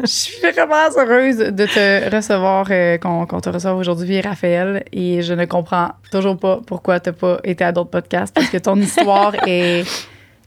Je 0.00 0.06
suis 0.06 0.40
vraiment 0.40 0.88
heureuse 0.96 1.38
de 1.38 1.66
te 1.66 2.14
recevoir, 2.14 2.66
euh, 2.70 2.98
qu'on 2.98 3.26
qu'on 3.26 3.40
te 3.40 3.48
reçoive 3.50 3.76
aujourd'hui, 3.76 4.20
Raphaël. 4.20 4.84
Et 4.92 5.22
je 5.22 5.34
ne 5.34 5.44
comprends 5.44 5.90
toujours 6.10 6.36
pas 6.38 6.60
pourquoi 6.66 7.00
tu 7.00 7.10
n'as 7.10 7.14
pas 7.14 7.38
été 7.44 7.64
à 7.64 7.72
d'autres 7.72 7.90
podcasts 7.90 8.34
parce 8.34 8.48
que 8.48 8.58
ton 8.58 8.76
histoire 8.80 9.34
est, 9.46 9.84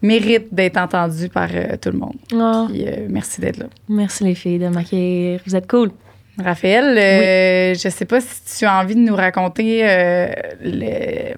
mérite 0.01 0.54
d'être 0.54 0.77
entendue 0.77 1.29
par 1.29 1.50
euh, 1.54 1.77
tout 1.81 1.91
le 1.91 1.97
monde. 2.00 2.15
Oh, 2.33 2.65
Puis, 2.69 2.86
euh, 2.87 3.07
merci 3.09 3.41
d'être 3.41 3.57
là. 3.57 3.65
merci 3.89 4.23
les 4.23 4.36
filles 4.36 4.59
de 4.59 4.67
m'accueillir. 4.67 5.39
Vous 5.45 5.56
êtes 5.56 5.70
cool. 5.70 5.92
Raphaël, 6.43 6.97
euh, 6.97 7.75
je 7.75 7.89
sais 7.89 8.06
pas 8.06 8.20
si 8.20 8.57
tu 8.59 8.65
as 8.65 8.79
envie 8.79 8.95
de 8.95 9.01
nous 9.01 9.15
raconter 9.15 9.83
le- 10.64 11.36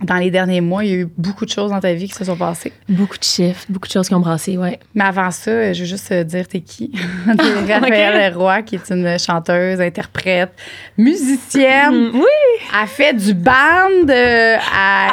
dans 0.00 0.16
les 0.16 0.30
derniers 0.30 0.60
mois, 0.60 0.84
il 0.84 0.90
y 0.90 0.92
a 0.94 0.96
eu 0.98 1.08
beaucoup 1.18 1.44
de 1.44 1.50
choses 1.50 1.70
dans 1.72 1.80
ta 1.80 1.92
vie 1.92 2.06
qui 2.08 2.14
se 2.14 2.24
sont 2.24 2.36
passées. 2.36 2.72
Beaucoup 2.88 3.18
de 3.18 3.24
chiffres, 3.24 3.64
beaucoup 3.68 3.88
de 3.88 3.92
choses 3.92 4.06
qui 4.06 4.14
ont 4.14 4.20
brassé, 4.20 4.56
ouais. 4.56 4.78
Mais 4.94 5.04
avant 5.04 5.30
ça, 5.32 5.50
euh, 5.50 5.72
je 5.74 5.80
veux 5.80 5.86
juste 5.86 6.12
euh, 6.12 6.22
dire 6.22 6.46
t'es 6.46 6.60
qui? 6.60 6.92
T'es 7.66 7.74
Raphaël 7.74 8.34
Roy, 8.36 8.62
qui 8.62 8.76
est 8.76 8.90
une 8.90 9.18
chanteuse, 9.18 9.80
interprète, 9.80 10.52
musicienne. 10.96 12.10
Mm, 12.10 12.10
oui, 12.14 12.66
Elle 12.80 12.88
fait 12.88 13.12
du 13.14 13.34
band. 13.34 14.08
euh, 14.08 14.56
elle, 14.56 14.58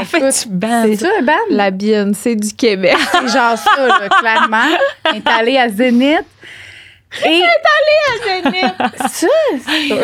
elle 0.02 0.06
fait 0.06 0.20
du 0.48 0.54
band. 0.56 0.84
C'est 0.86 0.96
ça, 0.98 1.08
un 1.20 1.24
band? 1.24 1.34
La 1.50 1.72
Beyoncé 1.72 2.36
du 2.36 2.54
Québec. 2.54 2.96
C'est 3.12 3.28
genre 3.28 3.58
ça, 3.58 3.88
là, 3.88 4.10
clairement. 4.20 4.78
Elle 5.06 5.18
est 5.18 5.28
allée 5.28 5.58
à 5.58 5.68
Zénith. 5.70 6.26
Et 7.26 7.42
ça, 7.42 9.26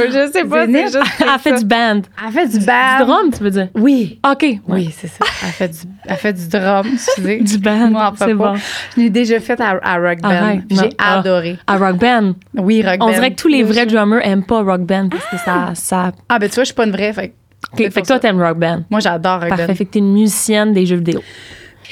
je 0.07 0.29
sais 0.31 0.45
pas, 0.45 0.65
Zénith. 0.65 0.83
juste. 0.93 0.99
Elle 1.19 1.39
fait 1.39 1.57
du 1.59 1.65
band. 1.65 2.01
elle 2.25 2.31
fait 2.31 2.47
du 2.47 2.59
Du 2.59 2.65
band. 2.65 2.97
drum, 3.05 3.31
tu 3.35 3.43
veux 3.43 3.49
dire? 3.49 3.67
Oui. 3.75 4.19
OK. 4.29 4.41
ouais. 4.43 4.59
Oui, 4.67 4.89
c'est 4.95 5.07
ça. 5.07 5.25
Elle 5.43 5.51
fait 5.51 5.67
du, 5.69 5.77
elle 6.05 6.15
fait 6.15 6.33
du 6.33 6.47
drum, 6.47 6.87
excusez. 6.93 7.39
Du 7.41 7.57
band, 7.57 7.89
Moi, 7.89 8.13
c'est 8.17 8.33
bon. 8.33 8.53
Je 8.95 9.01
l'ai 9.01 9.09
déjà 9.09 9.39
fait 9.39 9.59
à, 9.59 9.79
à 9.83 9.97
Rock 9.97 10.21
Band. 10.21 10.29
Arrête, 10.29 10.61
J'ai. 10.69 10.89
Ah. 10.97 11.19
adoré. 11.19 11.57
À 11.67 11.77
rock 11.77 11.97
band? 11.97 12.33
Oui, 12.55 12.81
Rock 12.85 12.99
Band. 12.99 13.07
On 13.07 13.11
dirait 13.11 13.31
que 13.31 13.41
tous 13.41 13.47
les 13.49 13.63
vrais 13.63 13.85
drummers 13.85 14.25
aiment 14.25 14.45
pas 14.45 14.61
rock 14.61 14.81
band 14.81 15.09
parce 15.09 15.25
que 15.25 15.37
ça. 15.37 15.71
ça... 15.73 16.11
Ah, 16.29 16.39
ben 16.39 16.47
tu 16.49 16.55
vois, 16.55 16.63
je 16.63 16.67
suis 16.67 16.75
pas 16.75 16.85
une 16.85 16.91
vraie. 16.91 17.11
Fait, 17.13 17.29
que 17.29 17.33
OK, 17.73 17.77
c'est 17.77 17.91
fait 17.91 18.01
que 18.03 18.07
toi, 18.07 18.19
t'aimes 18.19 18.41
rock 18.41 18.57
band. 18.57 18.83
Moi, 18.89 18.99
j'adore 19.01 19.39
Rock 19.41 19.49
Parfait. 19.49 19.67
Band. 19.67 19.75
Fait 19.75 19.85
que 19.85 19.91
t'es 19.91 19.99
une 19.99 20.13
musicienne 20.13 20.71
des 20.73 20.85
jeux 20.85 20.95
vidéo. 20.97 21.21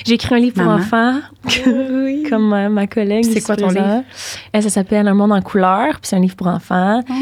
J'ai 0.06 0.14
écrit 0.16 0.36
un 0.36 0.40
livre 0.40 0.62
pour 0.62 0.72
enfants, 0.72 1.20
Oui. 1.66 2.24
comme 2.30 2.54
euh, 2.54 2.70
ma 2.70 2.88
collègue. 2.88 3.26
C'est 3.26 3.42
quoi 3.42 3.56
ton 3.56 3.70
livre? 3.70 4.04
Elle, 4.54 4.64
ça 4.64 4.70
s'appelle 4.70 5.08
Un 5.08 5.14
monde 5.14 5.32
en 5.32 5.42
couleur, 5.42 5.92
puis 5.94 6.02
c'est 6.04 6.16
un 6.16 6.20
livre 6.20 6.36
pour 6.36 6.48
enfants. 6.48 7.02
Oh. 7.10 7.14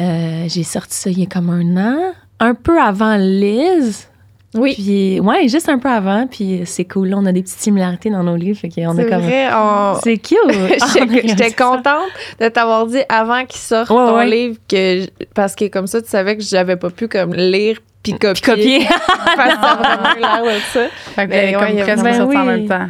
Euh, 0.00 0.44
J'ai 0.48 0.62
sorti 0.62 0.94
ça 0.96 1.10
il 1.10 1.18
y 1.20 1.22
a 1.22 1.26
comme 1.26 1.50
un 1.50 1.76
an, 1.76 2.12
un 2.40 2.54
peu 2.54 2.80
avant 2.80 3.16
Liz. 3.16 4.08
Oui. 4.54 4.74
Puis, 4.74 5.18
ouais, 5.20 5.48
juste 5.48 5.70
un 5.70 5.78
peu 5.78 5.88
avant, 5.88 6.26
puis 6.26 6.60
c'est 6.66 6.84
cool. 6.84 7.08
Là, 7.08 7.16
on 7.18 7.24
a 7.24 7.32
des 7.32 7.40
petites 7.42 7.58
similarités 7.58 8.10
dans 8.10 8.22
nos 8.22 8.36
livres, 8.36 8.58
fait 8.58 8.68
qu'on 8.68 8.90
a 8.90 9.02
C'est 9.02 9.08
comme. 9.08 9.22
vrai, 9.22 9.48
on- 9.54 9.94
C'est 10.04 10.18
cute! 10.18 10.38
Ah, 10.82 10.86
J'étais 11.24 11.52
contente 11.52 12.10
de 12.38 12.48
t'avoir 12.48 12.86
dit 12.86 13.00
avant 13.08 13.46
qu'il 13.46 13.60
sorte 13.60 13.88
Ouais, 13.88 13.96
ton 13.96 14.16
ouais. 14.16 14.28
livre 14.28 14.56
que 14.68 15.06
parce 15.34 15.54
que 15.54 15.68
comme 15.68 15.86
ça 15.86 16.02
tu 16.02 16.08
savais 16.10 16.36
que 16.36 16.42
j'avais 16.42 16.76
pas 16.76 16.90
pu 16.90 17.08
comme 17.08 17.32
lire 17.34 17.78
puis 18.02 18.12
copier. 18.14 18.32
Puis 18.34 18.42
copier. 18.42 18.88
Parce 19.36 19.54
que 19.54 19.60
ça 19.60 19.70
a 19.72 19.76
vraiment 19.76 20.42
l'air 20.42 20.54
de 20.56 20.60
ça. 20.60 20.88
Fait 21.14 21.26
que 21.26 21.30
Ben, 21.30 21.54
comme 21.54 21.62
ouais, 21.62 21.72
il 21.72 21.78
y 21.78 21.80
a 21.80 21.84
presque 21.84 22.00
en 22.00 22.02
Ben 22.04 22.24
oui. 22.26 22.36
même 22.46 22.68
temps. 22.68 22.88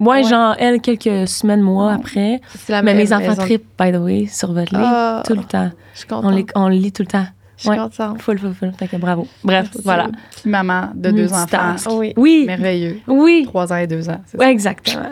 Ouais. 0.00 0.24
genre, 0.24 0.54
elle, 0.58 0.80
quelques 0.80 1.28
semaines, 1.28 1.60
mois 1.60 1.92
après. 1.92 2.40
C'est 2.56 2.72
la 2.72 2.82
Mais 2.82 2.94
même 2.94 3.02
mes 3.04 3.12
enfants 3.12 3.34
tripent, 3.36 3.66
by 3.78 3.92
the 3.92 3.96
way, 3.96 4.26
sur 4.26 4.52
votre 4.52 4.72
livre. 4.74 4.86
Ah, 4.86 5.22
tout 5.26 5.34
le 5.34 5.44
temps. 5.44 5.70
Je 5.94 5.98
suis 5.98 6.06
On, 6.10 6.16
contente. 6.22 6.34
les, 6.34 6.46
on 6.54 6.68
le 6.68 6.74
lit 6.74 6.92
tout 6.92 7.02
le 7.02 7.08
temps. 7.08 7.26
Je 7.56 7.62
suis 7.62 7.70
ouais. 7.70 7.76
contente. 7.76 8.22
Full, 8.22 8.38
full, 8.38 8.54
full. 8.54 8.72
Fait 8.78 8.88
que 8.88 8.96
bravo. 8.96 9.28
Bref, 9.44 9.64
Merci. 9.66 9.80
voilà. 9.84 10.06
Maman 10.46 10.88
de 10.94 11.10
deux 11.10 11.30
enfants. 11.32 11.74
Oui. 11.90 12.14
Oui, 12.16 12.44
Merveilleux. 12.46 13.00
oui. 13.06 13.44
Trois 13.46 13.70
ans 13.72 13.76
et 13.76 13.86
deux 13.86 14.08
ans. 14.08 14.20
Ouais, 14.38 14.50
exactement. 14.50 15.10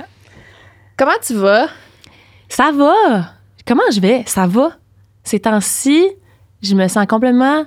Comment 0.97 1.13
tu 1.23 1.35
vas? 1.35 1.67
Ça 2.49 2.71
va. 2.75 2.95
Comment 3.67 3.83
je 3.93 4.01
vais? 4.01 4.23
Ça 4.27 4.47
va. 4.47 4.71
Ces 5.23 5.41
temps-ci, 5.41 6.07
je 6.63 6.75
me 6.75 6.89
sens 6.89 7.07
complètement 7.07 7.65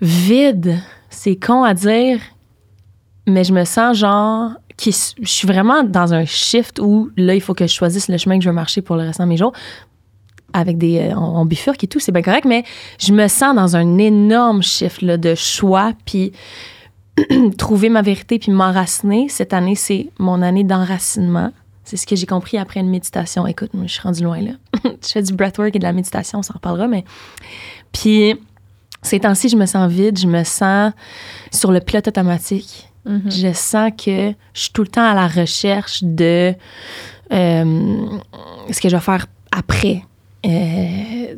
vide. 0.00 0.78
C'est 1.10 1.36
con 1.36 1.62
à 1.62 1.74
dire, 1.74 2.20
mais 3.26 3.44
je 3.44 3.52
me 3.52 3.64
sens 3.64 3.96
genre. 3.96 4.52
Qui, 4.76 4.92
je 4.92 5.28
suis 5.28 5.46
vraiment 5.46 5.84
dans 5.84 6.14
un 6.14 6.24
shift 6.24 6.78
où 6.78 7.10
là, 7.18 7.34
il 7.34 7.42
faut 7.42 7.52
que 7.52 7.66
je 7.66 7.72
choisisse 7.74 8.08
le 8.08 8.16
chemin 8.16 8.38
que 8.38 8.44
je 8.44 8.48
veux 8.48 8.54
marcher 8.54 8.80
pour 8.80 8.96
le 8.96 9.02
restant 9.02 9.24
de 9.24 9.28
mes 9.28 9.36
jours. 9.36 9.52
Avec 10.54 10.78
des. 10.78 11.10
euh, 11.10 11.14
on, 11.16 11.44
bifurque 11.44 11.84
et 11.84 11.86
tout, 11.86 12.00
c'est 12.00 12.12
bien 12.12 12.22
correct, 12.22 12.46
mais 12.46 12.64
je 12.98 13.12
me 13.12 13.28
sens 13.28 13.54
dans 13.54 13.76
un 13.76 13.98
énorme 13.98 14.62
shift 14.62 15.02
là, 15.02 15.18
de 15.18 15.34
choix, 15.34 15.92
puis 16.06 16.32
trouver 17.58 17.90
ma 17.90 18.00
vérité, 18.00 18.38
puis 18.38 18.52
m'enraciner. 18.52 19.28
Cette 19.28 19.52
année, 19.52 19.74
c'est 19.74 20.08
mon 20.18 20.40
année 20.40 20.64
d'enracinement. 20.64 21.52
C'est 21.84 21.98
ce 21.98 22.06
que 22.06 22.16
j'ai 22.16 22.26
compris 22.26 22.56
après 22.56 22.80
une 22.80 22.88
méditation. 22.88 23.46
Écoute, 23.46 23.74
moi, 23.74 23.86
je 23.86 23.92
suis 23.92 24.02
rendue 24.02 24.22
loin 24.24 24.40
là. 24.40 24.52
je 24.84 25.08
fais 25.08 25.22
du 25.22 25.34
breathwork 25.34 25.76
et 25.76 25.78
de 25.78 25.84
la 25.84 25.92
méditation, 25.92 26.38
on 26.38 26.42
s'en 26.42 26.54
reparlera, 26.54 26.88
mais. 26.88 27.04
Puis, 27.92 28.34
ces 29.02 29.20
temps-ci, 29.20 29.48
je 29.48 29.56
me 29.56 29.66
sens 29.66 29.90
vide, 29.90 30.18
je 30.18 30.26
me 30.26 30.44
sens 30.44 30.92
sur 31.50 31.72
le 31.72 31.80
pilote 31.80 32.08
automatique. 32.08 32.86
Je 33.26 33.52
sens 33.52 33.90
que 33.96 34.34
je 34.52 34.60
suis 34.60 34.70
tout 34.70 34.82
le 34.82 34.88
temps 34.88 35.10
à 35.10 35.14
la 35.14 35.26
recherche 35.26 36.04
de 36.04 36.54
euh, 37.32 38.06
ce 38.70 38.80
que 38.80 38.88
je 38.88 38.96
vais 38.96 39.02
faire 39.02 39.26
après. 39.50 40.02
Euh, 40.46 41.34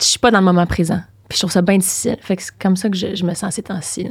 je 0.00 0.06
suis 0.06 0.18
pas 0.18 0.30
dans 0.30 0.38
le 0.38 0.44
moment 0.44 0.66
présent. 0.66 1.00
Puis 1.28 1.36
je 1.36 1.40
trouve 1.40 1.50
ça 1.50 1.62
bien 1.62 1.78
difficile. 1.78 2.18
Fait 2.20 2.36
que 2.36 2.42
c'est 2.42 2.56
comme 2.58 2.76
ça 2.76 2.88
que 2.88 2.96
je, 2.96 3.14
je 3.14 3.24
me 3.24 3.34
sens 3.34 3.54
ces 3.54 3.62
temps-ci. 3.62 4.10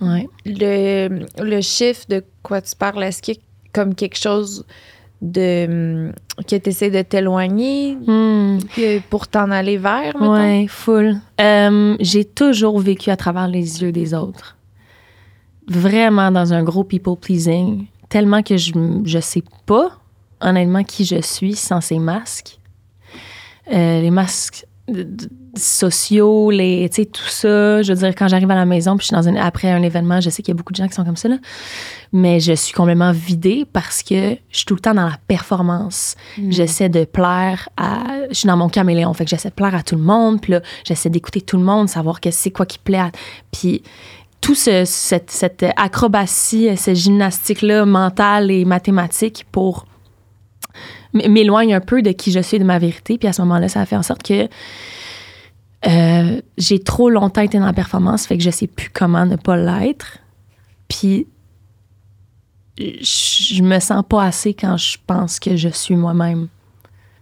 Ouais. 0.00 0.28
Le, 0.44 1.26
le 1.38 1.60
chiffre 1.60 2.06
de 2.08 2.24
quoi 2.42 2.60
tu 2.60 2.74
parles, 2.74 3.04
est-ce 3.04 3.22
qu'il 3.22 3.34
y 3.34 3.38
a 3.38 3.40
comme 3.72 3.94
quelque 3.94 4.18
chose 4.18 4.64
de 5.26 6.06
hum, 6.08 6.12
que 6.46 6.56
tu 6.56 6.68
essaies 6.68 6.90
de 6.90 7.02
t'éloigner 7.02 7.96
Hmm. 8.06 8.58
pour 9.10 9.28
t'en 9.28 9.50
aller 9.50 9.76
vers? 9.78 10.14
Ouais, 10.20 10.66
full. 10.68 11.16
Euh, 11.40 11.96
j'ai 12.00 12.24
toujours 12.24 12.78
vécu 12.80 13.10
à 13.10 13.16
travers 13.16 13.48
les 13.48 13.82
yeux 13.82 13.92
des 13.92 14.14
autres. 14.14 14.56
Vraiment 15.68 16.30
dans 16.30 16.52
un 16.52 16.62
gros 16.62 16.84
people 16.84 17.16
pleasing. 17.16 17.86
Tellement 18.08 18.42
que 18.42 18.56
je, 18.56 18.72
je 19.04 19.18
sais 19.18 19.42
pas, 19.66 19.90
honnêtement, 20.40 20.84
qui 20.84 21.04
je 21.04 21.20
suis 21.20 21.54
sans 21.56 21.80
ces 21.80 21.98
masques. 21.98 22.58
Euh, 23.72 24.00
les 24.00 24.12
masques 24.12 24.64
de- 24.86 25.02
de- 25.02 25.28
sociaux, 25.58 26.50
les, 26.50 26.88
tu 26.88 27.02
sais, 27.02 27.06
tout 27.06 27.28
ça. 27.28 27.82
Je 27.82 27.92
veux 27.92 27.98
dire, 27.98 28.08
quand 28.14 28.28
j'arrive 28.28 28.50
à 28.50 28.54
la 28.54 28.64
maison, 28.66 28.96
puis 28.96 29.04
je 29.04 29.14
suis 29.14 29.16
dans 29.16 29.28
un, 29.28 29.36
après 29.36 29.70
un 29.70 29.82
événement, 29.82 30.20
je 30.20 30.30
sais 30.30 30.42
qu'il 30.42 30.52
y 30.52 30.56
a 30.56 30.58
beaucoup 30.58 30.72
de 30.72 30.76
gens 30.76 30.86
qui 30.88 30.94
sont 30.94 31.04
comme 31.04 31.16
ça, 31.16 31.28
là. 31.28 31.36
Mais 32.12 32.40
je 32.40 32.52
suis 32.52 32.72
complètement 32.72 33.12
vidée 33.12 33.66
parce 33.72 34.02
que 34.02 34.30
je 34.50 34.56
suis 34.56 34.64
tout 34.64 34.74
le 34.74 34.80
temps 34.80 34.94
dans 34.94 35.06
la 35.06 35.18
performance. 35.28 36.14
J'essaie 36.50 36.88
de 36.88 37.04
plaire 37.04 37.68
à. 37.76 38.02
Je 38.30 38.34
suis 38.34 38.46
dans 38.46 38.56
mon 38.56 38.68
caméléon, 38.68 39.12
fait 39.12 39.24
que 39.24 39.30
j'essaie 39.30 39.50
de 39.50 39.54
plaire 39.54 39.74
à 39.74 39.82
tout 39.82 39.96
le 39.96 40.02
monde. 40.02 40.40
Puis 40.40 40.52
là, 40.52 40.60
j'essaie 40.84 41.10
d'écouter 41.10 41.40
tout 41.40 41.56
le 41.56 41.64
monde, 41.64 41.88
savoir 41.88 42.20
que 42.20 42.30
c'est 42.30 42.50
quoi 42.50 42.64
qui 42.66 42.78
plaît. 42.78 42.98
à- 42.98 43.10
Puis 43.52 43.82
tout 44.40 44.54
ce, 44.54 44.84
cette, 44.84 45.30
cette 45.30 45.64
acrobatie, 45.76 46.68
cette 46.76 46.94
gymnastique-là 46.96 47.84
mentale 47.84 48.50
et 48.50 48.64
mathématique 48.64 49.44
pour 49.50 49.86
m'éloigne 51.14 51.74
un 51.74 51.80
peu 51.80 52.02
de 52.02 52.12
qui 52.12 52.30
je 52.30 52.40
suis 52.40 52.56
et 52.56 52.60
de 52.60 52.64
ma 52.64 52.78
vérité. 52.78 53.18
Puis 53.18 53.26
à 53.28 53.32
ce 53.32 53.40
moment-là, 53.42 53.68
ça 53.68 53.80
a 53.80 53.86
fait 53.86 53.96
en 53.96 54.02
sorte 54.02 54.22
que 54.22 54.48
euh, 55.86 56.40
j'ai 56.56 56.78
trop 56.78 57.10
longtemps 57.10 57.42
été 57.42 57.58
dans 57.58 57.66
la 57.66 57.72
performance, 57.72 58.26
fait 58.26 58.36
que 58.38 58.42
je 58.42 58.50
sais 58.50 58.66
plus 58.66 58.90
comment 58.90 59.26
ne 59.26 59.36
pas 59.36 59.56
l'être. 59.56 60.18
Puis 60.88 61.26
je 62.78 63.54
je 63.54 63.62
me 63.62 63.78
sens 63.80 64.04
pas 64.08 64.24
assez 64.24 64.54
quand 64.54 64.76
je 64.76 64.98
pense 65.06 65.38
que 65.38 65.56
je 65.56 65.68
suis 65.68 65.96
moi-même. 65.96 66.48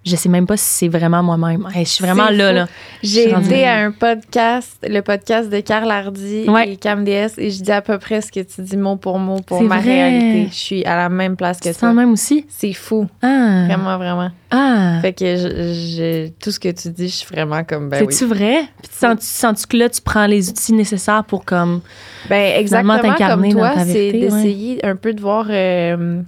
Je 0.04 0.16
sais 0.16 0.28
même 0.28 0.46
pas 0.46 0.56
si 0.56 0.64
c'est 0.66 0.88
vraiment 0.88 1.22
moi-même. 1.22 1.66
Hey, 1.74 1.84
je 1.84 1.90
suis 1.90 2.04
vraiment 2.04 2.28
là, 2.30 2.48
fou. 2.50 2.54
là. 2.56 2.66
J'ai 3.02 3.30
là. 3.30 3.38
à 3.72 3.84
un 3.84 3.90
podcast, 3.90 4.76
le 4.86 5.00
podcast 5.00 5.48
de 5.48 5.60
Karl 5.60 5.90
Hardy 5.90 6.44
Ouais. 6.48 6.72
et 6.72 6.76
Cam 6.76 7.04
DS, 7.04 7.38
et 7.38 7.50
je 7.50 7.62
dis 7.62 7.72
à 7.72 7.80
peu 7.80 7.98
près 7.98 8.20
ce 8.20 8.30
que 8.30 8.40
tu 8.40 8.60
dis 8.62 8.76
mot 8.76 8.96
pour 8.96 9.18
mot 9.18 9.40
pour 9.40 9.62
ma 9.62 9.78
vrai. 9.80 9.94
réalité. 10.10 10.48
Je 10.50 10.56
suis 10.58 10.84
à 10.84 10.96
la 10.96 11.08
même 11.08 11.36
place 11.36 11.58
que 11.58 11.76
toi. 11.78 11.92
même 11.94 12.12
aussi? 12.12 12.44
C'est 12.48 12.72
fou, 12.74 13.06
Ah. 13.22 13.64
vraiment, 13.66 13.96
vraiment. 13.96 14.30
Ah. 14.50 14.98
Fait 15.00 15.12
que 15.14 15.36
je, 15.36 15.48
je- 15.48 16.28
tout 16.42 16.50
ce 16.50 16.60
que 16.60 16.68
tu 16.68 16.90
dis, 16.90 17.08
je 17.08 17.14
suis 17.14 17.26
vraiment 17.34 17.64
comme, 17.64 17.88
ben 17.88 18.04
oui. 18.06 18.12
C'est-tu 18.12 18.26
vrai? 18.26 18.62
Puis 18.82 18.90
tu 18.92 18.98
sens, 18.98 19.18
tu 19.18 19.26
sens 19.26 19.66
que 19.66 19.76
là, 19.76 19.88
tu 19.88 20.00
prends 20.02 20.26
les 20.26 20.48
outils 20.50 20.74
nécessaires 20.74 21.24
pour 21.24 21.44
comme. 21.44 21.80
Ben 22.28 22.58
exactement 22.60 22.98
comme 22.98 23.10
t'incarner 23.10 23.52
toi, 23.52 23.72
c'est 23.86 24.12
d'essayer 24.12 24.84
un 24.84 24.96
peu 24.96 25.12
de 25.14 25.20
voir 25.20 25.46
euh, 25.50 26.20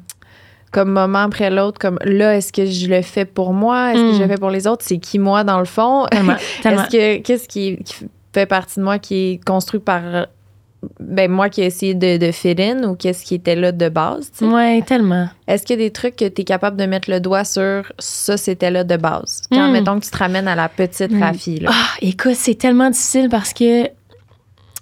comme 0.72 0.90
moment 0.90 1.20
après 1.20 1.50
l'autre, 1.50 1.78
comme 1.78 1.98
là, 2.04 2.36
est-ce 2.36 2.52
que 2.52 2.66
je 2.66 2.86
le 2.88 3.02
fais 3.02 3.24
pour 3.24 3.52
moi? 3.52 3.92
Est-ce 3.92 4.00
que 4.02 4.12
je 4.14 4.18
le 4.20 4.26
Mm. 4.26 4.28
fais 4.30 4.36
pour 4.38 4.50
les 4.50 4.66
autres? 4.66 4.84
C'est 4.86 4.98
qui 4.98 5.18
moi 5.18 5.44
dans 5.44 5.58
le 5.58 5.64
fond? 5.64 6.06
Tellement. 6.10 6.34
tellement. 6.62 6.82
Est-ce 6.82 6.90
que 6.90 7.22
qu'est-ce 7.22 7.48
qui, 7.48 7.78
qui 7.84 7.94
fait 8.32 8.46
partie 8.46 8.80
de 8.80 8.84
moi 8.84 8.98
qui 8.98 9.14
est 9.32 9.44
construit 9.44 9.80
par 9.80 10.02
ben 11.00 11.28
moi 11.30 11.48
qui 11.48 11.62
ai 11.62 11.66
essayé 11.66 11.94
de, 11.94 12.16
de 12.18 12.30
fit 12.30 12.54
in 12.60 12.84
ou 12.84 12.94
qu'est-ce 12.94 13.24
qui 13.24 13.34
était 13.34 13.56
là 13.56 13.72
de 13.72 13.88
base? 13.88 14.30
tu 14.30 14.38
sais? 14.40 14.44
Ouais, 14.44 14.82
tellement. 14.82 15.28
Est-ce 15.48 15.64
qu'il 15.66 15.80
y 15.80 15.82
a 15.82 15.86
des 15.86 15.90
trucs 15.90 16.14
que 16.16 16.28
tu 16.28 16.42
es 16.42 16.44
capable 16.44 16.76
de 16.76 16.84
mettre 16.84 17.10
le 17.10 17.18
doigt 17.18 17.44
sur 17.44 17.90
ça, 17.98 18.36
c'était 18.36 18.70
là 18.70 18.84
de 18.84 18.96
base? 18.96 19.42
Quand, 19.50 19.68
Mm. 19.68 19.72
mettons 19.72 19.98
que 19.98 20.04
tu 20.04 20.10
te 20.10 20.16
ramènes 20.18 20.46
à 20.46 20.54
la 20.54 20.68
petite 20.68 21.10
Mm. 21.10 21.22
Rafi, 21.22 21.60
là. 21.60 21.70
Ah, 21.72 21.86
écoute, 22.02 22.34
c'est 22.34 22.54
tellement 22.56 22.90
difficile 22.90 23.28
parce 23.30 23.52
que. 23.52 23.86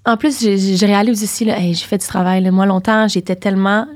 En 0.07 0.19
plus, 0.19 0.43
je, 0.45 0.57
je- 0.57 0.77
je 0.77 0.85
réalise 0.85 1.23
aussi, 1.23 1.47
là, 1.47 1.59
hey, 1.59 1.73
j'ai 1.73 1.87
fait 1.87 1.97
du 1.99 2.07
travail. 2.07 2.43
là. 2.43 2.51
Moi, 2.51 2.67
longtemps, 2.67 3.09
j'étais 3.09 3.37
tellement 3.37 3.87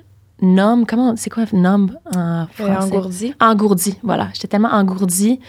numb. 0.43 0.85
Comment, 0.87 1.14
c'est 1.17 1.31
quoi 1.31 1.44
numb 1.52 1.93
en 2.14 2.19
Euh, 2.43 2.44
français? 2.52 2.94
engourdi. 2.96 3.35
engourdie. 3.40 3.94
Voilà, 4.02 4.29
j'étais 4.35 4.49
tellement 4.49 4.73
engourdie 4.73 5.40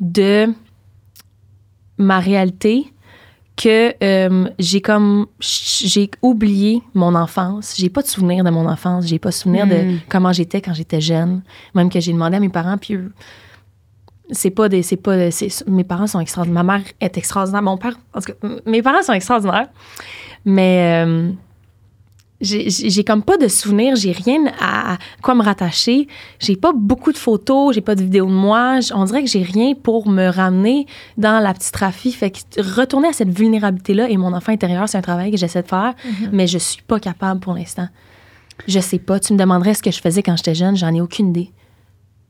de 0.00 0.46
ma 1.98 2.20
réalité 2.20 2.92
que 3.56 3.92
euh, 4.04 4.48
j'ai 4.60 4.80
comme 4.80 5.26
j'ai 5.40 6.10
oublié 6.22 6.80
mon 6.94 7.14
enfance. 7.16 7.74
J'ai 7.76 7.88
pas 7.90 8.02
de 8.02 8.06
souvenir 8.06 8.44
de 8.44 8.50
mon 8.50 8.68
enfance. 8.68 9.06
J'ai 9.06 9.18
pas 9.18 9.30
de 9.30 9.34
souvenir 9.34 9.66
de 9.66 9.74
Mm. 9.74 9.98
comment 10.08 10.32
j'étais 10.32 10.60
quand 10.60 10.72
j'étais 10.74 11.00
jeune. 11.00 11.42
Même 11.74 11.90
que 11.90 11.98
j'ai 11.98 12.12
demandé 12.12 12.36
à 12.36 12.40
mes 12.40 12.48
parents, 12.50 12.78
puis 12.78 12.94
eux, 12.94 13.12
c'est 14.30 14.50
pas 14.52 14.68
des, 14.68 14.82
c'est 14.82 14.96
pas, 14.96 15.32
c'est- 15.32 15.66
mes 15.66 15.82
parents 15.82 16.06
sont 16.06 16.20
extraordinaires. 16.20 16.62
Ma 16.62 16.78
mère 16.78 16.86
est 17.00 17.18
extraordinaire. 17.18 17.62
Mon 17.62 17.76
père, 17.78 17.98
en 18.14 18.20
tout 18.20 18.32
cas, 18.32 18.48
mes 18.64 18.80
parents 18.82 19.02
sont 19.02 19.14
extraordinaires. 19.14 19.68
Mais 20.44 21.04
euh, 21.04 21.32
j'ai 22.40 23.04
comme 23.04 23.22
pas 23.22 23.36
de 23.36 23.48
souvenirs, 23.48 23.96
j'ai 23.96 24.12
rien 24.12 24.46
à, 24.60 24.94
à 24.94 24.98
quoi 25.22 25.34
me 25.34 25.42
rattacher. 25.42 26.06
J'ai 26.38 26.54
pas 26.56 26.72
beaucoup 26.72 27.12
de 27.12 27.18
photos, 27.18 27.74
j'ai 27.74 27.80
pas 27.80 27.94
de 27.96 28.02
vidéos 28.02 28.26
de 28.26 28.32
moi. 28.32 28.78
On 28.94 29.04
dirait 29.04 29.24
que 29.24 29.28
j'ai 29.30 29.42
rien 29.42 29.74
pour 29.74 30.08
me 30.08 30.28
ramener 30.28 30.86
dans 31.16 31.40
la 31.42 31.52
petite 31.52 31.74
Rafi. 31.74 32.12
Fait 32.12 32.30
que 32.30 32.38
retourner 32.60 33.08
à 33.08 33.12
cette 33.12 33.30
vulnérabilité-là 33.30 34.08
et 34.08 34.16
mon 34.16 34.32
enfant 34.32 34.52
intérieur, 34.52 34.88
c'est 34.88 34.98
un 34.98 35.02
travail 35.02 35.30
que 35.32 35.36
j'essaie 35.36 35.62
de 35.62 35.68
faire, 35.68 35.94
mais 36.32 36.46
je 36.46 36.58
suis 36.58 36.82
pas 36.82 37.00
capable 37.00 37.40
pour 37.40 37.54
l'instant. 37.54 37.88
Je 38.66 38.80
sais 38.80 38.98
pas. 38.98 39.18
Tu 39.20 39.32
me 39.32 39.38
demanderais 39.38 39.74
ce 39.74 39.82
que 39.82 39.90
je 39.90 40.00
faisais 40.00 40.22
quand 40.22 40.36
j'étais 40.36 40.54
jeune, 40.54 40.76
j'en 40.76 40.94
ai 40.94 41.00
aucune 41.00 41.30
idée. 41.30 41.50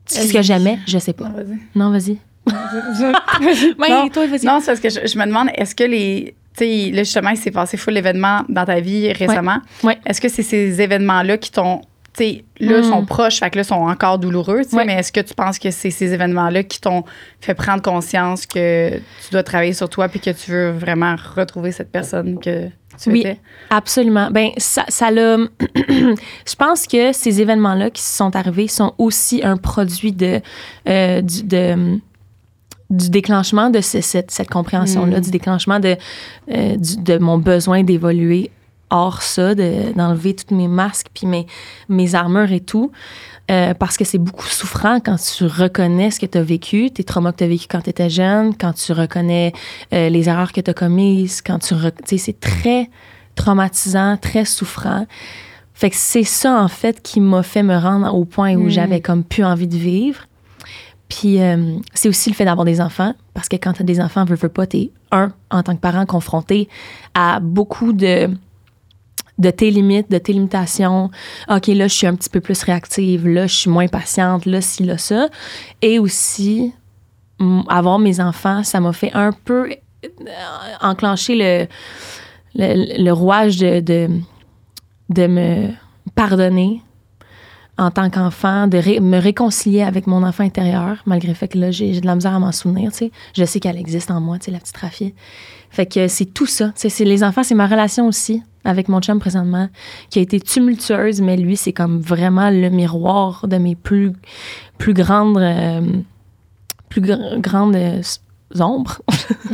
Ce 0.07 0.33
que 0.33 0.41
j'aimais, 0.41 0.79
je 0.87 0.97
sais 0.97 1.13
pas. 1.13 1.29
Non, 1.75 1.91
vas-y. 1.91 2.17
Non, 2.47 2.55
vas-y. 3.41 4.45
Non, 4.45 4.59
c'est 4.59 4.67
parce 4.71 4.79
que 4.79 4.89
je, 4.89 5.05
je 5.05 5.19
me 5.19 5.25
demande, 5.25 5.49
est-ce 5.53 5.75
que 5.75 5.83
les. 5.83 6.33
Sais, 6.59 6.91
là, 6.91 7.03
justement, 7.03 7.29
il 7.31 7.37
s'est 7.37 7.51
passé 7.51 7.77
full 7.77 7.97
événements 7.97 8.41
dans 8.49 8.65
ta 8.65 8.79
vie 8.79 9.11
récemment. 9.13 9.59
Ouais. 9.83 9.97
Est-ce 10.05 10.19
que 10.21 10.29
c'est 10.29 10.43
ces 10.43 10.81
événements-là 10.81 11.37
qui 11.37 11.51
t'ont. 11.51 11.81
Tu 12.17 12.23
sais, 12.23 12.43
là, 12.59 12.79
Mm. 12.79 12.83
sont 12.83 13.05
proches, 13.05 13.39
fait 13.39 13.49
que 13.51 13.57
là, 13.57 13.63
sont 13.63 13.75
encore 13.75 14.17
douloureux, 14.17 14.63
tu 14.63 14.71
sais, 14.71 14.75
Ouais. 14.75 14.85
mais 14.85 14.93
est-ce 14.95 15.11
que 15.11 15.19
tu 15.21 15.33
penses 15.35 15.59
que 15.59 15.69
c'est 15.71 15.91
ces 15.91 16.11
événements-là 16.13 16.63
qui 16.63 16.81
t'ont 16.81 17.03
fait 17.39 17.53
prendre 17.53 17.81
conscience 17.83 18.45
que 18.47 18.97
tu 18.97 19.31
dois 19.31 19.43
travailler 19.43 19.73
sur 19.73 19.87
toi 19.89 20.09
puis 20.09 20.19
que 20.19 20.31
tu 20.31 20.51
veux 20.51 20.71
vraiment 20.71 21.15
retrouver 21.35 21.71
cette 21.71 21.91
personne 21.91 22.39
que 22.39 22.67
tu 23.01 23.09
Oui. 23.11 23.19
étais? 23.21 23.37
Absolument. 23.69 24.29
Ben 24.31 24.49
ça, 24.57 24.85
ça 24.89 25.11
l'a. 25.11 25.37
je 25.87 26.55
pense 26.57 26.87
que 26.87 27.13
ces 27.13 27.41
événements-là 27.41 27.89
qui 27.91 28.01
se 28.01 28.17
sont 28.17 28.35
arrivés 28.35 28.67
sont 28.67 28.93
aussi 28.97 29.41
un 29.43 29.55
produit 29.57 30.11
de 30.11 30.41
euh, 30.87 31.21
du, 31.21 31.43
de, 31.43 31.99
du 32.89 33.09
déclenchement 33.09 33.69
de 33.69 33.81
ce- 33.81 34.01
cette, 34.01 34.31
cette 34.31 34.49
compréhension-là, 34.49 35.17
Mm. 35.19 35.21
du 35.21 35.31
déclenchement 35.31 35.79
de 35.79 35.95
euh, 36.51 36.75
du- 36.77 36.97
de 36.97 37.17
mon 37.17 37.37
besoin 37.37 37.83
d'évoluer 37.83 38.49
hors 38.89 39.21
ça, 39.21 39.53
de- 39.53 39.93
d'enlever 39.95 40.33
tous 40.35 40.55
mes 40.55 40.67
masques 40.67 41.07
puis 41.13 41.27
mes 41.27 41.45
mes 41.87 42.15
armures 42.15 42.51
et 42.51 42.59
tout. 42.61 42.91
Euh, 43.51 43.73
parce 43.73 43.97
que 43.97 44.05
c'est 44.05 44.19
beaucoup 44.19 44.45
souffrant 44.47 44.99
quand 44.99 45.15
tu 45.17 45.43
reconnais 45.45 46.11
ce 46.11 46.19
que 46.19 46.27
tu 46.27 46.37
as 46.37 46.43
vécu, 46.43 46.91
tes 46.91 47.03
traumas 47.03 47.31
que 47.31 47.37
tu 47.37 47.43
as 47.45 47.47
vécu 47.47 47.65
quand 47.69 47.81
tu 47.81 47.89
étais 47.89 48.09
jeune, 48.09 48.55
quand 48.55 48.73
tu 48.73 48.91
reconnais 48.93 49.53
euh, 49.93 50.09
les 50.09 50.29
erreurs 50.29 50.51
que 50.51 50.61
tu 50.61 50.69
as 50.69 50.73
commises, 50.75 51.41
quand 51.41 51.57
tu... 51.59 51.73
Tu 51.73 51.81
sais, 52.05 52.17
c'est 52.17 52.39
très 52.39 52.89
traumatisant, 53.35 54.17
très 54.17 54.45
souffrant. 54.45 55.05
Fait 55.73 55.89
que 55.89 55.95
c'est 55.95 56.23
ça, 56.25 56.61
en 56.61 56.67
fait, 56.67 57.01
qui 57.01 57.19
m'a 57.21 57.41
fait 57.41 57.63
me 57.63 57.75
rendre 57.77 58.13
au 58.13 58.25
point 58.25 58.53
où 58.55 58.65
Mm. 58.65 58.69
j'avais 58.69 59.01
comme 59.01 59.23
plus 59.23 59.43
envie 59.45 59.67
de 59.67 59.77
vivre. 59.77 60.21
Puis 61.09 61.41
euh, 61.41 61.77
c'est 61.93 62.07
aussi 62.07 62.29
le 62.29 62.35
fait 62.35 62.45
d'avoir 62.45 62.65
des 62.65 62.79
enfants, 62.79 63.13
parce 63.33 63.49
que 63.49 63.55
quand 63.55 63.73
tu 63.73 63.81
as 63.81 63.85
des 63.85 63.99
enfants, 63.99 64.25
veux, 64.25 64.35
veux 64.35 64.49
pas, 64.49 64.67
t'es, 64.67 64.91
un, 65.11 65.33
en 65.49 65.63
tant 65.63 65.75
que 65.75 65.81
parent, 65.81 66.05
confronté 66.05 66.69
à 67.13 67.39
beaucoup 67.39 67.93
de 67.93 68.29
de 69.39 69.51
tes 69.51 69.71
limites, 69.71 70.11
de 70.11 70.17
tes 70.17 70.33
limitations. 70.33 71.09
OK, 71.49 71.67
là, 71.67 71.87
je 71.87 71.93
suis 71.93 72.05
un 72.05 72.13
petit 72.13 72.29
peu 72.29 72.41
plus 72.41 72.61
réactive. 72.61 73.25
Là, 73.25 73.47
je 73.47 73.55
suis 73.55 73.69
moins 73.69 73.87
patiente. 73.87 74.45
Là, 74.45 74.59
ci, 74.59 74.83
là, 74.83 74.97
ça. 74.97 75.29
Et 75.81 75.97
aussi, 75.97 76.73
avoir 77.69 77.99
mes 77.99 78.19
enfants, 78.19 78.63
ça 78.63 78.81
m'a 78.81 78.91
fait 78.91 79.11
un 79.13 79.31
peu 79.31 79.69
euh, 80.03 80.07
enclencher 80.81 81.35
le, 81.35 81.67
le, 82.55 83.01
le 83.01 83.11
rouage 83.13 83.55
de, 83.55 83.79
de, 83.79 84.09
de 85.07 85.27
me 85.27 85.69
pardonner 86.15 86.81
en 87.79 87.91
tant 87.91 88.09
qu'enfant, 88.09 88.67
de 88.67 88.77
ré- 88.77 88.99
me 88.99 89.17
réconcilier 89.17 89.81
avec 89.81 90.05
mon 90.05 90.23
enfant 90.23 90.43
intérieur, 90.43 90.97
malgré 91.05 91.29
le 91.29 91.33
fait 91.33 91.47
que 91.47 91.57
là, 91.57 91.71
j'ai 91.71 91.99
de 91.99 92.05
la 92.05 92.15
misère 92.15 92.35
à 92.35 92.39
m'en 92.39 92.51
souvenir, 92.51 92.91
tu 92.91 92.97
sais. 92.97 93.11
Je 93.35 93.45
sais 93.45 93.59
qu'elle 93.59 93.77
existe 93.77 94.11
en 94.11 94.19
moi, 94.21 94.37
tu 94.37 94.45
sais, 94.45 94.51
la 94.51 94.59
petite 94.59 94.77
Rafi. 94.77 95.13
Fait 95.71 95.85
que 95.85 96.07
c'est 96.07 96.25
tout 96.25 96.45
ça. 96.45 96.71
Tu 96.79 96.89
sais, 96.89 97.03
les 97.05 97.23
enfants, 97.23 97.43
c'est 97.43 97.55
ma 97.55 97.67
relation 97.67 98.07
aussi 98.07 98.43
avec 98.65 98.89
mon 98.89 98.99
chum 99.01 99.19
présentement, 99.19 99.69
qui 100.09 100.19
a 100.19 100.21
été 100.21 100.39
tumultueuse, 100.39 101.21
mais 101.21 101.37
lui, 101.37 101.55
c'est 101.55 101.71
comme 101.73 101.99
vraiment 102.01 102.49
le 102.49 102.69
miroir 102.69 103.47
de 103.47 103.57
mes 103.57 103.75
plus, 103.75 104.11
plus 104.77 104.93
grandes, 104.93 105.37
euh, 105.37 105.81
plus 106.89 107.01
gr- 107.01 107.39
grandes 107.39 107.75
euh, 107.77 108.01
ombres, 108.59 109.01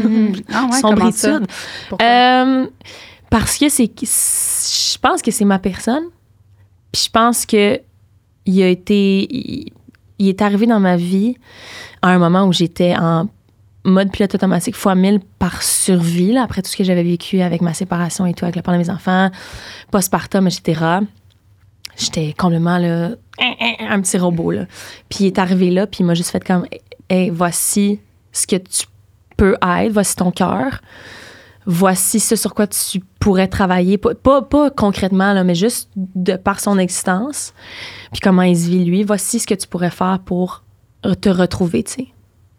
Ah 0.54 0.68
ouais. 0.71 0.81
Pourquoi? 1.89 2.06
Euh, 2.07 2.66
parce 3.30 3.57
que 3.57 3.69
c'est. 3.69 3.92
Je 4.01 4.98
pense 4.98 5.21
que 5.21 5.30
c'est 5.31 5.45
ma 5.45 5.60
personne. 5.60 6.06
Puis 6.92 7.04
je 7.06 7.10
pense 7.12 7.45
que 7.45 7.80
il 8.45 8.62
a 8.63 8.68
été. 8.68 9.71
Il, 10.18 10.30
est 10.30 10.42
arrivé 10.42 10.65
dans 10.65 10.80
ma 10.80 10.95
vie 10.95 11.36
à 12.01 12.09
un 12.09 12.19
moment 12.19 12.45
où 12.45 12.53
j'étais 12.53 12.95
en 12.95 13.27
mode 13.83 14.12
pilote 14.12 14.33
automatique 14.33 14.75
fois 14.75 14.95
1000 14.95 15.19
par 15.39 15.62
survie, 15.62 16.31
là, 16.31 16.44
après 16.44 16.62
tout 16.62 16.69
ce 16.69 16.77
que 16.77 16.83
j'avais 16.83 17.03
vécu 17.03 17.42
avec 17.42 17.62
ma 17.62 17.74
séparation 17.74 18.25
et 18.25 18.33
tout, 18.33 18.45
avec 18.45 18.56
le 18.56 18.62
père 18.62 18.74
de 18.74 18.80
mes 18.80 18.89
enfants, 18.89 19.30
postpartum, 19.92 20.47
etc. 20.47 21.00
J'étais 21.97 22.33
complètement 22.38 22.75
un 22.75 24.01
petit 24.01 24.18
robot. 24.18 24.53
Puis 25.09 25.25
il 25.25 25.27
est 25.27 25.39
arrivé 25.39 25.69
là, 25.69 25.86
puis 25.86 26.00
il 26.01 26.06
m'a 26.06 26.13
juste 26.13 26.31
fait 26.31 26.44
comme 26.44 26.65
Hey, 27.09 27.30
voici 27.30 28.00
ce 28.31 28.47
que 28.47 28.56
tu 28.56 28.86
peux 29.38 29.56
être, 29.62 29.92
voici 29.92 30.15
ton 30.15 30.31
cœur, 30.31 30.81
voici 31.66 32.20
ce 32.20 32.36
sur 32.36 32.54
quoi 32.54 32.68
tu 32.68 33.00
pourrais 33.20 33.48
travailler, 33.48 33.98
pas, 33.98 34.16
pas, 34.16 34.42
pas 34.42 34.70
concrètement, 34.70 35.34
là, 35.34 35.44
mais 35.44 35.56
juste 35.56 35.90
de 35.96 36.36
par 36.36 36.60
son 36.60 36.78
existence, 36.78 37.54
puis 38.12 38.22
comment 38.22 38.44
il 38.44 38.58
se 38.58 38.70
vit 38.70 38.86
lui, 38.86 39.04
voici 39.04 39.40
ce 39.40 39.48
que 39.48 39.56
tu 39.56 39.68
pourrais 39.68 39.90
faire 39.90 40.20
pour 40.24 40.64
te 41.22 41.30
retrouver, 41.30 41.84
tu 41.84 41.94
sais. 41.94 42.08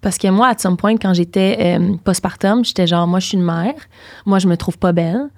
Parce 0.06 0.18
que 0.18 0.28
moi, 0.28 0.48
à 0.48 0.56
some 0.56 0.76
point, 0.76 0.96
quand 0.98 1.14
j'étais 1.14 1.56
euh, 1.58 1.96
postpartum, 2.04 2.64
j'étais 2.64 2.86
genre, 2.86 3.08
moi, 3.08 3.18
je 3.18 3.26
suis 3.26 3.36
une 3.36 3.42
mère. 3.42 3.74
Moi, 4.24 4.38
je 4.38 4.46
me 4.46 4.56
trouve 4.56 4.78
pas 4.78 4.92
belle. 4.92 5.30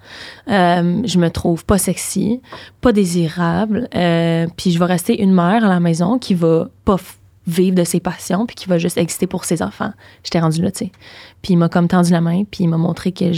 Euh, 0.47 1.01
je 1.05 1.17
me 1.17 1.31
trouve 1.31 1.65
pas 1.65 1.79
sexy, 1.79 2.39
pas 2.79 2.91
désirable. 2.91 3.87
Euh, 3.95 4.45
puis 4.57 4.69
je 4.69 4.77
vais 4.77 4.85
rester 4.85 5.23
une 5.23 5.33
mère 5.33 5.65
à 5.65 5.69
la 5.69 5.79
maison 5.79 6.19
qui 6.19 6.35
va 6.35 6.67
pas 6.85 6.97
vivre 7.49 7.75
de 7.75 7.83
ses 7.83 7.99
passions 7.99 8.45
puis 8.45 8.55
qui 8.55 8.67
va 8.69 8.77
juste 8.77 8.97
exister 8.97 9.27
pour 9.27 9.45
ses 9.45 9.61
enfants. 9.61 9.91
J'étais 10.23 10.39
rendue 10.39 10.61
là, 10.61 10.71
tu 10.71 10.85
sais. 10.85 10.91
Puis 11.41 11.53
il 11.53 11.57
m'a 11.57 11.69
comme 11.69 11.87
tendu 11.87 12.11
la 12.11 12.21
main 12.21 12.43
puis 12.49 12.63
il 12.63 12.67
m'a 12.67 12.77
montré 12.77 13.11
que 13.11 13.31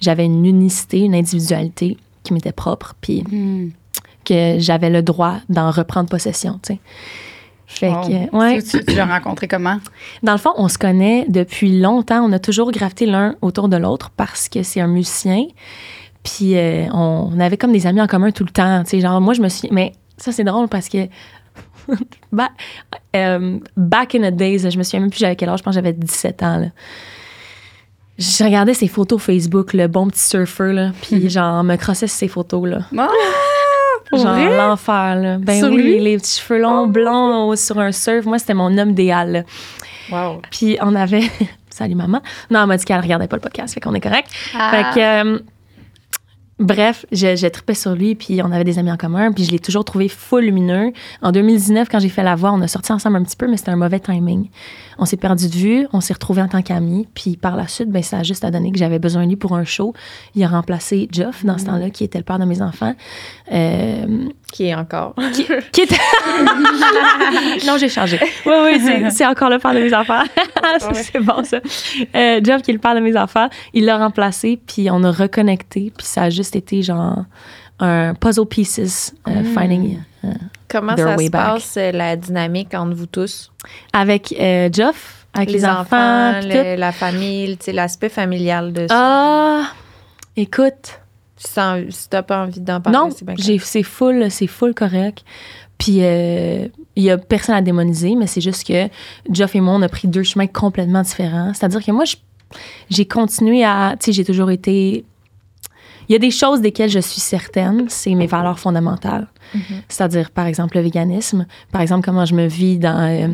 j'avais 0.00 0.24
une 0.24 0.46
unicité, 0.46 1.00
une 1.00 1.14
individualité 1.14 1.96
qui 2.22 2.32
m'était 2.32 2.52
propre 2.52 2.94
puis 3.00 3.22
Hmm. 3.30 3.70
que 4.24 4.56
j'avais 4.58 4.90
le 4.90 5.02
droit 5.02 5.36
d'en 5.48 5.70
reprendre 5.70 6.08
possession, 6.08 6.58
tu 6.62 6.74
sais. 6.74 6.80
Fait 7.66 7.92
que, 7.92 8.36
ouais. 8.36 8.60
Tu, 8.62 8.78
tu- 8.80 8.84
tu 8.84 8.94
l'as 8.96 9.06
rencontré 9.06 9.46
comment? 9.46 9.78
Dans 10.24 10.32
le 10.32 10.38
fond, 10.38 10.50
on 10.56 10.66
se 10.68 10.76
connaît 10.76 11.24
depuis 11.28 11.78
longtemps. 11.80 12.20
On 12.24 12.32
a 12.32 12.40
toujours 12.40 12.72
gravité 12.72 13.06
l'un 13.06 13.36
autour 13.42 13.68
de 13.68 13.76
l'autre 13.76 14.10
parce 14.16 14.48
que 14.48 14.64
c'est 14.64 14.80
un 14.80 14.88
musicien. 14.88 15.44
Puis 16.24 16.56
euh, 16.56 16.86
on, 16.92 17.30
on 17.32 17.38
avait 17.38 17.56
comme 17.56 17.72
des 17.72 17.86
amis 17.86 18.00
en 18.00 18.08
commun 18.08 18.32
tout 18.32 18.42
le 18.44 18.50
temps. 18.50 18.82
Tu 18.82 18.90
sais, 18.90 19.00
genre, 19.00 19.20
moi, 19.20 19.34
je 19.34 19.40
me 19.40 19.48
suis. 19.48 19.68
Mais 19.70 19.92
ça, 20.16 20.32
c'est 20.32 20.42
drôle 20.42 20.66
parce 20.68 20.88
que. 20.88 21.06
euh, 23.16 23.58
back 23.76 24.14
in 24.14 24.30
the 24.30 24.34
days, 24.34 24.70
je 24.70 24.78
me 24.78 24.82
souviens 24.82 25.00
même 25.00 25.10
plus 25.10 25.18
j'avais 25.20 25.36
quel 25.36 25.48
âge, 25.48 25.58
je 25.58 25.64
pense 25.64 25.74
que 25.74 25.80
j'avais 25.80 25.92
17 25.92 26.42
ans. 26.42 26.58
Là. 26.58 26.66
Je 28.18 28.44
regardais 28.44 28.74
ses 28.74 28.88
photos 28.88 29.20
Facebook, 29.22 29.72
le 29.72 29.86
bon 29.86 30.08
petit 30.08 30.20
surfer, 30.22 30.72
là, 30.72 30.90
puis 31.02 31.30
genre, 31.30 31.64
me 31.64 31.76
crossais 31.76 32.06
sur 32.06 32.16
ses 32.18 32.28
photos, 32.28 32.68
là. 32.68 32.78
Ah! 32.98 33.08
Genre 34.12 34.34
l'enfer, 34.50 35.16
là. 35.16 35.38
Ben 35.38 35.58
Sur 35.60 35.68
oui, 35.68 35.82
lui? 35.82 35.96
Oh. 36.00 36.02
les 36.04 36.16
petits 36.18 36.40
cheveux 36.40 36.60
longs, 36.60 36.88
blonds 36.88 37.54
sur 37.54 37.78
un 37.78 37.92
surf. 37.92 38.26
Moi, 38.26 38.38
c'était 38.40 38.54
mon 38.54 38.76
homme 38.76 38.90
idéal, 38.90 39.30
là. 39.30 39.42
Wow. 40.10 40.42
Puis 40.50 40.76
on 40.82 40.94
avait. 40.96 41.30
Salut 41.70 41.94
maman. 41.94 42.20
Non, 42.50 42.60
elle 42.62 42.66
m'a 42.66 42.76
dit 42.76 42.84
qu'elle 42.84 43.00
regardait 43.00 43.28
pas 43.28 43.36
le 43.36 43.42
podcast, 43.42 43.72
fait 43.72 43.80
qu'on 43.80 43.94
est 43.94 44.00
correct. 44.00 44.28
Ah. 44.58 44.70
Fait 44.70 45.00
que. 45.00 45.34
euh, 45.34 45.38
bref, 46.60 47.06
je, 47.10 47.34
je 47.34 47.46
tripais 47.48 47.74
sur 47.74 47.94
lui, 47.94 48.14
puis 48.14 48.40
on 48.42 48.52
avait 48.52 48.64
des 48.64 48.78
amis 48.78 48.92
en 48.92 48.96
commun, 48.96 49.32
puis 49.32 49.44
je 49.44 49.50
l'ai 49.50 49.58
toujours 49.58 49.84
trouvé 49.84 50.08
full 50.08 50.44
lumineux. 50.44 50.92
En 51.22 51.32
2019, 51.32 51.88
quand 51.90 51.98
j'ai 51.98 52.08
fait 52.08 52.22
la 52.22 52.36
voix, 52.36 52.52
on 52.52 52.60
a 52.60 52.68
sorti 52.68 52.92
ensemble 52.92 53.16
un 53.16 53.24
petit 53.24 53.36
peu, 53.36 53.48
mais 53.48 53.56
c'était 53.56 53.70
un 53.70 53.76
mauvais 53.76 53.98
timing. 53.98 54.48
On 54.98 55.06
s'est 55.06 55.16
perdu 55.16 55.48
de 55.48 55.54
vue, 55.54 55.88
on 55.94 56.00
s'est 56.00 56.12
retrouvés 56.12 56.42
en 56.42 56.48
tant 56.48 56.60
qu'amis, 56.60 57.08
puis 57.14 57.36
par 57.36 57.56
la 57.56 57.66
suite, 57.66 57.88
ben, 57.90 58.02
ça 58.02 58.18
a 58.18 58.22
juste 58.22 58.44
à 58.44 58.50
donner 58.50 58.70
que 58.70 58.78
j'avais 58.78 58.98
besoin 58.98 59.24
de 59.24 59.30
lui 59.30 59.36
pour 59.36 59.56
un 59.56 59.64
show. 59.64 59.94
Il 60.34 60.44
a 60.44 60.48
remplacé 60.48 61.08
Geoff 61.10 61.44
dans 61.44 61.56
ce 61.56 61.64
temps-là, 61.64 61.88
qui 61.90 62.04
était 62.04 62.18
le 62.18 62.24
père 62.24 62.38
de 62.38 62.44
mes 62.44 62.60
enfants. 62.60 62.94
Euh, 63.50 64.28
Qui 64.52 64.66
est 64.66 64.74
encore. 64.74 65.14
qui, 65.32 65.46
qui 65.72 65.80
était... 65.80 65.96
non, 67.66 67.78
j'ai 67.78 67.88
changé. 67.88 68.18
Oui, 68.44 68.52
oui, 68.64 68.80
c'est, 68.84 69.10
c'est 69.16 69.26
encore 69.26 69.48
le 69.48 69.58
père 69.58 69.72
de 69.72 69.80
mes 69.80 69.94
enfants. 69.94 70.22
Ça, 70.78 70.94
c'est 70.94 71.20
bon, 71.20 71.42
ça. 71.42 71.58
Euh, 72.14 72.40
Jeff, 72.44 72.62
qui 72.62 72.70
est 72.70 72.74
le 72.74 72.78
père 72.80 72.94
de 72.94 73.00
mes 73.00 73.16
enfants, 73.16 73.48
il 73.74 73.86
l'a 73.86 73.98
remplacé, 73.98 74.60
puis 74.64 74.88
on 74.90 75.02
a 75.02 75.10
reconnecté, 75.10 75.92
puis 75.96 76.06
ça 76.06 76.24
a 76.24 76.30
juste 76.30 76.49
été 76.56 76.82
genre 76.82 77.24
un 77.78 78.14
puzzle 78.14 78.46
pieces, 78.46 79.14
euh, 79.28 79.42
finding 79.54 79.98
Comment 80.68 80.94
They're 80.94 81.08
ça 81.08 81.16
way 81.16 81.26
se 81.26 81.30
back. 81.30 81.46
passe, 81.54 81.74
euh, 81.78 81.92
la 81.92 82.14
dynamique 82.16 82.74
entre 82.74 82.94
vous 82.94 83.06
tous? 83.06 83.50
Avec 83.92 84.32
euh, 84.38 84.68
Geoff, 84.72 85.26
avec 85.32 85.50
les, 85.50 85.64
enfants, 85.64 86.40
le- 86.42 86.76
la 86.76 86.92
famille, 86.92 87.56
tu 87.56 87.64
sais, 87.66 87.72
l'aspect 87.72 88.08
familial 88.10 88.72
de 88.72 88.86
ça. 88.86 88.94
Ah, 88.96 89.62
écoute, 90.36 91.00
Si 91.36 91.54
t'as- 91.54 91.78
si 91.90 92.08
t'as 92.08 92.22
pas 92.22 92.42
envie 92.44 92.60
d'en 92.60 92.80
parler, 92.80 92.98
non, 92.98 93.08
c'est 93.10 93.58
c'est 93.60 93.82
full, 93.82 94.30
c'est 94.30 94.46
full 94.46 94.74
correct. 94.74 95.24
Puis 95.78 95.98
euh, 96.02 96.68
il 96.96 97.02
y 97.02 97.10
a 97.10 97.16
personne 97.16 97.54
à 97.54 97.62
démoniser, 97.62 98.14
mais 98.14 98.26
c'est 98.26 98.42
juste 98.42 98.66
que 98.66 98.88
Geoff 99.30 99.56
et 99.56 99.60
moi, 99.60 99.74
on 99.74 99.82
a 99.82 99.88
pris 99.88 100.06
deux 100.06 100.22
chemins 100.22 100.46
complètement 100.46 101.00
différents. 101.02 101.52
C'est-à-dire 101.54 101.82
que 101.84 101.90
moi, 101.90 102.04
j'ai 102.90 103.06
continué 103.06 103.64
à, 103.64 103.96
tu 103.98 104.06
sais, 104.06 104.12
j'ai 104.12 104.24
toujours 104.24 104.50
été. 104.50 105.04
Il 106.10 106.12
y 106.14 106.16
a 106.16 106.18
des 106.18 106.32
choses 106.32 106.60
desquelles 106.60 106.90
je 106.90 106.98
suis 106.98 107.20
certaine, 107.20 107.86
c'est 107.88 108.14
mes 108.16 108.26
valeurs 108.26 108.58
fondamentales. 108.58 109.28
C'est-à-dire, 109.88 110.30
par 110.32 110.46
exemple, 110.46 110.76
le 110.76 110.82
véganisme, 110.82 111.46
par 111.70 111.80
exemple, 111.80 112.04
comment 112.04 112.24
je 112.26 112.34
me 112.34 112.46
vis 112.46 112.78
dans. 112.78 113.00
euh, 113.08 113.28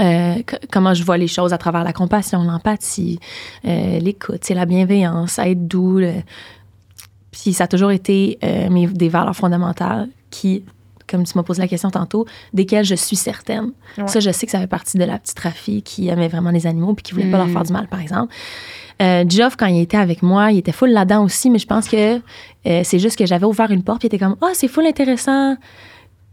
euh, 0.00 0.42
comment 0.70 0.92
je 0.92 1.02
vois 1.04 1.16
les 1.16 1.26
choses 1.28 1.52
à 1.54 1.58
travers 1.58 1.82
la 1.82 1.92
compassion, 1.94 2.42
l'empathie, 2.42 3.18
euh, 3.64 3.98
l'écoute, 3.98 4.46
la 4.50 4.66
bienveillance, 4.66 5.38
être 5.38 5.66
doux. 5.66 5.98
le- 5.98 6.22
Puis 7.32 7.52
ça 7.54 7.64
a 7.64 7.66
toujours 7.66 7.92
été 7.92 8.38
mes, 8.70 8.86
des 8.86 9.08
valeurs 9.08 9.34
fondamentales 9.36 10.08
qui, 10.30 10.64
comme 11.08 11.24
tu 11.24 11.32
m'as 11.36 11.44
posé 11.44 11.62
la 11.62 11.68
question 11.68 11.90
tantôt, 11.90 12.26
desquelles 12.52 12.84
je 12.84 12.94
suis 12.94 13.16
certaine. 13.16 13.72
Ouais. 13.96 14.06
Ça, 14.08 14.20
je 14.20 14.30
sais 14.30 14.44
que 14.46 14.52
ça 14.52 14.58
fait 14.60 14.66
partie 14.66 14.98
de 14.98 15.04
la 15.04 15.18
petite 15.18 15.38
Rafi 15.38 15.82
qui 15.82 16.08
aimait 16.08 16.28
vraiment 16.28 16.50
les 16.50 16.66
animaux 16.66 16.92
puis 16.94 17.02
qui 17.04 17.12
voulait 17.14 17.30
pas 17.30 17.38
leur 17.38 17.46
Mm. 17.46 17.52
faire 17.52 17.62
du 17.62 17.72
mal, 17.72 17.88
par 17.88 18.00
exemple. 18.00 18.34
Euh, 19.02 19.24
Geoff, 19.28 19.56
quand 19.56 19.66
il 19.66 19.80
était 19.80 19.96
avec 19.96 20.22
moi, 20.22 20.52
il 20.52 20.58
était 20.58 20.72
full 20.72 20.90
là-dedans 20.90 21.24
aussi, 21.24 21.50
mais 21.50 21.58
je 21.58 21.66
pense 21.66 21.88
que 21.88 22.16
euh, 22.66 22.80
c'est 22.84 22.98
juste 22.98 23.18
que 23.18 23.26
j'avais 23.26 23.46
ouvert 23.46 23.70
une 23.70 23.82
porte 23.82 24.00
puis 24.00 24.06
il 24.06 24.14
était 24.14 24.24
comme 24.24 24.36
Ah, 24.40 24.50
c'est 24.54 24.68
full 24.68 24.86
intéressant. 24.86 25.56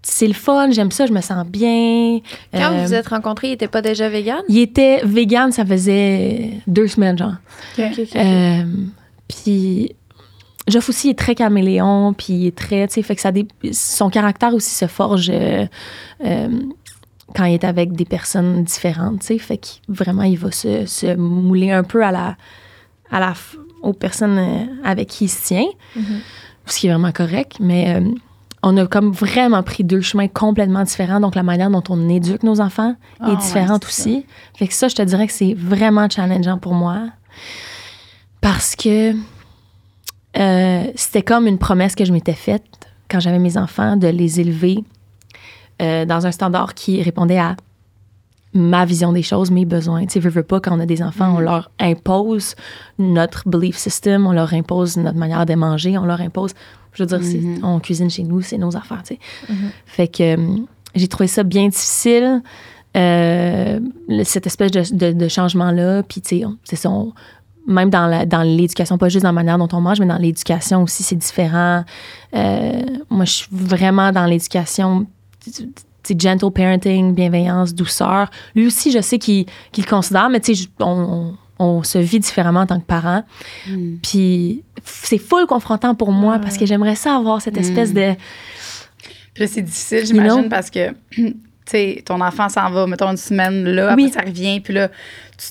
C'est 0.04 0.28
le 0.28 0.34
fun, 0.34 0.72
j'aime 0.72 0.90
ça, 0.92 1.06
je 1.06 1.14
me 1.14 1.22
sens 1.22 1.46
bien. 1.46 2.20
Quand 2.54 2.60
Euh, 2.60 2.70
vous 2.82 2.88
vous 2.88 2.94
êtes 2.96 3.08
rencontrés, 3.08 3.50
il 3.50 3.54
était 3.54 3.68
pas 3.68 3.82
déjà 3.84 4.10
vegan? 4.10 4.42
il 4.50 4.58
était 4.60 5.02
vegan, 5.06 5.52
ça 5.52 5.64
faisait 5.66 6.52
deux 6.68 6.88
semaines, 6.88 7.18
genre. 7.18 7.34
Euh, 8.16 8.64
puis 9.28 9.96
Geoff 10.68 10.90
aussi 10.90 11.10
est 11.10 11.18
très 11.18 11.36
caméléon, 11.36 12.14
puis 12.14 12.34
il 12.34 12.48
est 12.48 12.56
très, 12.58 12.88
tu 12.88 12.96
sais, 12.96 13.02
fait 13.04 13.16
que 13.16 13.22
ça 13.22 13.32
son 13.72 14.10
caractère 14.10 14.54
aussi 14.54 14.74
se 14.74 14.86
forge 14.88 15.30
euh, 15.34 15.66
euh, 16.26 16.48
quand 17.36 17.46
il 17.46 17.54
est 17.54 17.64
avec 17.64 17.94
des 17.94 18.06
personnes 18.06 18.64
différentes, 18.64 19.20
tu 19.22 19.28
sais, 19.28 19.38
fait 19.38 19.58
que 19.58 19.68
vraiment 19.88 20.24
il 20.24 20.38
va 20.38 20.52
se, 20.52 20.86
se 20.86 21.16
mouler 21.16 21.72
un 21.72 21.84
peu 21.84 22.04
à 22.04 22.12
la, 22.12 22.36
à 23.12 23.20
la, 23.20 23.34
aux 23.82 23.94
personnes 23.94 24.38
euh, 24.38 24.66
avec 24.84 25.10
qui 25.10 25.26
il 25.26 25.30
se 25.30 25.46
tient, 25.48 25.66
ce 26.66 26.80
qui 26.80 26.88
est 26.88 26.92
vraiment 26.92 27.12
correct, 27.12 27.58
mais 27.60 27.96
euh, 27.96 28.10
on 28.64 28.78
a 28.78 28.86
comme 28.86 29.12
vraiment 29.12 29.64
pris 29.64 29.84
deux 29.84 30.02
chemins 30.02 30.28
complètement 30.28 30.84
différents, 30.84 31.20
donc 31.20 31.36
la 31.36 31.44
manière 31.44 31.70
dont 31.72 31.84
on 31.90 32.08
éduque 32.10 32.44
nos 32.44 32.62
enfants 32.62 32.96
Ah, 33.20 33.32
est 33.32 33.36
différente 33.38 33.84
c'est 33.86 34.04
ça. 34.04 34.10
aussi. 34.10 34.26
Fait 34.56 34.68
que 34.68 34.74
ça, 34.74 34.88
je 34.88 34.96
te 34.96 35.02
dirais 35.02 35.26
que 35.28 35.34
c'est 35.34 35.56
vraiment 35.56 36.08
challengeant 36.10 36.60
pour 36.60 36.74
moi. 36.76 37.08
Parce 38.40 38.76
que 38.76 39.14
euh, 40.38 40.84
c'était 40.96 41.22
comme 41.24 41.48
une 41.48 41.58
promesse 41.58 41.96
que 41.96 42.06
je 42.06 42.14
m'étais 42.14 42.34
faite 42.34 42.64
quand 43.10 43.20
j'avais 43.20 43.40
mes 43.40 43.58
enfants 43.58 43.98
de 43.98 44.08
les 44.08 44.40
élever 44.40 44.84
euh, 45.82 46.06
dans 46.06 46.26
un 46.28 46.32
standard 46.32 46.74
qui 46.74 47.02
répondait 47.02 47.40
à 47.40 47.56
ma 48.54 48.84
vision 48.86 49.14
des 49.14 49.24
choses, 49.24 49.50
mes 49.50 49.66
besoins. 49.66 50.02
Tu 50.06 50.14
sais, 50.14 50.20
veux, 50.20 50.30
veux 50.30 50.44
pas, 50.44 50.60
quand 50.60 50.76
on 50.76 50.80
a 50.82 50.86
des 50.86 51.02
enfants, 51.02 51.36
on 51.38 51.40
leur 51.40 51.72
impose 51.80 52.56
notre 53.00 53.48
belief 53.48 53.78
system, 53.78 54.28
on 54.28 54.34
leur 54.34 54.54
impose 54.54 54.98
notre 54.98 55.18
manière 55.18 55.46
de 55.46 55.56
manger, 55.56 55.98
on 55.98 56.06
leur 56.06 56.20
impose. 56.20 56.52
Je 56.94 57.04
veux 57.04 57.08
dire, 57.08 57.20
c'est- 57.24 57.64
on 57.64 57.80
cuisine 57.80 58.10
chez 58.10 58.24
nous, 58.24 58.42
c'est 58.42 58.58
nos 58.58 58.76
affaires, 58.76 59.04
tu 59.08 59.16
sais. 59.16 59.20
Fait 59.86 60.08
que 60.10 60.36
euh, 60.38 60.58
j'ai 60.96 61.08
trouvé 61.08 61.28
ça 61.28 61.44
bien 61.44 61.70
difficile, 61.70 62.42
euh, 62.98 63.80
cette 64.26 64.46
espèce 64.48 64.72
de, 64.72 64.84
de- 64.96 65.14
de 65.18 65.28
changement-là. 65.30 66.04
Puis, 66.04 66.20
tu 66.20 66.40
sais, 66.40 66.46
c'est 66.66 66.76
ça, 66.76 66.90
on- 66.90 67.14
même 67.68 67.90
dans 67.90 68.44
l'éducation, 68.44 68.98
pas 68.98 69.08
juste 69.08 69.24
dans 69.24 69.30
la 69.30 69.34
manière 69.34 69.58
dont 69.58 69.70
on 69.72 69.80
mange, 69.82 70.00
mais 70.02 70.08
dans 70.08 70.18
l'éducation 70.18 70.84
aussi, 70.84 71.04
c'est 71.04 71.16
différent. 71.16 71.86
Euh, 72.36 72.82
moi, 73.10 73.24
je 73.24 73.32
suis 73.32 73.48
vraiment 73.52 74.12
dans 74.12 74.26
l'éducation, 74.26 75.06
gentle 76.20 76.52
parenting, 76.52 77.14
bienveillance, 77.14 77.74
douceur. 77.74 78.30
Lui 78.56 78.68
aussi, 78.68 78.92
je 78.92 79.00
sais 79.02 79.18
qu'il 79.20 79.46
qu'il 79.72 79.84
le 79.86 79.90
considère, 79.90 80.30
mais 80.30 80.40
tu 80.40 80.56
sais, 80.56 80.68
on, 80.80 80.86
on- 80.88 81.38
on 81.64 81.84
se 81.84 82.00
vit 82.00 82.20
différemment 82.20 82.62
en 82.62 82.66
tant 82.66 82.80
que 82.80 82.86
parents. 82.86 83.24
Mm. 83.70 83.98
Puis 84.02 84.64
c'est 84.84 85.20
full 85.20 85.46
confrontant 85.46 85.94
pour 85.94 86.12
moi 86.12 86.40
parce 86.40 86.58
que 86.58 86.66
j'aimerais 86.66 86.96
ça 86.96 87.16
avoir 87.16 87.40
cette 87.40 87.56
espèce 87.58 87.92
Mm. 87.92 87.94
de... 87.94 88.14
Puis 89.36 89.44
là, 89.44 89.48
c'est 89.48 89.62
difficile, 89.62 90.06
j'imagine, 90.08 90.40
know? 90.42 90.50
parce 90.50 90.72
que, 90.72 90.90
tu 91.12 91.36
sais, 91.68 92.02
ton 92.04 92.20
enfant 92.20 92.50
s'en 92.50 92.70
va, 92.72 92.88
mettons, 92.88 93.12
une 93.12 93.18
semaine 93.18 93.64
là, 93.64 93.94
Oui. 93.96 94.06
après 94.08 94.20
ça 94.22 94.26
revient, 94.28 94.60
puis 94.60 94.74
là, 94.74 94.88
tu- 95.38 95.46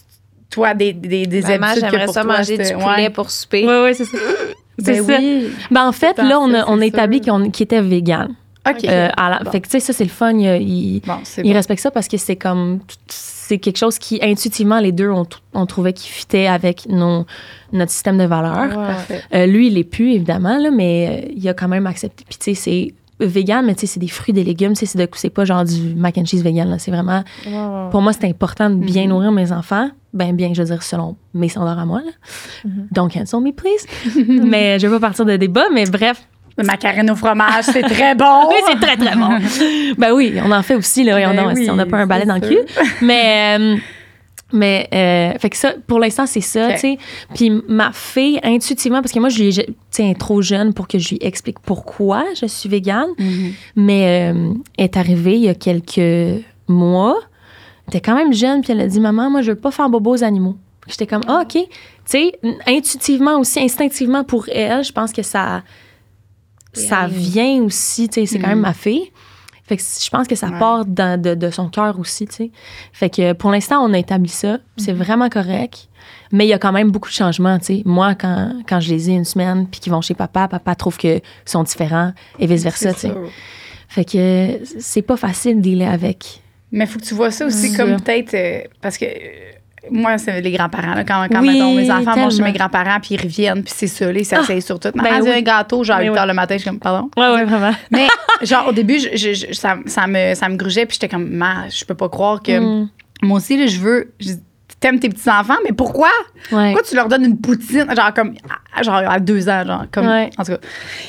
toi, 0.51 0.75
des, 0.75 0.93
des, 0.93 1.27
des 1.29 1.43
Maman, 1.43 1.69
habitudes 1.69 1.85
que 1.85 1.91
j'aimerais 1.97 2.13
ça 2.13 2.23
toi, 2.25 2.37
manger 2.39 2.59
du 2.59 2.73
poulet 2.73 2.85
ouais. 2.85 3.11
pour 3.11 3.31
souper. 3.31 3.65
Oui, 3.69 3.75
oui, 3.85 3.95
c'est 3.95 4.05
ça. 4.05 4.19
Ben 4.19 4.85
C'est 4.85 5.03
ça. 5.05 5.17
oui. 5.21 5.49
Ben, 5.71 5.87
en 5.87 5.93
fait, 5.93 6.19
là, 6.19 6.41
on, 6.41 6.53
a, 6.53 6.65
on 6.69 6.81
a 6.81 6.87
établi 6.87 7.21
qu'on- 7.21 7.51
qu'il 7.51 7.65
était 7.65 7.81
vegan. 7.83 8.35
OK. 8.69 8.85
Euh, 8.85 9.09
la- 9.17 9.41
Bon. 9.45 9.51
Fait 9.51 9.61
que, 9.61 9.67
tu 9.67 9.73
sais, 9.73 9.81
ça, 9.81 9.93
c'est 9.93 10.05
le 10.05 10.11
fun. 10.11 10.33
Il, 10.33 11.01
Bon, 11.07 11.15
c'est 11.25 11.43
il 11.43 11.49
bon. 11.49 11.55
respecte 11.55 11.81
ça 11.83 11.91
parce 11.91 12.09
que 12.09 12.17
c'est 12.17 12.37
comme. 12.37 12.81
C'est 13.09 13.59
quelque 13.59 13.79
chose 13.79 13.99
qui, 13.99 14.21
intuitivement, 14.23 14.79
les 14.79 14.93
deux, 14.93 15.09
on, 15.11 15.27
on 15.55 15.67
trouvait 15.67 15.93
qui 15.93 16.09
fitait 16.09 16.47
avec 16.47 16.87
nos, 16.89 17.27
notre 17.73 17.91
système 17.91 18.17
de 18.19 18.25
valeurs. 18.25 18.69
Parfait. 18.75 19.23
Euh, 19.35 19.47
lui, 19.47 19.69
il 19.69 19.79
est 19.79 19.85
plus, 19.85 20.13
évidemment, 20.13 20.57
là, 20.59 20.71
mais 20.71 21.25
euh, 21.27 21.33
il 21.37 21.49
a 21.49 21.55
quand 21.55 21.67
même 21.69 21.87
accepté. 21.87 22.25
Puis, 22.29 22.39
tu 22.39 22.55
sais, 22.55 22.55
c'est 22.55 22.95
vegan, 23.27 23.67
mais 23.67 23.75
tu 23.75 23.81
sais, 23.81 23.87
c'est 23.87 24.01
des 24.01 24.09
fruits, 24.09 24.33
des 24.33 24.45
légumes. 24.45 24.75
Tu 24.75 24.81
sais, 24.81 24.87
c'est 24.87 24.99
de- 24.99 25.09
c'est 25.15 25.31
pas 25.31 25.45
genre 25.45 25.65
du 25.65 25.95
mac 25.97 26.17
and 26.17 26.27
cheese 26.27 26.43
vegan. 26.43 26.69
là. 26.71 26.79
C'est 26.79 26.91
vraiment. 26.93 27.25
Pour 27.91 28.03
moi, 28.03 28.13
c'est 28.13 28.27
important 28.29 28.71
de 28.71 28.77
bien 28.77 29.03
Mhm. 29.05 29.09
nourrir 29.09 29.33
mes 29.33 29.51
enfants. 29.53 29.91
Ben, 30.13 30.35
bien, 30.35 30.53
je 30.55 30.63
veux 30.63 30.69
dire, 30.69 30.83
selon 30.83 31.17
mes 31.35 31.49
standards 31.49 31.79
à 31.79 31.85
moi. 31.87 32.01
Là. 32.05 32.11
Mhm. 32.65 32.89
Don't 32.93 33.09
cancel 33.11 33.41
me, 33.41 33.53
please. 33.53 33.87
mais 34.45 34.79
je 34.79 34.87
vais 34.87 34.95
pas 34.95 35.01
partir 35.09 35.25
de 35.25 35.37
débat, 35.37 35.65
mais 35.73 35.85
bref. 35.87 36.23
Le 36.61 36.67
macaroni 36.67 37.11
au 37.11 37.17
fromage, 37.17 37.65
c'est 37.65 37.83
très 37.83 38.15
bon. 38.15 38.25
Oui, 38.51 38.57
c'est 38.69 38.79
très, 38.81 38.97
très 38.97 39.17
bon. 39.17 39.29
ben 39.99 40.13
oui, 40.13 40.35
on 40.45 40.51
en 40.53 40.63
fait 40.63 40.75
aussi, 40.75 41.05
là. 41.05 41.15
Ben 41.17 41.31
on 41.35 41.49
a, 41.49 41.53
oui, 41.55 41.69
on 41.71 41.75
n'a 41.77 41.87
pas 41.87 41.97
un 41.99 42.07
balai 42.07 42.27
dans 42.27 42.35
le 42.35 42.41
cul. 42.47 42.59
Mais, 43.01 43.57
euh, 43.59 43.77
mais 44.53 44.89
euh, 44.93 45.39
fait 45.39 45.49
que 45.49 45.57
ça, 45.57 45.73
pour 45.87 45.99
l'instant, 46.01 46.27
c'est 46.27 46.41
ça, 46.43 46.73
tu 46.73 46.79
sais. 46.81 46.99
Puis 47.35 47.51
ma 47.69 47.93
fille, 47.93 48.39
intuitivement, 48.43 49.01
parce 49.01 49.13
que 49.13 49.21
moi, 49.21 49.29
je 49.31 49.39
lui 49.43 49.59
est 49.99 50.19
trop 50.19 50.43
jeune 50.43 50.75
pour 50.75 50.87
que 50.89 50.99
je 50.99 51.11
lui 51.11 51.19
explique 51.23 51.61
pourquoi 51.61 52.25
je 52.39 52.47
suis 52.47 52.69
végane, 52.69 53.09
Mhm. 53.19 53.53
mais 53.77 54.33
euh, 54.35 54.53
elle 54.77 54.85
est 54.85 54.97
arrivée 54.97 55.37
il 55.37 55.43
y 55.45 55.49
a 55.49 55.55
quelques 55.55 56.45
mois. 56.69 57.17
Elle 57.89 57.97
était 57.97 58.01
quand 58.01 58.17
même 58.17 58.33
jeune, 58.35 58.61
puis 58.61 58.73
elle 58.73 58.81
a 58.81 58.87
dit 58.87 59.01
Maman, 59.01 59.31
moi, 59.31 59.41
je 59.43 59.53
veux 59.53 59.59
pas 59.59 59.71
faire 59.71 59.89
bobo 59.89 60.13
aux 60.15 60.25
animaux. 60.25 60.57
J'étais 60.89 61.07
comme, 61.07 61.23
ah, 61.29 61.43
OK. 61.43 61.53
Tu 61.55 61.69
sais, 62.07 62.33
intuitivement 62.67 63.39
aussi, 63.39 63.61
instinctivement 63.61 64.25
pour 64.25 64.47
elle, 64.53 64.83
je 64.83 64.93
pense 64.93 65.13
que 65.13 65.23
ça, 65.23 65.63
ça 66.73 67.07
vient 67.09 67.63
aussi, 67.63 68.09
tu 68.09 68.21
sais, 68.21 68.27
c'est 68.27 68.39
quand 68.39 68.49
même 68.49 68.61
ma 68.61 68.75
fille. 68.75 69.11
Fait 69.65 69.77
que 69.77 69.83
je 69.83 70.11
pense 70.11 70.27
que 70.27 70.35
ça 70.35 70.49
Ouais. 70.49 70.59
part 70.59 70.85
dans- 70.85 71.21
de, 71.21 71.35
de 71.37 71.51
son 71.51 71.69
cœur 71.69 71.97
aussi, 72.01 72.27
tu 72.27 72.35
sais. 72.35 72.51
Fait 72.93 73.09
que 73.09 73.33
pour 73.35 73.53
l'instant, 73.53 73.81
on 73.85 73.93
a 73.95 73.99
établi 73.99 74.29
ça. 74.29 74.59
C'est 74.77 74.93
vraiment 74.93 75.29
correct. 75.29 75.89
Mais 76.33 76.45
il 76.45 76.49
y 76.49 76.53
a 76.53 76.59
quand 76.59 76.73
même 76.73 76.91
beaucoup 76.91 77.09
de 77.09 77.15
changements, 77.15 77.59
tu 77.61 77.67
sais. 77.67 77.83
Moi, 77.85 78.15
quand, 78.17 78.53
quand 78.69 78.81
je 78.81 78.91
les 78.93 79.11
ai 79.11 79.13
une 79.13 79.25
semaine 79.25 79.69
puis 79.71 79.79
qu'ils 79.81 79.93
vont 79.93 80.01
chez 80.01 80.15
papa, 80.15 80.49
papa 80.49 80.75
trouve 80.75 80.97
qu'ils 80.97 81.21
sont 81.45 81.63
différents 81.63 82.13
et 82.41 82.47
vice-versa, 82.49 82.95
tu 82.95 83.01
sais. 83.01 83.13
Fait 83.89 84.05
que 84.05 84.61
c'est 84.81 85.03
pas 85.03 85.17
facile 85.17 85.57
de 85.57 85.61
dealer 85.61 85.87
avec. 85.89 86.43
Mais 86.73 86.87
faut 86.87 86.99
que 86.99 87.05
tu 87.05 87.15
vois 87.15 87.31
ça 87.31 87.47
aussi 87.47 87.73
comme 87.77 88.01
peut-être. 88.01 88.35
euh, 88.35 88.63
parce 88.81 88.99
que. 88.99 89.05
euh, 89.05 89.53
moi, 89.91 90.19
c'est 90.19 90.41
les 90.41 90.51
grands-parents. 90.53 90.95
là. 90.95 91.05
Quand, 91.05 91.27
quand 91.31 91.41
Oui, 91.41 91.53
mettons, 91.55 91.75
mes 91.75 91.91
enfants 91.91 92.15
vont 92.15 92.31
chez 92.31 92.37
tellement. 92.37 92.53
mes 92.53 92.59
grands-parents, 92.59 93.01
puis 93.01 93.15
ils 93.15 93.21
reviennent, 93.23 93.63
puis 93.63 93.73
c'est 93.77 93.87
ça, 93.87 94.11
ils 94.13 94.25
s'asseyent 94.25 94.61
sur 94.63 94.79
tout. 94.79 94.91
Maman 94.95 95.09
ben 95.09 95.17
a 95.17 95.21
dit 95.23 95.29
oui. 95.29 95.35
un 95.37 95.41
gâteau, 95.43 95.85
genre 95.85 95.97
à 95.97 96.01
Ben 96.01 96.07
8 96.07 96.11
oui. 96.11 96.19
h 96.19 96.27
le 96.27 96.35
matin, 96.35 96.55
je 96.57 96.61
suis 96.61 96.71
comme, 96.71 96.79
pardon? 96.79 97.11
Ouais, 97.17 97.31
ouais, 97.33 97.45
vraiment. 97.45 97.73
Mais, 97.91 98.07
genre, 98.43 98.69
au 98.69 98.73
début, 98.73 98.99
je, 98.99 99.17
je- 99.17 99.35
je- 99.49 99.53
ça, 99.55 99.77
ça 99.87 100.07
me, 100.07 100.35
ça 100.35 100.49
me 100.49 100.57
grugeait, 100.57 100.87
puis 100.87 100.99
j'étais 101.01 101.09
comme, 101.09 101.45
je 101.71 101.85
peux 101.85 101.95
pas 101.95 102.09
croire 102.09 102.43
que. 102.43 102.59
Mm. 102.59 102.89
Moi 103.23 103.37
aussi, 103.39 103.57
là, 103.57 103.67
je 103.67 103.79
veux. 103.79 104.13
T'aimes 104.79 104.99
tes 104.99 105.11
petits-enfants, 105.11 105.59
mais 105.63 105.73
pourquoi? 105.73 106.09
Ouais. 106.51 106.73
Pourquoi 106.73 106.83
tu 106.89 106.95
leur 106.97 107.07
donnes 107.09 107.25
une 107.27 107.39
poutine, 107.39 107.85
genre 107.95 108.15
comme 108.15 108.33
à, 108.75 108.83
genre 108.83 108.95
à 108.95 109.21
deux 109.21 109.47
ans, 109.51 109.63
genre 109.67 109.85
comme 109.93 110.07
Ouais. 110.07 110.31
en 110.39 110.43
tout 110.45 110.53
cas. 110.53 110.59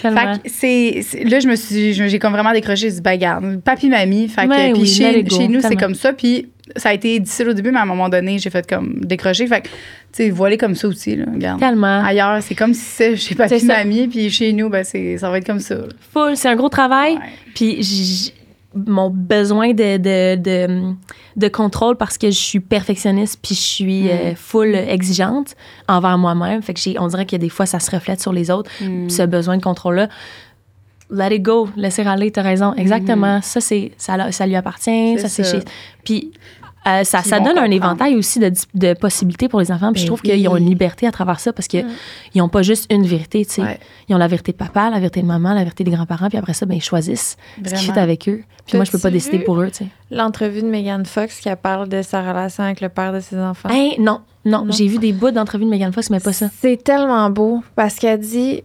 Tellement. 0.02 0.34
Fait 0.34 0.40
que 0.44 0.50
c'est 0.50 1.24
là 1.24 1.40
je 1.40 1.48
me 1.48 1.56
suis 1.56 1.94
j'ai 1.94 2.20
comme 2.20 2.34
vraiment 2.34 2.52
décroché, 2.52 2.90
j'ai 2.90 2.96
dit 2.96 3.02
ben 3.02 3.62
papi 3.64 3.88
mamie, 3.88 4.28
fait 4.28 4.44
que 4.46 4.50
Ouais, 4.50 4.74
puis 4.74 4.82
oui, 4.82 4.88
chez, 4.90 5.26
chez 5.30 5.48
nous 5.48 5.62
c'est 5.62 5.70
tellement. 5.70 5.80
comme 5.84 5.96
ça 5.96 6.12
puis 6.12 6.51
ça 6.76 6.90
a 6.90 6.94
été 6.94 7.20
difficile 7.20 7.50
au 7.50 7.54
début 7.54 7.72
mais 7.72 7.80
à 7.80 7.84
un 7.84 7.86
moment 7.86 8.10
donné, 8.10 8.40
j'ai 8.40 8.50
fait 8.50 8.68
comme 8.68 9.00
décrocher, 9.02 9.48
fait 9.48 9.62
que 9.62 9.68
tu 9.68 9.74
sais 10.14 10.30
voiler 10.30 10.58
comme 10.58 10.76
ça 10.76 10.88
aussi 10.88 11.16
là, 11.16 11.26
regarde. 11.32 11.60
Tellement. 11.60 12.04
Ailleurs, 12.04 12.42
c'est 12.42 12.56
comme 12.56 12.74
si 12.74 12.82
c'est 12.82 13.16
chez 13.16 13.36
papi 13.36 13.66
mamie 13.66 14.08
puis 14.08 14.30
chez 14.30 14.54
nous 14.54 14.70
ben 14.70 14.84
c'est 14.84 15.18
ça 15.18 15.30
va 15.30 15.38
être 15.38 15.46
comme 15.46 15.60
ça. 15.60 15.76
là. 15.76 15.88
Full, 16.14 16.38
c'est 16.38 16.50
un 16.50 16.56
gros 16.56 16.70
travail. 16.70 17.16
Ouais. 17.16 17.22
Puis 17.56 18.34
mon 18.74 19.10
besoin 19.10 19.74
de, 19.74 19.98
de, 19.98 20.36
de, 20.36 20.94
de 21.36 21.48
contrôle 21.50 21.98
parce 21.98 22.18
que 22.18 22.28
je 22.28 22.38
suis 22.38 22.60
perfectionniste 22.60 23.40
puis 23.42 23.56
je 23.56 23.60
suis 23.60 24.10
euh, 24.10 24.34
full 24.36 24.76
exigeante 24.76 25.56
envers 25.88 26.18
moi-même. 26.18 26.62
Fait 26.62 26.74
que 26.74 26.80
j'ai, 26.80 26.98
on 27.00 27.08
dirait 27.08 27.26
que 27.26 27.36
des 27.36 27.50
fois, 27.50 27.66
ça 27.66 27.80
se 27.80 27.92
reflète 27.92 28.22
sur 28.22 28.32
les 28.32 28.50
autres. 28.50 28.72
Mm. 28.82 29.10
Ce 29.10 29.24
besoin 29.24 29.58
de 29.58 29.62
contrôle-là 29.62 30.08
let 31.12 31.36
it 31.36 31.42
go, 31.44 31.70
laisser 31.76 32.06
aller, 32.08 32.32
t'as 32.32 32.42
raison. 32.42 32.74
Exactement. 32.76 33.42
Ça, 33.42 33.62
c'est, 33.62 33.92
ça, 33.98 34.18
lui 34.48 34.56
appartient, 34.56 35.20
ça, 35.20 35.28
c'est 35.28 35.44
chez. 35.44 35.60
Puis, 36.04 36.32
euh, 36.88 37.04
ça, 37.04 37.40
donne 37.40 37.58
un 37.60 37.70
éventail 37.70 38.16
aussi 38.16 38.40
de, 38.40 38.52
de 38.74 38.94
possibilités 38.96 39.48
pour 39.48 39.60
les 39.60 39.72
enfants. 39.72 39.92
Puis 39.92 40.02
je 40.02 40.06
Ben 40.06 40.16
trouve 40.16 40.22
oui. 40.24 40.32
qu'ils 40.32 40.48
ont 40.48 40.58
une 40.58 40.66
liberté 40.68 41.06
à 41.06 41.12
travers 41.12 41.40
ça 41.40 41.54
parce 41.54 41.68
qu'ils 41.68 41.86
n'ont 42.36 42.50
pas 42.50 42.64
juste 42.64 42.92
une 42.92 43.06
vérité, 43.06 43.46
tu 43.46 43.54
sais. 43.54 43.62
Ouais. 43.62 43.80
Ils 44.10 44.16
ont 44.16 44.18
la 44.18 44.28
vérité 44.28 44.52
de 44.52 44.58
papa, 44.58 44.90
la 44.90 44.98
vérité 44.98 45.22
de 45.22 45.28
maman, 45.28 45.54
la 45.54 45.64
vérité 45.64 45.84
des 45.84 45.92
grands-parents, 45.92 46.30
puis 46.30 46.40
après 46.40 46.54
ça, 46.54 46.66
ben, 46.66 46.74
ils 46.76 46.82
choisissent 46.82 47.38
ce 47.64 47.74
qui 47.76 47.84
fit 47.92 48.00
avec 48.00 48.28
eux. 48.28 48.42
Puis 48.66 48.78
moi, 48.78 48.86
je 48.86 48.92
peux 48.92 48.98
pas 48.98 49.12
décider 49.12 49.40
pour 49.40 49.62
eux, 49.62 49.70
tu 49.70 49.84
sais. 49.84 49.88
L'entrevue 50.10 50.64
de 50.64 50.68
Megan 50.68 51.06
Fox 51.06 51.40
qui 51.40 51.50
parle 51.62 51.88
de 51.88 52.02
sa 52.02 52.22
relation 52.22 52.64
avec 52.64 52.82
le 52.82 52.90
père 52.90 53.14
de 53.14 53.20
ses 53.20 53.38
enfants? 53.38 53.70
Hein, 53.72 53.92
non, 54.00 54.22
non, 54.46 54.66
Non. 54.66 54.72
j'ai 54.72 54.88
vu 54.88 54.98
des 54.98 55.14
bouts 55.14 55.30
d'entrevue 55.32 55.66
de 55.66 55.70
Megan 55.70 55.94
Fox, 55.94 56.10
mais 56.10 56.20
pas 56.20 56.34
ça. 56.34 56.48
C'est 56.62 56.84
tellement 56.84 57.30
beau 57.30 57.64
parce 57.76 57.96
qu'elle 57.96 58.20
dit, 58.20 58.64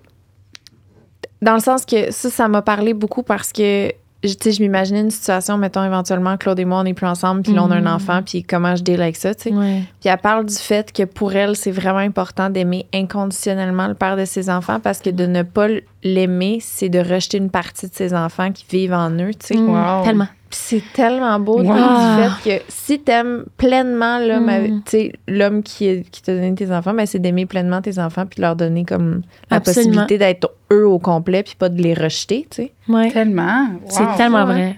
dans 1.43 1.55
le 1.55 1.61
sens 1.61 1.85
que 1.85 2.11
ça, 2.13 2.31
ça 2.31 2.49
m'a 2.49 2.63
parlé 2.63 2.95
beaucoup 2.95 3.23
parce 3.23 3.53
que, 3.53 3.93
je- 4.25 4.33
tu 4.35 4.37
sais, 4.45 4.53
je 4.53 4.63
m'imaginais 4.63 5.01
une 5.01 5.11
situation, 5.11 5.59
mettons, 5.59 5.85
éventuellement, 5.85 6.37
Claude 6.37 6.59
et 6.59 6.65
moi, 6.65 6.81
on 6.81 6.85
n'est 6.85 6.95
plus 6.95 7.07
ensemble, 7.07 7.43
puis 7.43 7.53
là, 7.53 7.63
on 7.65 7.71
a 7.71 7.77
un 7.77 7.81
Mhm. 7.83 7.87
enfant, 7.95 8.23
puis 8.25 8.43
comment 8.43 8.75
je 8.75 8.83
deal 8.83 9.01
avec 9.03 9.17
ça, 9.17 9.35
tu 9.35 9.51
sais. 9.51 9.55
Ouais. 9.55 9.83
Puis 10.01 10.09
elle 10.09 10.19
parle 10.19 10.47
du 10.47 10.55
fait 10.55 10.93
que 10.93 11.03
pour 11.05 11.35
elle, 11.35 11.55
c'est 11.55 11.71
vraiment 11.71 11.99
important 11.99 12.49
d'aimer 12.51 12.87
inconditionnellement 12.95 13.87
le 13.89 13.95
père 13.95 14.17
de 14.17 14.25
ses 14.25 14.49
enfants 14.51 14.81
parce 14.81 14.99
que 15.01 15.11
de 15.11 15.27
ne 15.27 15.43
pas 15.43 15.69
l'aimer, 16.03 16.59
c'est 16.61 16.89
de 16.89 16.99
rejeter 16.99 17.39
une 17.39 17.51
partie 17.51 17.89
de 17.89 17.95
ses 17.95 18.15
enfants 18.15 18.53
qui 18.53 18.65
vivent 18.71 18.93
en 18.93 19.11
eux, 19.11 19.31
tu 19.39 19.47
sais. 19.47 19.57
Mm, 19.57 19.69
Wow. 19.71 20.05
Tellement. 20.05 20.29
Puis 20.49 20.61
c'est 20.63 20.83
tellement 20.93 21.41
beau 21.41 21.59
Wow. 21.61 21.65
du 21.65 22.23
fait 22.45 22.59
que 22.59 22.65
si 22.69 23.01
t'aimes 23.01 23.45
pleinement 23.57 24.19
l'homme, 24.21 24.45
Mm. 24.47 24.49
avec- 24.49 24.71
tu 24.85 24.91
sais, 24.91 25.13
l'homme 25.27 25.63
qui, 25.65 26.05
qui 26.13 26.23
t'a 26.23 26.35
donné 26.35 26.55
tes 26.55 26.71
enfants, 26.71 26.95
ben 26.95 27.05
c'est 27.07 27.19
d'aimer 27.19 27.47
pleinement 27.47 27.83
tes 27.83 27.99
enfants 27.99 28.27
puis 28.27 28.37
de 28.37 28.43
leur 28.43 28.55
donner 28.55 28.85
comme 28.85 29.23
la 29.51 29.57
Absolument. 29.57 29.83
possibilité 30.05 30.19
d'être 30.19 30.51
eux 30.73 30.87
au 30.87 30.99
complet 31.01 31.43
puis 31.43 31.57
pas 31.59 31.69
de 31.69 31.83
les 31.83 31.95
rejeter, 31.95 32.47
tu 32.51 32.63
sais. 32.63 32.73
Ouais. 32.89 33.11
Tellement. 33.11 33.67
C'est 33.89 34.03
Wow. 34.05 34.17
tellement 34.17 34.39
ouais. 34.45 34.53
vrai. 34.53 34.77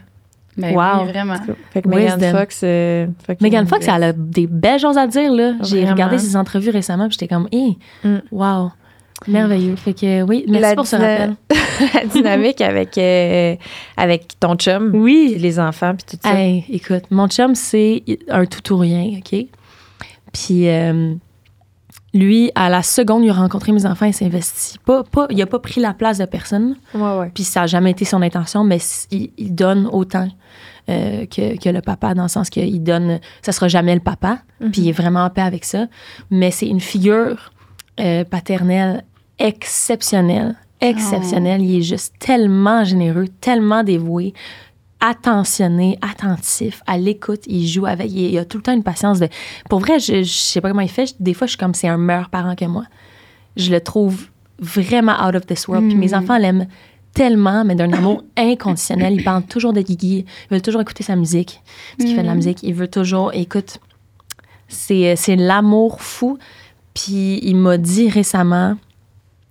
Ben 0.56 0.74
Wow. 0.74 1.04
oui, 1.04 1.08
vraiment. 1.12 1.36
Fait 1.72 1.82
que 1.82 1.88
Megan. 1.88 2.20
Fox, 2.36 2.62
euh, 2.64 3.06
Megan 3.40 3.66
Fox, 3.66 3.86
elle 3.86 4.02
a 4.02 4.12
des 4.12 4.46
belles 4.48 4.80
choses 4.80 4.96
à 4.98 5.06
dire, 5.06 5.30
là. 5.32 5.52
J'ai 5.62 5.84
regardé 5.88 6.18
ses 6.18 6.34
entrevues 6.34 6.70
récemment, 6.70 7.06
puis 7.08 7.16
j'étais 7.20 7.32
comme, 7.32 7.46
hé, 7.52 7.76
Mm. 8.02 8.16
wow, 8.32 8.70
merveilleux. 9.26 9.76
Fait 9.76 9.94
que, 9.94 10.22
oui, 10.22 10.44
merci 10.48 10.62
La 10.62 10.74
pour 10.74 10.86
ce 10.86 10.96
rappel. 10.96 11.36
la 11.94 12.04
dynamique 12.06 12.60
avec 12.60 12.96
euh, 12.98 13.56
avec 13.96 14.38
ton 14.40 14.54
chum, 14.56 14.90
puis 14.92 15.00
Oui. 15.00 15.36
les 15.38 15.58
enfants 15.58 15.94
puis 15.94 16.16
tout 16.16 16.22
ça. 16.22 16.34
Hey, 16.38 16.64
écoute, 16.70 17.04
mon 17.10 17.28
chum, 17.28 17.54
c'est 17.54 18.02
un 18.28 18.46
tout 18.46 18.72
ou 18.74 18.78
rien, 18.78 19.18
OK? 19.18 19.46
Puis, 20.32 20.68
euh, 20.68 21.14
lui, 22.14 22.50
à 22.54 22.68
la 22.68 22.82
seconde 22.82 23.22
où 23.22 23.24
il 23.26 23.30
a 23.30 23.34
rencontré 23.34 23.72
mes 23.72 23.84
enfants, 23.86 24.06
il 24.06 24.14
s'est 24.14 24.24
investi. 24.26 24.78
Pas, 24.84 25.02
pas, 25.04 25.26
il 25.30 25.40
a 25.42 25.46
pas 25.46 25.58
pris 25.58 25.80
la 25.80 25.94
place 25.94 26.18
de 26.18 26.24
personne, 26.24 26.76
Ouais 26.94 27.18
ouais. 27.18 27.30
puis 27.34 27.44
ça 27.44 27.60
n'a 27.60 27.66
jamais 27.66 27.90
été 27.90 28.04
son 28.04 28.22
intention, 28.22 28.64
mais 28.64 28.78
il, 29.10 29.30
il 29.36 29.54
donne 29.54 29.88
autant 29.92 30.28
euh, 30.88 31.26
que, 31.26 31.58
que 31.62 31.68
le 31.68 31.80
papa, 31.82 32.14
dans 32.14 32.22
le 32.22 32.28
sens 32.28 32.48
qu'il 32.50 32.82
donne. 32.82 33.20
Ça 33.42 33.52
sera 33.52 33.68
jamais 33.68 33.94
le 33.94 34.00
papa, 34.00 34.38
puis 34.72 34.82
il 34.82 34.88
est 34.88 34.92
vraiment 34.92 35.24
en 35.24 35.30
paix 35.30 35.42
avec 35.42 35.64
ça. 35.64 35.86
Mais 36.30 36.50
c'est 36.50 36.66
une 36.66 36.80
figure 36.80 37.52
euh, 38.00 38.24
paternelle 38.24 39.04
exceptionnelle. 39.38 40.56
Exceptionnelle. 40.80 41.62
Il 41.62 41.78
est 41.78 41.82
juste 41.82 42.14
tellement 42.18 42.84
généreux, 42.84 43.26
tellement 43.40 43.82
dévoué, 43.82 44.32
attentionné, 45.00 45.98
attentif, 46.02 46.82
à 46.86 46.98
l'écoute. 46.98 47.42
Il 47.46 47.66
joue 47.66 47.86
avec. 47.86 48.10
Il, 48.10 48.32
il 48.32 48.38
a 48.38 48.44
tout 48.44 48.58
le 48.58 48.62
temps 48.62 48.74
une 48.74 48.84
patience 48.84 49.18
de. 49.18 49.28
Pour 49.68 49.80
vrai, 49.80 49.98
je, 49.98 50.22
je 50.22 50.32
sais 50.32 50.60
pas 50.60 50.68
comment 50.68 50.82
il 50.82 50.90
fait. 50.90 51.14
Des 51.20 51.34
fois, 51.34 51.46
je 51.46 51.52
suis 51.52 51.58
comme 51.58 51.74
c'est 51.74 51.88
un 51.88 51.98
meilleur 51.98 52.30
parent 52.30 52.54
que 52.54 52.64
moi. 52.64 52.84
Je 53.56 53.70
le 53.70 53.80
trouve 53.80 54.28
vraiment 54.60 55.14
out 55.26 55.34
of 55.34 55.46
this 55.46 55.66
world. 55.68 55.88
Puis 55.88 55.96
mes 55.96 56.14
enfants 56.14 56.38
l'aiment 56.38 56.66
tellement, 57.14 57.64
mais 57.64 57.74
d'un 57.74 57.92
amour 57.92 58.22
inconditionnel. 58.36 59.14
Il 59.14 59.24
parle 59.24 59.42
toujours 59.42 59.72
de 59.72 59.80
Guigui. 59.80 60.24
Il 60.50 60.54
veut 60.54 60.60
toujours 60.60 60.80
écouter 60.80 61.02
sa 61.02 61.16
musique. 61.16 61.60
Parce 61.96 62.08
qu'il 62.08 62.16
fait 62.16 62.22
de 62.22 62.28
la 62.28 62.34
musique. 62.34 62.62
Il 62.62 62.74
veut 62.74 62.88
toujours. 62.88 63.32
Écoute, 63.34 63.78
c'est 64.68 65.16
c'est 65.16 65.36
l'amour 65.36 66.00
fou. 66.00 66.38
Puis 66.94 67.40
il 67.42 67.56
m'a 67.56 67.78
dit 67.78 68.08
récemment 68.08 68.76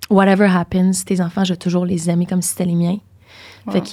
Whatever 0.10 0.46
happens, 0.46 1.04
tes 1.06 1.22
enfants, 1.22 1.44
je 1.44 1.54
vais 1.54 1.58
toujours 1.58 1.86
les 1.86 2.10
aimer 2.10 2.26
comme 2.26 2.42
si 2.42 2.50
c'était 2.50 2.66
les 2.66 2.76
miens. 2.76 2.98
Fait 3.72 3.82
que 3.82 3.88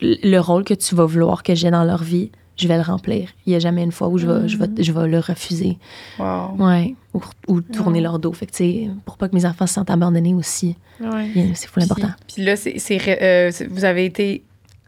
le 0.00 0.38
rôle 0.38 0.64
que 0.64 0.74
tu 0.74 0.94
vas 0.94 1.04
vouloir 1.04 1.42
que 1.42 1.54
j'ai 1.54 1.70
dans 1.70 1.84
leur 1.84 2.02
vie, 2.02 2.30
je 2.56 2.66
vais 2.68 2.76
le 2.76 2.82
remplir. 2.82 3.28
Il 3.46 3.50
n'y 3.50 3.56
a 3.56 3.58
jamais 3.58 3.82
une 3.84 3.92
fois 3.92 4.08
où 4.08 4.18
je 4.18 4.26
vais, 4.26 4.48
je 4.48 4.56
vais, 4.58 4.66
je 4.78 4.92
vais 4.92 5.06
le 5.08 5.18
refuser. 5.20 5.78
Wow. 6.18 6.56
Ouais. 6.58 6.94
Ou, 7.14 7.20
ou 7.48 7.60
tourner 7.60 8.00
leur 8.00 8.18
dos. 8.18 8.32
Fait 8.32 8.46
que, 8.46 8.88
pour 9.04 9.16
pas 9.16 9.28
que 9.28 9.34
mes 9.34 9.46
enfants 9.46 9.66
se 9.66 9.74
sentent 9.74 9.90
abandonnés 9.90 10.34
aussi. 10.34 10.76
Ouais. 11.00 11.52
C'est 11.54 11.68
fou 11.68 11.80
l'important. 11.80 12.10
Puis, 12.32 12.44
là, 12.44 12.56
c'est, 12.56 12.76
euh, 13.22 13.50
vous 13.70 13.84
avez 13.84 14.04
été 14.04 14.42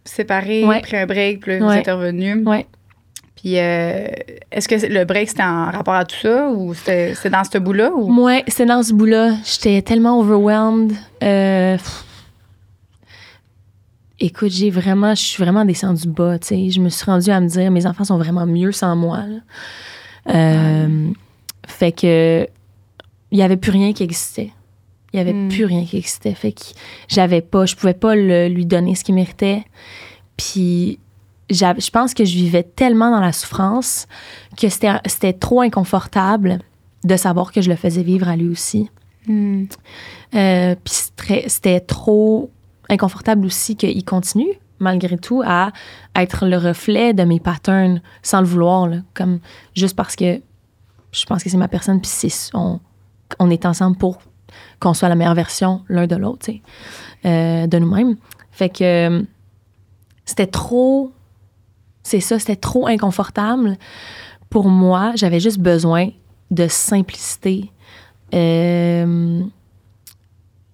séparés, 0.04 0.64
Ouais. 0.64 0.80
pris 0.80 0.96
un 0.96 1.06
break, 1.06 1.40
puis 1.40 1.52
là, 1.52 1.58
vous 1.60 1.66
Ouais. 1.66 1.78
êtes 1.78 1.86
revenus. 1.86 2.44
Ouais. 2.46 2.66
Puis 3.42 3.58
euh, 3.58 4.06
est-ce 4.52 4.68
que 4.68 4.86
le 4.86 5.04
break, 5.04 5.28
c'était 5.30 5.42
en 5.42 5.64
rapport 5.70 5.94
à 5.94 6.04
tout 6.04 6.14
ça 6.22 6.48
ou 6.50 6.74
c'était, 6.74 7.12
c'était 7.16 7.30
dans 7.30 7.42
ce 7.42 7.58
bout-là? 7.58 7.90
Ou? 7.92 8.06
Moi, 8.08 8.42
c'est 8.46 8.66
dans 8.66 8.84
ce 8.84 8.92
bout-là. 8.92 9.34
J'étais 9.44 9.82
tellement 9.82 10.20
overwhelmed. 10.20 10.92
Euh, 11.24 11.76
écoute, 14.20 14.50
j'ai 14.50 14.70
vraiment, 14.70 15.14
je 15.14 15.22
suis 15.22 15.42
vraiment 15.42 15.64
descendue 15.64 16.08
bas. 16.08 16.38
tu 16.38 16.48
sais. 16.48 16.70
Je 16.70 16.80
me 16.80 16.88
suis 16.88 17.04
rendue 17.04 17.30
à 17.30 17.40
me 17.40 17.48
dire, 17.48 17.70
mes 17.70 17.86
enfants 17.86 18.04
sont 18.04 18.18
vraiment 18.18 18.46
mieux 18.46 18.72
sans 18.72 18.94
moi. 18.96 19.20
Euh, 20.28 21.10
Fait 21.66 21.92
que 21.92 22.46
il 23.30 23.38
y 23.38 23.42
avait 23.42 23.56
plus 23.56 23.70
rien 23.72 23.92
qui 23.92 24.02
existait. 24.02 24.50
Il 25.12 25.16
y 25.16 25.20
avait 25.20 25.32
Mm. 25.32 25.48
plus 25.48 25.64
rien 25.64 25.84
qui 25.84 25.96
existait. 25.96 26.34
Fait 26.34 26.52
que 26.52 26.60
j'avais 27.08 27.40
pas, 27.40 27.66
je 27.66 27.74
pouvais 27.76 27.94
pas 27.94 28.14
le- 28.14 28.48
lui 28.48 28.66
donner 28.66 28.94
ce 28.94 29.04
qu'il 29.04 29.14
méritait. 29.14 29.64
Puis 30.36 30.98
je 31.54 31.90
pense 31.90 32.14
que 32.14 32.24
je 32.24 32.34
vivais 32.34 32.62
tellement 32.62 33.10
dans 33.10 33.20
la 33.20 33.32
souffrance 33.32 34.06
que 34.56 34.68
c'était 34.68 35.32
trop 35.32 35.60
inconfortable 35.60 36.58
de 37.04 37.16
savoir 37.16 37.52
que 37.52 37.60
je 37.60 37.68
le 37.68 37.76
faisais 37.76 38.02
vivre 38.02 38.28
à 38.28 38.36
lui 38.36 38.48
aussi. 38.48 38.90
Hmm. 39.26 39.64
Euh, 40.34 40.74
Puis 40.82 40.94
c'était- 41.46 41.80
trop 41.80 42.50
inconfortable 42.88 43.46
aussi 43.46 43.76
qu'il 43.76 44.04
continue, 44.04 44.58
malgré 44.78 45.16
tout, 45.18 45.42
à 45.44 45.72
être 46.16 46.46
le 46.46 46.56
reflet 46.58 47.12
de 47.14 47.22
mes 47.24 47.40
patterns 47.40 48.00
sans 48.22 48.40
le 48.40 48.46
vouloir, 48.46 48.86
là, 48.88 48.96
comme 49.14 49.38
juste 49.74 49.96
parce 49.96 50.16
que 50.16 50.40
je 51.12 51.24
pense 51.26 51.42
que 51.42 51.50
c'est 51.50 51.56
ma 51.56 51.68
personne, 51.68 52.00
puis 52.00 52.10
on, 52.54 52.80
on 53.38 53.50
est 53.50 53.66
ensemble 53.66 53.96
pour 53.96 54.18
qu'on 54.80 54.94
soit 54.94 55.08
la 55.08 55.14
meilleure 55.14 55.34
version 55.34 55.82
l'un 55.88 56.06
de 56.06 56.16
l'autre, 56.16 56.50
euh, 57.24 57.66
de 57.66 57.78
nous-mêmes. 57.78 58.16
Fait 58.50 58.68
que 58.68 58.84
euh, 59.20 59.22
c'était 60.24 60.46
trop. 60.46 61.12
C'est 62.02 62.20
ça, 62.20 62.38
c'était 62.38 62.56
trop 62.56 62.86
inconfortable 62.86 63.76
pour 64.50 64.68
moi. 64.68 65.12
J'avais 65.14 65.40
juste 65.40 65.58
besoin 65.58 66.08
de 66.50 66.68
simplicité. 66.68 67.70
euh, 68.34 69.42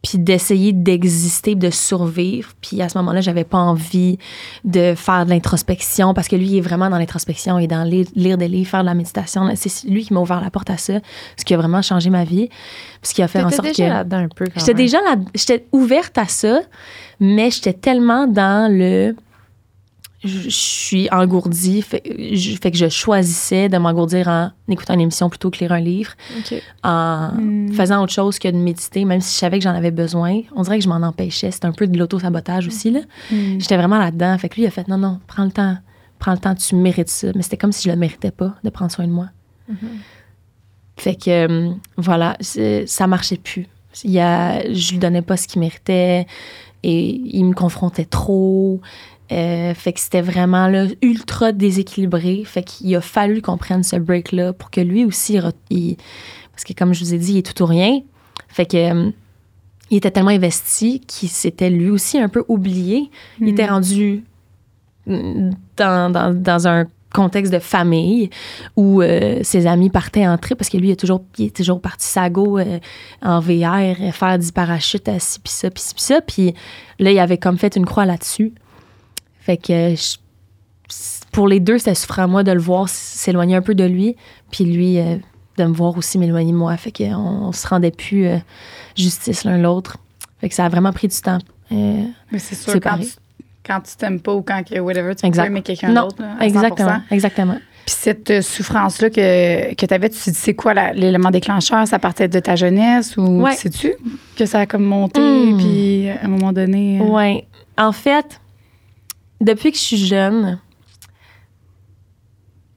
puis 0.02 0.18
d'essayer 0.18 0.72
d'exister, 0.72 1.54
de 1.54 1.70
survivre. 1.70 2.52
Puis 2.60 2.80
à 2.80 2.88
ce 2.88 2.96
moment-là, 2.98 3.20
j'avais 3.20 3.44
pas 3.44 3.58
envie 3.58 4.18
de 4.64 4.94
faire 4.94 5.24
de 5.24 5.30
l'introspection 5.30 6.14
parce 6.14 6.28
que 6.28 6.36
lui, 6.36 6.46
il 6.46 6.56
est 6.58 6.62
vraiment 6.62 6.88
dans 6.88 6.98
l'introspection 6.98 7.58
et 7.58 7.66
dans 7.66 7.82
lire, 7.82 8.06
lire 8.14 8.38
des 8.38 8.48
livres, 8.48 8.70
faire 8.70 8.82
de 8.82 8.86
la 8.86 8.94
méditation. 8.94 9.50
C'est 9.56 9.88
lui 9.88 10.04
qui 10.04 10.14
m'a 10.14 10.20
ouvert 10.20 10.40
la 10.40 10.50
porte 10.50 10.70
à 10.70 10.76
ça, 10.76 10.94
ce 11.36 11.44
qui 11.44 11.52
a 11.52 11.56
vraiment 11.56 11.82
changé 11.82 12.10
ma 12.10 12.24
vie. 12.24 12.48
Ce 13.02 13.12
qui 13.12 13.22
a 13.22 13.28
fait 13.28 13.42
en 13.42 13.50
sorte 13.50 13.64
déjà 13.64 13.86
que... 13.86 13.90
là-dedans 13.90 14.18
un 14.18 14.28
peu 14.28 14.46
J'étais 14.56 14.74
déjà 14.74 14.98
là, 15.00 15.16
j'étais 15.34 15.66
ouverte 15.72 16.16
à 16.16 16.26
ça, 16.26 16.60
mais 17.20 17.50
j'étais 17.50 17.74
tellement 17.74 18.26
dans 18.26 18.72
le. 18.72 19.16
Je 20.24 20.48
suis 20.48 21.08
engourdie, 21.12 21.80
fait, 21.82 22.02
je- 22.32 22.56
fait 22.56 22.72
que 22.72 22.76
je 22.76 22.88
choisissais 22.88 23.68
de 23.68 23.78
m'engourdir 23.78 24.26
en 24.26 24.50
écoutant 24.68 24.94
une 24.94 25.02
émission 25.02 25.28
plutôt 25.30 25.48
que 25.50 25.58
lire 25.58 25.70
un 25.72 25.78
livre, 25.80 26.10
en 26.82 27.30
Mm. 27.36 27.72
faisant 27.72 28.02
autre 28.02 28.12
chose 28.12 28.38
que 28.40 28.48
de 28.48 28.56
méditer, 28.56 29.04
même 29.04 29.20
si 29.20 29.34
je 29.34 29.38
savais 29.38 29.58
que 29.58 29.64
j'en 29.64 29.74
avais 29.74 29.92
besoin. 29.92 30.40
On 30.56 30.62
dirait 30.62 30.78
que 30.78 30.84
je 30.84 30.88
m'en 30.88 30.96
empêchais. 31.06 31.52
C'était 31.52 31.66
un 31.66 31.72
peu 31.72 31.86
de 31.86 31.96
l'auto-sabotage 31.96 32.66
aussi. 32.66 32.90
Là. 32.90 33.00
Hmm. 33.30 33.60
J'étais 33.60 33.76
vraiment 33.76 33.98
là-dedans. 33.98 34.36
Fait 34.38 34.48
que 34.48 34.56
lui, 34.56 34.62
il 34.62 34.66
a 34.66 34.70
fait 34.72 34.88
non, 34.88 34.98
non, 34.98 35.20
prends 35.28 35.44
le 35.44 35.52
temps. 35.52 35.76
Prends 36.18 36.32
le 36.32 36.38
temps, 36.38 36.54
tu 36.56 36.74
mérites 36.74 37.08
ça. 37.10 37.28
Mais 37.36 37.42
c'était 37.42 37.56
comme 37.56 37.70
si 37.70 37.84
je 37.88 37.92
le 37.92 37.96
méritais 37.96 38.32
pas 38.32 38.56
de 38.64 38.70
prendre 38.70 38.90
soin 38.90 39.06
de 39.06 39.12
moi. 39.12 39.28
Fait 40.96 41.14
que 41.14 41.30
euh, 41.30 41.70
voilà, 41.96 42.36
ça 42.86 43.06
marchait 43.06 43.36
plus. 43.36 43.66
Il 44.02 44.10
y 44.10 44.18
a, 44.20 44.62
je 44.72 44.90
lui 44.92 44.98
donnais 44.98 45.22
pas 45.22 45.36
ce 45.36 45.46
qu'il 45.46 45.60
méritait 45.60 46.26
et 46.82 47.06
il 47.24 47.44
me 47.44 47.54
confrontait 47.54 48.04
trop. 48.04 48.80
Euh, 49.30 49.74
fait 49.74 49.92
que 49.92 50.00
c'était 50.00 50.22
vraiment 50.22 50.68
là, 50.68 50.86
ultra 51.02 51.52
déséquilibré. 51.52 52.42
Fait 52.44 52.62
qu'il 52.62 52.94
a 52.96 53.00
fallu 53.00 53.42
qu'on 53.42 53.58
prenne 53.58 53.82
ce 53.82 53.96
break-là 53.96 54.52
pour 54.52 54.70
que 54.70 54.80
lui 54.80 55.04
aussi, 55.04 55.38
il 55.70 55.96
parce 56.52 56.64
que 56.64 56.72
comme 56.72 56.92
je 56.92 57.04
vous 57.04 57.14
ai 57.14 57.18
dit, 57.18 57.34
il 57.34 57.38
est 57.38 57.54
tout 57.54 57.62
ou 57.62 57.66
rien. 57.66 58.00
Fait 58.48 58.66
que 58.66 58.76
euh, 58.76 59.10
il 59.90 59.98
était 59.98 60.10
tellement 60.10 60.30
investi 60.30 61.00
qu'il 61.00 61.28
s'était 61.28 61.70
lui 61.70 61.90
aussi 61.90 62.18
un 62.18 62.28
peu 62.28 62.44
oublié. 62.48 63.10
Il 63.40 63.48
était 63.48 63.66
rendu 63.66 64.24
mm, 65.06 65.50
dans, 65.76 66.12
dans, 66.12 66.34
dans 66.34 66.66
un 66.66 66.86
contexte 67.12 67.52
de 67.52 67.58
famille 67.58 68.30
où 68.76 69.02
euh, 69.02 69.40
ses 69.42 69.66
amis 69.66 69.90
partaient 69.90 70.26
en 70.26 70.36
trip 70.36 70.58
parce 70.58 70.68
que 70.68 70.76
lui, 70.76 70.88
il, 70.88 70.92
a 70.92 70.96
toujours, 70.96 71.22
il 71.38 71.46
est 71.46 71.56
toujours 71.56 71.80
parti 71.80 72.06
sago 72.06 72.58
euh, 72.58 72.78
en 73.22 73.40
VR, 73.40 74.12
faire 74.12 74.38
du 74.38 74.52
parachute 74.52 75.08
à 75.08 75.18
ci, 75.18 75.40
puis 75.40 75.52
ça, 75.52 75.70
puis 75.70 75.82
ça. 75.96 76.20
Puis 76.20 76.54
là, 76.98 77.10
il 77.10 77.18
avait 77.18 77.38
comme 77.38 77.58
fait 77.58 77.76
une 77.76 77.86
croix 77.86 78.04
là-dessus. 78.04 78.52
Fait 79.48 79.56
que 79.56 79.94
je- 79.96 80.18
pour 81.32 81.48
les 81.48 81.58
deux, 81.58 81.78
c'était 81.78 81.94
souffrant 81.94 82.24
à 82.24 82.26
moi 82.26 82.42
de 82.42 82.52
le 82.52 82.60
voir 82.60 82.86
s'éloigner 82.90 83.56
un 83.56 83.62
peu 83.62 83.74
de 83.74 83.84
lui, 83.84 84.14
puis 84.50 84.64
lui 84.66 84.98
euh, 84.98 85.16
de 85.56 85.64
me 85.64 85.72
voir 85.72 85.96
aussi 85.96 86.18
m'éloigner 86.18 86.52
de 86.52 86.56
moi. 86.58 86.76
Fait 86.76 86.92
qu'on 86.92 87.14
on 87.16 87.52
se 87.52 87.66
rendait 87.66 87.90
plus 87.90 88.26
euh, 88.26 88.36
justice 88.94 89.44
l'un 89.44 89.56
l'autre. 89.56 89.96
Fait 90.42 90.50
que 90.50 90.54
ça 90.54 90.66
a 90.66 90.68
vraiment 90.68 90.92
pris 90.92 91.08
du 91.08 91.16
temps. 91.16 91.38
Euh, 91.72 92.02
Mais 92.30 92.38
c'est 92.38 92.54
sûr, 92.56 92.74
quand 92.78 92.98
tu, 92.98 93.08
quand 93.64 93.80
tu 93.80 93.96
t'aimes 93.96 94.20
pas 94.20 94.34
ou 94.34 94.42
quand 94.42 94.62
que 94.68 94.78
whatever, 94.80 95.14
tu 95.16 95.24
Exact. 95.24 95.44
peux 95.44 95.50
aimer 95.50 95.62
quelqu'un 95.62 95.94
d'autre. 95.94 96.22
exactement, 96.42 96.88
100%. 96.90 97.00
exactement. 97.10 97.58
Puis 97.86 97.94
cette 97.98 98.42
souffrance-là 98.42 99.08
que, 99.08 99.74
que 99.74 99.86
tu 99.86 99.94
avais, 99.94 100.10
tu 100.10 100.18
te 100.18 100.28
dis, 100.30 100.36
c'est 100.36 100.52
quoi 100.54 100.74
l'élément 100.92 101.30
déclencheur? 101.30 101.86
Ça 101.88 101.98
partait 101.98 102.28
de 102.28 102.38
ta 102.38 102.54
jeunesse 102.54 103.16
ou 103.16 103.42
Ouais. 103.44 103.54
sais-tu 103.54 103.94
que 104.36 104.44
ça 104.44 104.60
a 104.60 104.66
comme 104.66 104.84
monté, 104.84 105.20
Hmm. 105.20 105.56
puis 105.56 106.10
à 106.10 106.24
un 106.26 106.28
moment 106.28 106.52
donné. 106.52 107.00
euh, 107.00 107.04
Ouais. 107.04 107.46
En 107.78 107.92
fait, 107.92 108.40
depuis 109.40 109.70
que 109.70 109.76
je 109.76 109.82
suis 109.82 110.06
jeune, 110.06 110.60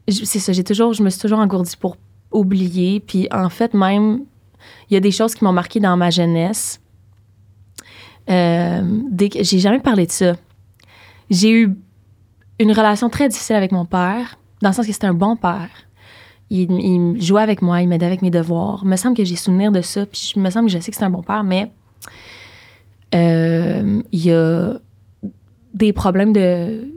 c'est 0.08 0.40
ça, 0.40 0.54
j'ai 0.54 0.64
toujours, 0.64 0.94
je 0.94 1.04
me 1.04 1.10
suis 1.10 1.22
toujours 1.22 1.40
engourdie 1.40 1.76
pour 1.78 1.98
oublier. 2.32 3.00
Puis 3.00 3.28
en 3.32 3.50
fait, 3.50 3.74
même, 3.74 4.26
il 4.90 4.94
y 4.94 4.98
a 4.98 5.00
des 5.00 5.12
choses 5.12 5.36
qui 5.36 5.44
m'ont 5.44 5.54
marqué 5.54 5.80
dans 5.80 5.98
ma 5.98 6.10
jeunesse. 6.10 6.80
Euh, 8.30 8.82
j'ai 9.18 9.60
jamais 9.60 9.80
parlé 9.80 10.06
de 10.06 10.12
ça. 10.12 10.36
J'ai 11.30 11.52
eu 11.52 11.76
une 12.60 12.72
relation 12.72 13.10
très 13.10 13.28
difficile 13.30 13.56
avec 13.56 13.72
mon 13.72 13.86
père, 13.86 14.38
dans 14.62 14.70
le 14.70 14.76
sens 14.76 14.86
que 14.86 14.94
c'était 14.94 15.08
un 15.08 15.14
bon 15.14 15.36
père. 15.36 15.70
Il, 16.50 16.72
il 16.72 17.22
jouait 17.22 17.42
avec 17.42 17.62
moi, 17.62 17.82
il 17.82 17.88
m'aidait 17.88 18.06
avec 18.06 18.22
mes 18.22 18.30
devoirs. 18.30 18.82
Il 18.84 18.90
me 18.90 18.98
semble 18.98 19.16
que 19.16 19.24
j'ai 19.24 19.38
souvenir 19.38 19.72
de 19.72 19.82
ça, 19.82 20.06
puis 20.06 20.34
il 20.36 20.42
me 20.42 20.50
semble 20.50 20.68
que 20.68 20.74
je 20.74 20.80
sais 20.80 20.92
que 20.92 20.98
c'est 20.98 21.06
un 21.06 21.10
bon 21.10 21.24
père, 21.24 21.44
mais 21.44 21.72
euh, 23.16 24.02
il 24.12 24.26
y 24.26 24.32
a 24.32 24.74
des 25.74 25.94
problèmes 25.94 26.34
de. 26.34 26.88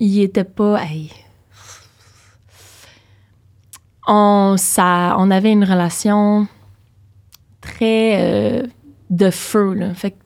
Il 0.00 0.20
était 0.20 0.44
pas. 0.44 0.80
On, 4.06 4.56
ça, 4.58 5.16
on 5.18 5.30
avait 5.30 5.52
une 5.52 5.64
relation 5.64 6.46
très 7.60 8.20
euh, 8.20 8.66
de 9.10 9.30
feu. 9.30 9.72
Là. 9.74 9.94
Fait 9.94 10.10
que 10.10 10.16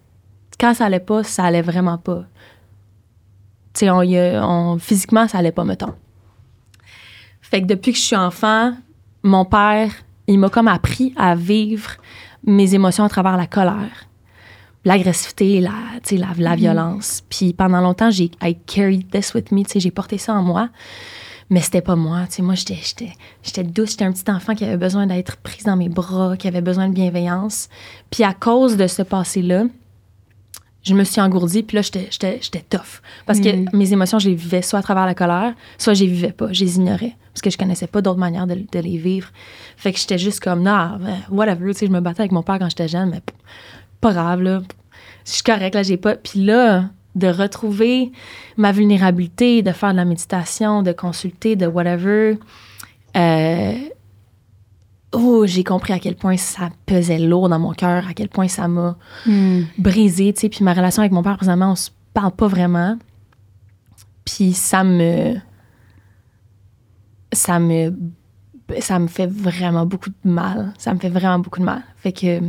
quand 0.58 0.74
ça 0.74 0.86
allait 0.86 0.98
pas, 1.00 1.22
ça 1.22 1.44
allait 1.44 1.62
vraiment 1.62 1.98
pas. 1.98 2.24
Tu 3.74 3.80
sais, 3.80 3.90
on, 3.90 4.00
on- 4.00 4.78
physiquement, 4.78 5.28
ça 5.28 5.38
allait 5.38 5.52
pas, 5.52 5.64
mettons. 5.64 5.94
Fait 7.40 7.62
que 7.62 7.66
depuis 7.66 7.92
que 7.92 7.98
je 7.98 8.02
suis 8.02 8.16
enfant, 8.16 8.76
mon 9.22 9.44
père, 9.44 9.92
il 10.26 10.38
m'a 10.38 10.48
comme 10.50 10.68
appris 10.68 11.14
à 11.16 11.34
vivre 11.36 11.92
mes 12.44 12.74
émotions 12.74 13.04
à 13.04 13.08
travers 13.08 13.36
la 13.36 13.46
colère 13.46 14.07
l'agressivité, 14.88 15.60
la, 15.60 15.72
la, 16.10 16.28
la 16.36 16.56
violence. 16.56 17.22
Puis 17.28 17.52
pendant 17.52 17.80
longtemps, 17.80 18.10
j'ai 18.10 18.30
I 18.42 18.56
carried 18.66 19.10
this 19.10 19.34
with 19.34 19.52
me, 19.52 19.62
j'ai 19.74 19.90
porté 19.90 20.16
ça 20.16 20.34
en 20.34 20.42
moi. 20.42 20.70
Mais 21.50 21.60
c'était 21.60 21.80
pas 21.80 21.96
moi, 21.96 22.26
tu 22.26 22.36
sais, 22.36 22.42
moi 22.42 22.54
j'étais 22.54 22.78
j'étais 22.82 23.12
j'étais 23.42 23.64
douce, 23.64 23.92
j'étais 23.92 24.04
un 24.04 24.12
petit 24.12 24.30
enfant 24.30 24.54
qui 24.54 24.64
avait 24.64 24.76
besoin 24.76 25.06
d'être 25.06 25.36
prise 25.38 25.64
dans 25.64 25.76
mes 25.76 25.88
bras, 25.88 26.36
qui 26.36 26.46
avait 26.46 26.60
besoin 26.60 26.88
de 26.88 26.94
bienveillance. 26.94 27.68
Puis 28.10 28.22
à 28.22 28.34
cause 28.34 28.76
de 28.76 28.86
ce 28.86 29.00
passé-là, 29.00 29.64
je 30.82 30.94
me 30.94 31.04
suis 31.04 31.22
engourdie, 31.22 31.62
puis 31.62 31.76
là 31.76 31.82
j'étais 31.82 32.64
tough 32.68 33.00
parce 33.26 33.40
que 33.40 33.74
mes 33.76 33.92
émotions, 33.92 34.18
je 34.18 34.28
les 34.28 34.34
vivais 34.34 34.62
soit 34.62 34.78
à 34.78 34.82
travers 34.82 35.06
la 35.06 35.14
colère, 35.14 35.54
soit 35.78 35.94
je 35.94 36.04
les 36.04 36.10
vivais 36.10 36.32
pas, 36.32 36.52
je 36.52 36.64
les 36.64 36.76
ignorais 36.76 37.16
parce 37.32 37.40
que 37.42 37.50
je 37.50 37.56
connaissais 37.56 37.86
pas 37.86 38.02
d'autres 38.02 38.18
manières 38.18 38.46
de, 38.46 38.54
de 38.54 38.78
les 38.78 38.98
vivre. 38.98 39.28
Fait 39.76 39.92
que 39.92 39.98
j'étais 39.98 40.18
juste 40.18 40.40
comme 40.40 40.62
non, 40.62 40.98
ben, 40.98 41.16
whatever, 41.30 41.72
tu 41.72 41.80
sais, 41.80 41.86
je 41.86 41.92
me 41.92 42.00
battais 42.00 42.20
avec 42.20 42.32
mon 42.32 42.42
père 42.42 42.58
quand 42.58 42.68
j'étais 42.68 42.88
jeune, 42.88 43.10
mais 43.10 43.22
pas 44.00 44.12
grave, 44.12 44.42
là. 44.42 44.62
Je 45.28 45.34
suis 45.34 45.42
correcte, 45.42 45.74
là, 45.74 45.82
j'ai 45.82 45.98
pas. 45.98 46.16
Puis 46.16 46.42
là, 46.42 46.88
de 47.14 47.28
retrouver 47.28 48.12
ma 48.56 48.72
vulnérabilité, 48.72 49.62
de 49.62 49.72
faire 49.72 49.92
de 49.92 49.96
la 49.96 50.06
méditation, 50.06 50.82
de 50.82 50.92
consulter, 50.92 51.54
de 51.54 51.66
whatever. 51.66 52.38
euh, 53.16 53.78
oh, 55.12 55.44
j'ai 55.46 55.64
compris 55.64 55.92
à 55.92 55.98
quel 55.98 56.16
point 56.16 56.38
ça 56.38 56.70
pesait 56.86 57.18
lourd 57.18 57.50
dans 57.50 57.58
mon 57.58 57.72
cœur, 57.72 58.08
à 58.08 58.14
quel 58.14 58.30
point 58.30 58.48
ça 58.48 58.68
m'a 58.68 58.96
hmm. 59.26 59.62
brisé, 59.76 60.32
tu 60.32 60.40
sais. 60.40 60.48
Puis 60.48 60.64
ma 60.64 60.72
relation 60.72 61.02
avec 61.02 61.12
mon 61.12 61.22
père, 61.22 61.36
présentement, 61.36 61.72
on 61.72 61.76
se 61.76 61.90
parle 62.14 62.32
pas 62.32 62.48
vraiment. 62.48 62.96
Puis 64.24 64.54
ça 64.54 64.82
me. 64.82 65.34
Ça 67.32 67.58
me. 67.58 67.94
Ça 68.80 68.98
me 68.98 69.08
fait 69.08 69.26
vraiment 69.26 69.84
beaucoup 69.84 70.10
de 70.10 70.30
mal. 70.30 70.72
Ça 70.78 70.94
me 70.94 70.98
fait 70.98 71.08
vraiment 71.08 71.38
beaucoup 71.38 71.60
de 71.60 71.64
mal. 71.64 71.82
Fait 71.96 72.12
que 72.12 72.40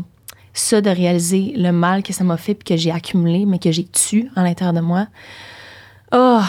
ça, 0.61 0.81
de 0.81 0.89
réaliser 0.89 1.53
le 1.55 1.71
mal 1.71 2.03
que 2.03 2.13
ça 2.13 2.23
m'a 2.23 2.37
fait, 2.37 2.53
puis 2.55 2.63
que 2.75 2.77
j'ai 2.77 2.91
accumulé, 2.91 3.45
mais 3.45 3.59
que 3.59 3.71
j'ai 3.71 3.85
tué 3.85 4.27
à 4.35 4.43
l'intérieur 4.43 4.73
de 4.73 4.81
moi, 4.81 5.07
oh, 6.11 6.41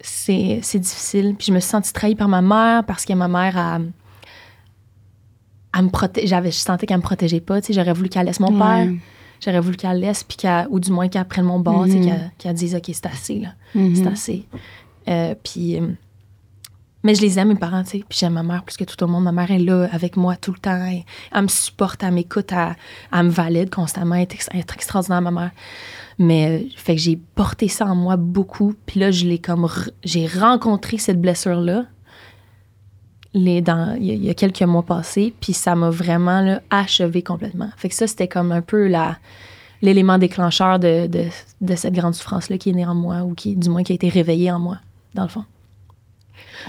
c'est 0.00 0.60
c'est 0.62 0.78
difficile. 0.78 1.34
Puis 1.36 1.46
je 1.48 1.52
me 1.52 1.60
suis 1.60 1.70
sentie 1.70 1.92
trahie 1.92 2.14
par 2.14 2.28
ma 2.28 2.42
mère 2.42 2.84
parce 2.84 3.04
que 3.04 3.12
ma 3.12 3.28
mère 3.28 3.56
a. 3.58 3.78
Elle 5.74 5.84
me 5.84 5.88
proté- 5.88 6.26
j'avais, 6.26 6.50
je 6.50 6.56
sentais 6.58 6.86
qu'elle 6.86 6.98
me 6.98 7.02
protégeait 7.02 7.40
pas. 7.40 7.60
tu 7.60 7.68
sais, 7.68 7.72
J'aurais 7.72 7.94
voulu 7.94 8.08
qu'elle 8.10 8.26
laisse 8.26 8.40
mon 8.40 8.52
père. 8.58 8.88
J'aurais 9.44 9.60
voulu 9.60 9.76
qu'elle 9.76 9.98
laisse, 10.00 10.22
puis 10.22 10.36
qu'elle- 10.36 10.66
ou 10.70 10.78
du 10.78 10.92
moins 10.92 11.08
qu'elle 11.08 11.24
prenne 11.24 11.46
mon 11.46 11.58
bord, 11.58 11.84
tu 11.86 11.92
sais, 11.92 11.98
Mhm. 11.98 12.04
qu'elle, 12.06 12.32
qu'elle 12.38 12.54
dise 12.54 12.74
OK, 12.76 12.84
c'est 12.92 13.06
assez, 13.06 13.38
là. 13.40 13.48
Mhm. 13.74 13.96
C'est 13.96 14.06
assez. 14.06 14.46
Euh, 15.08 15.34
puis. 15.42 15.80
Mais 17.04 17.14
je 17.16 17.20
les 17.20 17.38
aime, 17.38 17.48
mes 17.48 17.54
parents, 17.56 17.82
tu 17.82 17.90
sais. 17.90 18.04
Puis 18.08 18.18
j'aime 18.18 18.34
ma 18.34 18.42
mère 18.42 18.62
plus 18.62 18.76
que 18.76 18.84
tout 18.84 18.94
le 19.00 19.10
monde. 19.10 19.24
Ma 19.24 19.32
mère 19.32 19.50
est 19.50 19.58
là 19.58 19.88
avec 19.90 20.16
moi 20.16 20.36
tout 20.36 20.52
le 20.52 20.58
temps. 20.58 20.84
Elle, 21.32 21.42
me 21.42 21.48
supporte, 21.48 22.02
elle 22.02 22.12
m'écoute, 22.12 22.52
elle, 22.52 22.76
elle 23.12 23.24
me 23.24 23.30
valide 23.30 23.70
constamment. 23.70 24.14
Elle 24.14 24.22
est, 24.22 24.72
extraordinaire, 24.72 25.20
ma 25.20 25.30
mère. 25.32 25.50
Mais, 26.18 26.62
euh, 26.62 26.68
fait 26.76 26.94
que 26.94 27.00
j'ai 27.00 27.16
porté 27.16 27.66
ça 27.66 27.86
en 27.86 27.96
moi 27.96 28.16
beaucoup. 28.16 28.74
Puis 28.86 29.00
là, 29.00 29.10
je 29.10 29.26
l'ai 29.26 29.38
comme. 29.38 29.68
J'ai 30.04 30.26
rencontré 30.28 30.98
cette 30.98 31.20
blessure-là. 31.20 31.86
Les, 33.34 33.62
dans, 33.62 33.96
il, 33.98 34.04
y 34.04 34.10
a, 34.10 34.14
il 34.14 34.24
y 34.24 34.30
a 34.30 34.34
quelques 34.34 34.62
mois 34.62 34.82
passés, 34.82 35.32
puis 35.40 35.54
ça 35.54 35.74
m'a 35.74 35.88
vraiment 35.88 36.42
là, 36.42 36.60
achevé 36.68 37.22
complètement. 37.22 37.70
Fait 37.78 37.88
que 37.88 37.94
ça, 37.94 38.06
c'était 38.06 38.28
comme 38.28 38.52
un 38.52 38.60
peu 38.60 38.88
la, 38.88 39.16
l'élément 39.80 40.18
déclencheur 40.18 40.78
de, 40.78 41.06
de, 41.06 41.24
de 41.62 41.74
cette 41.74 41.94
grande 41.94 42.14
souffrance-là 42.14 42.58
qui 42.58 42.68
est 42.68 42.74
née 42.74 42.84
en 42.84 42.94
moi, 42.94 43.22
ou 43.22 43.34
qui, 43.34 43.56
du 43.56 43.70
moins, 43.70 43.84
qui 43.84 43.92
a 43.92 43.94
été 43.94 44.10
réveillée 44.10 44.52
en 44.52 44.58
moi, 44.58 44.76
dans 45.14 45.22
le 45.22 45.30
fond. 45.30 45.46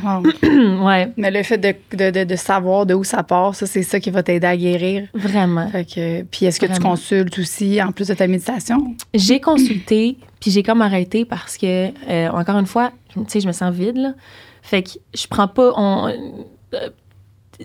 Ouais, 0.84 1.12
Mais 1.18 1.32
le 1.32 1.44
fait 1.44 1.58
de, 1.58 1.74
de, 1.96 2.10
de, 2.12 2.24
de 2.24 2.36
savoir 2.36 2.86
de 2.86 2.94
où 2.94 3.04
ça 3.04 3.24
part, 3.24 3.56
ça, 3.56 3.66
c'est 3.66 3.84
ça 3.84 4.00
qui 4.00 4.10
va 4.10 4.24
t'aider 4.24 4.48
à 4.48 4.58
guérir. 4.58 5.08
vraiment. 5.14 5.68
Fait 5.70 5.86
que, 5.86 6.24
puis 6.24 6.46
est-ce 6.46 6.60
que 6.60 6.66
tu 6.66 6.80
consultes 6.82 7.38
aussi 7.40 7.82
en 7.82 7.92
plus 7.92 8.08
de 8.08 8.14
ta 8.14 8.28
méditation? 8.28 8.96
J'ai 9.14 9.40
consulté, 9.40 10.18
puis 10.40 10.52
j'ai 10.52 10.64
comme 10.64 10.82
arrêté 10.82 11.26
parce 11.26 11.58
que, 11.58 11.90
euh, 12.10 12.30
encore 12.30 12.58
une 12.58 12.66
fois, 12.66 12.92
tu 13.14 13.20
sais, 13.28 13.40
je 13.40 13.48
me 13.48 13.52
sens 13.54 13.74
vide, 13.74 13.98
là. 13.98 14.14
Fait 14.62 14.84
que 14.84 14.90
je 15.14 15.28
prends 15.28 15.48
pas. 15.48 15.72
on- 15.76 16.08
euh, 16.08 16.90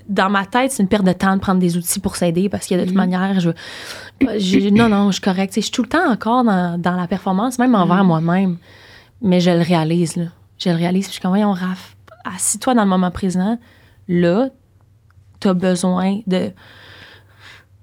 dans 0.09 0.29
ma 0.29 0.45
tête, 0.45 0.71
c'est 0.71 0.83
une 0.83 0.89
perte 0.89 1.05
de 1.05 1.13
temps 1.13 1.35
de 1.35 1.41
prendre 1.41 1.61
des 1.61 1.77
outils 1.77 1.99
pour 1.99 2.17
s'aider 2.17 2.49
parce 2.51 2.67
que 2.67 2.75
de 2.75 2.85
toute 2.85 2.95
manière, 2.95 3.41
je, 3.41 3.51
je- 4.21 4.69
Non, 4.69 4.89
non, 4.89 5.07
je 5.09 5.13
suis 5.13 5.23
correcte. 5.23 5.55
Je 5.55 5.61
suis 5.61 5.71
tout 5.71 5.83
le 5.83 5.89
temps 5.89 6.11
encore 6.11 6.45
dans, 6.45 6.79
dans 6.79 6.95
la 6.95 7.07
performance, 7.07 7.59
même 7.59 7.75
envers 7.75 8.05
moi-même. 8.05 8.59
Mais 9.23 9.41
je 9.41 9.51
le 9.51 9.63
réalise, 9.63 10.17
là. 10.17 10.25
Je 10.59 10.69
le 10.71 10.77
réalise, 10.77 11.05
puis 11.05 11.09
je 11.09 11.13
suis 11.15 11.23
comme, 11.23 11.31
voyons, 11.31 11.53
Raph, 11.53 11.97
assis-toi 12.35 12.75
dans 12.75 12.85
le 12.85 12.89
moment 12.89 13.11
présent. 13.11 13.59
Là, 14.09 14.49
t'as 15.41 15.55
besoin 15.55 16.21
de. 16.27 16.53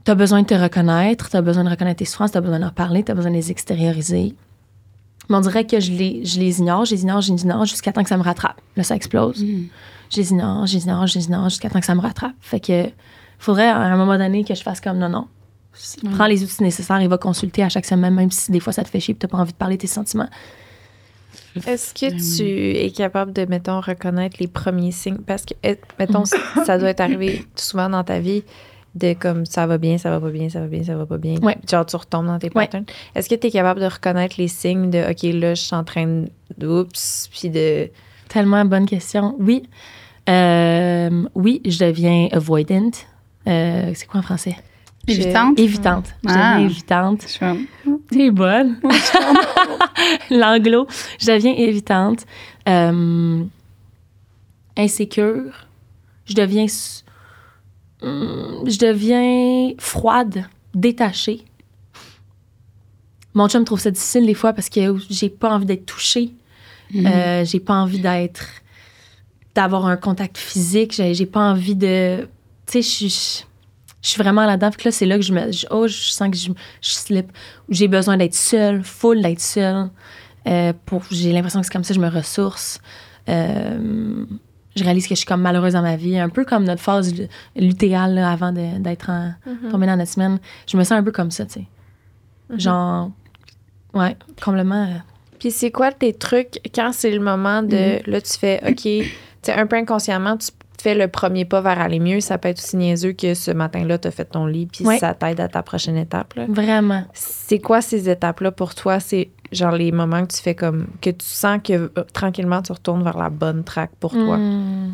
T'as 0.03 0.15
besoin 0.15 0.43
de 0.43 0.47
te 0.47 0.53
reconnaître, 0.53 1.29
t'as 1.29 1.41
besoin 1.41 1.63
de 1.63 1.69
reconnaître 1.69 1.97
tes 1.97 2.05
souffrances, 2.05 2.31
t'as 2.31 2.41
besoin 2.41 2.59
d'en 2.59 2.69
parler, 2.69 3.03
t'as 3.03 3.15
besoin 3.15 3.31
de 3.31 3.35
les 3.35 3.49
extérioriser. 3.49 4.35
Mais 5.29 5.35
on 5.35 5.41
dirait 5.41 5.65
que 5.65 5.79
je 5.79 5.91
les, 5.91 6.23
je 6.23 6.39
les 6.39 6.59
ignore, 6.59 6.85
je 6.85 6.91
les 6.91 7.01
ignore, 7.01 7.21
je 7.21 7.33
les 7.33 7.41
ignore 7.41 7.65
jusqu'à 7.65 7.91
temps 7.91 8.03
que 8.03 8.09
ça 8.09 8.17
me 8.17 8.21
rattrape. 8.21 8.61
Là, 8.75 8.83
ça 8.83 8.95
explose. 8.95 9.43
Je 10.11 10.17
les 10.17 10.31
ignore, 10.31 10.67
je 10.67 10.75
les 10.75 10.83
ignore, 10.83 11.07
je 11.07 11.17
les 11.17 11.25
ignore 11.25 11.49
jusqu'à 11.49 11.69
temps 11.69 11.79
que 11.79 11.85
ça 11.85 11.95
me 11.95 12.01
rattrape. 12.01 12.35
Fait 12.39 12.59
que 12.59 12.89
faudrait 13.39 13.67
à 13.67 13.79
un 13.79 13.97
moment 13.97 14.17
donné 14.17 14.43
que 14.43 14.53
je 14.53 14.61
fasse 14.61 14.79
comme 14.79 14.99
non, 14.99 15.09
non. 15.09 15.27
Prends 16.13 16.27
les 16.27 16.43
outils 16.43 16.63
nécessaires 16.63 17.01
et 17.01 17.07
va 17.07 17.17
consulter 17.17 17.63
à 17.63 17.69
chaque 17.69 17.85
semaine, 17.85 18.13
même 18.13 18.31
si 18.31 18.51
des 18.51 18.59
fois 18.59 18.71
ça 18.71 18.83
te 18.83 18.89
fait 18.89 18.99
chier 18.99 19.13
et 19.13 19.17
t'as 19.17 19.27
pas 19.27 19.37
envie 19.37 19.51
de 19.51 19.57
parler 19.57 19.75
de 19.75 19.81
tes 19.81 19.87
sentiments. 19.87 20.29
Est-ce 21.67 21.93
que 21.93 22.11
tu 22.37 22.77
es 22.77 22.91
capable 22.91 23.31
de, 23.33 23.45
mettons, 23.45 23.79
reconnaître 23.81 24.37
les 24.39 24.47
premiers 24.47 24.91
signes? 24.91 25.19
Parce 25.25 25.43
que, 25.45 25.53
mettons, 25.99 26.23
ça 26.65 26.77
doit 26.77 26.89
être 26.89 27.01
arrivé 27.01 27.45
souvent 27.55 27.89
dans 27.89 28.03
ta 28.03 28.19
vie 28.19 28.43
de 28.95 29.13
comme 29.13 29.45
ça 29.45 29.67
va 29.67 29.77
bien, 29.77 29.97
ça 29.97 30.09
va 30.09 30.19
pas 30.21 30.29
bien, 30.31 30.47
ça 30.49 30.61
va 30.61 30.67
bien, 30.67 30.83
ça 30.83 30.95
va 30.95 31.05
pas 31.05 31.17
bien. 31.17 31.35
Ouais. 31.41 31.57
Genre, 31.69 31.85
tu 31.85 31.95
retombes 31.95 32.27
dans 32.27 32.39
tes 32.39 32.47
Ouais. 32.47 32.65
patterns. 32.65 32.85
Est-ce 33.13 33.27
que 33.29 33.35
tu 33.35 33.47
es 33.47 33.51
capable 33.51 33.81
de 33.81 33.85
reconnaître 33.87 34.35
les 34.37 34.47
signes 34.47 34.89
de 34.89 34.99
OK, 35.11 35.23
là, 35.39 35.53
je 35.53 35.61
suis 35.61 35.75
en 35.75 35.83
train 35.83 36.23
de. 36.57 36.67
Oups, 36.67 37.29
puis 37.31 37.49
de. 37.49 37.89
Tellement 38.29 38.63
bonne 38.65 38.85
question. 38.85 39.35
Oui. 39.39 39.63
Euh, 40.29 41.23
oui, 41.35 41.61
je 41.65 41.85
deviens 41.85 42.27
avoidant. 42.31 42.89
Euh, 43.47 43.91
c'est 43.93 44.07
quoi 44.07 44.21
en 44.21 44.23
français? 44.23 44.55
Évitante? 45.07 45.59
Évitante. 45.59 46.07
Je 46.23 46.29
Ah. 46.29 46.53
deviens 46.55 46.65
évitante. 46.69 47.21
Je 47.23 47.27
suis 47.27 47.39
comme, 47.39 47.65
T'es 48.09 48.31
bonne. 48.31 48.79
L'anglo. 50.29 50.87
Je 51.19 51.27
deviens 51.31 51.53
évitante. 51.53 52.25
Euh, 52.67 53.43
insécure. 54.77 55.51
Je 56.25 56.33
deviens. 56.33 56.65
hum, 58.01 58.63
Je 58.65 58.77
deviens 58.79 59.73
froide, 59.79 60.45
détachée. 60.73 61.43
Mon 63.33 63.47
chum 63.49 63.65
trouve 63.65 63.79
ça 63.79 63.91
difficile 63.91 64.25
des 64.25 64.33
fois 64.33 64.53
parce 64.53 64.69
que 64.69 64.95
j'ai 65.09 65.29
pas 65.29 65.51
envie 65.53 65.65
d'être 65.65 65.85
touchée. 65.85 66.31
Euh, 66.95 67.43
j'ai 67.45 67.59
pas 67.59 67.73
envie 67.75 67.99
d'être. 67.99 68.45
d'avoir 69.55 69.85
un 69.85 69.97
contact 69.97 70.37
physique. 70.37 70.93
J'ai 70.93 71.25
pas 71.25 71.41
envie 71.51 71.75
de. 71.75 72.27
Tu 72.65 72.81
sais, 72.81 72.81
je 72.81 73.07
suis. 73.13 73.45
Je 74.05 74.11
suis 74.11 74.21
vraiment 74.21 74.45
là-dedans. 74.45 74.69
Fait 74.69 74.77
que 74.83 74.87
là, 74.87 74.91
c'est 74.91 75.05
là 75.07 75.15
que 75.15 75.23
je 75.23 75.33
me. 75.33 75.51
je- 75.51 75.65
oh, 75.71 75.87
je 75.87 75.97
sens 76.11 76.29
que 76.29 76.37
je, 76.37 76.49
je 76.81 76.89
slip. 76.89 77.31
J'ai 77.69 77.87
besoin 77.87 78.17
d'être 78.17 78.35
seule, 78.35 78.83
full 78.83 79.19
d'être 79.23 79.39
seule. 79.41 79.89
Euh, 80.47 80.73
pour, 80.85 81.01
j'ai 81.09 81.31
l'impression 81.31 81.59
que 81.61 81.65
c'est 81.65 81.73
comme 81.73 81.83
ça 81.83 81.95
que 81.95 81.99
je 81.99 82.05
me 82.05 82.09
ressource. 82.11 82.79
Euh, 83.29 84.23
je 84.75 84.83
réalise 84.83 85.05
que 85.07 85.15
je 85.15 85.19
suis 85.21 85.25
comme 85.25 85.41
malheureuse 85.41 85.73
dans 85.73 85.81
ma 85.81 85.95
vie, 85.95 86.19
un 86.19 86.29
peu 86.29 86.45
comme 86.45 86.65
notre 86.65 86.81
phase 86.83 87.15
lu- 87.15 87.27
lutéale 87.55 88.13
là, 88.13 88.29
avant 88.31 88.51
d'être 88.51 89.09
en, 89.09 89.33
tombée 89.71 89.87
dans 89.87 89.95
notre 89.97 90.11
semaine. 90.11 90.37
Je 90.67 90.77
me 90.77 90.83
sens 90.83 90.91
un 90.99 91.03
peu 91.03 91.11
comme 91.11 91.31
ça, 91.31 91.45
tu 91.47 91.53
sais. 91.53 91.65
Genre, 92.59 93.09
ouais, 93.95 94.15
complètement. 94.43 94.83
euh, 94.85 94.97
Puis 95.39 95.49
c'est 95.49 95.71
quoi 95.71 95.91
tes 95.91 96.13
trucs 96.13 96.59
quand 96.75 96.91
c'est 96.93 97.09
le 97.09 97.21
moment 97.21 97.63
de. 97.63 97.75
Mm-hmm. 97.75 98.09
Là, 98.11 98.21
tu 98.21 98.37
fais, 98.37 98.61
OK, 98.67 98.75
tu 98.83 99.03
sais, 99.41 99.53
un 99.53 99.65
peu 99.65 99.77
inconsciemment, 99.77 100.37
tu 100.37 100.49
fais 100.89 100.95
le 100.95 101.07
premier 101.07 101.45
pas 101.45 101.61
vers 101.61 101.79
aller 101.79 101.99
mieux. 101.99 102.19
Ça 102.21 102.37
peut 102.37 102.49
être 102.49 102.59
aussi 102.59 102.77
niaiseux 102.77 103.13
que 103.13 103.33
ce 103.33 103.51
matin-là, 103.51 103.97
tu 103.97 104.07
as 104.07 104.11
fait 104.11 104.25
ton 104.25 104.45
lit, 104.45 104.67
puis 104.67 104.85
Ouais. 104.85 104.99
ça 104.99 105.13
t'aide 105.13 105.39
à 105.39 105.47
ta 105.47 105.63
prochaine 105.63 105.97
étape. 105.97 106.33
là. 106.35 106.45
Vraiment. 106.47 107.03
C'est 107.13 107.59
quoi 107.59 107.81
ces 107.81 108.09
étapes-là 108.09 108.51
pour 108.51 108.75
toi? 108.75 108.99
C'est 108.99 109.29
genre 109.51 109.71
les 109.71 109.91
moments 109.91 110.25
que 110.25 110.33
tu 110.33 110.41
fais 110.41 110.55
comme. 110.55 110.87
que 111.01 111.09
tu 111.09 111.25
sens 111.25 111.59
que 111.63 111.73
euh, 111.73 111.89
tranquillement, 112.13 112.61
tu 112.61 112.71
retournes 112.71 113.03
vers 113.03 113.17
la 113.17 113.29
bonne 113.29 113.63
track 113.63 113.91
pour 113.99 114.11
toi? 114.11 114.37
Hmm. 114.37 114.93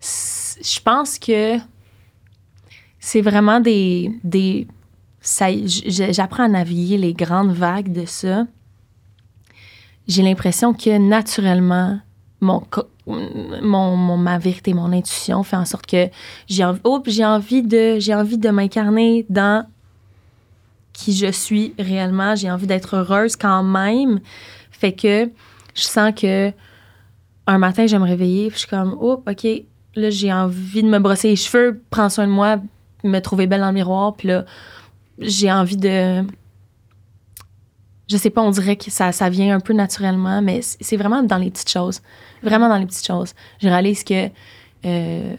Je 0.00 0.80
pense 0.80 1.18
que 1.18 1.56
c'est 2.98 3.20
vraiment 3.20 3.60
des. 3.60 4.12
des 4.24 4.66
J'apprends 5.86 6.44
à 6.44 6.48
naviguer 6.48 6.98
les 6.98 7.14
grandes 7.14 7.52
vagues 7.52 7.92
de 7.92 8.04
ça. 8.06 8.46
J'ai 10.08 10.22
l'impression 10.22 10.74
que 10.74 10.98
naturellement, 10.98 12.00
mon, 12.42 12.62
mon, 13.06 13.96
mon- 13.96 14.16
ma 14.16 14.38
vérité, 14.38 14.74
mon 14.74 14.92
intuition 14.92 15.42
fait 15.42 15.56
en 15.56 15.64
sorte 15.64 15.86
que 15.86 16.08
j'ai 16.48 16.64
envie, 16.64 16.80
oh, 16.84 17.02
j'ai 17.06 17.24
envie 17.24 17.62
de, 17.62 17.98
j'ai 17.98 18.14
envie 18.14 18.36
de 18.36 18.50
m'incarner 18.50 19.24
dans 19.30 19.64
qui 20.92 21.14
je 21.14 21.30
suis 21.30 21.72
réellement. 21.78 22.34
J'ai 22.36 22.50
envie 22.50 22.66
d'être 22.66 22.96
heureuse 22.96 23.36
quand 23.36 23.62
même. 23.62 24.20
Fait 24.70 24.92
que 24.92 25.30
je 25.74 25.82
sens 25.82 26.12
que 26.14 26.52
un 27.46 27.58
matin, 27.58 27.86
je 27.86 27.96
vais 27.96 28.02
me 28.02 28.08
réveiller, 28.08 28.48
puis 28.48 28.54
je 28.54 28.58
suis 28.60 28.68
comme, 28.68 28.96
oh, 29.00 29.22
OK, 29.26 29.46
là, 29.96 30.10
j'ai 30.10 30.32
envie 30.32 30.82
de 30.82 30.88
me 30.88 30.98
brosser 30.98 31.28
les 31.28 31.36
cheveux, 31.36 31.82
prendre 31.90 32.10
soin 32.12 32.26
de 32.26 32.32
moi, 32.32 32.58
me 33.04 33.18
trouver 33.20 33.46
belle 33.46 33.60
dans 33.60 33.68
le 33.68 33.72
miroir, 33.72 34.14
puis 34.14 34.28
là, 34.28 34.44
j'ai 35.18 35.50
envie 35.50 35.76
de. 35.76 36.24
Je 38.08 38.16
sais 38.16 38.30
pas, 38.30 38.42
on 38.42 38.50
dirait 38.50 38.76
que 38.76 38.90
ça, 38.90 39.12
ça 39.12 39.28
vient 39.30 39.54
un 39.56 39.60
peu 39.60 39.72
naturellement, 39.72 40.42
mais 40.42 40.60
c'est 40.62 40.96
vraiment 40.96 41.22
dans 41.22 41.38
les 41.38 41.50
petites 41.50 41.70
choses. 41.70 42.00
Vraiment 42.42 42.68
dans 42.68 42.76
les 42.76 42.86
petites 42.86 43.06
choses. 43.06 43.32
Je 43.62 43.68
réalise 43.68 44.02
que 44.04 44.28
euh, 44.84 45.34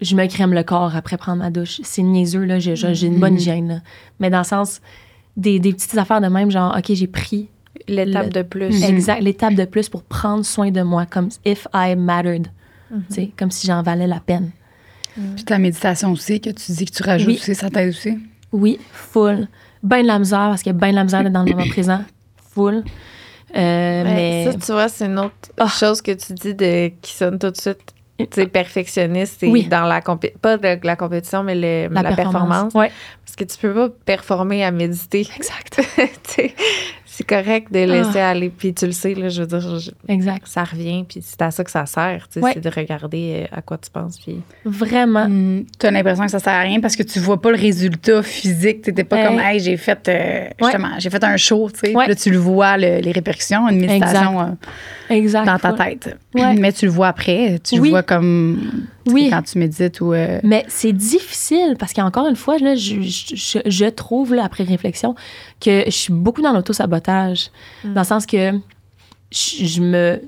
je 0.00 0.16
me 0.16 0.26
crème 0.26 0.52
le 0.54 0.62
corps 0.62 0.96
après 0.96 1.16
prendre 1.16 1.38
ma 1.38 1.50
douche. 1.50 1.80
C'est 1.84 2.02
niaiseux, 2.02 2.44
là, 2.44 2.58
j'ai 2.58 2.74
j'ai 2.76 3.06
une 3.06 3.18
bonne 3.20 3.34
hygiène, 3.36 3.68
là. 3.68 3.80
Mais 4.20 4.30
dans 4.30 4.38
le 4.38 4.44
sens, 4.44 4.80
des, 5.36 5.60
des 5.60 5.72
petites 5.72 5.96
affaires 5.98 6.20
de 6.20 6.28
même, 6.28 6.50
genre, 6.50 6.74
OK, 6.76 6.92
j'ai 6.94 7.06
pris 7.06 7.48
L'étape 7.86 8.26
Le- 8.26 8.30
de 8.32 8.42
plus. 8.42 8.82
Exact, 8.84 9.20
l'étape 9.20 9.54
de 9.54 9.64
plus 9.64 9.88
pour 9.88 10.02
prendre 10.02 10.44
soin 10.44 10.70
de 10.70 10.82
moi, 10.82 11.06
comme 11.06 11.28
if 11.44 11.66
I 11.72 11.94
mattered. 11.96 12.48
Mhm. 12.90 13.02
Tu 13.08 13.14
sais, 13.14 13.30
comme 13.38 13.50
si 13.50 13.66
j'en 13.66 13.82
valais 13.82 14.06
la 14.06 14.20
peine. 14.20 14.50
Puis 15.36 15.44
ta 15.44 15.58
méditation 15.58 16.12
aussi, 16.12 16.40
que 16.40 16.50
tu 16.50 16.72
dis 16.72 16.84
que 16.84 16.92
tu 16.92 17.02
rajoutes 17.02 17.28
Oui. 17.28 17.38
aussi, 17.40 17.54
ça 17.54 17.68
t'aide 17.70 17.88
aussi? 17.90 18.18
Oui, 18.52 18.78
full. 18.92 19.48
Ben 19.82 20.02
de 20.02 20.06
la 20.06 20.18
misère, 20.18 20.38
parce 20.48 20.62
qu'il 20.62 20.72
y 20.72 20.76
a 20.76 20.78
ben 20.78 20.90
de 20.90 20.96
la 20.96 21.04
misère 21.04 21.22
d'être 21.22 21.32
dans 21.32 21.42
le 21.44 21.50
moment 21.52 21.68
présent. 21.68 22.00
Full. 22.54 22.82
Euh, 23.56 24.04
Ouais, 24.04 24.04
mais. 24.04 24.44
Ça, 24.52 24.58
tu 24.58 24.72
vois, 24.72 24.88
c'est 24.88 25.06
une 25.06 25.18
autre 25.18 25.34
Ah. 25.58 25.68
chose 25.68 26.02
que 26.02 26.12
tu 26.12 26.32
dis 26.34 26.54
de, 26.54 26.88
qui 27.00 27.12
sonne 27.14 27.38
tout 27.38 27.50
de 27.50 27.56
suite. 27.56 27.94
Tu 28.18 28.26
sais, 28.32 28.46
perfectionniste, 28.48 29.44
Oui. 29.46 29.68
dans 29.68 29.84
la 29.84 30.00
compé- 30.00 30.34
pas 30.42 30.56
de 30.56 30.78
la 30.84 30.96
compétition, 30.96 31.44
mais 31.44 31.54
le- 31.54 31.88
la, 31.94 32.02
performance. 32.16 32.74
Ouais, 32.74 32.88
Parce 32.88 33.17
que 33.38 33.44
tu 33.44 33.56
peux 33.58 33.72
pas 33.74 33.88
performer 34.04 34.64
à 34.64 34.70
méditer. 34.70 35.26
exact. 35.36 35.80
C'est 37.06 37.26
correct 37.26 37.72
de 37.72 37.80
laisser 37.80 38.20
Ah. 38.20 38.30
aller. 38.30 38.48
Puis 38.48 38.72
tu 38.72 38.86
le 38.86 38.92
sais, 38.92 39.12
là, 39.12 39.28
je 39.28 39.42
veux 39.42 39.48
dire, 39.48 39.80
je- 39.80 39.90
Exact. 40.06 40.46
ça 40.46 40.62
revient, 40.62 41.04
puis 41.08 41.18
c'est 41.20 41.42
à 41.42 41.50
ça 41.50 41.64
que 41.64 41.70
ça 41.72 41.84
sert. 41.84 42.28
tu 42.32 42.38
sais, 42.38 42.44
Ouais. 42.44 42.52
C'est 42.54 42.60
de 42.60 42.70
regarder 42.70 43.46
euh, 43.50 43.56
à 43.56 43.60
quoi 43.60 43.76
tu 43.76 43.90
penses. 43.90 44.18
Puis... 44.20 44.40
Vraiment. 44.64 45.28
Mm. 45.28 45.64
Tu 45.80 45.86
as 45.86 45.90
l'impression 45.90 46.26
que 46.26 46.30
ça 46.30 46.38
sert 46.38 46.52
à 46.52 46.60
rien 46.60 46.78
parce 46.78 46.94
que 46.94 47.02
tu 47.02 47.18
vois 47.18 47.40
pas 47.42 47.50
le 47.50 47.56
résultat 47.56 48.22
physique. 48.22 48.82
Tu 48.82 48.92
pas 49.04 49.16
Hey. 49.18 49.26
comme, 49.26 49.40
hey, 49.40 49.58
j'ai 49.58 49.76
fait, 49.76 50.08
euh, 50.08 50.46
justement, 50.62 50.90
j'ai 50.98 51.10
fait 51.10 51.24
un 51.24 51.36
show, 51.36 51.68
tu 51.72 51.80
sais. 51.80 51.86
Ouais. 51.96 52.04
Puis 52.04 52.08
Là, 52.10 52.14
tu 52.14 52.30
le 52.30 52.38
vois, 52.38 52.76
le- 52.76 53.00
les 53.00 53.10
répercussions, 53.10 53.68
une 53.68 53.80
méditation 53.80 54.40
euh, 54.40 54.44
Exact. 55.10 55.44
dans 55.44 55.58
ta 55.58 55.72
tête. 55.72 56.16
Ouais. 56.36 56.54
Mais 56.54 56.72
tu 56.72 56.84
le 56.84 56.92
vois 56.92 57.08
après. 57.08 57.58
Tu 57.64 57.80
Oui. 57.80 57.88
le 57.88 57.90
vois 57.94 58.04
comme 58.04 58.86
Oui. 59.12 59.28
quand 59.30 59.42
tu 59.42 59.58
médites 59.58 60.00
ou. 60.00 60.12
euh, 60.12 60.40
Mais 60.42 60.64
c'est 60.68 60.92
difficile 60.92 61.76
parce 61.78 61.92
qu'encore 61.92 62.26
une 62.28 62.36
fois, 62.36 62.58
là, 62.58 62.74
je, 62.74 63.00
je- 63.02 63.34
je- 63.36 63.58
je 63.70 63.84
trouve, 63.86 64.34
là, 64.34 64.44
après 64.44 64.64
réflexion, 64.64 65.14
que 65.60 65.84
je 65.86 65.90
suis 65.90 66.12
beaucoup 66.12 66.42
dans 66.42 66.52
l'auto-sabotage. 66.52 67.50
Dans 67.84 68.00
le 68.00 68.06
sens 68.06 68.26
que 68.26 68.52
je, 69.32 69.64
je 69.66 69.80
me. 69.82 70.20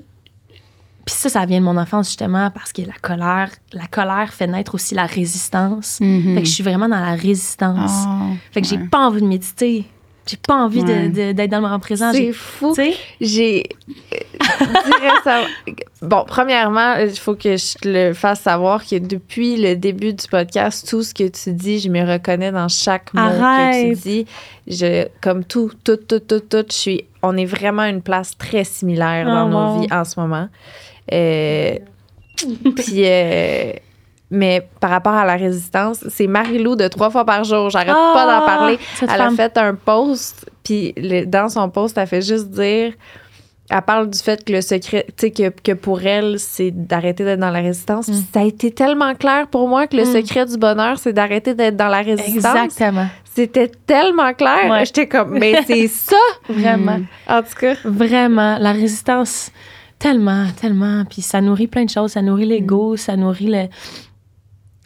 Puis 1.05 1.15
ça, 1.15 1.29
ça 1.29 1.45
vient 1.47 1.59
de 1.59 1.65
mon 1.65 1.77
enfance, 1.77 2.07
justement, 2.09 2.51
parce 2.51 2.71
que 2.71 2.83
la 2.83 2.93
colère, 3.01 3.49
la 3.73 3.87
colère 3.87 4.31
fait 4.33 4.45
naître 4.45 4.75
aussi 4.75 4.93
la 4.93 5.07
résistance. 5.07 5.99
mhm. 5.99 6.35
Fait 6.35 6.41
que 6.41 6.47
je 6.47 6.53
suis 6.53 6.63
vraiment 6.63 6.87
dans 6.87 6.99
la 6.99 7.15
résistance. 7.15 7.91
Ah, 8.05 8.19
fait 8.51 8.61
que 8.61 8.67
j'ai 8.67 8.77
ouais. 8.77 8.87
pas 8.87 8.99
envie 9.07 9.21
de 9.21 9.27
méditer. 9.27 9.85
J'ai 10.31 10.37
pas 10.37 10.55
envie 10.55 10.81
Ouais. 10.81 11.09
d'être 11.33 11.49
dans 11.49 11.57
le 11.57 11.61
moment 11.63 11.79
présent. 11.79 12.11
C'est 12.13 12.17
J'ai- 12.27 12.31
fou. 12.33 12.73
Tu 12.73 12.83
sais? 12.83 12.93
J'ai. 13.19 13.63
ça- 15.23 15.41
Bon, 16.01 16.23
premièrement, 16.25 16.95
il 16.95 17.11
faut 17.11 17.35
que 17.35 17.57
je 17.57 17.77
te 17.77 17.87
le 17.87 18.13
fasse 18.13 18.41
savoir 18.41 18.83
que 18.85 18.97
depuis 18.97 19.57
le 19.57 19.75
début 19.75 20.13
du 20.13 20.27
podcast, 20.27 20.87
tout 20.89 21.03
ce 21.03 21.13
que 21.13 21.27
tu 21.27 21.51
dis, 21.53 21.79
je 21.79 21.89
me 21.89 22.01
reconnais 22.09 22.51
dans 22.51 22.67
chaque 22.67 23.13
mot 23.13 23.21
que 23.21 23.89
tu 23.93 23.95
dis. 23.99 24.25
Je, 24.67 25.07
comme 25.21 25.43
tout, 25.43 25.71
tout, 25.83 25.97
tout, 25.97 26.19
tout, 26.19 26.39
tout, 26.39 26.65
je 26.69 26.73
suis. 26.75 27.05
On 27.21 27.37
est 27.37 27.45
vraiment 27.45 27.83
une 27.83 28.01
place 28.01 28.35
très 28.37 28.63
similaire 28.63 29.25
dans 29.25 29.45
Oh, 29.45 29.49
nos 29.49 29.75
wow. 29.75 29.81
vies 29.81 29.87
en 29.93 30.03
ce 30.05 30.19
moment. 30.19 30.47
Euh, 31.11 31.75
Puis. 32.37 33.03
euh, 33.05 33.73
mais 34.31 34.67
par 34.79 34.89
rapport 34.89 35.13
à 35.13 35.25
la 35.25 35.35
résistance, 35.35 36.03
c'est 36.09 36.25
Marie-Lou 36.27 36.75
de 36.75 36.87
trois 36.87 37.09
fois 37.11 37.25
par 37.25 37.43
jour. 37.43 37.69
J'arrête 37.69 37.87
pas 37.93 38.25
d'en 38.25 38.43
Ah, 38.43 38.45
parler. 38.45 38.79
Elle 39.01 39.09
femme. 39.09 39.33
a 39.33 39.35
fait 39.35 39.57
un 39.57 39.75
post, 39.75 40.49
puis 40.63 40.93
dans 41.27 41.49
son 41.49 41.69
post, 41.69 41.97
elle 41.97 42.07
fait 42.07 42.21
juste 42.21 42.49
dire. 42.49 42.93
Elle 43.73 43.81
parle 43.83 44.09
du 44.09 44.19
fait 44.19 44.43
que 44.43 44.51
le 44.51 44.59
secret, 44.59 45.05
tu 45.07 45.13
sais, 45.27 45.31
que, 45.31 45.49
que 45.61 45.71
pour 45.71 46.01
elle, 46.01 46.39
c'est 46.39 46.71
d'arrêter 46.71 47.23
d'être 47.23 47.39
dans 47.39 47.51
la 47.51 47.61
résistance. 47.61 48.07
Puis 48.07 48.15
ça 48.33 48.41
a 48.41 48.43
été 48.43 48.69
tellement 48.71 49.15
clair 49.15 49.47
pour 49.47 49.65
moi 49.69 49.87
que 49.87 49.95
le 49.95 50.03
Mm. 50.03 50.13
secret 50.13 50.45
du 50.45 50.57
bonheur, 50.57 50.97
c'est 50.97 51.13
d'arrêter 51.13 51.53
d'être 51.53 51.77
dans 51.77 51.87
la 51.87 52.01
résistance. 52.01 52.35
Exactement. 52.65 53.07
C'était 53.33 53.69
tellement 53.87 54.33
clair. 54.33 54.69
Ouais. 54.69 54.83
J'étais 54.85 55.07
comme, 55.07 55.37
mais 55.39 55.61
c'est 55.65 55.87
ça, 56.09 56.17
Vraiment. 56.49 56.99
en 57.29 57.41
tout 57.41 57.55
cas. 57.61 57.75
Vraiment, 57.85 58.57
la 58.59 58.73
résistance, 58.73 59.51
tellement, 59.97 60.47
tellement. 60.59 61.05
Puis 61.09 61.21
ça 61.21 61.39
nourrit 61.39 61.67
plein 61.67 61.85
de 61.85 61.89
choses. 61.89 62.11
Ça 62.11 62.21
nourrit 62.21 62.47
Mm. 62.47 62.49
l'ego, 62.49 62.97
ça 62.97 63.15
nourrit 63.15 63.47
le, 63.47 63.67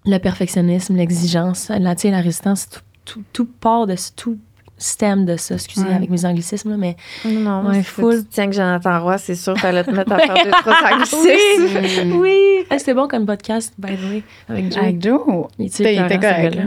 le 0.05 0.17
perfectionnisme, 0.17 0.95
l'exigence. 0.95 1.69
La, 1.69 1.79
la 1.95 2.21
résistance, 2.21 2.69
tout, 2.69 2.79
tout, 3.05 3.23
tout 3.33 3.45
part 3.45 3.87
de 3.87 3.95
tout 4.15 4.37
stem 4.77 5.25
de 5.25 5.37
ça. 5.37 5.55
Excusez 5.55 5.85
Ouais. 5.87 5.93
avec 5.95 6.09
mes 6.09 6.25
anglicismes, 6.25 6.71
là, 6.71 6.77
mais 6.77 6.95
Non, 7.25 7.61
Ouais, 7.63 7.77
ouais, 7.77 7.83
full. 7.83 8.25
Tiens 8.29 8.47
que 8.47 8.53
Jonathan 8.55 9.01
Roy, 9.01 9.17
c'est 9.17 9.35
sûr, 9.35 9.53
t'allais 9.59 9.83
te 9.83 9.91
mettre 9.91 10.11
à 10.11 10.19
faire 10.19 10.35
deux, 10.43 10.51
trois 10.61 10.75
anglicismes. 10.91 12.11
Oui. 12.19 12.65
Hey, 12.69 12.79
C'était 12.79 12.93
bon 12.93 13.07
comme 13.07 13.25
podcast, 13.25 13.73
by 13.77 13.95
the 13.95 14.01
way, 14.09 14.23
avec 14.49 14.71
Joe. 14.73 14.77
Avec 14.83 15.01
Joe. 15.01 15.47
Il 15.59 15.67
était 15.67 15.83
t'es 15.83 15.95
ce 15.95 16.19
correct. 16.19 16.57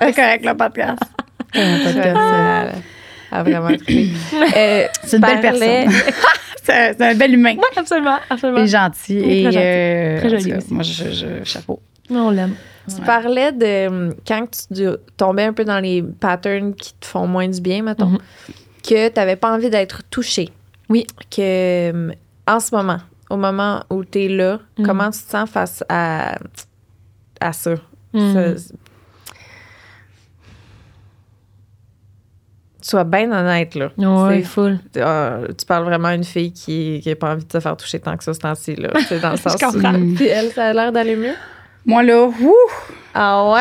T'es 0.00 0.12
correct, 0.12 0.44
le 0.44 0.54
podcast. 0.56 1.02
Un 1.54 1.78
podcast, 1.84 2.16
euh, 2.16 2.70
Elle 3.30 3.38
a 3.38 3.42
vraiment. 3.42 3.68
Euh, 3.68 4.86
C'est 5.04 5.16
une 5.16 5.22
belle 5.22 5.40
personne. 5.40 5.92
c'est 6.62 7.00
un 7.02 7.14
bel 7.14 7.34
humain. 7.34 7.54
Oui, 7.56 7.64
absolument, 7.76 8.16
absolument. 8.28 8.58
Il 8.58 8.64
est 8.64 8.66
gentil. 8.66 9.18
Et 9.18 9.42
très 9.44 9.52
gentil. 9.52 9.58
euh, 9.58 10.18
Très 10.18 10.28
tout 10.28 10.36
joli 10.38 10.50
cas. 10.50 10.58
Moi, 10.70 10.82
je, 10.82 11.04
je- 11.12 11.44
chapeau. 11.44 11.80
On 12.10 12.30
l'aime. 12.30 12.54
Tu 12.88 13.00
parlais 13.02 13.50
de 13.52 13.88
hum, 13.88 14.14
quand 14.26 14.46
tu 14.68 14.84
tombais 15.16 15.44
un 15.44 15.52
peu 15.52 15.64
dans 15.64 15.80
les 15.80 16.02
patterns 16.02 16.72
qui 16.74 16.94
te 16.94 17.06
font 17.06 17.26
moins 17.26 17.48
du 17.48 17.60
bien, 17.60 17.82
mettons, 17.82 18.10
Mhm. 18.10 18.18
que 18.88 19.08
tu 19.08 19.14
n'avais 19.16 19.36
pas 19.36 19.52
envie 19.52 19.70
d'être 19.70 20.02
touché. 20.08 20.50
Oui. 20.88 21.04
Que 21.30 21.90
hum, 21.90 22.12
en 22.46 22.60
ce 22.60 22.74
moment, 22.74 22.98
au 23.28 23.36
moment 23.36 23.82
où 23.90 24.04
tu 24.04 24.24
es 24.24 24.28
là, 24.28 24.60
Mhm. 24.78 24.86
comment 24.86 25.10
tu 25.10 25.18
te 25.20 25.30
sens 25.30 25.50
face 25.50 25.82
à, 25.88 26.38
à 27.40 27.52
ça? 27.52 27.74
Mhm. 28.12 28.56
Ça- 28.56 28.74
sois 32.82 33.02
bien 33.04 33.32
honnête, 33.32 33.74
là. 33.74 33.90
C'est- 33.96 34.42
full. 34.42 34.78
euh, 34.96 35.48
tu 35.58 35.66
parles 35.66 35.84
vraiment 35.84 36.08
à 36.08 36.14
une 36.14 36.22
fille 36.22 36.52
qui 36.52 37.02
n'a 37.04 37.16
pas 37.16 37.32
envie 37.32 37.44
de 37.44 37.50
se 37.50 37.58
faire 37.58 37.76
toucher 37.76 37.98
tant 37.98 38.16
que 38.16 38.22
ça 38.22 38.32
ce 38.32 38.38
temps-ci, 38.38 38.76
là. 38.76 38.90
C'est 39.08 39.18
dans 39.18 39.32
le 39.32 39.36
sens 39.38 39.56
Je 39.60 39.66
comprends. 39.66 39.94
où- 39.94 40.14
Puis 40.14 40.26
elle, 40.28 40.52
ça 40.52 40.66
a 40.66 40.72
l'air 40.72 40.92
d'aller 40.92 41.16
mieux? 41.16 41.34
Moi, 41.86 42.02
là, 42.02 42.26
ouh! 42.26 42.54
Ah 43.18 43.54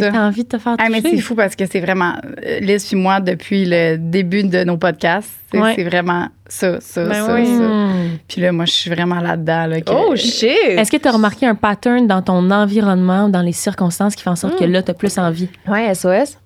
ça. 0.00 0.10
t'as 0.12 0.20
envie 0.28 0.44
de 0.44 0.48
te 0.48 0.58
faire 0.58 0.76
Ah, 0.78 0.88
mais 0.88 1.00
c'est 1.00 1.18
fou 1.18 1.34
parce 1.34 1.56
que 1.56 1.64
c'est 1.66 1.80
vraiment. 1.80 2.12
euh, 2.46 2.60
Liz 2.60 2.86
puis 2.86 2.94
moi, 2.94 3.18
depuis 3.18 3.64
le 3.66 3.96
début 3.96 4.44
de 4.44 4.62
nos 4.62 4.76
podcasts, 4.76 5.28
c'est 5.50 5.58
Ouais. 5.58 5.72
c'est 5.74 5.82
vraiment 5.82 6.28
ça, 6.46 6.78
ça, 6.80 7.04
Ben 7.06 7.26
ça, 7.26 7.34
oui. 7.34 7.44
ça. 7.46 7.62
Hmm. 7.64 8.18
Puis 8.28 8.40
là, 8.40 8.52
moi, 8.52 8.64
je 8.64 8.70
suis 8.70 8.90
vraiment 8.90 9.18
là-dedans. 9.20 9.66
Là, 9.66 9.80
que- 9.80 9.90
Oh, 9.90 10.14
shit! 10.14 10.50
Est-ce 10.68 10.92
que 10.92 10.98
tu 10.98 11.08
as 11.08 11.10
remarqué 11.10 11.46
un 11.46 11.56
pattern 11.56 12.06
dans 12.06 12.22
ton 12.22 12.48
environnement 12.52 13.24
ou 13.26 13.30
dans 13.30 13.42
les 13.42 13.50
circonstances 13.52 14.14
qui 14.14 14.22
fait 14.22 14.30
en 14.30 14.36
sorte 14.36 14.56
que 14.56 14.64
là, 14.64 14.82
tu 14.84 14.92
as 14.92 14.94
plus 14.94 15.18
envie? 15.18 15.48
Ouais, 15.66 15.92
SOS. 15.92 16.38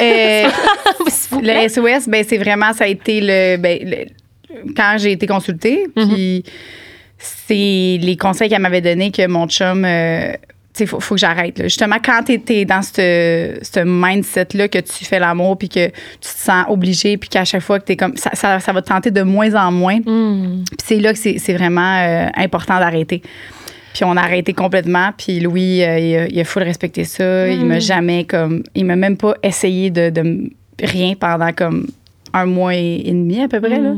Euh, 0.00 0.44
le 1.42 1.68
SOS, 1.68 2.08
ben, 2.08 2.24
c'est 2.28 2.38
vraiment, 2.38 2.72
ça 2.72 2.84
a 2.84 2.86
été 2.86 3.20
le. 3.20 3.56
Ben, 3.56 3.78
le- 3.82 4.06
quand 4.76 4.94
j'ai 4.98 5.12
été 5.12 5.26
consultée, 5.26 5.86
puis 5.96 6.44
c'est 7.20 7.98
les 8.00 8.16
conseils 8.18 8.48
qu'elle 8.48 8.62
m'avait 8.62 8.80
donnés 8.80 9.10
que 9.10 9.26
mon 9.26 9.46
chum. 9.46 9.84
euh, 9.84 10.32
tu 10.72 10.84
sais, 10.84 10.86
faut, 10.86 11.00
faut 11.00 11.16
que 11.16 11.20
j'arrête. 11.20 11.60
Justement, 11.64 11.96
quand 12.02 12.22
tu 12.24 12.40
es, 12.52 12.64
dans 12.64 12.82
ce 12.82 13.58
ce 13.60 13.80
mindset-là 13.84 14.68
que 14.68 14.78
tu 14.78 15.04
fais 15.04 15.18
l'amour, 15.18 15.58
puis 15.58 15.68
que 15.68 15.88
tu 15.88 15.92
te 16.20 16.26
sens 16.26 16.64
obligé, 16.68 17.16
puis 17.16 17.28
qu'à 17.28 17.44
chaque 17.44 17.62
fois 17.62 17.80
que 17.80 17.86
tu 17.86 17.92
es 17.92 17.96
comme. 17.96 18.16
Ça, 18.16 18.30
ça, 18.34 18.60
ça 18.60 18.72
va 18.72 18.80
te 18.80 18.88
tenter 18.88 19.10
de 19.10 19.22
moins 19.22 19.54
en 19.54 19.72
moins. 19.72 19.98
Hmm. 19.98 20.62
Puis 20.64 20.78
c'est 20.84 21.00
là 21.00 21.12
que 21.12 21.18
c'est 21.18 21.54
vraiment 21.54 21.98
euh, 21.98 22.28
important 22.36 22.78
d'arrêter. 22.78 23.20
Puis 23.92 24.04
on 24.04 24.16
a 24.16 24.20
arrêté 24.20 24.52
complètement. 24.54 25.10
Puis 25.18 25.40
Louis, 25.40 25.82
euh, 25.82 25.98
il, 25.98 26.16
a, 26.16 26.26
il 26.28 26.40
a 26.40 26.44
full 26.44 26.62
respecté 26.62 27.02
ça. 27.02 27.48
Il 27.48 27.66
m'a 27.66 27.80
jamais 27.80 28.24
comme. 28.24 28.62
Il 28.76 28.84
m'a 28.84 28.94
même 28.94 29.16
pas 29.16 29.34
essayé 29.42 29.90
de, 29.90 30.10
de 30.10 30.50
rien 30.80 31.14
pendant 31.18 31.52
comme 31.52 31.88
un 32.32 32.46
mois 32.46 32.74
et, 32.74 33.02
et 33.06 33.10
demi 33.12 33.40
à 33.40 33.48
peu 33.48 33.60
près. 33.60 33.80
Là. 33.80 33.94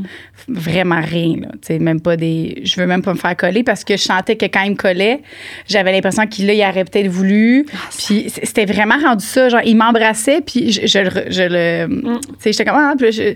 Vraiment 0.49 1.01
rien. 1.01 1.37
Là. 1.41 1.79
Même 1.79 2.01
pas 2.01 2.17
des. 2.17 2.63
Je 2.65 2.81
veux 2.81 2.87
même 2.87 3.03
pas 3.03 3.13
me 3.13 3.19
faire 3.19 3.37
coller 3.37 3.63
parce 3.63 3.85
que 3.85 3.97
je 3.97 4.03
sentais 4.03 4.37
que 4.37 4.47
quand 4.47 4.63
il 4.63 4.73
me 4.73 4.77
collait, 4.77 5.21
j'avais 5.69 5.93
l'impression 5.93 6.27
qu'il 6.27 6.49
il 6.51 6.61
aurait 6.63 6.85
peut-être 6.85 7.09
voulu. 7.09 7.67
Puis 7.99 8.29
c- 8.31 8.41
c'était 8.45 8.65
vraiment 8.67 8.97
rendu 9.03 9.25
ça. 9.25 9.49
Genre, 9.49 9.61
il 9.65 9.77
m'embrassait, 9.77 10.41
puis 10.41 10.73
je, 10.73 10.87
je 10.87 10.99
le. 10.99 11.09
re- 11.09 11.31
je 11.31 11.43
le- 11.43 12.03
Tu 12.03 12.21
sais, 12.41 12.53
j'étais 12.53 12.65
comme. 12.65 12.77
Ah, 12.79 12.95
puis 12.99 13.13
je- 13.13 13.35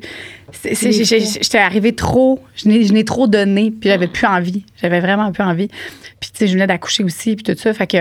J'étais 0.65 1.59
arrivée 1.59 1.93
trop. 1.95 2.41
Je 2.55 2.69
n'ai 2.69 3.05
trop 3.05 3.27
donné, 3.27 3.71
puis 3.73 3.91
j'avais 3.91 4.07
plus 4.07 4.27
envie. 4.27 4.65
J'avais 4.81 5.01
vraiment 5.01 5.31
plus 5.33 5.43
envie. 5.43 5.69
Puis, 6.21 6.31
tu 6.33 6.39
sais, 6.39 6.47
je 6.47 6.53
venais 6.55 6.67
d'accoucher 6.67 7.05
aussi, 7.05 7.37
puis 7.37 7.43
tout 7.45 7.61
ça. 7.61 7.73
Fait 7.75 7.87
que 7.87 7.99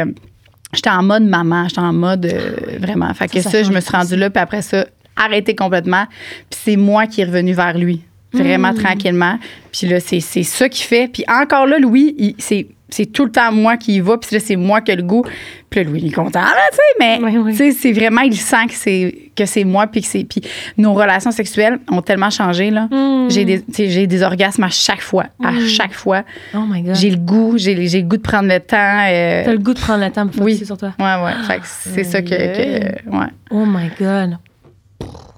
j'étais 0.74 0.90
en 0.90 1.04
mode 1.04 1.24
maman, 1.24 1.68
j'étais 1.68 1.82
en 1.82 1.94
mode 1.94 2.26
euh, 2.26 2.52
vraiment. 2.80 3.14
Fait 3.14 3.28
que 3.28 3.42
Ça, 3.42 3.50
ça, 3.50 3.50
ça 3.52 3.64
je 3.64 3.72
me 3.72 3.80
suis 3.82 3.92
rendue 3.92 4.16
là, 4.16 4.30
puis 4.30 4.42
après 4.42 4.62
ça, 4.62 4.86
arrêté 5.16 5.56
complètement. 5.56 6.06
Puis 6.50 6.60
c'est 6.64 6.76
moi 6.78 7.08
qui 7.08 7.22
est 7.22 7.26
revenu 7.26 7.54
vers 7.54 7.78
lui, 7.78 8.02
vraiment 8.34 8.72
Hmm. 8.74 8.78
tranquillement. 8.84 9.40
Puis 9.72 9.88
là, 9.88 10.00
c'est 10.00 10.20
c'est 10.20 10.44
ça 10.44 10.70
qu'il 10.70 10.86
fait. 10.86 11.08
Puis 11.12 11.24
encore 11.28 11.66
là, 11.68 11.78
Louis, 11.80 12.16
il- 12.18 12.36
c'est 12.38 12.68
c'est 12.88 13.08
tout 13.08 13.26
le 13.26 13.32
temps 13.32 13.52
moi 13.52 13.78
qui 13.78 13.96
y 13.96 14.00
va, 14.00 14.16
puis 14.18 14.30
là, 14.36 14.40
c'est 14.40 14.56
moi 14.56 14.80
qui 14.80 14.92
ai 14.92 14.96
le 14.96 15.02
goût. 15.04 15.26
Puis 15.70 15.84
là, 15.84 15.90
Louis, 15.90 16.02
il 16.04 16.08
est 16.10 16.12
content, 16.12 16.40
là, 16.40 16.54
tu 16.70 16.76
sais, 16.78 16.82
mais 17.00 17.20
Oui, 17.22 17.38
oui. 17.40 17.52
tu 17.52 17.58
sais, 17.58 17.72
c'est 17.72 17.92
vraiment, 17.92 18.22
il 18.22 18.38
sent 18.38 18.68
que 18.68 18.74
c'est 18.76 19.32
que 19.36 19.46
c'est 19.48 19.64
moi, 19.66 19.88
puis 19.88 20.02
que 20.02 20.08
c'est. 20.08 20.24
Puis 20.24 20.42
nos 20.78 20.94
relations 20.94 21.32
sexuelles 21.32 21.80
ont 21.92 22.02
tellement 22.04 22.30
changé, 22.30 22.70
là. 22.70 22.88
Hmm. 22.92 23.28
J'ai 23.30 23.44
des, 23.44 23.64
j'ai 23.74 24.06
des 24.06 24.22
orgasmes 24.22 24.64
à 24.64 24.70
chaque 24.70 25.02
fois. 25.02 25.26
À 25.44 25.52
chaque 25.68 25.94
fois. 25.94 26.24
Oh 26.54 26.60
my 26.70 26.84
God. 26.84 26.96
J'ai 26.96 27.10
le 27.10 27.18
goût, 27.18 27.56
j'ai 27.58 27.88
j'ai 27.88 28.02
le 28.02 28.08
goût 28.08 28.18
de 28.18 28.22
prendre 28.22 28.48
le 28.48 28.60
temps. 28.60 28.78
euh, 29.10 29.44
T'as 29.46 29.52
le 29.52 29.58
goût 29.58 29.74
de 29.74 29.80
prendre 29.80 30.06
le 30.06 30.12
temps 30.12 30.28
pour 30.28 30.44
Oui. 30.44 30.64
sur 30.64 30.78
toi. 30.78 30.94
Ouais, 31.00 31.06
ouais. 31.26 31.34
Fait 31.48 31.58
que 31.60 31.66
c'est 31.66 32.04
ça 32.04 32.22
que. 32.22 32.30
que- 32.30 33.10
ouais. 33.10 33.28
Oh 33.50 33.66
my 33.66 33.90
God. 34.00 34.38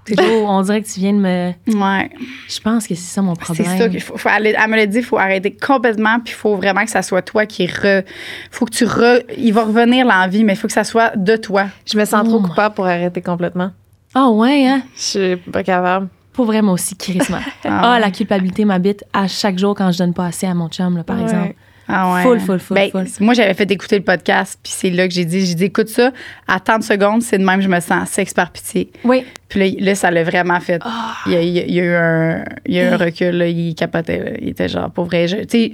C'est. 0.08 0.20
On 0.46 0.62
dirait 0.62 0.82
que 0.82 0.88
tu 0.88 1.00
viens 1.00 1.14
de 1.14 1.20
me. 1.20 1.52
Ouais. 1.68 2.10
Je 2.50 2.60
pense 2.60 2.88
que 2.88 2.96
c'est 2.96 3.02
ça 3.14 3.22
mon 3.22 3.36
C'est 3.36 3.42
problème. 3.42 3.78
ça 3.78 3.90
qu'il 3.90 4.02
faut. 4.02 4.18
faut 4.18 4.30
aller- 4.30 4.56
elle 4.58 4.70
me 4.70 4.76
l'a 4.76 4.86
dit, 4.86 5.00
il 5.00 5.04
faut 5.04 5.18
arrêter 5.18 5.52
complètement, 5.56 6.20
puis 6.20 6.34
il 6.34 6.38
faut 6.38 6.56
vraiment 6.56 6.84
que 6.86 6.90
ça 6.92 7.02
soit 7.02 7.22
toi 7.22 7.46
qui 7.46 7.68
re. 7.68 8.04
faut 8.52 8.66
que 8.66 8.72
tu 8.72 8.86
re. 8.86 9.22
Il 9.38 9.54
va 9.54 9.64
revenir 9.66 10.06
l'envie, 10.06 10.44
mais 10.44 10.54
il 10.54 10.56
faut 10.56 10.68
que 10.68 10.74
ça 10.74 10.84
soit 10.84 11.16
de 11.16 11.36
toi. 11.36 11.66
Je 11.86 11.98
me 11.98 12.06
sens 12.06 12.28
trop 12.28 12.38
Oh 12.38 12.48
coupable 12.48 12.74
pour 12.76 12.86
arrêter 12.88 13.22
complètement. 13.22 13.72
Ah 14.16 14.30
ouais, 14.30 14.66
hein? 14.68 14.82
Je 14.96 15.02
suis 15.02 15.36
pas 15.52 15.64
capable. 15.64 16.08
Pour 16.34 16.46
vrai, 16.46 16.62
moi 16.62 16.74
aussi, 16.74 16.96
crissement. 16.96 17.40
Ah 17.66 17.94
ah, 17.96 18.00
la 18.00 18.12
culpabilité 18.12 18.64
m'habite 18.64 19.04
à 19.12 19.28
chaque 19.28 19.58
jour 19.58 19.76
quand 19.76 19.92
je 19.92 19.98
donne 19.98 20.14
pas 20.14 20.28
assez 20.28 20.46
à 20.48 20.54
mon 20.54 20.70
chum, 20.70 20.96
là, 20.96 21.04
par 21.04 21.18
Ouais. 21.18 21.24
exemple. 21.24 21.56
Ah 21.88 22.14
ouais. 22.16 22.24
Full, 22.24 22.40
full, 22.42 22.60
full, 22.60 22.76
Ben, 22.76 22.92
full. 22.92 23.06
Moi, 23.22 23.34
j'avais 23.34 23.54
fait 23.54 23.70
écouter 23.72 23.98
le 23.98 24.04
podcast, 24.04 24.60
puis 24.62 24.74
c'est 24.76 24.90
là 24.90 25.08
que 25.08 25.14
j'ai 25.14 25.24
dit, 25.26 25.46
j'ai 25.46 25.56
dit, 25.56 25.64
écoute 25.66 25.88
ça, 25.88 26.12
à 26.48 26.60
30 26.60 26.84
secondes, 26.84 27.22
c'est 27.22 27.38
de 27.38 27.46
même, 27.46 27.62
je 27.62 27.70
me 27.70 27.80
sens 27.80 28.10
sexe 28.10 28.34
par 28.34 28.52
pitié. 28.52 28.92
Oui. 29.06 29.24
Puis 29.48 29.60
là, 29.60 29.86
là, 29.86 29.96
ça 29.96 30.12
l'a 30.12 30.24
vraiment 30.24 30.60
fait. 30.60 30.82
Ah. 30.84 31.16
Il, 31.28 31.32
y 31.32 31.36
a, 31.36 31.42
il 31.42 31.72
y 31.76 31.80
eu 31.80 31.94
un, 31.96 32.44
il 32.66 32.74
y 32.76 32.80
a 32.80 32.84
eu 32.90 32.94
un 32.94 32.98
recul, 32.98 33.38
là, 33.38 33.48
il 33.48 33.74
capotait. 33.76 34.20
là. 34.24 34.32
Il 34.42 34.50
était 34.50 34.68
genre, 34.68 34.92
pour 34.92 35.06
vrai, 35.06 35.28
je- 35.28 35.38
tu 35.38 35.46
sais, 35.50 35.72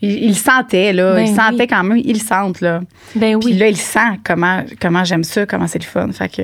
il, 0.00 0.10
il 0.24 0.28
le 0.28 0.34
sentait, 0.34 0.92
là. 0.92 1.14
Ben 1.14 1.26
il 1.26 1.34
sentait 1.36 1.60
oui. 1.62 1.66
quand 1.66 1.84
même, 1.84 1.98
il 2.02 2.14
le 2.14 2.18
sente, 2.18 2.60
là. 2.60 2.80
Ben 3.14 3.38
Puis 3.38 3.52
oui. 3.52 3.58
là, 3.58 3.68
il 3.68 3.76
sent 3.76 4.18
comment, 4.24 4.64
comment 4.80 5.04
j'aime 5.04 5.22
ça, 5.24 5.44
comment 5.46 5.66
c'est 5.66 5.78
le 5.80 5.84
fun. 5.84 6.10
Fait 6.12 6.28
que. 6.28 6.42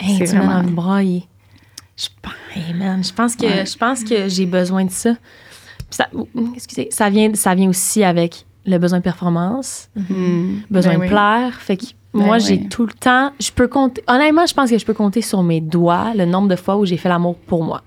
Hey, 0.00 0.16
c'est 0.26 0.36
vraiment- 0.36 0.52
envie 0.54 0.70
de 0.70 0.74
brailler. 0.74 1.22
Je, 1.96 2.06
hey 2.56 2.72
man, 2.74 3.02
je 3.04 3.12
pense 3.12 3.34
que, 3.36 3.44
Ouais. 3.44 3.66
je 3.66 3.76
pense 3.76 4.04
que 4.04 4.28
j'ai 4.28 4.46
besoin 4.46 4.84
de 4.84 4.90
ça. 4.90 5.14
Ça. 5.90 6.06
Excusez, 6.54 6.88
ça 6.90 7.08
vient, 7.10 7.32
ça 7.34 7.54
vient 7.54 7.68
aussi 7.70 8.04
avec 8.04 8.44
le 8.66 8.78
besoin 8.78 8.98
de 8.98 9.04
performance, 9.04 9.88
Hmm. 9.96 10.58
besoin 10.70 10.92
Ben 10.92 10.98
de 10.98 11.02
oui. 11.04 11.08
plaire. 11.08 11.54
Fait 11.60 11.76
que 11.78 11.86
Ben 12.14 12.24
moi, 12.26 12.36
oui. 12.36 12.42
j'ai 12.46 12.68
tout 12.68 12.84
le 12.86 12.92
temps. 12.92 13.32
Je 13.40 13.50
peux 13.50 13.68
compter. 13.68 14.02
Honnêtement, 14.06 14.44
je 14.46 14.52
pense 14.54 14.70
que 14.70 14.76
je 14.78 14.84
peux 14.84 14.94
compter 14.94 15.22
sur 15.22 15.42
mes 15.42 15.60
doigts 15.60 16.12
le 16.14 16.24
nombre 16.26 16.48
de 16.48 16.56
fois 16.56 16.76
où 16.76 16.84
j'ai 16.84 16.96
fait 16.98 17.08
l'amour 17.08 17.36
pour 17.36 17.64
moi. 17.64 17.82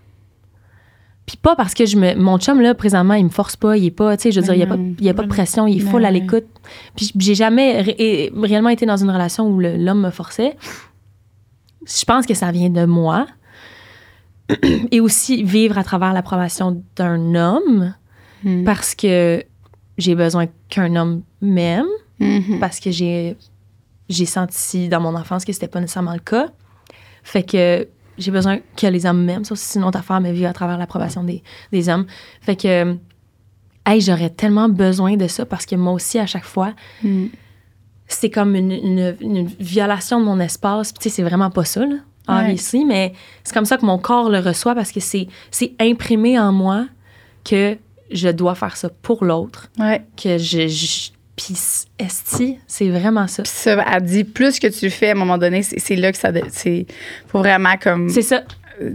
Puis 1.27 1.37
pas 1.37 1.55
parce 1.55 1.75
que 1.75 1.85
je 1.85 1.97
me. 1.97 2.15
Mon 2.15 2.39
chum, 2.39 2.59
là, 2.61 2.73
présentement, 2.73 3.13
il 3.13 3.25
me 3.25 3.29
force 3.29 3.55
pas, 3.55 3.77
il 3.77 3.85
est 3.85 3.91
pas. 3.91 4.17
Tu 4.17 4.23
sais, 4.23 4.31
je 4.31 4.39
veux 4.39 4.45
dire, 4.45 4.55
il 4.55 4.59
y 4.59 4.63
a 4.63 4.67
pas, 4.67 4.75
il 4.77 5.05
y 5.05 5.09
a 5.09 5.13
pas 5.13 5.21
de 5.23 5.27
pression, 5.27 5.67
il 5.67 5.79
est 5.79 5.83
Ben 5.83 5.91
full 5.91 6.03
à 6.05 6.11
l'écoute. 6.11 6.45
Puis 6.95 7.11
j'ai 7.19 7.35
jamais 7.35 7.81
ré- 7.81 8.31
réellement 8.35 8.69
été 8.69 8.87
dans 8.87 8.97
une 8.97 9.11
relation 9.11 9.47
où 9.47 9.59
l'homme 9.59 10.01
me 10.01 10.09
forçait. 10.09 10.57
Je 11.85 12.03
pense 12.05 12.25
que 12.25 12.33
ça 12.33 12.51
vient 12.51 12.69
de 12.69 12.85
moi. 12.85 13.27
Et 14.91 14.99
aussi 14.99 15.43
vivre 15.43 15.77
à 15.77 15.83
travers 15.83 16.13
l'approbation 16.13 16.83
d'un 16.95 17.35
homme 17.35 17.93
Hmm. 18.43 18.63
parce 18.63 18.95
que 18.95 19.43
j'ai 19.99 20.15
besoin 20.15 20.47
qu'un 20.67 20.95
homme 20.95 21.21
m'aime 21.41 21.85
Mhm. 22.19 22.59
parce 22.59 22.79
que 22.79 22.89
j'ai 22.89 23.37
j'ai 24.09 24.25
senti 24.25 24.89
dans 24.89 24.99
mon 24.99 25.15
enfance 25.15 25.45
que 25.45 25.53
c'était 25.53 25.67
pas 25.67 25.79
nécessairement 25.79 26.13
le 26.13 26.19
cas. 26.19 26.47
Fait 27.23 27.43
que 27.43 27.87
j'ai 28.17 28.31
besoin 28.31 28.57
que 28.75 28.87
les 28.87 29.05
hommes 29.05 29.23
m'aiment. 29.23 29.45
Ça 29.45 29.53
aussi, 29.53 29.65
c'est 29.65 29.79
une 29.79 29.85
autre 29.85 29.99
affaire, 29.99 30.19
mais 30.21 30.33
vivre 30.33 30.49
à 30.49 30.53
travers 30.53 30.77
l'approbation 30.79 31.23
des, 31.23 31.43
des 31.71 31.87
hommes. 31.87 32.05
Fait 32.41 32.55
que, 32.55 32.97
hey, 33.85 34.01
j'aurais 34.01 34.31
tellement 34.31 34.67
besoin 34.69 35.15
de 35.17 35.27
ça 35.27 35.45
parce 35.45 35.65
que 35.67 35.75
moi 35.75 35.93
aussi, 35.93 36.17
à 36.19 36.25
chaque 36.25 36.43
fois, 36.45 36.73
Hmm. 37.03 37.27
c'est 38.07 38.29
comme 38.31 38.55
une, 38.55 38.71
une- 38.71 39.15
une 39.21 39.45
violation 39.59 40.19
de 40.19 40.25
mon 40.25 40.39
espace. 40.39 40.93
Tu 40.93 41.03
sais, 41.03 41.09
c'est 41.09 41.23
vraiment 41.23 41.51
pas 41.51 41.63
ça, 41.63 41.85
là, 41.85 41.97
Ouais. 42.29 42.53
ici, 42.53 42.85
mais 42.85 43.13
c'est 43.43 43.53
comme 43.53 43.65
ça 43.65 43.77
que 43.77 43.85
mon 43.85 43.97
corps 43.97 44.29
le 44.29 44.39
reçoit 44.39 44.75
parce 44.75 44.91
que 44.91 44.99
c'est 44.99 45.27
c'est 45.49 45.73
imprimé 45.79 46.39
en 46.39 46.51
moi 46.51 46.85
que 47.43 47.77
je 48.11 48.29
dois 48.29 48.55
faire 48.55 48.77
ça 48.77 48.89
pour 49.01 49.23
l'autre, 49.25 49.69
Ouais. 49.79 50.01
que 50.21 50.37
je. 50.37 50.67
je 50.67 51.09
puis, 51.35 51.55
esti, 51.97 52.57
c'est 52.67 52.89
vraiment 52.89 53.25
ça. 53.25 53.41
Puis 53.41 53.51
ça, 53.55 53.83
elle 53.91 54.03
dit, 54.03 54.23
plus 54.25 54.59
que 54.59 54.67
tu 54.67 54.85
le 54.85 54.91
fais, 54.91 55.09
à 55.09 55.11
un 55.13 55.15
moment 55.15 55.37
donné, 55.39 55.63
c'est 55.63 55.79
c'est 55.79 55.95
là 55.95 56.11
que 56.11 56.17
ça. 56.17 56.29
C'est. 56.49 56.85
Faut 57.29 57.39
vraiment 57.39 57.75
comme. 57.81 58.09
C'est 58.09 58.21
ça. 58.21 58.43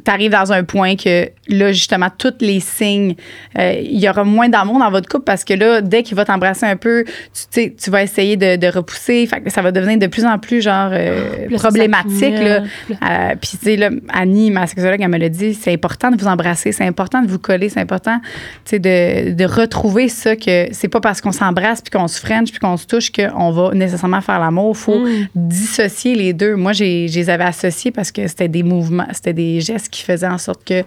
T'arrives 0.05 0.31
dans 0.31 0.53
un 0.53 0.63
point 0.63 0.97
que 0.97 1.31
là, 1.49 1.73
justement, 1.73 2.09
tous 2.17 2.35
les 2.41 2.61
signes, 2.61 3.15
euh, 3.59 3.75
il 3.83 3.99
y 3.99 4.09
aura 4.09 4.25
moins 4.25 4.49
d'amour 4.49 4.79
dans 4.79 4.91
votre 4.91 5.09
couple 5.09 5.25
parce 5.25 5.45
que 5.45 5.55
là, 5.55 5.81
dès 5.81 6.03
qu'il 6.03 6.17
va 6.17 6.25
t'embrasser 6.25 6.67
un 6.67 6.77
peu, 6.77 7.05
tu 7.05 7.13
sais, 7.51 7.75
tu 7.83 7.91
vas 7.91 8.03
essayer 8.03 8.37
de, 8.37 8.57
de 8.57 8.67
repousser. 8.67 9.27
Fait 9.27 9.41
que 9.41 9.51
ça 9.51 9.63
va 9.63 9.73
devenir 9.73 9.99
de 9.99 10.07
plus 10.07 10.25
en 10.25 10.39
plus, 10.39 10.63
genre, 10.63 10.91
euh, 10.93 11.49
problématique. 11.55 12.35
Là. 12.39 12.63
Euh, 12.91 13.35
Puis, 13.41 13.51
tu 13.59 13.65
sais, 13.65 13.77
là, 13.77 13.91
Annie, 14.13 14.51
ma 14.51 14.67
sexologue, 14.67 15.01
elle 15.01 15.09
me 15.09 15.19
l'a 15.19 15.29
dit, 15.29 15.55
c'est 15.55 15.73
important 15.73 16.11
de 16.11 16.21
vous 16.21 16.27
embrasser, 16.27 16.73
c'est 16.73 16.87
important 16.87 17.23
de 17.23 17.29
vous 17.29 17.39
coller, 17.39 17.69
c'est 17.69 17.81
important, 17.81 18.19
tu 18.65 18.71
sais, 18.71 18.79
de, 18.79 19.33
de 19.33 19.45
retrouver 19.45 20.09
ça 20.09 20.37
que 20.37 20.67
c'est 20.73 20.89
pas 20.89 21.01
parce 21.01 21.21
qu'on 21.21 21.33
s'embrasse 21.33 21.81
puis 21.81 21.91
qu'on 21.91 22.09
se 22.09 22.21
french 22.21 22.51
puis 22.51 22.59
qu'on 22.59 22.77
se 22.77 22.87
touche 22.87 23.11
qu'on 23.13 23.51
va 23.51 23.73
nécessairement 23.75 24.21
faire 24.21 24.39
l'amour. 24.41 24.73
Il 24.75 24.79
faut 24.79 24.97
Mm. 25.07 25.29
dissocier 25.35 26.15
les 26.15 26.33
deux. 26.33 26.57
Moi, 26.57 26.73
j'ai, 26.73 27.07
je 27.09 27.19
les 27.19 27.31
avais 27.31 27.45
associés 27.45 27.91
parce 27.91 28.11
que 28.11 28.27
c'était 28.27 28.49
des 28.49 28.63
mouvements, 28.63 29.07
c'était 29.13 29.33
des 29.33 29.61
gestes 29.61 29.89
qui 29.91 30.03
faisaient 30.03 30.27
en 30.27 30.39
sorte 30.39 30.65
que 30.65 30.83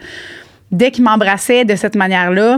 dès 0.72 0.92
qu'il 0.92 1.04
m'embrassait 1.04 1.66
de 1.66 1.76
cette 1.76 1.96
manière-là, 1.96 2.58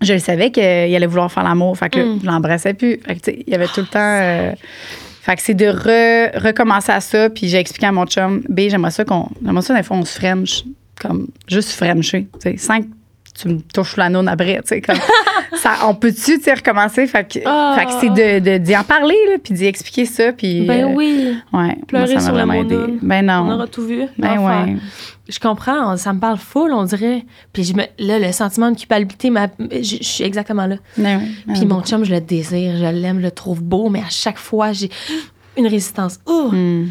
je 0.00 0.12
le 0.12 0.18
savais 0.18 0.50
qu'il 0.50 0.62
allait 0.62 1.06
vouloir 1.06 1.30
faire 1.32 1.42
l'amour. 1.44 1.76
Fait 1.76 1.90
que 1.90 1.98
Mm. 1.98 2.20
je 2.22 2.26
l'embrassais 2.26 2.74
plus. 2.74 3.00
Fait 3.04 3.16
que, 3.16 3.30
il 3.30 3.48
y 3.50 3.54
avait 3.54 3.66
tout 3.66 3.80
le 3.80 3.86
temps. 3.86 3.98
euh, 4.00 4.52
fait 5.22 5.36
que 5.36 5.42
c'est 5.42 5.54
de 5.54 5.66
re- 5.66 6.38
recommencer 6.38 6.92
à 6.92 7.00
ça. 7.00 7.28
Puis 7.30 7.48
j'ai 7.48 7.58
expliqué 7.58 7.86
à 7.86 7.92
mon 7.92 8.06
chum, 8.06 8.42
B, 8.48 8.60
j'aimerais 8.68 8.90
ça 8.92 9.04
qu'on. 9.04 9.28
J'aimerais 9.44 9.62
ça, 9.62 9.74
des 9.74 9.82
fois, 9.82 9.96
on 9.96 10.04
se 10.04 10.18
french. 10.18 10.64
Comme 11.00 11.28
juste 11.48 11.70
frencher. 11.72 12.26
Tu 12.34 12.50
sais, 12.50 12.56
sans 12.56 12.80
que 12.80 12.86
tu 13.40 13.48
me 13.48 13.60
touches 13.60 13.96
la 13.96 14.08
nonne 14.08 14.28
après. 14.28 14.56
Tu 14.62 14.68
sais, 14.68 14.80
comme. 14.80 14.96
ça 15.76 15.88
on 15.88 15.94
peut-tu, 15.94 16.38
recommencer? 16.52 17.06
Fait 17.06 17.26
que, 17.26 17.38
Ah. 17.44 17.76
fait 17.78 17.86
que 17.86 17.90
c'est 18.00 18.40
de, 18.40 18.50
de- 18.52 18.58
d'y 18.58 18.76
en 18.76 18.84
parler, 18.84 19.16
là, 19.30 19.36
puis 19.42 19.54
d'y 19.54 19.66
expliquer 19.66 20.04
ça, 20.04 20.32
puis... 20.32 20.62
Ben 20.66 20.84
euh, 20.90 20.94
oui. 20.94 21.34
Ouais, 21.52 21.76
Pleurer 21.86 22.12
moi, 22.12 22.20
ça 22.20 22.26
sur 22.26 22.34
la 22.34 22.46
monoune. 22.46 22.98
Ben 23.02 23.28
On 23.30 23.44
non. 23.44 23.54
aura 23.54 23.66
tout 23.66 23.82
vu. 23.86 24.02
Ben 24.18 24.34
L'enfer. 24.36 24.66
ouais. 24.66 24.76
Je 25.28 25.38
comprends, 25.38 25.96
ça 25.98 26.12
me 26.14 26.20
parle 26.20 26.38
full, 26.38 26.72
on 26.72 26.84
dirait. 26.84 27.24
Puis 27.52 27.64
je 27.64 27.74
me, 27.74 27.82
là, 27.98 28.18
le 28.18 28.32
sentiment 28.32 28.70
de 28.70 28.78
culpabilité, 28.78 29.28
ma- 29.28 29.48
je, 29.58 29.82
je 30.00 30.02
suis 30.02 30.24
exactement 30.24 30.66
là. 30.66 30.76
Ben 30.96 31.20
oui. 31.46 31.54
Puis 31.54 31.66
mon 31.66 31.82
chum, 31.82 32.02
je 32.04 32.14
le 32.14 32.20
désire, 32.22 32.76
je 32.78 32.86
l'aime, 32.86 33.18
je 33.18 33.24
le 33.24 33.30
trouve 33.30 33.62
beau, 33.62 33.90
mais 33.90 34.00
à 34.00 34.08
chaque 34.08 34.38
fois, 34.38 34.72
j'ai 34.72 34.88
une 35.58 35.66
résistance. 35.66 36.18
Oh, 36.24 36.48
Hmm. 36.50 36.86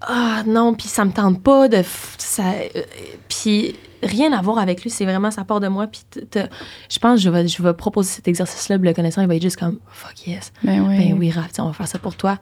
Ah 0.00 0.42
non, 0.46 0.74
puis 0.74 0.88
ça 0.88 1.04
me 1.04 1.12
tente 1.12 1.42
pas 1.42 1.68
de. 1.68 1.82
Ça, 2.18 2.42
euh, 2.76 2.82
puis 3.28 3.74
rien 4.02 4.32
à 4.32 4.42
voir 4.42 4.58
avec 4.58 4.82
lui, 4.82 4.90
c'est 4.90 5.04
vraiment 5.04 5.30
ça 5.30 5.44
part 5.44 5.60
de 5.60 5.68
moi. 5.68 5.86
Puis 5.86 6.02
je 6.34 6.98
pense 6.98 7.18
que 7.18 7.24
je 7.24 7.30
vais, 7.30 7.48
je 7.48 7.62
vais 7.62 7.72
proposer 7.74 8.10
cet 8.10 8.28
exercice-là, 8.28 8.76
le 8.76 8.92
connaissant, 8.92 9.22
il 9.22 9.28
va 9.28 9.34
être 9.36 9.42
juste 9.42 9.58
comme 9.58 9.78
fuck 9.90 10.26
yes. 10.26 10.52
Ben 10.62 10.80
oui. 10.86 10.98
Ben 10.98 11.16
oui, 11.18 11.30
Raph, 11.30 11.50
on 11.58 11.66
va 11.66 11.72
faire 11.72 11.88
ça 11.88 11.98
pour 11.98 12.14
toi. 12.16 12.38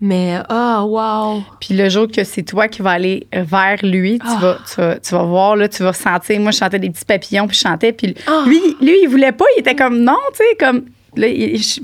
Mais 0.00 0.36
ah, 0.48 0.84
wow. 0.84 1.44
Puis 1.60 1.74
le 1.76 1.88
jour 1.88 2.08
que 2.08 2.24
c'est 2.24 2.42
toi 2.42 2.66
qui 2.66 2.82
vas 2.82 2.90
aller 2.90 3.28
vers 3.32 3.78
lui, 3.84 4.18
tu, 4.18 4.26
Ah. 4.28 4.38
vas, 4.40 4.58
tu, 4.68 4.80
vas, 4.80 4.98
tu 4.98 5.14
vas 5.14 5.22
voir, 5.22 5.54
là, 5.54 5.68
tu 5.68 5.84
vas 5.84 5.92
sentir. 5.92 6.40
Moi, 6.40 6.50
je 6.50 6.58
chantais 6.58 6.80
des 6.80 6.90
petits 6.90 7.04
papillons, 7.04 7.46
puis 7.46 7.56
je 7.56 7.62
chantais. 7.62 7.92
Puis 7.92 8.16
Ah. 8.26 8.42
lui, 8.46 8.60
lui, 8.80 8.96
il 9.04 9.08
voulait 9.08 9.30
pas. 9.30 9.44
Il 9.56 9.60
était 9.60 9.76
comme 9.76 9.98
non, 10.02 10.18
tu 10.32 10.38
sais, 10.38 10.56
comme. 10.58 10.86
Là, 11.14 11.28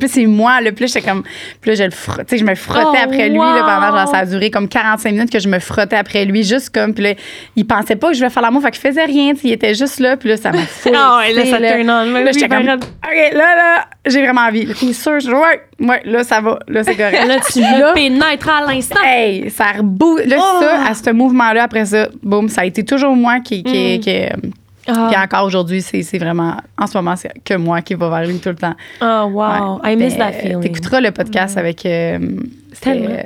c'est 0.07 0.24
moi, 0.26 0.61
là. 0.62 0.72
Puis 0.72 0.85
là, 0.85 0.87
j'étais 0.87 1.07
comme. 1.07 1.22
Puis 1.61 1.70
là, 1.70 1.74
je, 1.76 1.85
le 1.85 1.91
tu 1.91 1.97
sais, 2.29 2.39
je 2.39 2.45
me 2.45 2.55
frottais 2.55 2.99
Oh, 3.01 3.05
après 3.05 3.29
lui, 3.29 3.37
là, 3.39 3.61
pendant, 3.61 3.97
genre, 3.97 4.09
ça 4.09 4.18
a 4.20 4.26
duré 4.26 4.51
comme 4.51 4.68
45 4.68 5.11
minutes 5.12 5.31
que 5.31 5.39
je 5.39 5.49
me 5.49 5.59
frottais 5.59 5.97
après 5.97 6.24
lui, 6.24 6.43
juste 6.45 6.70
comme. 6.70 6.95
Puis 6.95 7.05
là, 7.05 7.14
il 7.55 7.66
pensait 7.66 7.97
pas 7.97 8.09
que 8.09 8.14
je 8.14 8.20
voulais 8.20 8.31
faire 8.31 8.43
l'amour, 8.43 8.62
fait 8.62 8.70
qu'il 8.70 8.81
faisait 8.81 9.05
rien, 9.05 9.35
tu 9.35 9.41
sais, 9.41 9.49
il 9.49 9.53
était 9.53 9.74
juste 9.74 10.01
là. 10.01 10.16
Puis 10.16 10.31
là, 10.31 10.37
ça 10.39 10.51
m'a 10.51 10.59
full 10.66 10.93
Ah 10.97 11.18
ouais, 11.18 11.33
là, 11.35 11.45
ça 11.45 11.59
excité, 11.59 11.85
turn 11.85 11.91
on. 11.91 12.05
Là, 12.24 12.33
j'étais 12.33 12.49
ben, 12.49 12.57
comme. 12.59 12.68
raide. 12.68 12.85
OK, 12.85 13.35
là, 13.35 13.57
là, 13.57 13.85
j'ai 14.07 14.22
vraiment 14.22 14.41
envie. 14.49 14.66
T'es 14.66 14.93
sûr? 14.95 15.20
Je 15.20 15.26
dis, 15.26 15.33
ouais, 15.35 15.87
ouais, 15.87 16.03
là, 16.07 16.24
ça 16.24 16.41
va. 16.41 16.59
Là, 16.68 16.83
c'est 16.85 16.97
correct. 16.97 17.26
Là, 17.26 17.37
tu 17.53 17.61
le 17.61 17.95
pénètres 17.95 18.49
à 18.49 18.64
l'instant. 18.72 19.01
Hey, 19.05 19.51
ça 19.51 19.72
rebou... 19.76 20.18
Là, 20.24 20.37
Oh! 20.39 20.61
ça, 20.62 20.91
à 20.91 20.95
ce 20.95 21.11
mouvement-là, 21.11 21.64
après 21.64 21.85
ça, 21.85 22.09
boum, 22.22 22.49
ça 22.49 22.62
a 22.62 22.64
été 22.64 22.85
toujours 22.85 23.14
moi 23.14 23.41
qui. 23.41 23.62
qui, 23.62 23.99
Mm. 23.99 24.01
qui- 24.01 24.49
Ah. 24.89 25.09
Puis 25.11 25.20
encore 25.20 25.45
aujourd'hui, 25.45 25.82
c'est 25.82 26.03
c'est 26.03 26.18
vraiment. 26.18 26.57
En 26.78 26.86
ce 26.86 26.97
moment, 26.97 27.14
c'est 27.16 27.32
que 27.45 27.55
moi 27.55 27.82
qui 27.82 27.95
va 27.95 28.09
vers 28.09 28.26
lui 28.28 28.39
tout 28.39 28.49
le 28.49 28.55
temps. 28.57 28.74
Oh, 29.03 29.28
wow. 29.30 29.80
Ouais. 29.82 29.93
I 29.93 29.97
miss 29.97 30.14
Ben, 30.16 30.18
that 30.18 30.32
feeling. 30.32 30.61
T'écouteras 30.61 31.01
le 31.01 31.11
podcast 31.11 31.57
avec. 31.59 31.84
euh, 31.86 32.18
c'est 32.72 32.97
euh, 33.07 33.22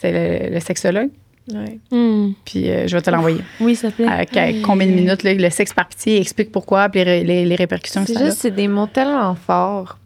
c'est 0.00 0.12
le, 0.48 0.54
le 0.54 0.60
sexologue. 0.60 1.10
Ouais. 1.52 1.78
Hmm. 1.90 2.32
Puis 2.44 2.68
euh, 2.70 2.86
je 2.86 2.94
vais 2.96 3.00
te 3.02 3.10
l'envoyer. 3.10 3.40
Oui, 3.60 3.74
s'il 3.74 3.90
te 3.92 4.02
plaît. 4.02 4.60
Combien 4.62 4.86
de 4.86 4.92
minutes, 4.92 5.22
là, 5.22 5.32
le 5.34 5.50
sexe 5.50 5.72
par 5.72 5.86
pitié, 5.88 6.20
explique 6.20 6.52
pourquoi, 6.52 6.88
puis 6.90 7.02
les, 7.04 7.24
les- 7.24 7.44
les 7.46 7.54
répercussions 7.56 8.04
que 8.04 8.12
C'est 8.12 8.18
juste, 8.24 8.38
c'est 8.38 8.50
des 8.50 8.68
mots 8.68 8.86
tellement 8.86 9.34
forts. 9.34 9.96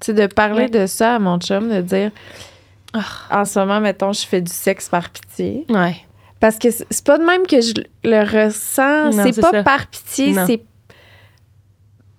Tu 0.00 0.06
sais, 0.06 0.12
de 0.14 0.26
parler 0.26 0.64
Ouais. 0.64 0.68
de 0.68 0.86
ça 0.86 1.14
à 1.14 1.18
mon 1.18 1.38
chum, 1.38 1.70
de 1.70 1.80
dire, 1.80 2.10
Ah. 2.92 3.40
en 3.40 3.44
ce 3.46 3.58
moment, 3.60 3.80
mettons, 3.80 4.12
je 4.12 4.26
fais 4.26 4.42
du 4.42 4.52
sexe 4.52 4.88
par 4.90 5.08
pitié. 5.08 5.64
Ouais. 5.70 5.96
Parce 6.44 6.58
que 6.58 6.68
c'est 6.70 7.04
pas 7.06 7.16
de 7.16 7.24
même 7.24 7.46
que 7.46 7.58
je 7.62 7.72
le 8.04 8.20
ressens. 8.20 9.12
Non, 9.16 9.22
C'est 9.24 9.32
c'est 9.32 9.40
pas 9.40 9.50
ça. 9.50 9.62
par 9.62 9.86
pitié, 9.86 10.32
Non. 10.32 10.44
c'est 10.46 10.60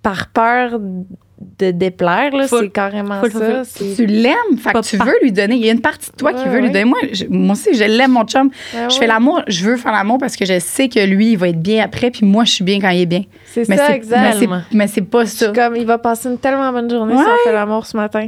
par 0.02 0.26
peur 0.30 0.80
de 0.80 1.70
déplaire. 1.70 2.34
là. 2.34 2.48
C'est 2.48 2.70
carrément 2.70 3.20
Full, 3.20 3.30
ça. 3.30 3.62
full. 3.64 3.94
Tu 3.94 4.06
l'aimes, 4.06 4.34
fait 4.58 4.72
que 4.72 4.80
tu 4.80 4.98
par- 4.98 5.06
veux 5.06 5.14
lui 5.22 5.30
donner. 5.30 5.54
Il 5.54 5.64
y 5.64 5.68
a 5.68 5.72
une 5.72 5.80
partie 5.80 6.10
de 6.10 6.16
toi 6.16 6.32
qui 6.32 6.42
Ouais, 6.42 6.48
veut 6.48 6.58
lui 6.60 6.70
donner. 6.72 6.84
Moi, 6.86 6.98
je- 7.12 7.26
moi 7.28 7.52
aussi, 7.52 7.72
je 7.74 7.84
l'aime, 7.84 8.10
mon 8.10 8.24
chum. 8.24 8.48
Ouais, 8.48 8.52
Je 8.74 8.94
ouais. 8.94 8.98
fais 8.98 9.06
l'amour, 9.06 9.42
je 9.46 9.64
veux 9.64 9.76
faire 9.76 9.92
l'amour 9.92 10.18
parce 10.18 10.34
que 10.34 10.44
je 10.44 10.58
sais 10.58 10.88
que 10.88 10.98
lui, 11.06 11.30
il 11.32 11.38
va 11.38 11.48
être 11.50 11.62
bien 11.62 11.84
après, 11.84 12.10
puis 12.10 12.26
moi, 12.26 12.42
je 12.42 12.50
suis 12.50 12.64
bien 12.64 12.80
quand 12.80 12.88
il 12.90 13.02
est 13.02 13.06
bien. 13.06 13.22
C'est 13.46 13.68
Mais 13.68 13.76
ça, 13.76 13.94
exact. 13.94 14.44
mais 14.72 14.88
c'est 14.88 15.02
pas 15.02 15.24
ça. 15.26 15.52
comme, 15.52 15.76
il 15.76 15.86
va 15.86 15.98
passer 15.98 16.28
une 16.30 16.38
tellement 16.38 16.72
bonne 16.72 16.90
journée 16.90 17.14
si 17.16 17.22
on 17.22 17.44
fait 17.48 17.52
l'amour 17.52 17.86
ce 17.86 17.96
matin. 17.96 18.26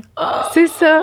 C'est 0.54 0.68
ça. 0.68 1.02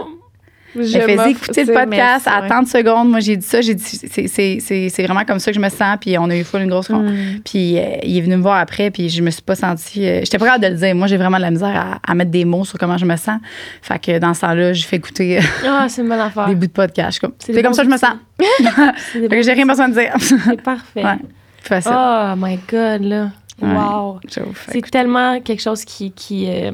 Je 0.75 1.15
m'offre, 1.15 1.27
écouter 1.29 1.63
le 1.63 1.73
podcast 1.73 2.27
à 2.27 2.41
ouais. 2.41 2.49
30 2.49 2.67
secondes. 2.67 3.09
Moi, 3.09 3.19
j'ai 3.21 3.37
dit 3.37 3.45
ça. 3.45 3.61
J'ai 3.61 3.73
dit, 3.75 3.83
c'est, 3.83 5.03
vraiment 5.03 5.23
comme 5.25 5.39
ça 5.39 5.51
que 5.51 5.55
je 5.55 5.61
me 5.61 5.69
sens. 5.69 5.97
Puis 6.01 6.17
on 6.17 6.29
a 6.29 6.35
eu 6.35 6.43
full 6.43 6.61
une 6.61 6.69
grosse 6.69 6.87
con- 6.87 6.99
Mm. 7.03 7.39
Puis 7.45 7.77
euh, 7.77 7.97
il 8.03 8.17
est 8.17 8.21
venu 8.21 8.35
me 8.37 8.41
voir 8.41 8.57
après, 8.57 8.91
puis 8.91 9.09
je 9.09 9.21
me 9.21 9.29
suis 9.31 9.41
pas 9.41 9.55
sentie. 9.55 10.05
euh, 10.07 10.19
j'étais 10.21 10.37
pas 10.37 10.45
capable 10.45 10.63
de 10.65 10.69
le 10.69 10.75
dire. 10.75 10.95
Moi, 10.95 11.07
j'ai 11.07 11.17
vraiment 11.17 11.37
de 11.37 11.41
la 11.43 11.51
misère 11.51 11.75
à, 11.75 12.11
à 12.11 12.15
mettre 12.15 12.31
des 12.31 12.45
mots 12.45 12.65
sur 12.65 12.77
comment 12.77 12.97
je 12.97 13.05
me 13.05 13.15
sens. 13.15 13.39
Fait 13.81 13.99
que 13.99 14.17
dans 14.19 14.33
ce 14.33 14.41
temps-là, 14.41 14.73
je 14.73 14.85
fais 14.85 14.97
écouter 14.97 15.37
euh, 15.37 15.41
Ah, 15.67 15.87
une 15.97 16.07
bonne 16.09 16.19
affaire. 16.19 16.47
des 16.47 16.55
bouts 16.55 16.67
de 16.67 16.71
podcast. 16.71 17.19
Comme, 17.19 17.33
C'est 17.39 17.61
comme 17.61 17.73
ça 17.73 17.83
que 17.83 17.87
je 17.89 17.93
me 17.93 17.97
sens. 17.97 18.13
Fait 19.13 19.27
que 19.27 19.41
j'ai 19.41 19.53
rien 19.53 19.65
besoin 19.65 19.87
de 19.89 19.93
dire. 19.93 20.13
C'est 20.19 20.61
parfait. 20.61 21.03
ouais. 21.03 21.17
Facile. 21.61 21.91
Oh 21.95 22.33
my 22.37 22.59
God, 22.69 23.01
là. 23.03 23.29
Wow. 23.61 24.19
Fait 24.53 24.71
C'est 24.81 24.91
tellement 24.91 25.39
quelque 25.39 25.61
chose 25.61 25.85
qui, 25.85 26.11
qui 26.11 26.45
euh, 26.49 26.71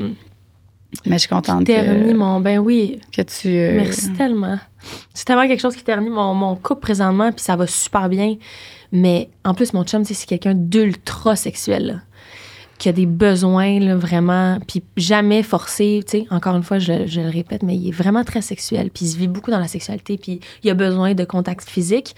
Mais 1.06 1.14
je 1.14 1.20
suis 1.20 1.30
contente 1.30 1.66
ternit 1.66 2.12
que, 2.12 2.18
mon... 2.18 2.40
Ben 2.42 2.60
oui, 2.60 3.00
que 3.12 3.22
tu. 3.22 3.48
euh, 3.48 3.76
merci 3.76 4.12
tellement. 4.14 4.60
C'est 5.14 5.26
tellement 5.26 5.48
quelque 5.48 5.62
chose 5.62 5.76
qui 5.76 5.84
ternit 5.84 6.10
mon, 6.10 6.34
mon 6.34 6.56
couple 6.56 6.82
présentement, 6.82 7.32
puis 7.32 7.44
ça 7.44 7.56
va 7.56 7.68
super 7.68 8.10
bien. 8.10 8.36
Mais 8.92 9.30
en 9.46 9.54
plus, 9.54 9.74
mon 9.74 9.84
chum, 9.84 10.04
c'est 10.04 10.26
quelqu'un 10.26 10.54
d'ultra 10.54 11.36
sexuel, 11.36 11.86
là, 11.86 11.94
qui 12.78 12.90
a 12.90 12.92
des 12.92 13.06
besoins, 13.06 13.80
là, 13.80 13.96
vraiment, 13.96 14.60
puis 14.68 14.84
jamais 14.98 15.44
forcé, 15.44 16.04
tu 16.06 16.20
sais, 16.20 16.28
encore 16.30 16.58
une 16.58 16.64
fois, 16.64 16.80
je, 16.80 17.08
je 17.08 17.22
le 17.22 17.30
répète, 17.30 17.64
mais 17.64 17.76
il 17.76 17.88
est 17.88 17.94
vraiment 17.94 18.24
très 18.26 18.42
sexuel, 18.42 18.90
puis 18.94 19.06
il 19.06 19.10
se 19.10 19.18
vit 19.18 19.30
beaucoup 19.30 19.52
dans 19.52 19.60
la 19.60 19.68
sexualité, 19.68 20.18
puis 20.18 20.42
il 20.64 20.70
a 20.70 20.74
besoin 20.74 21.14
de 21.14 21.24
contact 21.24 21.70
physique 21.70 22.16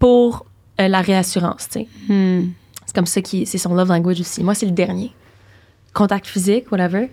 pour 0.00 0.46
euh, 0.80 0.88
la 0.88 1.00
réassurance, 1.00 1.68
tu 1.70 1.80
sais. 1.80 1.88
hmm. 2.08 2.50
C'est 2.86 2.94
comme 2.96 3.06
ça 3.06 3.22
qui 3.22 3.46
c'est 3.46 3.58
son 3.58 3.72
love 3.72 3.88
language 3.88 4.18
aussi. 4.20 4.42
Moi, 4.42 4.56
c'est 4.56 4.66
le 4.66 4.72
dernier. 4.72 5.12
Contact 5.94 6.26
physique, 6.26 6.72
whatever. 6.72 7.08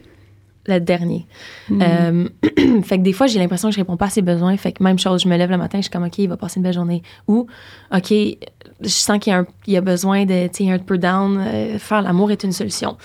Le 0.67 0.79
dernier. 0.79 1.25
Euh, 1.71 2.27
fait 2.83 2.97
que 2.97 3.03
des 3.03 3.13
fois, 3.13 3.27
j'ai 3.27 3.39
l'impression 3.39 3.69
que 3.69 3.73
je 3.75 3.79
réponds 3.79 3.95
pas 3.95 4.07
à 4.07 4.09
ses 4.09 4.21
besoins. 4.21 4.57
Fait 4.57 4.73
que 4.73 4.83
même 4.83 4.99
chose, 4.99 5.21
je 5.23 5.29
me 5.29 5.37
lève 5.37 5.49
le 5.49 5.57
matin, 5.57 5.77
je 5.77 5.83
suis 5.83 5.91
comme, 5.91 6.03
OK, 6.03 6.17
il 6.17 6.27
va 6.27 6.35
passer 6.37 6.57
une 6.57 6.63
belle 6.63 6.73
journée. 6.73 7.01
Ou, 7.27 7.47
OK, 7.95 8.09
je 8.11 8.87
sens 8.87 9.17
qu'il 9.19 9.31
y 9.31 9.35
a, 9.35 9.45
y 9.67 9.79
besoin 9.81 10.25
de, 10.25 10.47
tu 10.47 10.65
sais, 10.65 10.71
un 10.71 10.77
peu 10.79 10.97
down. 10.97 11.37
euh, 11.39 11.79
faire 11.79 12.01
l'amour 12.01 12.31
est 12.31 12.43
une 12.43 12.51
solution. 12.51 12.97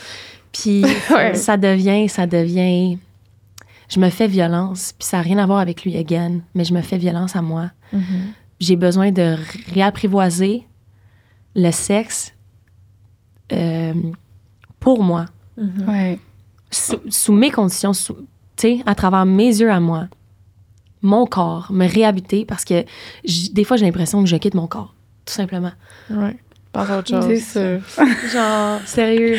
Puis 0.53 0.85
Ouais. 1.11 1.35
ça 1.35 1.57
devient, 1.57 2.09
ça 2.09 2.27
devient. 2.27 2.99
Je 3.89 4.01
me 4.01 4.11
fais 4.11 4.27
violence. 4.27 4.93
Puis 4.99 5.07
ça 5.07 5.19
n'a 5.19 5.23
rien 5.23 5.39
à 5.39 5.47
voir 5.47 5.61
avec 5.61 5.85
lui, 5.85 5.97
again. 5.97 6.41
Mais 6.55 6.65
je 6.65 6.75
me 6.75 6.81
fais 6.83 6.99
violence 6.99 7.37
à 7.37 7.43
moi 7.43 7.71
Mhm. 7.93 8.33
j'ai 8.59 8.77
besoin 8.77 9.13
de 9.13 9.37
réapprivoiser 9.75 10.63
le 11.55 11.71
sexe 11.71 12.33
euh, 13.53 13.93
pour 14.81 15.03
moi, 15.03 15.27
Ouais. 15.87 16.19
Sous, 16.73 16.99
sous 17.09 17.33
mes 17.33 17.51
conditions, 17.51 17.93
sous- 17.93 18.15
tu 18.57 18.79
sais, 18.79 18.81
à 18.87 18.95
travers 18.95 19.25
mes 19.27 19.47
yeux 19.61 19.71
à 19.71 19.79
moi, 19.81 20.09
mon 21.03 21.27
corps, 21.27 21.69
me 21.71 21.87
réhabiter 21.87 22.45
parce 22.45 22.65
que 22.65 22.85
des 23.53 23.65
fois 23.65 23.77
j'ai 23.77 23.85
l'impression 23.85 24.23
que 24.23 24.29
je 24.29 24.37
quitte 24.37 24.55
mon 24.55 24.67
corps, 24.67 24.95
tout 25.25 25.33
simplement. 25.35 25.73
Ouais. 26.11 26.37
Pense 26.73 26.89
à 26.91 26.99
autre 26.99 27.09
chose. 27.09 27.25
C'est 27.27 27.81
sûr. 27.87 28.07
Genre, 28.33 28.81
sérieux. 28.87 29.39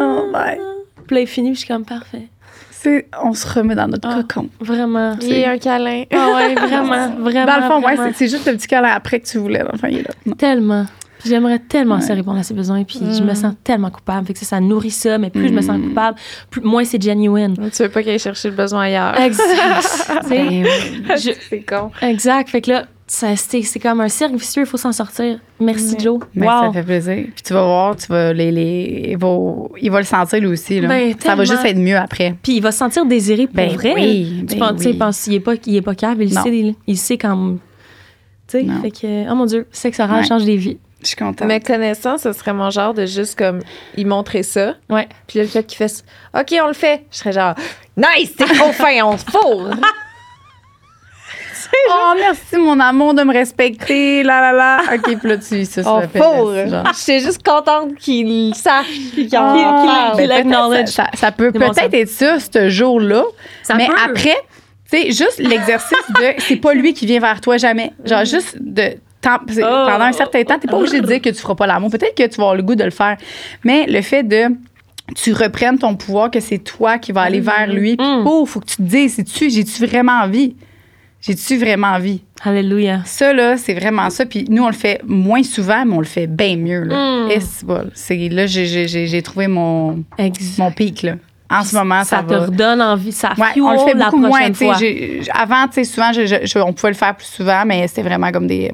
Oh, 0.00 0.30
bye. 0.32 0.58
Puis 1.06 1.16
là, 1.16 1.22
il 1.22 1.26
finit, 1.26 1.52
je 1.54 1.58
suis 1.60 1.68
comme 1.68 1.84
parfait. 1.84 2.28
C'est, 2.70 3.08
on 3.22 3.34
se 3.34 3.46
remet 3.46 3.74
dans 3.74 3.88
notre 3.88 4.08
Ah. 4.08 4.22
cocon. 4.22 4.48
Vraiment. 4.60 5.16
Il 5.20 5.36
y 5.36 5.44
a 5.44 5.50
un 5.50 5.58
câlin. 5.58 6.04
Ah 6.12 6.32
ouais, 6.36 6.54
vraiment, 6.54 7.08
vraiment. 7.18 7.46
Dans 7.46 7.56
le 7.56 7.62
fond, 7.68 7.76
ouais, 7.84 7.94
vraiment. 7.96 8.12
c'est, 8.16 8.26
c'est 8.26 8.28
juste 8.36 8.46
le 8.46 8.56
petit 8.56 8.68
câlin 8.68 8.90
après 8.90 9.18
que 9.20 9.26
tu 9.26 9.38
voulais. 9.38 9.60
Fond, 9.80 9.88
il 9.90 9.98
est 9.98 10.02
là. 10.02 10.10
Non. 10.24 10.34
Tellement. 10.34 10.86
J'aimerais 11.24 11.58
tellement 11.58 11.96
Ouais. 11.96 12.00
ça 12.00 12.14
répondre 12.14 12.38
à 12.38 12.42
ses 12.42 12.54
besoins, 12.54 12.82
puis 12.84 12.98
je 13.00 13.22
Mm. 13.22 13.26
me 13.26 13.34
sens 13.34 13.54
tellement 13.64 13.90
coupable. 13.90 14.26
Fait 14.26 14.32
que 14.32 14.38
ça, 14.38 14.46
ça 14.46 14.60
nourrit 14.60 14.90
ça, 14.90 15.18
mais 15.18 15.30
plus 15.30 15.48
je 15.48 15.52
me 15.54 15.60
sens 15.62 15.78
Mm. 15.78 15.88
coupable, 15.88 16.18
plus, 16.50 16.60
moins 16.62 16.84
c'est 16.84 17.02
genuine. 17.02 17.54
Tu 17.74 17.82
veux 17.82 17.88
pas 17.88 18.02
qu'il 18.02 18.12
aille 18.12 18.18
chercher 18.18 18.48
le 18.50 18.54
besoin 18.56 18.82
ailleurs. 18.82 19.18
Exact. 19.20 19.46
Ben, 20.28 20.64
C'est 21.16 21.60
con. 21.66 21.90
exact. 22.02 22.48
Fait 22.50 22.60
que 22.60 22.70
là, 22.70 22.84
c'est, 23.06 23.80
comme 23.82 24.00
un 24.00 24.08
cercle 24.08 24.36
vicieux, 24.36 24.62
il 24.62 24.66
faut 24.68 24.76
s'en 24.76 24.92
sortir. 24.92 25.40
Merci. 25.58 25.96
Joe. 25.98 26.20
ben, 26.34 26.46
wow. 26.46 26.66
Ça 26.66 26.72
fait 26.72 26.82
plaisir. 26.84 27.24
Puis 27.34 27.42
tu 27.44 27.52
vas 27.52 27.64
voir, 27.64 27.96
tu 27.96 28.06
vas 28.06 28.32
les, 28.32 28.52
les, 28.52 29.08
il, 29.10 29.18
va, 29.18 29.36
il 29.80 29.90
va 29.90 29.98
le 29.98 30.04
sentir 30.04 30.38
lui 30.40 30.46
aussi. 30.46 30.80
Là. 30.80 30.88
Ben, 30.88 31.14
ça 31.18 31.34
va 31.34 31.44
juste 31.44 31.64
être 31.64 31.76
mieux 31.78 31.96
après. 31.96 32.36
Puis 32.42 32.56
il 32.56 32.60
va 32.62 32.70
se 32.70 32.78
sentir 32.78 33.04
désiré 33.06 33.46
pour 33.46 33.56
Ben 33.56 33.70
vrai. 33.72 33.94
oui, 33.96 34.44
Tu 34.48 34.54
ben 34.54 34.58
penses, 34.68 34.76
tu 34.76 34.82
sais, 34.84 34.90
oui. 34.90 34.96
penses 34.96 35.20
qu'il 35.24 35.34
est 35.34 35.40
pas, 35.40 35.54
il 35.66 35.76
est 35.76 35.82
pas 35.82 35.94
cave, 35.94 36.22
il 36.22 36.32
Non. 36.32 36.42
sait, 36.42 36.56
il, 36.56 36.74
il 36.86 36.96
sait 36.96 37.18
quand. 37.18 37.56
Tu 38.46 38.58
sais, 38.60 38.66
fait 38.82 38.90
que, 38.90 39.30
oh 39.30 39.34
mon 39.34 39.46
Dieu, 39.46 39.66
sexe 39.72 39.98
oral 40.00 40.20
Ouais. 40.20 40.26
change 40.26 40.44
des 40.44 40.56
vies. 40.56 40.78
Je 41.02 41.06
suis 41.08 41.16
contente. 41.16 41.46
Mais 41.48 41.60
connaissant, 41.60 42.18
ce 42.18 42.32
serait 42.32 42.52
mon 42.52 42.70
genre 42.70 42.92
de 42.94 43.06
juste 43.06 43.38
comme, 43.38 43.60
il 43.96 44.06
montrer 44.06 44.42
ça. 44.42 44.74
Ouais. 44.88 45.08
Puis 45.26 45.38
là, 45.38 45.44
le 45.44 45.50
fait 45.50 45.64
qu'il 45.64 45.78
fait, 45.78 46.04
OK, 46.38 46.54
on 46.62 46.66
le 46.68 46.72
fait. 46.74 47.04
Je 47.10 47.18
serais 47.18 47.32
genre, 47.32 47.54
nice, 47.96 48.32
c'est 48.38 48.44
trop 48.54 48.72
fin, 48.72 49.02
on 49.04 49.16
se 49.16 49.24
fourre. 49.24 49.70
Oh, 51.88 52.12
merci, 52.18 52.56
mon 52.56 52.80
amour, 52.80 53.14
de 53.14 53.22
me 53.22 53.32
respecter. 53.32 54.22
La, 54.22 54.40
la, 54.40 54.52
la. 54.52 54.94
OK, 54.94 55.18
puis 55.18 55.28
là, 55.28 55.36
tu 55.38 55.64
ça 55.64 55.82
pénis, 56.12 56.26
fourre. 56.26 56.54
genre. 56.68 56.84
J'étais 56.98 57.20
juste 57.20 57.42
contente 57.42 57.94
qu'il 57.96 58.54
sache 58.54 58.86
qu'il 59.14 59.28
Ben, 59.30 60.12
peut-être 60.16 60.28
l'acknowledge. 60.28 60.88
Ça, 60.88 61.04
ça- 61.12 61.16
ça 61.16 61.32
peut 61.32 61.52
peut-être 61.52 61.74
ça. 61.74 61.84
être 61.92 62.08
ça, 62.08 62.38
ce 62.40 62.68
jour-là. 62.68 63.22
Ça 63.62 63.74
mais 63.74 63.86
peut. 63.86 63.94
après, 64.04 64.36
tu 64.90 64.98
sais, 64.98 65.06
juste 65.12 65.38
l'exercice 65.38 65.98
de 66.18 66.34
c'est 66.38 66.56
pas 66.56 66.74
lui 66.74 66.92
qui 66.92 67.06
vient 67.06 67.20
vers 67.20 67.40
toi 67.40 67.56
jamais. 67.56 67.92
Genre, 68.04 68.24
juste 68.24 68.56
de. 68.60 68.94
Oh. 69.26 69.86
Pendant 69.90 70.04
un 70.04 70.12
certain 70.12 70.42
temps, 70.44 70.58
t'es 70.58 70.68
pas 70.68 70.76
obligé 70.78 71.00
de 71.00 71.06
dire 71.06 71.20
que 71.20 71.28
tu 71.28 71.36
feras 71.36 71.54
pas 71.54 71.66
l'amour. 71.66 71.90
Peut-être 71.90 72.14
que 72.14 72.26
tu 72.26 72.36
vas 72.36 72.44
avoir 72.44 72.54
le 72.56 72.62
goût 72.62 72.74
de 72.74 72.84
le 72.84 72.90
faire. 72.90 73.16
Mais 73.64 73.86
le 73.86 74.00
fait 74.02 74.22
de 74.22 74.46
tu 75.16 75.32
reprennes 75.32 75.78
ton 75.78 75.96
pouvoir, 75.96 76.30
que 76.30 76.40
c'est 76.40 76.58
toi 76.58 76.98
qui 76.98 77.12
vas 77.12 77.22
aller 77.22 77.40
vers 77.40 77.66
lui. 77.66 77.96
Puis, 77.96 78.06
oh, 78.24 78.46
faut 78.46 78.60
que 78.60 78.66
tu 78.66 78.76
te 78.76 78.82
dises, 78.82 79.14
c'est-tu, 79.14 79.50
j'ai-tu 79.50 79.84
vraiment 79.84 80.20
envie? 80.22 80.54
J'ai-tu 81.20 81.58
vraiment 81.58 81.88
envie? 81.88 82.22
Alléluia. 82.42 83.02
Ça, 83.04 83.32
là, 83.34 83.56
c'est 83.58 83.74
vraiment 83.74 84.08
ça. 84.08 84.24
Puis 84.24 84.46
nous, 84.48 84.62
on 84.62 84.68
le 84.68 84.72
fait 84.72 85.02
moins 85.04 85.42
souvent, 85.42 85.84
mais 85.84 85.94
on 85.94 85.98
le 85.98 86.06
fait 86.06 86.26
bien 86.26 86.56
mieux. 86.56 86.84
Là. 86.84 87.26
Mm. 87.26 87.40
C'est 87.94 88.28
là, 88.28 88.46
j'ai- 88.46 89.22
trouvé 89.22 89.46
mon, 89.46 90.02
Exact. 90.16 90.58
mon 90.58 90.72
pic. 90.72 91.02
Là. 91.02 91.16
En 91.50 91.64
ce 91.64 91.74
moment, 91.74 92.04
ça, 92.04 92.18
ça, 92.18 92.22
te 92.22 92.32
va. 92.32 92.46
redonne 92.46 92.80
envie, 92.80 93.10
ça 93.12 93.30
Ouais, 93.36 93.48
fuel 93.52 93.62
on 93.64 93.70
le 93.72 93.78
fait 93.78 93.94
la 93.94 94.04
beaucoup 94.06 94.18
moins. 94.18 94.30
prochaine 94.30 94.54
sais, 94.54 94.64
fois. 94.66 95.34
avant, 95.34 95.66
souvent, 95.84 96.12
je- 96.12 96.26
je- 96.26 96.46
je- 96.46 96.58
on 96.60 96.72
pouvait 96.72 96.90
le 96.90 96.96
faire 96.96 97.16
plus 97.16 97.26
souvent, 97.26 97.64
mais 97.66 97.86
c'était 97.88 98.02
vraiment 98.02 98.30
comme 98.30 98.46
des. 98.46 98.70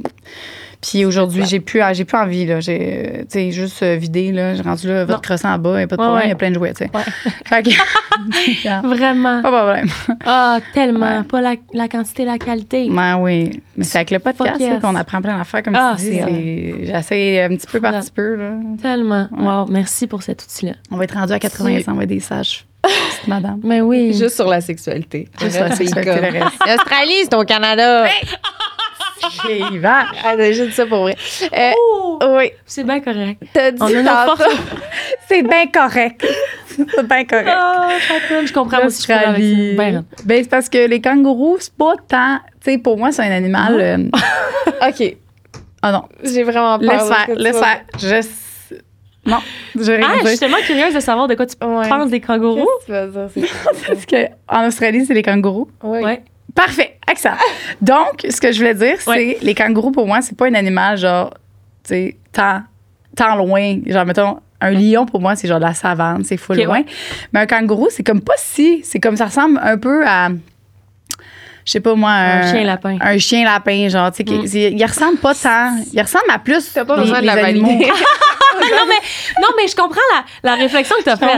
Puis 0.83 1.05
aujourd'hui, 1.05 1.45
j'ai 1.47 1.61
plus, 1.61 1.81
j'ai 1.93 2.05
plus 2.05 2.17
envie. 2.19 2.47
Là. 2.47 2.61
J'ai, 2.61 3.21
tu 3.31 3.39
sais, 3.39 3.51
juste 3.51 3.83
euh, 3.83 3.97
vidé. 3.97 4.33
Là. 4.33 4.55
J'ai 4.55 4.63
rendu 4.63 4.87
là, 4.89 5.05
votre 5.05 5.23
croissant 5.23 5.53
en 5.55 5.59
bas, 5.59 5.73
il 5.75 5.77
n'y 5.79 5.83
a 5.83 5.87
pas 5.89 5.97
de 5.97 6.01
Ouais, 6.03 6.07
problème, 6.07 6.23
il 6.25 6.27
y 6.27 6.29
ouais. 6.29 6.33
a 6.33 6.37
plein 6.37 6.51
de 6.51 6.55
jouets. 6.55 6.73
Tu 6.75 6.85
sais. 6.85 6.91
Vraiment. 8.85 9.43
pas 9.43 9.51
de 9.51 9.57
problème. 9.57 9.89
Ah, 10.25 10.59
tellement. 10.75 11.19
Ouais. 11.19 11.25
Pas 11.25 11.41
la, 11.41 11.55
la 11.73 11.89
quantité, 11.89 12.25
la 12.25 12.39
qualité. 12.39 12.89
Ben 12.91 13.17
oui. 13.19 13.63
Mais 13.77 13.85
c'est 13.85 13.99
avec 13.99 14.11
le 14.11 14.19
podcast 14.19 14.61
yes. 14.61 14.81
qu'on 14.81 14.95
apprend 14.95 15.21
plein 15.23 15.37
d'affaires, 15.39 15.63
comme 15.63 15.75
Ah, 15.77 15.95
tu 15.99 16.05
dis. 16.05 16.17
c'est 16.19 16.25
c'est- 16.25 16.87
J'essaie 16.87 17.43
un 17.43 17.49
petit 17.49 17.67
peu 17.67 17.81
par 17.81 17.99
petit 18.01 18.11
peu. 18.11 18.35
Là. 18.37 18.51
Tellement. 18.81 19.29
Wow, 19.33 19.67
merci 19.71 20.07
pour 20.07 20.23
cet 20.23 20.43
outil-là. 20.43 20.73
On 20.91 20.97
va 20.97 21.05
être 21.05 21.15
rendu 21.15 21.33
à 21.33 21.39
80 21.39 21.79
ans, 21.79 21.83
on 21.89 21.95
va 21.95 22.03
être 22.05 22.09
des 22.09 22.21
sages. 22.21 22.67
Petite 22.83 23.29
madame. 23.29 23.61
Mais 23.65 23.81
oui. 23.81 24.13
Juste 24.15 24.37
sur 24.37 24.47
la 24.49 24.61
sexualité. 24.61 25.29
Juste 25.41 25.59
la 25.59 25.71
C'est 25.75 25.87
sexualité. 25.87 26.39
L'Australie, 26.67 27.15
c'est 27.25 27.35
au 27.35 27.45
Canada. 27.45 28.07
Il 29.49 29.79
va. 29.81 30.05
Ah, 30.25 30.35
j'ai 30.39 30.67
dit 30.67 30.73
ça 30.73 30.87
pour 30.87 31.01
vrai. 31.03 31.17
Euh, 31.53 31.71
Oh, 31.77 32.19
oui, 32.39 32.51
c'est 32.65 32.85
bien 32.85 33.01
correct. 33.01 33.43
t'as 33.53 33.71
dit. 33.71 33.83
C'est 35.29 35.43
bien 35.43 35.67
correct. 35.67 36.25
C'est 36.69 37.07
bien 37.07 37.25
correct. 37.25 37.49
Ah, 37.51 37.89
Chacun, 38.01 38.47
je 38.47 38.53
comprends 38.53 38.85
aussi. 38.87 39.03
je 39.03 39.07
ça. 39.07 39.33
Ben, 39.77 40.05
Ben, 40.25 40.43
c'est 40.45 40.49
parce 40.51 40.69
que 40.69 40.87
les 40.87 41.01
kangourous, 41.01 41.57
c'est 41.61 41.75
pas 41.75 41.95
tant. 42.09 42.39
Tu 42.65 42.73
sais, 42.73 42.79
pour 42.79 42.97
moi, 42.97 43.11
c'est 43.13 43.23
un 43.23 43.33
animal. 43.33 43.81
euh, 43.81 43.97
OK, 44.89 45.17
Ah 45.83 45.93
non. 45.93 46.03
j'ai 46.23 46.43
vraiment 46.45 46.79
peur. 46.79 46.89
Laisse 46.93 47.09
faire. 47.09 47.37
Laisse 47.37 47.59
faire. 47.59 47.81
Je. 47.99 48.27
Non. 49.29 49.39
Je 49.75 49.93
Ah, 49.93 50.15
je 50.23 50.29
suis 50.29 50.39
tellement 50.39 50.57
curieuse 50.65 50.95
de 50.95 51.01
savoir 51.01 51.27
de 51.27 51.35
quoi 51.35 51.47
tu 51.47 51.57
Ouais. 51.65 51.89
penses 51.89 52.11
des 52.11 52.21
kangourous. 52.21 52.67
Qu'est-ce 52.87 52.87
que 52.87 53.07
tu 53.07 53.13
vas 53.13 53.27
dire? 53.27 53.29
c'est- 53.75 53.87
Parce 53.89 54.07
qu'en 54.07 54.67
Australie, 54.69 55.05
c'est 55.07 55.15
les 55.15 55.23
kangourous. 55.23 55.69
Oui. 55.83 55.99
Ouais. 56.01 56.23
Parfait. 56.57 56.99
Excellent. 57.09 57.37
Donc, 57.81 58.27
ce 58.29 58.41
que 58.41 58.51
je 58.51 58.59
voulais 58.59 58.75
dire, 58.75 58.97
c'est 59.01 59.09
Ouais. 59.11 59.39
les 59.43 59.55
kangourous, 59.55 59.93
pour 59.93 60.07
moi, 60.09 60.21
c'est 60.23 60.37
pas 60.37 60.47
un 60.49 60.55
animal 60.55 60.97
genre, 60.99 61.31
tu 61.85 61.91
sais, 61.95 62.17
tant, 62.33 62.63
tant 63.15 63.37
loin. 63.37 63.79
Genre, 63.87 64.05
mettons, 64.05 64.41
un 64.61 64.71
lion, 64.73 65.07
pour 65.07 65.21
moi, 65.21 65.37
c'est 65.37 65.47
genre 65.47 65.61
de 65.61 65.65
la 65.67 65.75
savane, 65.75 66.25
c'est 66.25 66.37
full 66.39 66.57
loin. 66.57 66.79
ouais. 66.79 66.87
Mais 67.33 67.41
un 67.41 67.47
kangourou, 67.47 67.89
c'est 67.91 68.03
comme 68.03 68.23
pas 68.23 68.35
si. 68.39 68.81
C'est 68.85 68.99
comme 68.99 69.17
ça 69.17 69.27
ressemble 69.27 69.61
un 69.63 69.79
peu 69.79 70.05
à. 70.07 70.31
Je 71.67 71.73
sais 71.73 71.81
pas 71.81 71.95
moi. 71.97 72.11
Un 72.11 72.53
chien 72.53 72.65
lapin. 72.65 72.97
Un 73.01 73.19
chien 73.19 73.45
lapin, 73.45 73.89
genre, 73.89 74.13
tu 74.13 74.25
sais, 74.25 74.71
Mm. 74.71 74.77
il 74.79 74.85
ressemble 74.87 75.19
pas 75.19 75.35
tant. 75.35 75.77
Il 75.93 76.01
ressemble 76.01 76.25
à 76.33 76.39
plus. 76.39 76.73
T'as 76.73 76.85
pas 76.85 76.95
les- 76.97 77.03
besoin 77.03 77.17
de 77.17 77.27
les 77.27 77.35
la 77.35 77.45
animaux. 77.45 77.67
valider. 77.67 77.87
non, 78.61 78.85
mais, 78.89 79.43
non, 79.43 79.49
mais 79.57 79.69
je 79.69 79.75
comprends 79.77 80.01
la, 80.15 80.51
la 80.51 80.57
réflexion 80.57 80.95
que 80.99 81.03
tu 81.05 81.11
as 81.11 81.17
faite. 81.17 81.29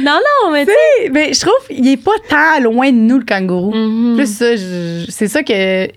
Non, 0.00 0.18
non, 0.44 0.50
mais 0.50 0.64
tu 0.64 0.72
sais. 0.72 1.10
Mais 1.10 1.32
je 1.34 1.40
trouve 1.40 1.66
qu'il 1.68 1.86
est 1.88 1.96
pas 2.02 2.10
tant 2.28 2.60
loin 2.62 2.90
de 2.90 2.96
nous, 2.96 3.18
le 3.18 3.24
kangourou. 3.24 3.72
Mhm. 3.74 4.16
Plus 4.16 4.34
ça, 4.34 4.46
c'est 5.08 5.28
ça 5.28 5.42
que. 5.42 5.88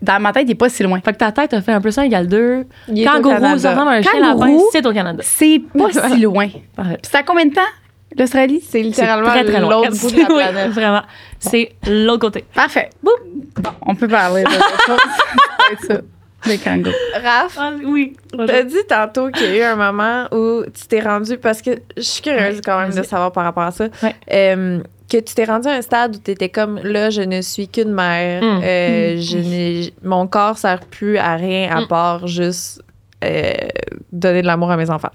Dans 0.00 0.20
ma 0.20 0.32
tête, 0.32 0.44
il 0.46 0.52
est 0.52 0.54
pas 0.54 0.68
si 0.68 0.84
loin. 0.84 1.00
Fait 1.04 1.12
que 1.12 1.18
ta 1.18 1.32
tête 1.32 1.52
a 1.54 1.60
fait 1.60 1.72
un 1.72 1.80
plus 1.80 1.98
1 1.98 2.02
égale 2.04 2.28
2. 2.28 2.64
Il 2.86 3.02
est 3.02 3.08
au 3.08 3.10
Kangourou, 3.14 3.58
ça 3.58 3.70
ressemble 3.72 3.88
à 3.88 3.94
un 3.94 4.02
chien 4.02 4.20
lapin, 4.20 4.56
c'est 4.70 4.86
au 4.86 4.92
Canada. 4.92 5.18
C'est 5.24 5.60
pas 5.76 5.90
si 6.14 6.20
loin. 6.20 6.46
Puis 6.48 6.62
c'est 7.02 7.16
à 7.16 7.24
combien 7.24 7.46
de 7.46 7.52
temps, 7.52 7.60
l'Australie? 8.16 8.62
C'est 8.66 8.80
littéralement 8.82 9.28
très, 9.30 9.44
très 9.44 9.60
loin. 9.60 9.70
l'autre 9.70 9.90
bout 10.00 10.10
de 10.10 10.16
la 10.18 10.22
Oui, 10.28 10.34
planète. 10.36 10.70
vraiment. 10.72 11.02
C'est 11.38 11.72
l'autre 11.88 12.20
côté. 12.20 12.44
Parfait. 12.54 12.90
Bon, 13.02 13.12
on 13.86 13.94
peut 13.94 14.08
parler 14.08 14.44
de. 14.44 14.50
Ça. 15.86 16.00
Les 16.46 16.56
kangourous. 16.58 16.94
Raph, 17.22 17.56
Ah, 17.58 17.72
oui. 17.84 18.16
t'as 18.46 18.62
dit 18.62 18.76
tantôt 18.88 19.28
qu'il 19.30 19.50
y 19.50 19.54
a 19.54 19.56
eu 19.58 19.62
un 19.72 19.74
moment 19.76 20.26
où 20.32 20.62
tu 20.66 20.86
t'es 20.86 21.00
rendu, 21.00 21.36
parce 21.36 21.60
que 21.60 21.70
je 21.96 22.02
suis 22.02 22.22
curieuse 22.22 22.56
Ouais, 22.56 22.60
quand 22.64 22.78
même 22.78 22.94
de 22.94 23.02
savoir 23.02 23.32
par 23.32 23.42
rapport 23.44 23.64
à 23.64 23.72
ça, 23.72 23.88
Ouais. 24.02 24.14
euh, 24.32 24.80
que 25.10 25.16
tu 25.18 25.34
t'es 25.34 25.44
rendu 25.44 25.66
à 25.68 25.72
un 25.72 25.82
stade 25.82 26.14
où 26.16 26.18
tu 26.24 26.30
étais 26.30 26.48
comme 26.48 26.78
là, 26.84 27.10
je 27.10 27.22
ne 27.22 27.40
suis 27.42 27.66
qu'une 27.68 27.92
mère, 27.92 28.42
Mm. 28.42 28.60
euh, 28.62 29.16
je 29.20 29.36
n'ai, 29.38 29.92
mon 30.04 30.26
corps 30.28 30.56
sert 30.58 30.80
plus 30.80 31.18
à 31.18 31.34
rien 31.34 31.76
à 31.76 31.80
Mm. 31.82 31.88
part 31.88 32.26
juste 32.28 32.82
euh, 33.24 33.52
donner 34.12 34.42
de 34.42 34.46
l'amour 34.46 34.70
à 34.70 34.76
mes 34.76 34.90
enfants. 34.90 35.10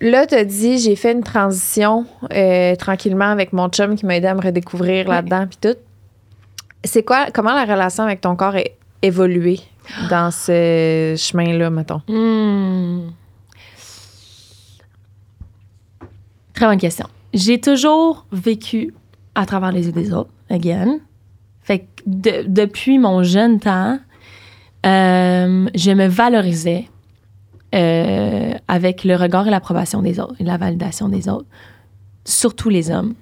Là, 0.00 0.26
tu 0.26 0.34
as 0.34 0.44
dit, 0.44 0.78
j'ai 0.78 0.94
fait 0.94 1.12
une 1.12 1.22
transition 1.22 2.04
euh, 2.32 2.74
tranquillement 2.76 3.30
avec 3.30 3.52
mon 3.52 3.68
chum 3.68 3.96
qui 3.96 4.04
m'a 4.04 4.16
aidé 4.16 4.26
à 4.26 4.34
me 4.34 4.42
redécouvrir 4.42 5.08
là-dedans, 5.08 5.46
puis 5.48 5.58
tout. 5.60 5.78
C'est 6.84 7.02
quoi, 7.02 7.26
comment 7.32 7.54
la 7.54 7.64
relation 7.64 8.04
avec 8.04 8.20
ton 8.20 8.36
corps 8.36 8.56
a 8.56 8.62
évolué 9.02 9.58
dans 10.10 10.30
ce 10.30 11.14
chemin-là, 11.18 11.70
mettons? 11.70 12.02
Hmm. 12.08 13.08
Très 16.52 16.66
bonne 16.66 16.78
question. 16.78 17.06
J'ai 17.34 17.60
toujours 17.60 18.26
vécu 18.32 18.94
à 19.34 19.46
travers 19.46 19.72
les 19.72 19.86
yeux 19.86 19.92
des 19.92 20.12
autres, 20.12 20.30
again. 20.50 20.98
Fait 21.62 21.80
que 21.80 21.84
de- 22.06 22.44
depuis 22.46 22.98
mon 22.98 23.22
jeune 23.22 23.58
temps, 23.60 23.98
euh, 24.86 25.66
je 25.74 25.90
me 25.90 26.06
valorisais 26.06 26.88
euh, 27.74 28.54
avec 28.68 29.04
le 29.04 29.16
regard 29.16 29.46
et 29.46 29.50
l'approbation 29.50 30.02
des 30.02 30.20
autres, 30.20 30.34
et 30.38 30.44
la 30.44 30.56
validation 30.56 31.08
des 31.08 31.28
autres, 31.28 31.46
surtout 32.24 32.68
les 32.68 32.90
hommes. 32.90 33.14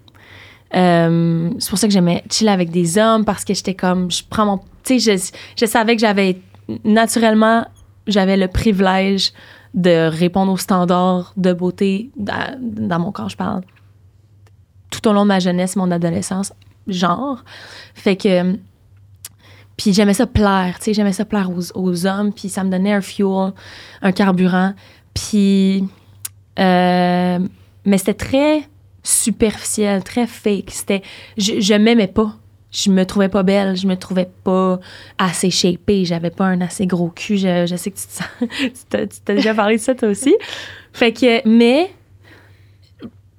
Euh, 0.74 1.50
c'est 1.58 1.70
pour 1.70 1.78
ça 1.78 1.86
que 1.86 1.92
j'aimais 1.92 2.24
chiller 2.30 2.50
avec 2.50 2.70
des 2.70 2.98
hommes 2.98 3.24
parce 3.24 3.44
que 3.44 3.54
j'étais 3.54 3.74
comme, 3.74 4.10
je 4.10 4.22
prends 4.28 4.46
mon. 4.46 4.58
Tu 4.82 5.00
sais, 5.00 5.32
je, 5.56 5.66
savais 5.66 5.94
que 5.94 6.00
j'avais 6.00 6.40
naturellement, 6.84 7.66
j'avais 8.06 8.36
le 8.36 8.48
privilège 8.48 9.32
de 9.72 10.08
répondre 10.08 10.52
aux 10.52 10.56
standards 10.56 11.32
de 11.36 11.52
beauté 11.52 12.10
dans, 12.16 12.58
dans 12.60 12.98
mon 12.98 13.12
corps, 13.12 13.28
je 13.28 13.36
parle. 13.36 13.62
Tout 14.90 15.08
au 15.08 15.12
long 15.12 15.22
de 15.22 15.28
ma 15.28 15.40
jeunesse, 15.40 15.76
mon 15.76 15.90
adolescence, 15.90 16.52
genre. 16.86 17.44
Fait 17.94 18.16
que. 18.16 18.56
Puis 19.76 19.92
j'aimais 19.92 20.14
ça 20.14 20.26
plaire, 20.26 20.76
tu 20.78 20.84
sais, 20.84 20.94
j'aimais 20.94 21.12
ça 21.12 21.24
plaire 21.24 21.50
aux, 21.50 21.76
aux 21.76 22.06
hommes, 22.06 22.32
puis 22.32 22.48
ça 22.48 22.62
me 22.62 22.70
donnait 22.70 22.92
un 22.92 23.00
fuel, 23.00 23.52
un 24.02 24.12
carburant. 24.12 24.74
Puis. 25.14 25.84
euh, 26.58 27.38
mais 27.86 27.98
c'était 27.98 28.14
très 28.14 28.62
superficiel, 29.02 30.02
très 30.02 30.26
fake. 30.26 30.70
C'était. 30.70 31.02
Je, 31.36 31.74
m'aimais 31.74 32.08
pas. 32.08 32.36
Je 32.72 32.90
me 32.90 33.04
trouvais 33.04 33.28
pas 33.28 33.42
belle, 33.42 33.76
je 33.76 33.86
me 33.86 33.96
trouvais 33.96 34.28
pas 34.42 34.80
assez 35.18 35.50
shapée, 35.50 36.04
j'avais 36.04 36.30
pas 36.30 36.46
un 36.46 36.60
assez 36.60 36.86
gros 36.86 37.10
cul. 37.10 37.36
Je, 37.36 37.74
sais 37.76 37.90
que 37.90 37.96
tu 37.96 38.06
te 38.06 38.12
sens. 38.12 38.26
tu 39.10 39.20
t'as 39.24 39.34
déjà 39.34 39.54
parlé 39.54 39.76
de 39.76 39.80
ça 39.80 39.94
toi 39.94 40.08
aussi. 40.08 40.34
Fait 40.92 41.12
que. 41.12 41.46
Mais. 41.46 41.90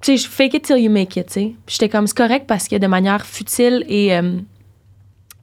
Tu 0.02 0.18
sais, 0.18 0.28
fake 0.28 0.54
it 0.54 0.64
till 0.64 0.78
you 0.78 0.90
make 0.90 1.16
it, 1.16 1.26
tu 1.26 1.32
sais. 1.32 1.54
J'étais 1.66 1.88
comme, 1.88 2.06
c'est 2.06 2.16
correct 2.16 2.46
parce 2.46 2.68
que 2.68 2.76
de 2.76 2.86
manière 2.86 3.26
futile 3.26 3.82
et 3.88 4.14
euh, 4.14 4.38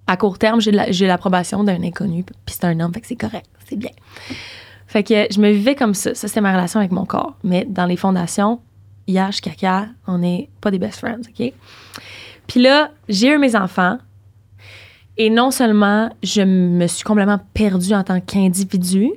à 0.08 0.18
court 0.18 0.38
terme, 0.38 0.60
j'ai 0.62 0.72
la- 0.72 0.92
j'ai 0.92 1.08
l'approbation 1.08 1.64
d'un 1.64 1.82
inconnu, 1.84 2.24
puis 2.24 2.36
c'est 2.48 2.66
un 2.66 2.80
homme, 2.80 2.94
fait 2.94 3.02
que 3.02 3.08
c'est 3.08 3.16
correct, 3.16 3.48
c'est 3.68 3.78
bien. 3.78 3.92
Fait 4.88 5.04
que 5.04 5.26
je 5.32 5.40
me 5.40 5.50
vivais 5.52 5.76
comme 5.76 5.94
ça. 5.94 6.14
Ça, 6.14 6.28
c'était 6.28 6.42
ma 6.42 6.52
relation 6.54 6.80
avec 6.80 6.92
mon 6.92 7.06
corps. 7.06 7.36
Mais 7.44 7.66
dans 7.68 7.86
les 7.86 7.96
fondations, 7.98 8.60
Yash, 9.08 9.42
Kaka, 9.42 9.88
on 10.06 10.20
n'est 10.20 10.50
pas 10.62 10.70
des 10.70 10.78
best 10.78 11.00
friends, 11.00 11.22
OK? 11.28 11.52
Puis 12.48 12.62
là, 12.62 12.92
j'ai 13.10 13.30
eu 13.34 13.38
mes 13.40 13.56
enfants. 13.56 13.98
Et 15.18 15.30
non 15.30 15.52
seulement 15.52 16.10
je 16.22 16.42
me 16.42 16.86
suis 16.88 17.04
complètement 17.04 17.40
perdue 17.54 17.94
en 17.94 18.04
tant 18.04 18.20
qu'individu, 18.20 19.10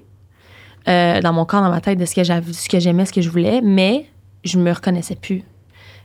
euh, 0.88 1.20
dans 1.20 1.32
mon 1.32 1.44
corps, 1.44 1.62
dans 1.62 1.70
ma 1.70 1.80
tête, 1.80 1.98
de 1.98 2.04
ce 2.04 2.14
que 2.14 2.22
j'avais, 2.24 2.52
ce 2.52 2.68
j'aimais, 2.78 3.04
ce 3.04 3.12
que 3.12 3.20
je 3.20 3.28
voulais, 3.30 3.60
mais 3.62 4.06
je 4.44 4.58
me 4.58 4.72
reconnaissais 4.72 5.16
plus. 5.16 5.42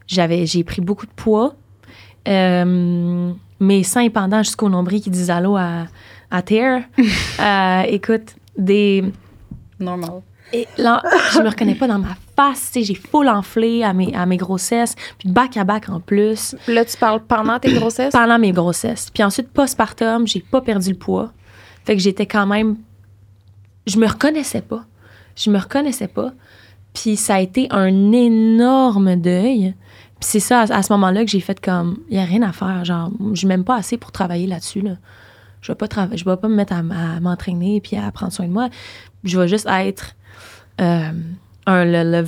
J'ai 0.08 0.64
pris 0.64 0.82
beaucoup 0.82 1.06
de 1.06 1.12
poids. 1.12 1.56
Euh, 2.28 3.32
mes 3.62 3.84
seins 3.84 4.10
pendant 4.10 4.44
jusqu'au 4.44 4.68
nombril 4.68 5.00
qui 5.02 5.10
disent 5.10 5.30
allô 5.30 5.56
à, 5.56 5.86
à 6.30 6.42
Terre. 6.42 6.84
Euh, 7.40 7.82
écoute, 7.88 8.36
des. 8.58 9.04
Normal. 9.80 10.22
Et 10.54 10.68
là, 10.78 11.02
je 11.34 11.40
me 11.40 11.48
reconnais 11.50 11.76
pas 11.76 11.88
dans 11.88 11.98
ma 11.98 12.16
face. 12.36 12.72
tu 12.74 12.80
sais, 12.80 12.84
J'ai 12.84 12.94
full 12.96 13.30
enflé 13.30 13.84
à 13.84 13.94
mes, 13.94 14.14
à 14.14 14.26
mes 14.26 14.36
grossesses, 14.38 14.96
puis 15.18 15.30
back 15.30 15.56
à 15.58 15.64
back 15.64 15.88
en 15.90 16.00
plus, 16.02 16.56
Là, 16.68 16.84
tu 16.86 16.98
parles 16.98 17.22
pendant 17.24 17.58
tes 17.58 17.72
grossesses? 17.74 18.12
pendant 18.12 18.38
mes 18.38 18.52
grossesses. 18.52 19.10
Puis 19.14 19.24
ensuite, 19.24 19.48
postpartum, 19.50 20.28
j'ai 20.28 20.42
pas 20.42 20.60
perdu 20.62 20.90
le 20.90 20.98
poids. 20.98 21.32
Fait 21.86 21.96
que 21.96 22.02
j'étais 22.02 22.26
quand 22.26 22.46
même. 22.46 22.76
Je 23.88 23.98
me 23.98 24.08
reconnaissais 24.08 24.62
pas. 24.62 24.84
Je 25.36 25.50
me 25.50 25.58
reconnaissais 25.58 26.10
pas. 26.10 26.32
Puis 26.94 27.16
ça 27.16 27.36
a 27.36 27.40
été 27.40 27.68
un 27.72 28.12
énorme 28.12 29.16
deuil. 29.16 29.74
C'est 30.22 30.40
ça, 30.40 30.62
à, 30.62 30.74
à 30.74 30.84
ce 30.84 30.94
moment-là, 30.94 31.26
que 31.26 31.32
j'ai 31.32 31.40
fait 31.40 31.60
comme. 31.60 31.98
Il 32.10 32.18
y 32.18 32.20
a 32.20 32.26
rien 32.26 32.42
à 32.44 32.52
faire. 32.52 32.86
Genre, 32.86 33.12
je 33.34 33.48
m'aime 33.48 33.64
pas 33.64 33.76
assez 33.76 33.98
pour 33.98 34.12
travailler 34.12 34.48
là-dessus. 34.48 34.82
Là. 34.82 34.96
Je 35.62 35.72
vais 35.72 35.88
travailler. 35.88 36.18
Je 36.18 36.26
vais 36.26 36.38
pas 36.38 36.48
me 36.48 36.56
mettre 36.56 36.74
à, 36.74 36.82
m'entraîner 37.20 37.82
puis 37.82 37.98
à 37.98 38.12
prendre 38.12 38.32
soin 38.32 38.48
de 38.48 38.52
moi. 38.52 38.70
Je 39.24 39.40
vais 39.40 39.48
juste 39.48 39.68
être 39.70 40.16
euh, 40.80 41.12
un, 41.66 41.86
le, 41.86 42.04
le 42.04 42.24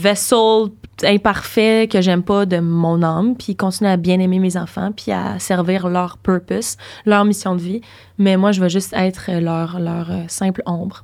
imparfait 1.04 1.88
que 1.92 2.02
j'aime 2.02 2.24
pas 2.24 2.46
de 2.46 2.60
mon 2.60 3.02
âme, 3.02 3.36
puis 3.36 3.56
continuer 3.56 3.92
à 3.92 3.98
bien 3.98 4.20
aimer 4.20 4.40
mes 4.40 4.58
enfants, 4.58 4.92
puis 4.96 5.12
à 5.12 5.40
servir 5.40 5.88
leur 5.90 6.18
purpose, 6.18 6.78
leur 7.06 7.26
mission 7.26 7.56
de 7.56 7.62
vie. 7.62 7.82
Mais 8.18 8.38
moi, 8.38 8.52
je 8.52 8.62
vais 8.62 8.70
juste 8.70 8.94
être 8.94 9.32
leur, 9.32 9.80
leur 9.80 10.12
euh, 10.12 10.24
simple 10.28 10.62
ombre. 10.66 11.04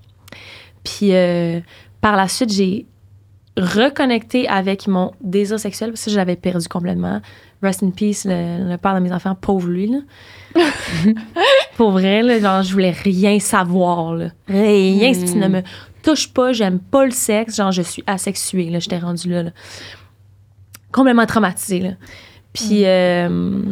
Puis 0.83 1.13
euh, 1.13 1.59
par 2.01 2.15
la 2.15 2.27
suite, 2.27 2.51
j'ai 2.51 2.85
reconnecté 3.59 4.47
avec 4.47 4.87
mon 4.87 5.11
désir 5.21 5.59
sexuel 5.59 5.91
parce 5.91 6.05
que 6.05 6.11
je 6.11 6.15
l'avais 6.17 6.35
perdu 6.35 6.67
complètement. 6.67 7.21
Rest 7.61 7.83
in 7.83 7.89
peace, 7.89 8.23
le, 8.25 8.69
le 8.69 8.77
père 8.77 8.95
de 8.95 8.99
mes 8.99 9.11
enfants, 9.11 9.35
pauvre 9.35 9.67
lui. 9.67 9.87
Là. 9.87 9.99
Pour 11.77 11.91
vrai, 11.91 12.21
là, 12.21 12.39
genre, 12.39 12.63
je 12.63 12.71
voulais 12.71 12.91
rien 12.91 13.39
savoir. 13.39 14.15
Là. 14.15 14.29
Rien, 14.47 15.13
si 15.13 15.25
tu 15.25 15.37
ne 15.37 15.47
me 15.47 15.61
touches 16.01 16.31
pas, 16.31 16.53
j'aime 16.53 16.79
pas 16.79 17.05
le 17.05 17.11
sexe, 17.11 17.57
genre, 17.57 17.71
je 17.71 17.81
suis 17.81 18.03
asexuée. 18.07 18.69
Là, 18.69 18.79
j'étais 18.79 18.97
rendue 18.97 19.29
là, 19.29 19.43
là. 19.43 19.51
Complètement 20.91 21.25
traumatisée. 21.25 21.79
Là. 21.79 21.91
Puis, 22.53 22.85
euh, 22.85 23.63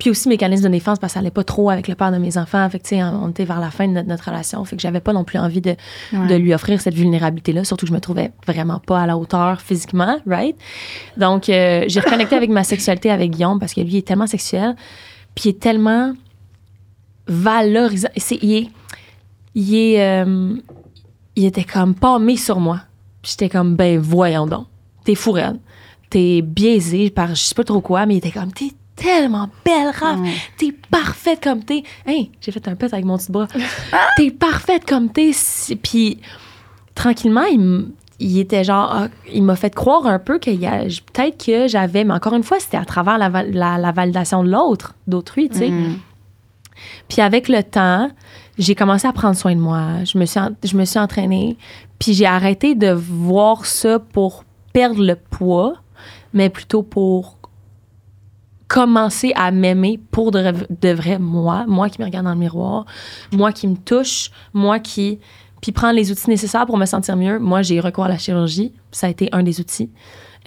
puis 0.00 0.10
aussi 0.10 0.28
mécanisme 0.28 0.64
de 0.64 0.68
défense 0.70 0.98
parce 0.98 1.12
que 1.12 1.14
ça 1.14 1.20
allait 1.20 1.30
pas 1.30 1.44
trop 1.44 1.70
avec 1.70 1.86
le 1.86 1.94
père 1.94 2.10
de 2.10 2.16
mes 2.18 2.36
enfants. 2.38 2.68
Fait 2.70 2.78
que, 2.80 2.84
tu 2.84 2.96
sais, 2.96 3.02
on 3.04 3.28
était 3.28 3.44
vers 3.44 3.60
la 3.60 3.70
fin 3.70 3.86
de 3.86 3.92
notre, 3.92 4.08
notre 4.08 4.24
relation. 4.30 4.64
Fait 4.64 4.74
que 4.74 4.82
j'avais 4.82 4.98
pas 5.00 5.12
non 5.12 5.22
plus 5.22 5.38
envie 5.38 5.60
de, 5.60 5.76
Ouais. 6.12 6.26
de 6.26 6.34
lui 6.34 6.52
offrir 6.54 6.80
cette 6.80 6.94
vulnérabilité-là, 6.94 7.62
surtout 7.64 7.84
que 7.86 7.90
je 7.90 7.94
me 7.94 8.00
trouvais 8.00 8.32
vraiment 8.46 8.80
pas 8.80 9.02
à 9.02 9.06
la 9.06 9.16
hauteur 9.16 9.60
physiquement, 9.60 10.16
right? 10.26 10.56
Donc, 11.16 11.48
euh, 11.48 11.84
j'ai 11.86 12.00
reconnecté 12.00 12.34
avec 12.34 12.50
ma 12.50 12.64
sexualité 12.64 13.10
avec 13.10 13.30
Guillaume 13.30 13.60
parce 13.60 13.74
que 13.74 13.80
lui, 13.82 13.92
il 13.92 13.96
est 13.98 14.06
tellement 14.08 14.26
sexuel, 14.26 14.74
puis 15.36 15.44
il 15.44 15.48
est 15.50 15.60
tellement 15.60 16.14
valorisant. 17.26 18.08
C'est, 18.16 18.38
il 18.42 18.52
est, 18.54 18.68
il 19.54 19.74
est, 19.74 20.02
euh, 20.24 20.56
il 21.36 21.44
était 21.44 21.64
comme 21.64 21.94
pas 21.94 22.18
mis 22.18 22.36
sur 22.38 22.58
moi. 22.60 22.80
J'étais 23.22 23.48
comme, 23.48 23.76
ben 23.76 23.98
voyons 23.98 24.46
donc, 24.46 24.66
t'es 25.04 25.14
fou 25.14 25.32
raide. 25.32 25.58
T'es 26.08 26.42
biaisé 26.42 27.10
par 27.10 27.28
je 27.34 27.42
sais 27.42 27.54
pas 27.54 27.64
trop 27.64 27.80
quoi, 27.80 28.06
mais 28.06 28.14
il 28.14 28.18
était 28.18 28.30
comme, 28.32 28.52
t'es 28.52 28.72
tellement 29.02 29.48
belle, 29.64 29.92
Raph. 29.98 30.20
Ouais. 30.20 30.32
T'es 30.58 30.72
parfaite 30.90 31.42
comme 31.42 31.62
t'es. 31.64 31.82
Hey, 32.06 32.30
j'ai 32.40 32.52
fait 32.52 32.66
un 32.68 32.74
pet 32.74 32.92
avec 32.92 33.04
mon 33.04 33.16
petit 33.16 33.32
bras. 33.32 33.46
t'es 34.16 34.30
parfaite 34.30 34.84
comme 34.86 35.10
t'es. 35.10 35.30
Puis 35.82 36.18
tranquillement, 36.94 37.44
il, 37.50 37.88
il 38.18 38.38
était 38.38 38.62
genre, 38.64 38.90
ah, 38.92 39.08
il 39.32 39.42
m'a 39.42 39.56
fait 39.56 39.74
croire 39.74 40.06
un 40.06 40.18
peu 40.18 40.38
a 40.66 40.82
peut-être 40.82 41.44
que 41.44 41.66
j'avais, 41.68 42.04
mais 42.04 42.12
encore 42.14 42.34
une 42.34 42.42
fois, 42.42 42.60
c'était 42.60 42.76
à 42.76 42.84
travers 42.84 43.16
la, 43.18 43.28
la- 43.44 43.78
la 43.78 43.92
validation 43.92 44.44
de 44.44 44.50
l'autre, 44.50 44.94
d'autrui, 45.06 45.48
tu 45.48 45.58
sais. 45.58 45.70
Mm. 45.70 45.98
Puis 47.08 47.20
avec 47.22 47.48
le 47.48 47.62
temps, 47.62 48.10
j'ai 48.58 48.74
commencé 48.74 49.06
à 49.06 49.12
prendre 49.12 49.36
soin 49.36 49.54
de 49.54 49.60
moi. 49.60 50.04
Je 50.04 50.18
me 50.18 50.26
suis, 50.26 50.38
en- 50.40 50.50
je 50.62 50.76
me 50.76 50.84
suis 50.84 50.98
entraînée. 50.98 51.56
Puis 51.98 52.14
j'ai 52.14 52.26
arrêté 52.26 52.74
de 52.74 52.90
voir 52.92 53.64
ça 53.66 53.98
pour 53.98 54.44
perdre 54.72 55.02
le 55.02 55.16
poids, 55.16 55.74
mais 56.32 56.48
plutôt 56.48 56.82
pour 56.82 57.39
commencer 58.70 59.32
à 59.34 59.50
m'aimer 59.50 59.98
pour 60.12 60.30
de, 60.30 60.92
vrai 60.92 61.18
moi, 61.18 61.64
moi 61.66 61.88
qui 61.88 62.00
me 62.00 62.06
regarde 62.06 62.24
dans 62.24 62.34
le 62.34 62.38
miroir, 62.38 62.86
moi 63.32 63.50
qui 63.50 63.66
me 63.66 63.76
touche, 63.76 64.30
moi 64.54 64.78
qui 64.78 65.18
puis 65.60 65.72
prendre 65.72 65.94
les 65.94 66.10
outils 66.10 66.30
nécessaires 66.30 66.64
pour 66.64 66.78
me 66.78 66.86
sentir 66.86 67.16
mieux. 67.16 67.38
Moi, 67.38 67.60
j'ai 67.60 67.80
recours 67.80 68.04
à 68.04 68.08
la 68.08 68.16
chirurgie, 68.16 68.72
ça 68.92 69.08
a 69.08 69.10
été 69.10 69.28
un 69.32 69.42
des 69.42 69.60
outils. 69.60 69.90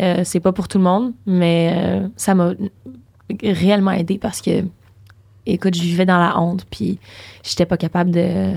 Euh, 0.01 0.21
c'est 0.23 0.39
pas 0.39 0.53
pour 0.53 0.67
tout 0.67 0.79
le 0.79 0.85
monde, 0.85 1.13
mais 1.27 1.73
euh, 1.75 2.07
ça 2.15 2.33
m'a 2.33 2.53
réellement 3.43 3.91
aidé 3.91 4.17
parce 4.17 4.41
que 4.41 4.63
écoute, 5.45 5.75
je 5.75 5.81
vivais 5.81 6.05
dans 6.05 6.17
la 6.17 6.39
honte, 6.39 6.65
puis 6.71 6.99
j'étais 7.43 7.65
pas 7.65 7.77
capable 7.77 8.09
de. 8.09 8.53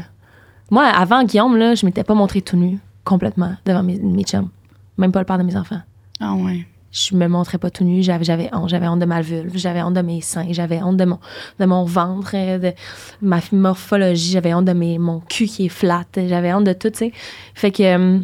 Moi, 0.71 0.85
avant 0.85 1.25
Guillaume, 1.25 1.57
là, 1.57 1.75
je 1.75 1.85
m'étais 1.85 2.05
pas 2.05 2.15
montrée 2.15 2.41
tout 2.41 2.57
nu 2.57 2.79
complètement 3.05 3.57
devant 3.67 3.83
mes, 3.83 3.99
mes 3.99 4.23
chums, 4.23 4.49
même 4.97 5.11
pas 5.11 5.19
le 5.19 5.27
père 5.27 5.39
de 5.39 5.43
mes 5.43 5.57
enfants. 5.57 5.81
Ah 6.21 6.35
ouais. 6.35 6.67
Je 6.99 7.15
me 7.15 7.29
montrais 7.29 7.59
pas 7.59 7.69
tout 7.69 7.85
nu, 7.85 8.03
j'avais, 8.03 8.49
honte, 8.55 8.71
j'avais 8.71 8.89
honte 8.89 9.01
de 9.01 9.05
ma 9.05 9.21
vulve, 9.21 9.53
j'avais 9.55 9.83
honte 9.83 9.93
de 9.93 10.01
mes 10.01 10.23
seins, 10.23 10.47
j'avais 10.51 10.83
honte 10.83 10.97
de 10.97 11.05
mon, 11.05 11.85
ventre, 11.85 12.31
euh, 12.35 12.59
de 12.59 12.73
ma 13.21 13.39
morphologie, 13.53 14.31
j'avais 14.31 14.55
honte 14.55 14.65
de 14.65 14.73
mon 14.73 15.21
cul 15.21 15.45
qui 15.45 15.67
est 15.67 15.69
flat, 15.69 16.07
j'avais 16.17 16.55
honte 16.55 16.65
de 16.65 16.73
tout, 16.73 16.89
tu 16.89 16.99
sais. 16.99 17.13
Fait 17.55 17.71
que. 17.71 17.83
euh, 17.83 18.21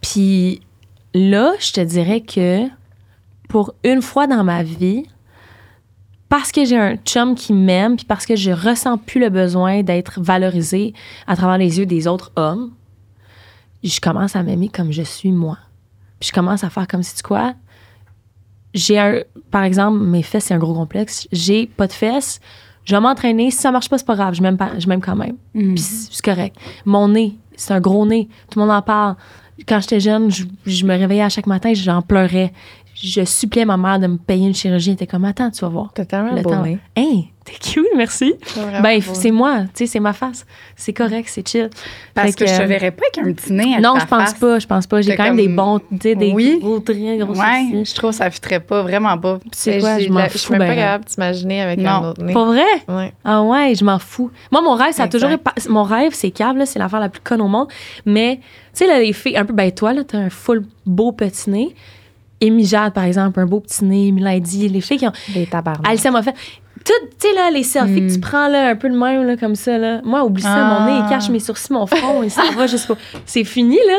Puis 0.00 0.60
là, 1.14 1.52
je 1.60 1.72
te 1.72 1.80
dirais 1.80 2.22
que 2.22 2.66
pour 3.48 3.74
une 3.84 4.02
fois 4.02 4.26
dans 4.26 4.42
ma 4.42 4.64
vie, 4.64 5.04
parce 6.28 6.50
que 6.50 6.64
j'ai 6.64 6.78
un 6.78 6.96
chum 6.96 7.36
qui 7.36 7.52
m'aime, 7.52 7.94
puis 7.94 8.06
parce 8.06 8.26
que 8.26 8.34
je 8.34 8.50
ressens 8.50 8.98
plus 8.98 9.20
le 9.20 9.28
besoin 9.28 9.82
d'être 9.84 10.20
valorisée 10.20 10.94
à 11.28 11.36
travers 11.36 11.58
les 11.58 11.78
yeux 11.78 11.86
des 11.86 12.08
autres 12.08 12.32
hommes, 12.34 12.72
je 13.84 14.00
commence 14.00 14.34
à 14.34 14.42
m'aimer 14.42 14.68
comme 14.68 14.90
je 14.90 15.02
suis 15.02 15.30
moi. 15.30 15.58
Puis 16.22 16.28
je 16.28 16.32
commence 16.32 16.62
à 16.62 16.70
faire 16.70 16.86
comme 16.86 17.02
si 17.02 17.16
tu 17.16 17.22
quoi. 17.24 17.54
J'ai 18.74 18.96
un, 18.96 19.22
par 19.50 19.64
exemple, 19.64 19.98
mes 19.98 20.22
fesses, 20.22 20.44
c'est 20.44 20.54
un 20.54 20.58
gros 20.58 20.72
complexe. 20.72 21.26
J'ai 21.32 21.66
pas 21.66 21.88
de 21.88 21.92
fesses. 21.92 22.38
Je 22.84 22.94
vais 22.94 23.00
m'entraîner. 23.00 23.50
Si 23.50 23.56
ça 23.58 23.72
marche 23.72 23.88
pas, 23.88 23.98
c'est 23.98 24.06
pas 24.06 24.14
grave. 24.14 24.32
Je 24.32 24.40
m'aime, 24.40 24.56
pas, 24.56 24.70
je 24.78 24.86
m'aime 24.86 25.00
quand 25.00 25.16
même. 25.16 25.34
Mm. 25.52 25.74
Puis 25.74 25.82
c'est 25.82 26.24
correct. 26.24 26.54
Mon 26.84 27.08
nez, 27.08 27.36
c'est 27.56 27.74
un 27.74 27.80
gros 27.80 28.06
nez. 28.06 28.28
Tout 28.48 28.60
le 28.60 28.66
monde 28.66 28.72
en 28.76 28.82
parle. 28.82 29.16
Quand 29.66 29.80
j'étais 29.80 29.98
jeune, 29.98 30.30
je, 30.30 30.44
je 30.64 30.84
me 30.86 30.96
réveillais 30.96 31.24
à 31.24 31.28
chaque 31.28 31.48
matin, 31.48 31.72
j'en 31.74 32.02
pleurais. 32.02 32.52
Je 32.94 33.24
suppliais 33.24 33.64
ma 33.64 33.76
mère 33.76 33.98
de 33.98 34.06
me 34.06 34.16
payer 34.16 34.46
une 34.46 34.54
chirurgie. 34.54 34.90
Elle 34.90 34.94
était 34.94 35.08
comme, 35.08 35.24
attends, 35.24 35.50
tu 35.50 35.62
vas 35.62 35.70
voir. 35.70 35.90
T'as 35.92 36.04
tellement 36.04 36.36
Le 36.36 36.42
beau 36.42 36.50
temps. 36.50 36.62
nez. 36.62 36.78
Hey, 36.94 37.31
t'es 37.44 37.52
cute, 37.54 37.86
merci. 37.96 38.34
Ben, 38.82 39.00
c'est 39.00 39.30
moi, 39.30 39.62
tu 39.64 39.68
sais, 39.74 39.86
c'est 39.86 40.00
ma 40.00 40.12
face. 40.12 40.46
C'est 40.76 40.92
correct, 40.92 41.28
c'est 41.28 41.46
chill. 41.46 41.70
Parce 42.14 42.28
Fait 42.32 42.44
que, 42.44 42.46
je 42.50 42.56
te 42.56 42.62
euh, 42.62 42.66
verrais 42.66 42.90
pas 42.90 43.02
avec 43.12 43.26
un 43.28 43.32
petit 43.32 43.52
nez. 43.52 43.72
avec 43.74 43.84
Non, 43.84 43.94
je 43.98 44.06
pense 44.06 44.22
face. 44.30 44.34
pas, 44.34 44.58
je 44.58 44.66
pense 44.66 44.86
pas. 44.86 45.00
J'ai 45.02 45.16
quand 45.16 45.24
même 45.24 45.36
des 45.36 45.48
bons, 45.48 45.78
tu 45.78 45.84
sais, 46.02 46.14
des 46.14 46.32
Oui. 46.32 46.58
gros 46.60 46.78
traits, 46.80 47.18
gros 47.18 47.34
Ouais, 47.34 47.84
je 47.84 47.94
trouve 47.94 48.10
que 48.10 48.16
ça 48.16 48.30
fitterait 48.30 48.60
pas, 48.60 48.82
vraiment 48.82 49.16
pas. 49.18 49.38
C'est 49.52 49.78
quoi, 49.80 49.98
je 49.98 50.08
m'en 50.08 50.26
fous. 50.28 50.38
suis 50.38 50.50
même 50.52 50.60
ben, 50.60 50.68
pas 50.68 50.74
capable 50.76 51.04
de 51.04 51.10
t'imaginer 51.10 51.62
avec 51.62 51.78
Non. 51.80 51.90
un 51.90 52.08
autre 52.10 52.22
nez. 52.22 52.32
Pour 52.32 52.46
vrai? 52.46 52.62
Ouais. 52.88 53.12
Ah 53.24 53.42
ouais, 53.42 53.74
je 53.74 53.84
m'en 53.84 53.98
fous. 53.98 54.30
Moi, 54.50 54.62
mon 54.62 54.74
rêve, 54.74 54.92
ça 54.92 55.02
a 55.02 55.06
Exact. 55.06 55.20
toujours 55.20 55.38
Mon 55.72 55.82
rêve, 55.82 56.12
c'est 56.14 56.30
câble, 56.30 56.66
c'est 56.66 56.78
l'affaire 56.78 57.00
la 57.00 57.08
plus 57.08 57.20
conne 57.22 57.40
au 57.40 57.48
monde. 57.48 57.68
Mais, 58.06 58.36
tu 58.36 58.42
sais, 58.74 58.86
là, 58.86 58.98
les 59.00 59.12
filles, 59.12 59.36
un 59.36 59.44
peu, 59.44 59.52
ben 59.52 59.70
toi, 59.72 59.92
là, 59.92 60.04
t'as 60.04 60.18
un 60.18 60.30
full 60.30 60.64
beau 60.86 61.12
petit 61.12 61.50
nez. 61.50 61.74
Amy 62.44 62.64
Jade, 62.64 62.92
par 62.92 63.04
exemple, 63.04 63.38
un 63.38 63.46
beau 63.46 63.60
petit 63.60 63.84
nez. 63.84 64.10
Milady, 64.10 64.68
les 64.68 64.80
filles 64.80 64.98
qui 64.98 65.06
ont. 65.06 65.12
Des 65.32 65.46
tabarnak. 65.46 65.86
Alicia 65.88 66.10
m'a 66.10 66.22
fait. 66.24 66.34
Tout, 66.84 66.92
tu 67.20 67.28
sais, 67.28 67.34
là, 67.34 67.50
les 67.50 67.62
selfies 67.62 68.06
que 68.06 68.12
tu 68.12 68.18
Mm. 68.18 68.20
prends, 68.20 68.48
là, 68.48 68.68
un 68.68 68.76
peu 68.76 68.88
de 68.88 68.96
même, 68.96 69.24
là, 69.26 69.36
comme 69.36 69.54
ça, 69.54 69.78
là. 69.78 70.00
Moi, 70.04 70.24
oublie 70.24 70.42
ça, 70.42 70.54
Ah. 70.54 70.80
mon 70.80 70.86
nez, 70.86 71.00
il 71.04 71.08
cache 71.08 71.28
mes 71.28 71.38
sourcils, 71.40 71.72
mon 71.72 71.86
front, 71.86 72.22
et 72.22 72.28
ça 72.28 72.42
va 72.56 72.66
jusqu'au. 72.66 72.96
C'est 73.26 73.44
fini, 73.44 73.76
là. 73.86 73.96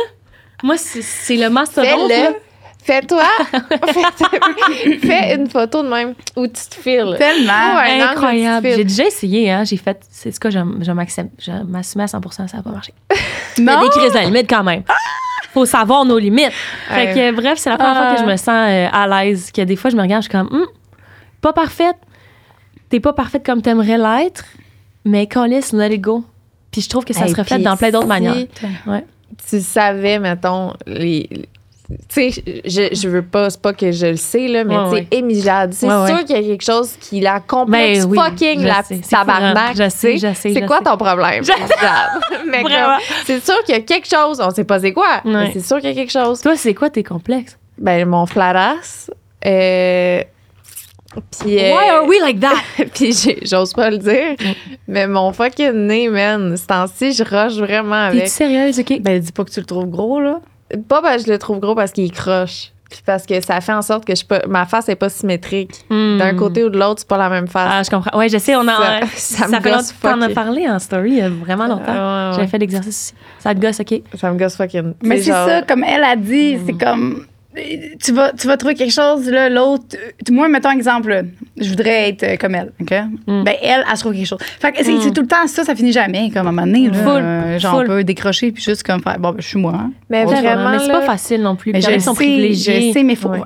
Moi, 0.64 0.78
c'est- 0.78 1.02
c'est 1.02 1.36
le 1.36 1.50
mastodonte. 1.50 2.10
Fais-le. 2.10 2.36
Fais-toi. 2.84 3.24
Fais- 3.94 4.98
Fais 5.00 5.36
une 5.36 5.50
photo 5.50 5.84
de 5.84 5.88
même 5.90 6.14
où 6.36 6.46
tu 6.48 6.54
te 6.54 6.76
files. 6.76 7.16
Tellement. 7.18 7.76
Ouais. 7.78 8.02
Incroyable. 8.02 8.68
J'ai 8.76 8.84
déjà 8.84 9.06
essayé, 9.06 9.52
hein. 9.52 9.64
J'ai 9.64 9.78
fait, 9.78 10.00
c'est 10.10 10.32
ce 10.32 10.40
que 10.40 10.50
je, 10.50 10.60
je 10.82 10.92
m'accepte, 10.92 11.32
je 11.40 11.52
m'assumais 11.66 12.04
à 12.04 12.08
100% 12.08 12.48
ça 12.48 12.58
n'a 12.58 12.64
pas 12.64 12.70
marché. 12.72 12.94
Il 13.58 13.64
y 13.64 13.66
Non. 13.66 13.78
a 13.78 13.84
des 13.84 13.90
crises 13.90 14.12
de 14.14 14.20
limite 14.20 14.50
quand 14.50 14.64
même. 14.64 14.84
Faut 15.54 15.66
savoir 15.66 16.04
nos 16.04 16.18
limites. 16.18 16.52
Fait 16.90 17.14
que, 17.14 17.32
bref, 17.32 17.58
c'est 17.58 17.70
la 17.70 17.78
première 17.78 17.96
fois 17.96 18.16
que 18.16 18.20
je 18.22 18.26
me 18.26 18.36
sens 18.38 18.50
euh, 18.50 18.88
à 18.92 19.08
l'aise. 19.24 19.52
Que 19.52 19.62
des 19.62 19.76
fois, 19.76 19.90
je 19.90 19.96
me 19.96 20.02
regarde, 20.02 20.24
je 20.24 20.30
suis 20.30 20.38
comme, 20.38 20.50
Hum, 20.52 20.66
pas 21.42 21.54
parfaite. 21.54 21.96
T'es 22.94 23.00
pas 23.00 23.14
parfaite 23.14 23.44
comme 23.44 23.64
t'aimerais 23.64 23.98
l'être, 23.98 24.46
mais 25.04 25.26
Callis, 25.26 25.72
let 25.74 25.96
it 25.96 26.00
go. 26.02 26.24
Puis 26.72 26.82
je 26.82 26.90
trouve 26.90 27.04
que 27.04 27.12
ça 27.16 27.26
Hey, 27.26 27.32
se 27.32 27.36
reflète 27.36 27.64
dans 27.64 27.76
plein 27.76 27.90
d'autres 27.90 28.04
si 28.04 28.08
manières. 28.10 28.46
Ouais. 28.86 29.04
Tu 29.50 29.62
savais, 29.62 30.20
mettons, 30.20 30.74
les. 30.86 31.28
Tu 32.08 32.32
sais, 32.32 32.44
je, 32.64 32.90
je 32.96 33.10
veux 33.10 33.24
pas, 33.24 33.50
c'est 33.50 33.60
pas 33.60 33.74
que 33.74 33.92
je 33.92 34.06
le 34.06 34.16
sais, 34.16 34.48
là, 34.48 34.64
mais 34.64 34.78
Ouais, 34.78 35.06
tu 35.08 35.08
sais. 35.12 35.18
Amy 35.18 35.42
Jade, 35.42 35.74
c'est 35.74 35.88
Ouais, 35.88 36.08
sûr 36.08 36.24
qu'il 36.24 36.36
y 36.36 36.40
a 36.40 36.44
quelque 36.44 36.64
chose 36.64 36.92
qui 37.02 37.20
la 37.20 37.40
complexe 37.40 38.06
Ben 38.06 38.12
oui, 38.12 38.18
fucking 38.20 38.62
la 38.62 38.84
tabarnak. 39.10 39.76
Je 39.76 39.90
sais, 39.90 40.18
je 40.20 40.32
sais, 40.36 40.54
C'est 40.54 40.66
quoi 40.68 40.78
sais. 40.78 40.84
ton 40.84 40.96
problème? 40.98 41.44
Mais 42.48 42.64
c'est 43.26 43.44
sûr 43.44 43.56
qu'il 43.66 43.74
y 43.74 43.78
a 43.80 43.82
quelque 43.82 44.08
chose, 44.08 44.40
on 44.40 44.52
sait 44.52 44.66
pas 44.66 44.80
c'est 44.80 44.94
quoi, 44.94 45.22
mais 45.26 45.50
c'est 45.52 45.62
sûr 45.66 45.78
qu'il 45.80 45.90
y 45.90 45.94
a 45.94 45.96
quelque 45.96 46.12
chose. 46.12 46.42
Toi, 46.42 46.56
c'est 46.58 46.76
quoi 46.76 46.92
tes 46.92 47.02
complexes? 47.04 47.58
Ben, 47.80 48.08
mon 48.08 48.28
flat-ass, 48.28 49.10
euh, 49.48 50.22
puis, 51.32 51.58
euh, 51.60 51.72
Why 51.72 51.90
are 51.90 52.06
we 52.08 52.20
like 52.22 52.40
that? 52.40 52.86
puis 52.94 53.14
j'ose 53.44 53.74
pas 53.74 53.90
le 53.90 53.98
dire, 53.98 54.36
mais 54.88 55.08
mon 55.08 55.32
fucking 55.34 55.72
nez, 55.74 56.10
man, 56.10 56.56
ce 56.58 56.66
temps-ci, 56.66 57.14
je 57.14 57.24
rush 57.24 57.54
vraiment 57.58 58.08
T'es-tu 58.10 58.18
avec. 58.18 58.28
sérieuse, 58.30 58.80
OK? 58.80 59.02
Ben, 59.02 59.20
dis 59.20 59.32
pas 59.32 59.44
que 59.44 59.52
tu 59.52 59.60
le 59.60 59.66
trouves 59.66 59.90
gros, 59.90 60.20
là. 60.22 60.40
Pas 60.88 61.02
parce 61.02 61.18
que 61.24 61.28
je 61.28 61.32
le 61.34 61.38
trouve 61.40 61.60
gros 61.60 61.76
parce 61.76 61.92
qu'il 61.92 62.12
croche. 62.12 62.72
Puis 62.90 63.02
parce 63.04 63.26
que 63.26 63.42
ça 63.42 63.60
fait 63.60 63.74
en 63.74 63.82
sorte 63.82 64.06
que 64.06 64.14
je 64.16 64.24
peux, 64.24 64.40
ma 64.48 64.66
face 64.68 64.88
est 64.88 64.96
pas 64.96 65.10
symétrique. 65.10 65.84
Hmm. 65.90 66.20
D'un 66.20 66.36
côté 66.36 66.64
ou 66.64 66.70
de 66.70 66.78
l'autre, 66.78 67.00
c'est 67.00 67.08
pas 67.08 67.18
la 67.18 67.28
même 67.30 67.48
face. 67.48 67.70
Ah, 67.72 67.82
je 67.84 67.90
comprends. 67.90 68.16
Ouais, 68.18 68.30
je 68.30 68.38
sais, 68.38 68.56
on 68.56 68.68
a. 68.68 68.76
Ça- 68.76 69.08
Ça, 69.16 69.38
ça 69.38 69.48
me 69.48 69.62
fait 69.64 69.70
longtemps 69.72 69.78
gosse 69.78 69.94
qu'on 70.00 70.10
en 70.14 70.22
a 70.22 70.30
parlé 70.30 70.70
en 70.70 70.78
story, 70.78 71.10
il 71.12 71.18
y 71.18 71.22
a 71.22 71.30
vraiment 71.30 71.66
longtemps. 71.68 71.84
Ah, 71.88 71.92
ouais, 72.26 72.30
ouais. 72.30 72.36
J'avais 72.36 72.48
fait 72.48 72.60
l'exercice. 72.60 73.16
Ça 73.40 73.56
te 73.56 73.60
gosse, 73.60 73.80
OK? 73.80 74.00
Ça 74.20 74.32
me 74.32 74.38
gosse 74.38 74.56
fucking. 74.56 74.94
Mais 75.02 75.18
c'est 75.18 75.32
genre, 75.32 75.48
ça, 75.48 75.62
comme 75.64 75.84
elle 75.84 76.04
a 76.04 76.16
dit, 76.16 76.60
c'est 76.68 76.74
comme. 76.78 77.26
Tu 78.04 78.12
vas, 78.14 78.32
tu 78.34 78.48
vas 78.48 78.58
trouver 78.58 78.74
quelque 78.76 78.92
chose, 78.94 79.30
là, 79.30 79.50
l'autre. 79.50 79.96
Moi, 80.32 80.48
mettons 80.50 80.72
exemple, 80.72 81.10
là, 81.10 81.22
je 81.58 81.70
voudrais 81.70 82.10
être 82.10 82.24
euh, 82.24 82.36
comme 82.38 82.56
elle, 82.56 82.72
OK? 82.82 82.92
Mm. 83.28 83.44
Ben, 83.44 83.54
elle, 83.62 83.84
elle 83.90 83.96
se 83.98 84.02
trouve 84.02 84.14
quelque 84.14 84.26
chose. 84.28 84.40
Fait 84.60 84.72
que 84.72 84.84
c'est 84.84 85.00
c'est 85.00 85.12
tout 85.12 85.22
le 85.22 85.28
temps 85.28 85.46
ça, 85.48 85.64
ça 85.64 85.76
finit 85.76 85.92
jamais, 85.92 86.30
comme 86.32 86.48
à 86.48 86.50
un 86.50 86.52
moment 86.54 86.66
donné, 86.66 86.90
là. 86.90 86.94
Full, 86.94 87.22
euh, 87.22 87.60
genre, 87.60 87.76
full. 87.76 87.84
on 87.86 87.88
peut 87.88 88.04
décrocher 88.04 88.52
puis 88.52 88.64
juste 88.64 88.84
comme 88.84 89.02
faire, 89.02 89.20
bon, 89.20 89.32
ben, 89.32 89.42
je 89.42 89.48
suis 89.48 89.60
moi. 89.60 89.74
hein. 89.76 89.92
Mais 90.10 90.26
vraiment, 90.26 90.72
mais 90.72 90.80
c'est 90.80 90.92
pas 90.92 91.02
facile 91.02 91.42
non 91.42 91.56
plus. 91.56 91.72
Mais 91.74 91.82
je 91.82 91.92
ils 91.92 92.02
sont 92.02 92.14
sais, 92.14 92.24
privilégiés. 92.24 92.88
je 92.90 92.94
sais, 92.94 93.04
mais 93.04 93.16
faut. 93.16 93.30
Ouais. 93.30 93.40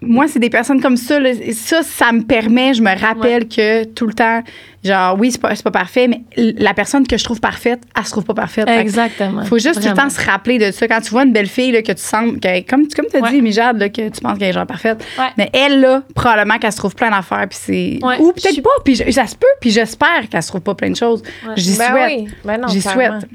Moi, 0.00 0.26
c'est 0.28 0.38
des 0.38 0.50
personnes 0.50 0.80
comme 0.80 0.96
ça. 0.96 1.18
là, 1.20 1.30
ça, 1.52 1.82
ça 1.82 2.12
me 2.12 2.22
permet, 2.22 2.74
je 2.74 2.82
me 2.82 2.98
rappelle 2.98 3.48
que 3.48 3.84
tout 3.84 4.06
le 4.06 4.12
temps, 4.14 4.42
genre, 4.84 5.16
oui, 5.18 5.30
c'est 5.30 5.40
pas, 5.40 5.54
c'est 5.54 5.62
pas 5.62 5.70
parfait, 5.70 6.08
mais 6.08 6.22
la 6.36 6.74
personne 6.74 7.06
que 7.06 7.16
je 7.16 7.24
trouve 7.24 7.40
parfaite, 7.40 7.80
elle 7.96 8.04
se 8.04 8.10
trouve 8.10 8.24
pas 8.24 8.34
parfaite. 8.34 8.68
Exactement. 8.68 9.44
faut 9.44 9.58
juste 9.58 9.74
tout 9.74 9.80
le 9.88 9.94
Vraiment. 9.94 10.08
temps 10.08 10.10
se 10.10 10.24
rappeler 10.28 10.58
de 10.58 10.70
ça. 10.70 10.88
Quand 10.88 11.00
tu 11.00 11.10
vois 11.10 11.24
une 11.24 11.32
belle 11.32 11.46
fille, 11.48 11.70
là, 11.72 11.82
que 11.82 11.92
tu 11.92 12.02
sens, 12.02 12.32
que, 12.42 12.60
comme, 12.68 12.86
comme 12.88 13.06
tu 13.10 13.16
as 13.16 13.20
Ouais. 13.20 13.30
dit, 13.30 13.42
Mijade, 13.42 13.78
là, 13.78 13.88
que 13.88 14.08
tu 14.08 14.20
penses 14.20 14.38
qu'elle 14.38 14.48
est 14.48 14.52
genre 14.52 14.66
parfaite, 14.66 15.04
Ouais. 15.18 15.26
mais 15.38 15.50
elle, 15.52 15.80
là, 15.80 16.02
probablement 16.14 16.58
qu'elle 16.58 16.72
se 16.72 16.78
trouve 16.78 16.94
plein 16.94 17.10
d'affaires, 17.10 17.46
puis 17.48 17.58
c'est. 17.60 17.98
Ouais. 18.02 18.18
Ou 18.18 18.32
peut-être 18.32 18.62
pas, 18.62 18.70
puis 18.84 18.96
ça 18.96 19.26
se 19.26 19.36
peut, 19.36 19.46
puis 19.60 19.70
j'espère 19.70 20.28
qu'elle 20.30 20.42
se 20.42 20.48
trouve 20.48 20.60
pas 20.62 20.74
plein 20.74 20.90
de 20.90 20.96
choses. 20.96 21.22
Ouais. 21.46 21.52
J'y 21.56 21.76
Ben 21.76 21.90
souhaite. 21.90 22.12
oui. 22.18 22.28
Ben 22.44 22.60
non, 22.60 22.68
J'y 22.68 22.80
clairement. 22.80 23.20
souhaite. 23.20 23.30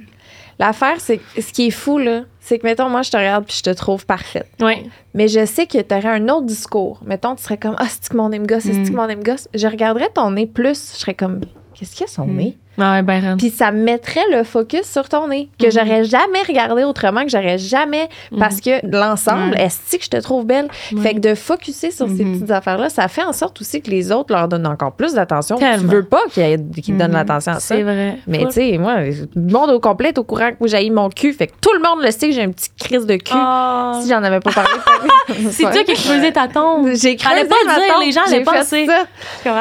L'affaire, 0.60 1.00
c'est 1.00 1.18
que 1.20 1.42
ce 1.42 1.54
qui 1.54 1.68
est 1.68 1.72
fou, 1.72 1.98
là, 2.00 2.22
c'est 2.40 2.58
que, 2.60 2.66
mettons, 2.66 2.90
moi, 2.90 3.02
je 3.04 3.12
te 3.12 3.18
regarde 3.18 3.46
puis 3.46 3.56
je 3.58 3.64
te 3.64 3.70
trouve 3.76 4.06
parfaite. 4.06 4.50
Ouais. 4.60 4.84
Mais 5.14 5.28
je 5.28 5.46
sais 5.46 5.68
que 5.68 5.78
tu 5.80 5.94
aurais 5.94 6.08
un 6.10 6.30
autre 6.30 6.46
discours. 6.48 7.00
Mettons, 7.06 7.36
tu 7.36 7.44
serais 7.44 7.58
comme 7.58 7.76
Ah, 7.78 7.86
c'est 7.90 8.10
que 8.10 8.18
mon 8.18 8.30
nez 8.30 8.40
me 8.40 8.46
gosse, 8.48 8.64
c'est 8.64 8.74
Mm. 8.74 8.90
que 8.90 8.96
mon 8.96 9.06
nez 9.08 9.16
me 9.16 9.24
gosse? 9.24 9.48
Je 9.54 9.68
regarderais 9.68 10.10
ton 10.14 10.32
nez 10.32 10.48
plus, 10.48 10.94
je 10.94 11.00
serais 11.00 11.14
comme 11.14 11.42
Qu'est-ce 11.76 11.92
qu'il 11.96 12.02
y 12.02 12.10
a 12.10 12.12
son 12.12 12.26
Mm. 12.26 12.36
nez? 12.38 12.58
Ouais, 12.78 13.02
ben, 13.02 13.24
Ren. 13.24 13.38
Puis 13.38 13.50
ça 13.50 13.72
mettrait 13.72 14.24
le 14.32 14.44
focus 14.44 14.84
sur 14.84 15.10
ton 15.10 15.28
nez, 15.28 15.50
que 15.60 15.66
Mhm. 15.66 15.72
j'aurais 15.72 16.04
jamais 16.04 16.42
regardé 16.48 16.84
autrement, 16.84 17.24
que 17.24 17.30
j'aurais 17.30 17.58
jamais. 17.58 18.08
Parce 18.38 18.62
que 18.62 18.86
l'ensemble, 18.86 19.54
Ouais. 19.56 19.64
est-ce 19.66 19.98
que 19.98 20.04
je 20.04 20.10
te 20.10 20.18
trouve 20.18 20.46
belle? 20.46 20.68
Ouais. 20.94 21.02
Fait 21.02 21.14
que 21.16 21.20
de 21.20 21.34
focuser 21.36 21.92
sur 21.92 22.08
ces 22.08 22.24
Mhm. 22.24 22.34
petites 22.40 22.52
affaires-là, 22.52 22.90
ça 22.90 23.08
fait 23.08 23.24
en 23.24 23.34
sorte 23.34 23.60
aussi 23.62 23.82
que 23.82 23.90
les 23.90 24.12
autres 24.12 24.34
leur 24.34 24.48
donnent 24.48 24.68
encore 24.68 24.92
plus 24.94 25.14
d'attention. 25.14 25.58
Tu 25.58 25.66
veux 25.86 26.04
pas 26.04 26.22
qu'ils 26.32 26.58
qu'ils 26.84 26.98
donnent 26.98 27.08
Mhm. 27.10 27.18
l'attention 27.18 27.52
à 27.54 27.60
ça. 27.60 27.76
C'est 27.76 27.84
vrai. 27.84 28.18
Mais 28.28 28.46
tu 28.46 28.52
sais, 28.52 28.78
moi, 28.78 28.98
le 29.02 29.52
monde 29.52 29.70
au 29.72 29.80
complet 29.80 30.10
est 30.10 30.18
au 30.18 30.24
courant 30.24 30.52
que 30.52 30.68
j'ai 30.68 30.90
mon 30.90 31.10
cul. 31.10 31.34
Fait 31.34 31.48
que 31.48 31.54
tout 31.60 31.72
le 31.74 31.80
monde 31.80 32.04
le 32.06 32.12
sait 32.12 32.28
que 32.30 32.34
j'ai 32.36 32.44
un 32.44 32.52
petit 32.52 32.70
crise 32.80 33.06
de 33.06 33.16
cul. 33.16 33.32
Ah. 33.34 34.00
Si 34.02 34.10
j'en 34.10 34.24
avais 34.24 34.40
pas 34.40 34.52
parlé. 34.52 34.70
c'est 35.52 35.64
toi 35.64 35.84
qui 35.84 35.94
creusais 35.94 36.32
ta 36.32 36.48
tombe. 36.48 36.90
J'ai 36.94 37.16
creusé 37.16 37.46
pas 37.46 37.56
le 37.64 37.68
ma 37.68 37.76
dire, 37.80 37.94
tombe, 37.94 38.04
les 38.06 38.12
gens 38.12 38.22
allaient 38.28 38.44
penser. 38.44 38.88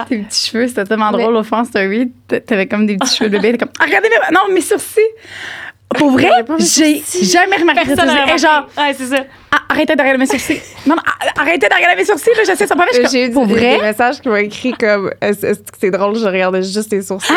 Tes 0.09 0.19
petits 0.19 0.47
cheveux, 0.51 0.69
c'était 0.69 0.85
tellement 0.85 1.11
drôle 1.13 1.37
au 1.37 1.43
fond, 1.43 1.65
story. 1.65 2.13
T'avais 2.47 2.67
comme 2.67 2.87
des 2.87 2.97
cheveux 3.07 3.31
de 3.31 3.39
bébé. 3.39 3.59
comme, 3.59 3.71
Ah, 3.81 3.85
regardez 3.85 4.09
mes, 4.09 4.17
non, 4.35 4.53
mes 4.53 4.61
sourcils. 4.61 5.01
Pour 5.97 6.11
vrai, 6.11 6.29
j'ai 6.59 7.03
jamais 7.23 7.57
remarqué 7.57 7.83
Personne 7.87 8.11
Et 8.11 8.39
genre, 8.39 8.69
Ouais, 8.77 8.93
c'est 8.93 9.07
ça. 9.07 9.25
ah, 9.53 9.59
arrêtez 9.69 9.95
de 9.95 10.01
regarder 10.01 10.19
mes 10.19 10.27
sourcils. 10.27 10.61
Non, 10.85 10.97
non, 10.97 11.03
ah, 11.07 11.41
arrêtez 11.41 11.69
de 11.69 11.75
regarder 11.75 11.97
mes 11.97 12.05
sourcils. 12.05 12.31
Là, 12.37 12.43
je 12.47 12.55
sais, 12.57 12.67
ça 12.67 12.75
pas. 12.75 12.87
Je 12.93 13.09
J'ai 13.09 13.27
eu 13.27 13.29
des, 13.29 13.35
vrai, 13.45 13.79
messages 13.81 14.21
qui 14.21 14.29
m'ont 14.29 14.37
écrit 14.37 14.73
comme 14.73 15.13
Est-ce 15.21 15.47
est-ce 15.47 15.61
que 15.61 15.79
c'est 15.81 15.91
drôle, 15.91 16.17
je 16.19 16.27
regardais 16.27 16.63
juste 16.63 16.91
tes 16.91 17.01
sourcils? 17.03 17.33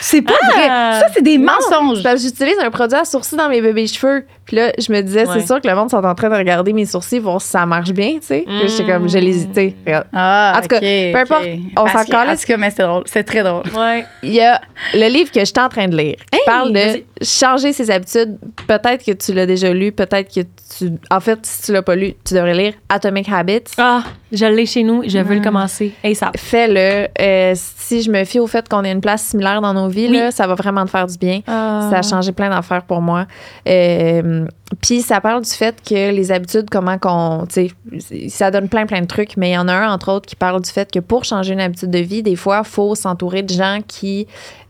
C'est 0.00 0.22
pas 0.22 0.32
Ah. 0.42 0.46
vrai. 0.52 0.66
Ça, 1.00 1.06
c'est 1.14 1.22
des 1.22 1.38
Non, 1.38 1.52
mensonges. 1.52 2.02
Parce 2.02 2.16
que 2.16 2.28
j'utilise 2.28 2.58
un 2.62 2.70
produit 2.70 2.98
à 2.98 3.04
sourcils 3.04 3.36
dans 3.36 3.48
mes 3.48 3.60
bébés 3.60 3.86
cheveux. 3.86 4.24
Puis 4.46 4.56
là, 4.56 4.72
je 4.78 4.92
me 4.92 5.00
disais, 5.00 5.26
Ouais. 5.28 5.34
c'est 5.40 5.46
sûr 5.46 5.60
que 5.60 5.68
le 5.68 5.74
monde 5.76 5.90
sont 5.90 6.04
en 6.04 6.14
train 6.14 6.28
de 6.28 6.34
regarder 6.34 6.72
mes 6.72 6.84
sourcils, 6.86 7.20
voir 7.20 7.40
si 7.40 7.48
ça 7.48 7.64
marche 7.66 7.90
bien, 7.92 8.14
tu 8.14 8.26
sais. 8.26 8.44
Puis 8.46 8.68
j'étais 8.68 8.90
comme, 8.92 9.08
j'ai 9.08 9.20
l'hésité. 9.20 9.76
Regarde. 9.86 10.06
Ah, 10.12 10.54
En 10.56 10.60
tout 10.62 10.68
cas, 10.68 10.80
peu 10.80 11.16
importe, 11.18 11.44
on 11.76 11.86
s'en 11.86 12.04
que- 12.04 12.10
calisse. 12.10 12.40
En 12.40 12.42
tout 12.42 12.46
cas, 12.48 12.56
mais 12.56 12.70
c'est 12.70 12.82
drôle. 12.82 13.02
C'est 13.06 13.22
très 13.24 13.42
drôle. 13.44 13.62
Ouais. 13.76 14.04
Il 14.22 14.32
y 14.32 14.40
a 14.40 14.60
le 14.94 15.06
livre 15.08 15.30
que 15.30 15.40
je 15.40 15.44
suis 15.44 15.54
en 15.60 15.68
train 15.68 15.86
de 15.86 15.96
lire 15.96 16.16
qui 16.32 16.38
Hey, 16.38 16.42
parle 16.46 16.72
de 16.72 17.02
changer 17.24 17.72
ses 17.72 17.90
habitudes. 17.90 18.38
Peut-être 18.66 19.04
que 19.04 19.12
tu 19.12 19.32
l'as 19.32 19.46
déjà 19.46 19.72
lu, 19.72 19.92
peut-être 19.92 20.32
que 20.34 20.40
tu. 20.40 20.90
En 21.10 21.20
fait, 21.20 21.38
si 21.42 21.62
tu 21.62 21.72
l'as 21.72 21.82
pas 21.82 21.94
lu, 21.94 22.14
tu 22.26 22.34
devrais 22.34 22.54
lire 22.54 22.72
Atomic 22.88 23.28
Habits. 23.30 23.60
Ah, 23.78 24.02
je 24.32 24.46
l'ai 24.46 24.66
chez 24.66 24.82
nous. 24.82 25.02
Je 25.06 25.18
veux 25.18 25.34
le 25.36 25.42
commencer. 25.42 25.92
Hey, 26.02 26.14
ça. 26.16 26.32
Fais-le. 26.36 27.06
Euh, 27.20 27.52
si 27.54 28.02
je 28.02 28.10
me 28.10 28.24
fie 28.24 28.40
au 28.40 28.46
fait 28.48 28.68
qu'on 28.68 28.82
ait 28.84 28.90
une 28.92 28.99
place 29.00 29.22
similaire 29.22 29.60
dans 29.60 29.74
nos 29.74 29.88
vies, 29.88 30.08
Oui. 30.08 30.16
là, 30.16 30.30
ça 30.30 30.46
va 30.46 30.54
vraiment 30.54 30.84
te 30.84 30.90
faire 30.90 31.06
du 31.06 31.16
bien. 31.18 31.40
Ah. 31.46 31.88
Ça 31.90 31.98
a 31.98 32.02
changé 32.02 32.32
plein 32.32 32.50
d'affaires 32.50 32.82
pour 32.82 33.00
moi. 33.00 33.26
Euh, 33.68 34.46
Puis 34.82 35.02
ça 35.02 35.20
parle 35.20 35.42
du 35.42 35.50
fait 35.50 35.76
que 35.86 36.10
les 36.12 36.30
habitudes, 36.32 36.68
comment 36.70 36.96
qu'on. 36.98 37.46
Tu 37.52 37.70
sais, 37.98 38.28
ça 38.28 38.50
donne 38.50 38.68
plein, 38.68 38.86
plein 38.86 39.00
de 39.00 39.06
trucs, 39.06 39.36
mais 39.36 39.50
il 39.50 39.54
y 39.54 39.58
en 39.58 39.66
a 39.68 39.72
un, 39.74 39.92
entre 39.92 40.12
autres, 40.12 40.26
qui 40.26 40.36
parle 40.36 40.60
du 40.62 40.70
fait 40.70 40.90
que 40.90 41.00
pour 41.00 41.24
changer 41.24 41.52
une 41.54 41.60
habitude 41.60 41.90
de 41.90 41.98
vie, 41.98 42.22
des 42.22 42.36
fois, 42.36 42.62
il 42.64 42.68
faut 42.68 42.94
s'entourer 42.94 43.42
de 43.42 43.52
gens 43.52 43.78
qui 43.86 44.26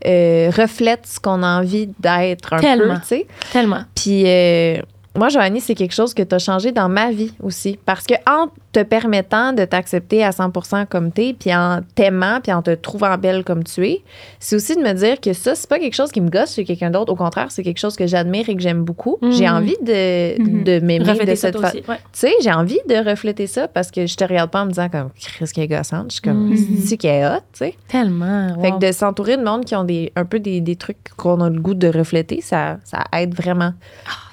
euh, 0.07 0.49
reflètent 0.55 1.05
ce 1.05 1.19
qu'on 1.19 1.43
a 1.43 1.59
envie 1.59 1.87
d'être 1.99 2.53
un 2.53 2.59
Tellement. 2.59 2.95
peu, 2.95 2.99
tu 3.01 3.07
sais. 3.07 3.27
Tellement. 3.51 3.81
Puis 3.95 4.23
euh, 4.25 4.77
moi, 5.15 5.27
Joanie, 5.29 5.59
c'est 5.59 5.75
quelque 5.75 5.93
chose 5.93 6.13
que 6.13 6.23
tu 6.23 6.33
as 6.35 6.39
changé 6.39 6.71
dans 6.71 6.87
ma 6.87 7.11
vie 7.11 7.33
aussi. 7.43 7.77
Parce 7.85 8.05
que 8.05 8.13
en 8.29 8.47
te 8.71 8.81
permettant 8.83 9.51
de 9.51 9.65
t'accepter 9.65 10.23
à 10.23 10.29
100% 10.29 10.85
comme 10.87 11.11
t'es, 11.11 11.35
puis 11.37 11.53
en 11.53 11.81
t'aimant, 11.95 12.39
puis 12.41 12.53
en 12.53 12.61
te 12.61 12.73
trouvant 12.73 13.17
belle 13.17 13.43
comme 13.43 13.65
tu 13.65 13.85
es, 13.85 14.01
c'est 14.39 14.55
aussi 14.55 14.77
de 14.77 14.81
me 14.81 14.93
dire 14.93 15.19
que 15.19 15.33
ça, 15.33 15.55
c'est 15.55 15.67
pas 15.69 15.77
quelque 15.79 15.95
chose 15.95 16.11
qui 16.13 16.21
me 16.21 16.29
gosse 16.29 16.55
chez 16.55 16.63
quelqu'un 16.63 16.89
d'autre. 16.89 17.11
Au 17.11 17.17
contraire, 17.17 17.47
c'est 17.49 17.63
quelque 17.63 17.79
chose 17.79 17.97
que 17.97 18.07
j'admire 18.07 18.47
et 18.47 18.55
que 18.55 18.61
j'aime 18.61 18.83
beaucoup. 18.83 19.17
Mhm. 19.21 19.31
J'ai 19.33 19.49
envie 19.49 19.75
de, 19.81 20.41
Mhm. 20.41 20.63
de 20.63 20.79
m'aimer 20.79 21.25
de 21.25 21.35
cette 21.35 21.59
façon. 21.59 21.79
Ouais. 21.89 21.97
Tu 22.13 22.19
sais, 22.19 22.31
j'ai 22.41 22.53
envie 22.53 22.79
de 22.87 22.95
refléter 23.09 23.47
ça 23.47 23.67
parce 23.67 23.91
que 23.91 24.05
je 24.07 24.15
te 24.15 24.23
regarde 24.23 24.49
pas 24.49 24.61
en 24.61 24.65
me 24.65 24.69
disant 24.71 24.87
comme 24.87 25.09
Chris 25.19 25.49
qui 25.53 25.59
est 25.59 25.67
gossante. 25.67 26.05
Je 26.07 26.13
suis 26.13 26.21
comme, 26.21 26.51
Mhm. 26.51 26.77
c'est 26.85 26.95
qui 26.95 27.07
est 27.07 27.25
hot, 27.27 27.39
tu 27.51 27.59
sais. 27.65 27.75
Tellement. 27.89 28.55
Fait 28.61 28.71
wow. 28.71 28.79
que 28.79 28.85
de 28.87 28.91
s'entourer 28.93 29.35
de 29.35 29.43
monde 29.43 29.65
qui 29.65 29.75
ont 29.75 29.83
des, 29.83 30.13
un 30.15 30.23
peu 30.23 30.39
des, 30.39 30.61
des 30.61 30.77
trucs 30.77 30.97
qu'on 31.17 31.41
a 31.41 31.49
le 31.49 31.59
goût 31.59 31.73
de 31.73 31.89
refléter, 31.89 32.39
ça, 32.39 32.77
ça 32.85 33.03
aide 33.13 33.35
vraiment. 33.35 33.73
fait 34.05 34.30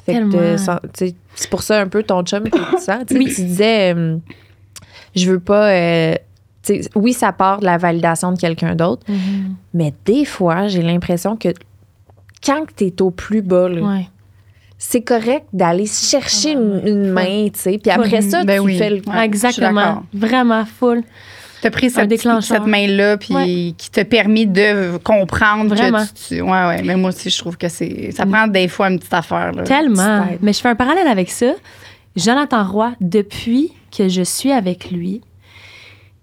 sais, 0.95 1.15
c'est 1.35 1.51
pour 1.51 1.63
ça 1.63 1.81
un 1.81 1.89
peu 1.89 2.03
ton 2.03 2.23
chum. 2.23 2.45
Tu 2.45 2.59
sais, 2.79 2.97
Oui. 3.13 3.27
tu 3.35 3.43
disais, 3.43 3.95
euh, 3.95 4.17
je 5.15 5.31
veux 5.31 5.41
pas. 5.41 5.71
euh, 5.71 6.15
oui, 6.95 7.13
ça 7.15 7.33
part 7.33 7.61
de 7.61 7.65
la 7.65 7.79
validation 7.79 8.33
de 8.33 8.39
quelqu'un 8.39 8.75
d'autre, 8.75 9.03
Mhm. 9.09 9.55
mais 9.75 9.95
des 10.05 10.25
fois, 10.25 10.67
j'ai 10.69 10.83
l'impression 10.83 11.37
que 11.37 11.49
quand 12.45 12.65
tu 12.77 12.85
es 12.87 13.03
au 13.03 13.11
plus 13.11 13.41
bas, 13.43 13.69
là, 13.69 13.81
Ouais. 13.81 14.09
c'est 14.77 15.01
correct 15.03 15.47
d'aller 15.53 15.87
chercher 15.87 16.53
une, 16.53 16.83
une 16.85 17.11
main, 17.11 17.49
tu 17.53 17.59
sais. 17.59 17.79
Puis 17.79 17.91
après 17.91 18.21
ça, 18.21 18.45
Ben 18.45 18.57
tu 18.61 18.67
oui. 18.67 18.77
fais 18.79 18.91
le. 18.91 19.03
Exactement. 19.23 20.03
Vraiment 20.13 20.65
full. 20.67 21.03
T'as 21.61 21.71
pris 21.71 21.91
cette, 21.91 22.09
main-là, 22.67 23.17
puis 23.17 23.35
Ouais. 23.35 23.75
qui 23.77 23.91
t'a 23.91 24.05
permis 24.05 24.47
de 24.47 24.97
comprendre 24.99 25.75
Vraiment. 25.75 25.99
que 26.05 26.09
tu, 26.29 26.37
tu- 26.37 26.41
Ouais, 26.41 26.67
ouais. 26.67 26.83
Mais 26.83 26.97
moi 26.97 27.11
aussi, 27.11 27.31
je 27.31 27.39
trouve 27.39 27.57
que 27.57 27.69
c'est. 27.69 28.11
Ça 28.13 28.27
prend 28.27 28.47
des 28.47 28.69
fois 28.69 28.89
une 28.91 28.99
petite 28.99 29.15
affaire, 29.15 29.53
là. 29.53 29.63
Tellement. 29.65 30.25
petite. 30.27 30.43
Mais 30.43 30.53
je 30.53 30.61
fais 30.61 30.69
un 30.69 30.75
parallèle 30.77 31.09
avec 31.09 31.31
ça. 31.31 31.53
Jonathan 32.17 32.65
Roy, 32.65 32.93
depuis 33.01 33.73
que 33.97 34.09
je 34.09 34.23
suis 34.23 34.53
avec 34.53 34.91
lui, 34.91 35.21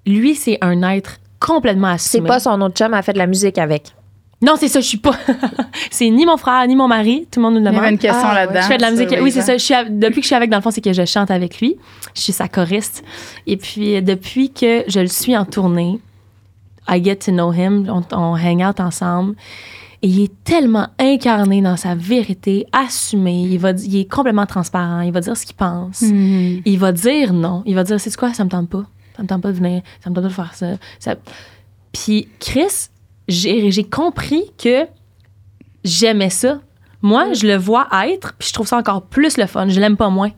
lui, 0.06 0.36
c'est 0.36 0.58
un 0.62 0.82
être 0.92 1.18
complètement 1.40 1.98
C'est 1.98 2.18
assumé. 2.18 2.28
pas 2.28 2.40
son 2.40 2.60
autre 2.62 2.76
chum 2.76 2.94
a 2.94 3.02
fait 3.02 3.14
de 3.14 3.18
la 3.18 3.28
musique 3.28 3.58
avec. 3.58 3.94
Non, 4.42 4.56
c'est 4.58 4.68
ça, 4.68 4.80
je 4.82 4.86
suis 4.86 4.98
pas. 4.98 5.16
c'est 5.92 6.10
ni 6.10 6.26
mon 6.26 6.38
frère, 6.38 6.68
ni 6.68 6.76
mon 6.76 6.88
mari. 6.88 7.26
Tout 7.32 7.40
le 7.40 7.46
monde 7.46 7.54
nous 7.56 7.62
le 7.62 7.66
Il 7.68 7.74
y 7.74 7.76
demande. 7.78 7.92
une 7.92 7.98
question 7.98 8.22
Ah, 8.26 8.36
là-dedans. 8.36 8.62
Je 8.62 8.68
fais 8.68 8.78
de 8.78 8.82
la 8.82 8.92
musique. 8.92 9.16
Oui, 9.22 9.32
c'est 9.32 9.42
ça. 9.42 9.58
Je 9.58 9.64
suis 9.64 9.74
à- 9.74 9.86
depuis 9.86 10.16
que 10.16 10.22
je 10.22 10.28
suis 10.28 10.36
avec, 10.36 10.50
dans 10.50 10.58
le 10.58 10.62
fond, 10.62 10.72
c'est 10.72 10.82
que 10.82 10.94
je 10.94 11.06
chante 11.06 11.32
avec 11.32 11.60
lui. 11.62 11.78
Je 12.14 12.22
suis 12.22 12.34
sa 12.34 12.48
choriste. 12.48 13.04
Et 13.48 13.58
puis, 13.58 13.96
euh, 13.96 14.02
depuis 14.02 14.52
que 14.52 14.84
je 14.88 15.00
le 15.00 15.08
suis 15.08 15.36
en 15.38 15.46
tournée, 15.46 16.00
I 16.88 17.02
get 17.04 17.16
to 17.18 17.32
know 17.32 17.52
him, 17.54 17.88
on, 17.90 18.04
on 18.16 18.36
hang 18.36 18.62
out 18.64 18.80
ensemble. 18.80 19.36
Et 20.04 20.08
il 20.10 20.24
est 20.26 20.44
tellement 20.44 20.90
incarné 21.00 21.62
dans 21.62 21.78
sa 21.78 21.96
vérité, 21.96 22.68
assumé. 22.74 23.44
Il, 23.50 23.58
va, 23.58 23.72
il 23.72 23.96
est 23.96 24.12
complètement 24.12 24.46
transparent. 24.46 25.00
Il 25.02 25.12
va 25.14 25.22
dire 25.22 25.36
ce 25.36 25.46
qu'il 25.46 25.56
pense. 25.56 26.02
Mhm. 26.02 26.62
Il 26.66 26.78
va 26.78 26.92
dire 26.92 27.34
non. 27.34 27.64
Il 27.66 27.74
va 27.74 27.84
dire, 27.84 28.00
c'est 28.00 28.16
quoi, 28.16 28.34
ça 28.34 28.44
me 28.44 28.50
tente 28.50 28.70
pas. 28.70 28.84
Ça 29.16 29.24
me 29.24 29.28
tente 29.28 29.42
pas 29.42 29.52
de 29.52 29.58
venir. 29.58 29.82
Ça 30.04 30.10
me 30.10 30.16
tente 30.16 30.24
pas 30.26 30.30
de 30.30 30.34
faire 30.34 30.54
ça. 30.54 30.68
ça... 31.00 31.16
Puis 31.94 32.28
Chris, 32.40 32.90
j'ai 33.28 33.84
compris 33.84 34.44
que 34.62 34.86
j'aimais 35.84 36.30
ça. 36.30 36.60
Moi, 37.02 37.34
je 37.34 37.46
le 37.46 37.56
vois 37.56 37.88
être, 38.08 38.34
puis 38.38 38.48
je 38.50 38.54
trouve 38.54 38.68
ça 38.68 38.78
encore 38.78 39.04
plus 39.04 39.38
le 39.38 39.46
fun. 39.46 39.68
Je 39.68 39.80
l'aime 39.80 39.98
pas 39.98 40.10
moins. 40.10 40.32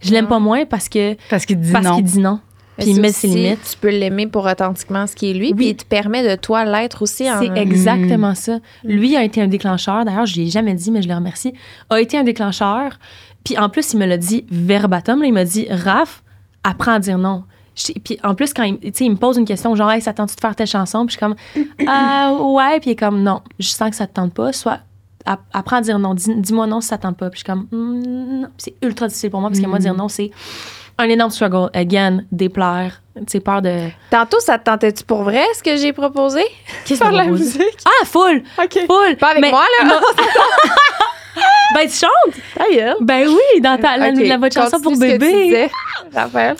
Je 0.00 0.10
l'aime 0.12 0.26
pas 0.28 0.38
moins 0.38 0.64
parce 0.66 0.88
que 0.88 1.14
Parce 1.30 1.46
qu'il 1.46 1.58
dit 2.04 2.12
dit 2.12 2.18
non. 2.20 2.40
Puis 2.78 2.90
il 2.90 3.00
met 3.00 3.12
ses 3.12 3.28
limites. 3.36 3.70
Tu 3.72 3.76
peux 3.78 3.90
l'aimer 3.90 4.26
pour 4.26 4.46
authentiquement 4.46 5.06
ce 5.06 5.14
qui 5.14 5.30
est 5.30 5.34
lui, 5.34 5.52
puis 5.54 5.68
il 5.70 5.76
te 5.76 5.84
permet 5.84 6.28
de 6.28 6.40
toi 6.40 6.64
l'être 6.64 7.02
aussi. 7.02 7.30
en- 7.30 7.38
C'est 7.38 7.50
exactement 7.60 8.34
ça. 8.34 8.58
Lui 8.82 9.14
a 9.16 9.22
été 9.24 9.40
un 9.42 9.46
déclencheur. 9.46 10.04
D'ailleurs, 10.04 10.26
je 10.26 10.36
l'ai 10.40 10.46
jamais 10.48 10.74
dit, 10.74 10.90
mais 10.90 11.02
je 11.02 11.08
le 11.08 11.14
remercie. 11.14 11.52
A 11.90 12.00
été 12.00 12.16
un 12.16 12.24
déclencheur. 12.24 12.98
Puis 13.44 13.58
en 13.58 13.68
plus, 13.68 13.92
il 13.92 13.98
me 13.98 14.06
l'a 14.06 14.16
dit 14.16 14.44
verbatim. 14.50 15.20
là, 15.20 15.26
il 15.26 15.32
m'a 15.32 15.44
dit 15.44 15.66
Raph, 15.70 16.22
apprends 16.64 16.92
à 16.94 16.98
dire 16.98 17.18
non. 17.18 17.44
Je- 17.74 17.92
Puis 18.00 18.18
en 18.22 18.34
plus, 18.34 18.52
quand 18.52 18.64
il, 18.64 18.78
il 19.00 19.10
me 19.10 19.16
pose 19.16 19.36
une 19.38 19.44
question, 19.46 19.74
genre, 19.74 19.90
hey, 19.90 20.00
ça 20.02 20.12
te 20.12 20.18
tente-tu 20.18 20.36
de 20.36 20.40
faire 20.40 20.54
telle 20.54 20.66
chanson? 20.66 21.06
Puis 21.06 21.16
je 21.16 21.18
suis 21.18 21.66
comme, 21.66 21.86
ah 21.88 22.32
ouais. 22.40 22.80
Puis 22.80 22.90
il 22.90 22.92
est 22.92 22.96
comme, 22.96 23.22
non, 23.22 23.40
je 23.58 23.68
sens 23.68 23.90
que 23.90 23.96
ça 23.96 24.06
te 24.06 24.12
tente 24.14 24.34
pas. 24.34 24.52
Soit, 24.52 24.80
app- 25.24 25.40
apprends 25.52 25.76
à 25.76 25.80
dire 25.80 25.98
non. 25.98 26.14
Dis- 26.14 26.34
Dis-moi 26.36 26.66
non 26.66 26.80
si 26.80 26.88
ça 26.88 26.98
te 26.98 27.02
tente 27.02 27.16
pas. 27.16 27.30
Puis 27.30 27.40
je 27.40 27.44
suis 27.44 27.52
comme, 27.52 27.66
non. 27.72 28.48
Puis 28.56 28.64
c'est 28.80 28.86
ultra 28.86 29.06
difficile 29.08 29.30
pour 29.30 29.40
moi 29.40 29.48
parce 29.50 29.60
que 29.60 29.66
moi, 29.66 29.78
dire 29.78 29.94
non, 29.94 30.08
c'est 30.08 30.30
un 30.98 31.08
énorme 31.08 31.30
struggle. 31.30 31.70
Again, 31.72 32.24
déplaire. 32.30 33.00
Tu 33.26 33.40
peur 33.40 33.60
de. 33.60 33.88
Tantôt, 34.10 34.40
ça 34.40 34.58
te 34.58 34.64
tentait-tu 34.64 35.04
pour 35.04 35.22
vrai, 35.22 35.42
ce 35.54 35.62
que 35.62 35.76
j'ai 35.76 35.92
proposé? 35.92 36.42
Qu'est-ce 36.86 37.00
que 37.00 37.08
la 37.14 37.24
musique? 37.26 37.62
Ah, 37.84 38.06
full! 38.06 38.42
OK. 38.62 38.78
Full! 38.86 39.16
Pas 39.18 39.28
avec 39.32 39.42
Mais- 39.42 39.50
moi, 39.50 39.64
là. 39.82 40.00
Ben, 41.74 41.88
tu 41.88 41.96
chantes? 41.96 42.34
Ta 42.54 42.64
gueule. 42.70 42.96
Ben 43.00 43.26
oui, 43.26 43.60
dans 43.62 43.78
ta, 43.78 43.96
la, 43.96 44.10
Ok, 44.10 44.18
la 44.26 44.36
votre 44.36 44.54
chanson 44.54 44.80
pour 44.80 44.92
continue 44.92 45.08
ce 45.10 45.16
que 45.16 45.24
tu 45.24 45.30
bébé. 45.50 45.68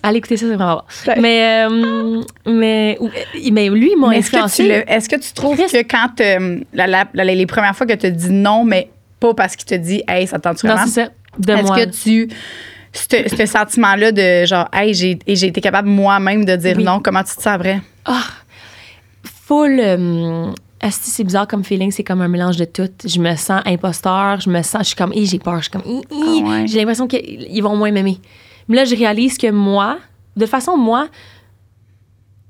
Allez 0.03 0.19
écouter 0.19 0.37
ça, 0.39 0.47
c'est 0.49 0.55
vraiment 0.55 0.77
bon. 1.07 1.21
Mais, 1.21 1.67
euh, 1.69 2.23
mais, 2.47 2.97
ou- 2.99 3.11
mais 3.53 3.69
lui, 3.69 3.91
il 3.93 3.99
m'a 3.99 4.09
Mais 4.09 4.19
Est-ce 4.19 4.31
que, 4.31 4.37
tu 4.37 4.43
influencé. 4.43 4.85
est-ce 4.87 5.09
que 5.11 5.17
tu 5.17 5.33
trouves 5.35 5.57
Chris. 5.59 5.67
que 5.71 5.83
quand 5.89 6.21
euh, 6.21 6.61
la- 6.73 6.87
la- 6.87 7.05
la- 7.13 7.25
les 7.25 7.47
premières 7.47 7.77
fois 7.77 7.87
que 7.87 7.93
tu 7.93 8.11
dit 8.11 8.31
non, 8.31 8.65
mais 8.65 8.89
pas 9.21 9.35
parce 9.35 9.55
qu'il 9.57 9.67
te 9.67 9.75
dit 9.75 10.03
Hey, 10.09 10.27
ça 10.27 10.39
te 10.39 10.43
tente 10.45 10.65
Non, 10.65 10.71
vraiment? 10.73 10.87
c'est 10.87 11.05
ça. 11.05 11.11
De 11.39 11.53
Est-ce 11.53 11.63
moi. 11.65 11.77
que 11.77 11.91
tu. 11.91 12.29
Ce 12.95 13.47
sentiment-là 13.47 14.13
de 14.13 14.45
genre, 14.47 14.69
hey, 14.73 14.93
j'ai 14.95 15.19
j'ai 15.27 15.47
été 15.47 15.61
capable 15.63 15.89
moi-même 15.89 16.45
de 16.45 16.57
dire 16.57 16.77
Oui. 16.77 16.85
non, 16.85 17.01
comment 17.03 17.23
tu 17.23 17.35
te 17.37 17.43
sens 17.43 17.47
après? 17.55 17.81
Ah, 18.05 18.23
full. 19.47 19.79
euh, 19.81 20.47
asti, 20.83 21.11
c'est 21.11 21.25
bizarre 21.25 21.47
comme 21.49 21.65
feeling, 21.65 21.91
c'est 21.91 22.05
comme 22.05 22.21
un 22.21 22.29
mélange 22.29 22.57
de 22.57 22.65
tout. 22.65 22.91
Je 23.05 23.19
me 23.21 23.35
sens 23.37 23.63
imposteur, 23.65 24.41
je 24.41 24.51
me 24.51 24.63
sens, 24.63 24.83
je 24.83 24.87
suis 24.89 24.97
comme, 24.97 25.13
j'ai 25.15 25.39
peur, 25.39 25.57
je 25.59 25.63
suis 25.63 25.71
comme. 25.71 25.83
Ah 26.11 26.17
ouais. 26.17 26.67
j'ai 26.67 26.79
l'impression 26.79 27.07
qu'ils 27.07 27.63
vont 27.63 27.77
moins 27.77 27.91
m'aimer. 27.93 28.19
Mais 28.69 28.77
là, 28.77 28.85
je 28.85 28.95
réalise 28.95 29.39
que 29.39 29.51
moi, 29.51 29.99
de 30.37 30.47
façon, 30.47 30.77
moi, 30.77 31.09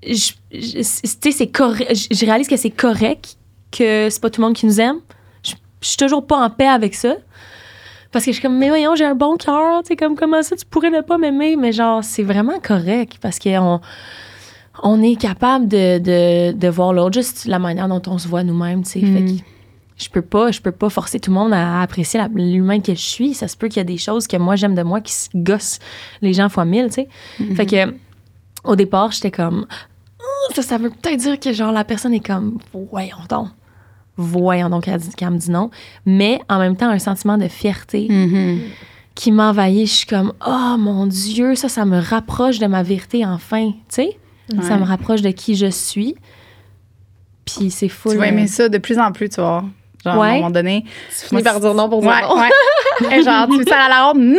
je, 0.07 0.33
je- 0.51 0.78
tu 0.78 0.83
sais, 0.85 1.30
c'est 1.33 1.47
correct. 1.49 1.95
Je, 1.95 2.16
je 2.16 2.24
réalise 2.26 2.49
que 2.49 2.57
c'est 2.57 2.70
correct, 2.70 3.37
que 3.70 4.09
c'est 4.11 4.20
pas 4.20 4.30
tout 4.30 4.41
le 4.41 4.47
monde 4.49 4.57
qui 4.57 4.66
nous 4.66 4.80
aime. 4.80 4.99
Je, 5.45 5.53
je 5.80 5.89
suis 5.89 5.97
toujours 5.97 6.26
pas 6.26 6.37
en 6.39 6.51
paix 6.51 6.66
avec 6.68 6.95
ça. 6.95 7.14
Parce 8.11 8.24
que 8.26 8.30
je 8.33 8.35
suis 8.37 8.43
comme, 8.43 8.59
mais 8.59 8.68
voyons, 8.68 8.95
j'ai 8.95 9.07
un 9.07 9.14
bon 9.14 9.37
cœur, 9.37 9.83
tu 9.83 9.89
sais, 9.89 9.97
comme, 9.97 10.16
comment 10.16 10.43
ça, 10.43 10.55
tu 10.57 10.66
pourrais 10.66 10.91
ne 10.91 11.01
pas 11.01 11.16
m'aimer? 11.16 11.57
Mais 11.57 11.72
genre, 11.72 12.05
c'est 12.05 12.22
vraiment 12.22 12.59
correct 12.61 13.14
parce 13.22 13.39
qu'on 13.39 13.59
on 13.59 13.80
est 15.02 15.20
capable 15.20 15.68
de, 15.68 15.98
de, 15.98 16.52
de 16.52 16.68
voir 16.68 16.92
l'autre, 16.92 17.14
juste 17.14 17.44
la 17.46 17.58
manière 17.58 17.88
dont 17.88 18.02
on 18.06 18.18
se 18.18 18.28
voit 18.28 18.42
nous-mêmes, 18.42 18.82
tu 18.82 18.90
sais. 18.90 19.00
Fait 19.00 19.24
que 19.24 19.42
je 19.96 20.08
peux 20.08 20.22
pas, 20.22 20.50
je 20.50 20.60
peux 20.60 20.72
pas 20.72 20.88
forcer 20.88 21.20
tout 21.20 21.30
le 21.30 21.36
monde 21.36 21.52
à 21.52 21.80
apprécier 21.80 22.20
l'humain 22.34 22.80
que 22.80 22.94
je 22.94 23.00
suis. 23.00 23.34
Ça 23.34 23.46
se 23.48 23.56
peut 23.56 23.68
qu'il 23.68 23.76
y 23.76 23.80
a 23.80 23.84
des 23.84 23.98
choses 23.98 24.26
que 24.26 24.36
moi 24.36 24.56
j'aime 24.56 24.74
de 24.74 24.82
moi 24.82 25.00
qui 25.00 25.12
se 25.12 25.28
gossent 25.34 25.78
les 26.22 26.32
gens 26.32 26.48
fois 26.48 26.64
mille, 26.64 26.86
tu 26.86 26.94
sais. 26.94 27.08
Fait 27.54 27.66
que 27.66 27.94
au 28.64 28.76
départ, 28.76 29.12
j'étais 29.12 29.30
comme 29.30 29.66
ça, 30.54 30.62
ça 30.62 30.78
veut 30.78 30.90
peut-être 30.90 31.20
dire 31.20 31.38
que 31.38 31.52
genre 31.52 31.72
la 31.72 31.84
personne 31.84 32.14
est 32.14 32.24
comme 32.24 32.58
voyons 32.72 33.16
donc. 33.28 33.48
Voyons 34.16 34.68
donc 34.68 34.84
qu'elle 34.84 35.30
me 35.30 35.38
dit 35.38 35.50
non. 35.50 35.70
Mais 36.04 36.40
en 36.48 36.58
même 36.58 36.76
temps, 36.76 36.90
un 36.90 36.98
sentiment 36.98 37.38
de 37.38 37.48
fierté 37.48 38.08
qui 39.14 39.32
m'envahit. 39.32 39.86
Je 39.86 39.92
suis 39.92 40.06
comme, 40.06 40.32
oh 40.46 40.76
mon 40.78 41.06
Dieu, 41.06 41.54
ça, 41.54 41.68
ça 41.68 41.84
me 41.84 41.98
rapproche 41.98 42.58
de 42.58 42.66
ma 42.66 42.82
vérité 42.82 43.24
enfin. 43.24 43.70
Tu 43.70 43.78
sais, 43.88 44.18
ça 44.62 44.76
me 44.76 44.84
rapproche 44.84 45.22
de 45.22 45.30
qui 45.30 45.55
je 45.57 45.66
suis. 45.66 46.16
Puis 47.45 47.70
c'est 47.70 47.88
fou. 47.88 48.11
Tu 48.11 48.16
vas 48.16 48.28
aimer 48.28 48.47
ça 48.47 48.68
de 48.68 48.78
plus 48.78 48.99
en 48.99 49.12
plus, 49.12 49.28
tu 49.28 49.40
vois. 49.40 49.64
Genre, 50.05 50.22
à 50.22 50.26
un 50.26 50.34
moment 50.34 50.51
donné. 50.51 50.84
Tu 51.20 51.26
finis 51.28 51.43
par 51.43 51.61
dire 51.61 51.74
non 51.74 51.88
pour 51.88 52.01
dire 52.01 52.11
Ouais, 52.11 52.22
non. 52.22 52.36
ouais. 52.40 52.51
Et 53.18 53.22
genre, 53.22 53.47
tu 53.49 53.59
veux 53.59 53.64
ça 53.64 53.82
à 53.84 53.88
la 53.88 54.05
ronde? 54.07 54.20
Non! 54.20 54.38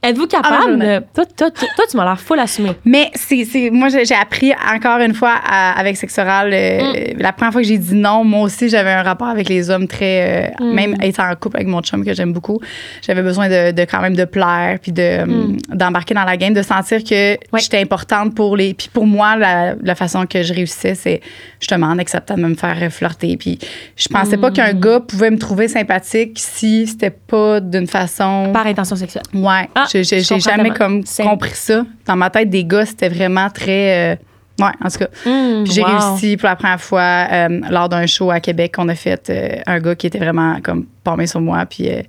Êtes-vous 0.00 0.26
Ah, 0.32 0.42
capable 0.42 0.78
de. 0.78 0.98
Toi, 1.12 1.24
toi, 1.36 1.50
toi, 1.50 1.68
toi, 1.74 1.84
tu 1.90 1.96
m'as 1.96 2.04
l'air 2.04 2.20
full 2.20 2.38
assumé. 2.38 2.70
Mais 2.84 3.10
c'est, 3.14 3.44
c'est- 3.44 3.68
moi, 3.70 3.88
j'ai, 3.88 4.14
appris 4.14 4.52
encore 4.72 5.00
une 5.00 5.12
fois 5.12 5.34
à- 5.44 5.72
avec 5.78 5.96
sexe 5.96 6.16
oral. 6.18 6.50
euh, 6.52 7.14
La 7.18 7.32
première 7.32 7.52
fois 7.52 7.62
que 7.62 7.66
j'ai 7.66 7.78
dit 7.78 7.96
non, 7.96 8.22
moi 8.22 8.42
aussi, 8.42 8.68
j'avais 8.68 8.92
un 8.92 9.02
rapport 9.02 9.26
avec 9.26 9.48
les 9.48 9.70
hommes 9.70 9.88
très. 9.88 10.50
euh, 10.60 10.64
Mm. 10.64 10.72
Même 10.74 10.94
étant 11.02 11.28
en 11.28 11.34
couple 11.34 11.56
avec 11.56 11.66
mon 11.68 11.80
chum 11.82 12.04
que 12.04 12.14
j'aime 12.14 12.32
beaucoup, 12.32 12.60
j'avais 13.04 13.22
besoin 13.22 13.48
de, 13.48 13.72
de 13.72 13.82
quand 13.82 14.00
même 14.00 14.14
de 14.14 14.24
plaire 14.24 14.78
puis 14.80 14.92
de, 14.92 15.02
euh, 15.02 15.26
d'embarquer 15.74 16.14
dans 16.14 16.24
la 16.24 16.36
game, 16.36 16.54
de 16.54 16.62
sentir 16.62 17.02
que 17.02 17.34
Mm. 17.34 17.58
J'étais 17.58 17.80
importante 17.80 18.36
pour 18.36 18.56
les. 18.56 18.74
Puis 18.74 18.90
pour 18.92 19.04
moi, 19.06 19.36
la, 19.36 19.74
la 19.82 19.94
façon 19.96 20.26
que 20.26 20.44
je 20.44 20.54
réussissais, 20.54 20.94
c'est 20.94 21.20
justement 21.60 21.88
en 21.88 21.98
acceptant 21.98 22.36
de 22.36 22.42
me 22.42 22.54
faire 22.54 22.76
flirter. 22.92 23.36
Puis 23.36 23.58
je 23.96 24.06
pensais 24.08 24.36
pas 24.36 24.52
qu'un 24.52 24.74
Mm. 24.74 24.80
gars 24.80 25.00
pouvait 25.00 25.30
me 25.30 25.38
trouver 25.38 25.66
sympathique 25.66 26.38
si 26.38 26.86
c'était 26.86 27.10
pas 27.10 27.58
d'une 27.58 27.88
façon. 27.88 28.50
Par 28.52 28.66
intention 28.68 28.94
sexuelle. 28.94 29.24
Ouais, 29.34 29.68
Ah, 29.74 29.86
j'ai, 29.92 30.22
jamais 30.22 30.70
comme 30.70 31.02
compris 31.22 31.54
ça. 31.54 31.84
Dans 32.06 32.16
ma 32.16 32.30
tête, 32.30 32.50
des 32.50 32.64
gars, 32.64 32.86
c'était 32.86 33.08
vraiment 33.08 33.50
très. 33.50 34.14
euh, 34.14 34.16
ouais, 34.60 34.72
en 34.84 34.88
tout 34.88 34.98
cas. 34.98 35.08
Mm, 35.28 35.66
j'ai 35.66 35.82
wow. 35.82 35.88
réussi 35.88 36.36
pour 36.36 36.48
la 36.48 36.56
première 36.56 36.80
fois 36.80 37.26
euh, 37.30 37.60
lors 37.70 37.88
d'un 37.88 38.06
show 38.06 38.30
à 38.30 38.40
Québec 38.40 38.74
qu'on 38.76 38.88
a 38.88 38.94
fait, 38.94 39.30
euh, 39.30 39.60
un 39.66 39.80
gars 39.80 39.94
qui 39.94 40.06
était 40.06 40.18
vraiment 40.18 40.60
comme 40.62 40.86
palmé 41.04 41.26
sur 41.26 41.40
moi. 41.40 41.64
Puis, 41.66 41.88
euh, 41.88 42.02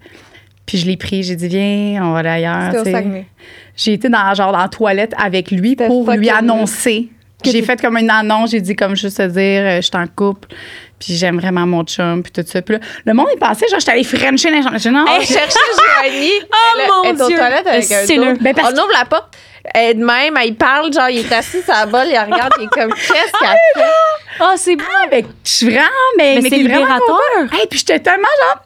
puis 0.65 0.77
je 0.77 0.85
l'ai 0.85 0.97
pris, 0.97 1.23
j'ai 1.23 1.35
dit, 1.35 1.47
viens, 1.47 2.03
on 2.03 2.13
va 2.13 2.19
aller 2.19 2.45
ailleurs. 2.45 2.83
J'ai 3.75 3.93
été 3.93 4.09
dans, 4.09 4.33
genre, 4.33 4.51
dans 4.51 4.59
la 4.59 4.67
toilette 4.67 5.13
avec 5.17 5.51
lui 5.51 5.75
pour 5.75 6.11
lui 6.11 6.29
annoncer. 6.29 7.09
J'ai 7.43 7.61
fait 7.61 7.79
comme 7.81 7.97
une 7.97 8.09
annonce, 8.09 8.51
j'ai 8.51 8.59
dit 8.59 8.75
comme 8.75 8.97
juste 8.97 9.17
te 9.17 9.27
dire, 9.27 9.77
je 9.77 9.81
suis 9.81 9.95
en 9.95 10.07
couple, 10.07 10.49
puis 10.99 11.15
j'aime 11.15 11.39
vraiment 11.39 11.65
mon 11.65 11.83
chum, 11.83 12.21
puis 12.23 12.31
tout 12.31 12.43
ça. 12.45 12.61
Puis 12.61 12.75
là, 12.75 12.81
le 13.05 13.13
monde 13.13 13.27
est 13.33 13.39
passé, 13.39 13.65
genre, 13.69 13.79
j'étais 13.79 13.91
allée 13.93 14.03
frencher 14.03 14.51
dans 14.51 14.69
les 14.71 14.77
dit, 14.77 14.89
non, 14.89 15.05
Hey, 15.07 15.25
chercher 15.25 15.59
Joanie. 16.03 16.31
Oh 16.43 16.79
elle, 17.05 17.17
mon 17.17 17.27
Dieu. 17.27 17.41
avec 17.41 17.91
un 17.91 18.05
dos. 18.05 18.23
le- 18.25 18.33
Ben, 18.43 18.55
On 18.63 18.71
ouvre 18.73 18.89
la 18.97 19.05
porte. 19.05 19.35
Elle 19.73 19.97
même, 19.97 20.35
elle 20.41 20.55
parle, 20.55 20.91
genre, 20.93 21.09
il 21.09 21.19
est 21.19 21.31
assis 21.33 21.61
sur 21.61 21.73
la 21.73 21.85
balle, 21.85 22.07
il 22.09 22.17
regarde, 22.17 22.51
il 22.59 22.63
est 22.63 22.67
comme, 22.67 22.93
qu'est-ce 22.93 23.11
qu'elle 23.39 23.57
fait? 23.75 23.89
Ah, 24.39 24.53
c'est 24.55 24.75
beau. 24.75 24.83
Ah, 24.89 25.05
mais 25.11 25.25
je 25.43 25.49
suis 25.51 25.65
vraiment, 25.69 25.87
mais, 26.17 26.35
Mais 26.35 26.41
mais 26.41 26.49
c'est 26.49 26.57
libérateur. 26.57 27.19
Hey, 27.53 27.67
puis 27.69 27.79
j'étais 27.79 27.99
tellement 27.99 28.27
genre. 28.41 28.61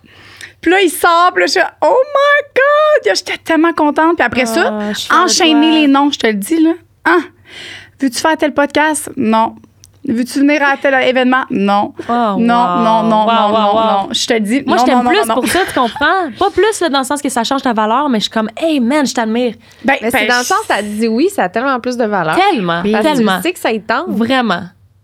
Puis 0.61 0.71
là, 0.71 0.81
il 0.81 0.89
sort, 0.89 1.31
puis 1.34 1.41
là, 1.41 1.47
je 1.47 1.51
suis 1.51 1.61
oh 1.81 1.97
my 2.15 2.47
God! 2.55 3.15
J'étais 3.15 3.38
tellement 3.38 3.73
contente. 3.73 4.15
Puis 4.17 4.25
après 4.25 4.43
Ah, 4.43 4.93
ça, 4.93 5.15
enchaîner 5.23 5.81
les 5.81 5.88
noms, 5.88 6.09
je 6.11 6.19
te 6.19 6.27
le 6.27 6.34
dis, 6.36 6.61
là. 6.61 6.71
Ah! 7.05 7.17
Veux-tu 7.99 8.19
faire 8.19 8.38
tel 8.38 8.53
podcast? 8.53 9.09
Non. 9.17 9.55
Veux-tu 10.08 10.39
venir 10.39 10.62
à 10.64 10.76
tel 10.78 10.93
événement? 11.08 11.43
Non. 11.49 11.93
Oh, 12.10 12.12
non, 12.12 12.36
wow. 12.38 12.38
non, 12.39 13.04
non, 13.04 13.04
Wow, 13.04 13.04
non, 13.04 13.26
wow, 13.26 13.51
non, 13.51 13.74
wow. 13.74 13.84
non. 14.08 14.08
Je 14.12 14.26
te 14.28 14.38
dis. 14.39 14.64
Moi, 14.66 14.76
non, 14.78 14.82
je 14.84 14.91
t'aime 14.91 15.08
plus 15.08 15.28
non, 15.28 15.36
pour 15.36 15.47
ça, 15.47 15.60
tu 15.68 15.74
comprends? 15.80 16.32
Pas 16.38 16.49
plus 16.51 16.82
là, 16.82 16.89
dans 16.89 16.99
le 16.99 17.06
sens 17.06 17.22
que 17.22 17.30
ça 17.30 17.43
change 17.43 17.62
ta 17.62 17.74
valeur, 17.74 18.10
mais 18.10 18.20
je 18.20 18.24
suis 18.24 18.32
comme, 18.32 18.49
hey 18.58 18.80
man, 18.80 19.06
je 19.06 19.14
t'admire. 19.14 19.54
Ben, 19.86 19.95
c'est 20.01 20.12
ben, 20.12 20.28
dans 20.28 20.39
le 20.39 20.43
sens, 20.43 20.60
ça 20.68 20.78
te 20.78 20.84
dit 20.84 21.08
oui, 21.08 21.30
ça 21.30 21.43
a 21.43 21.49
tellement 21.49 21.80
plus 21.80 21.95
de 21.95 22.06
valeur. 22.06 22.36
Tellement, 22.36 22.82
Parce 22.84 23.06
que 23.06 23.14
tellement. 23.16 23.38
tu 23.38 23.41
sais 23.43 23.54
que 23.54 23.60
ça 23.60 23.72
y 23.72 23.82
tente. 23.82 24.06
Vraiment, 24.10 24.64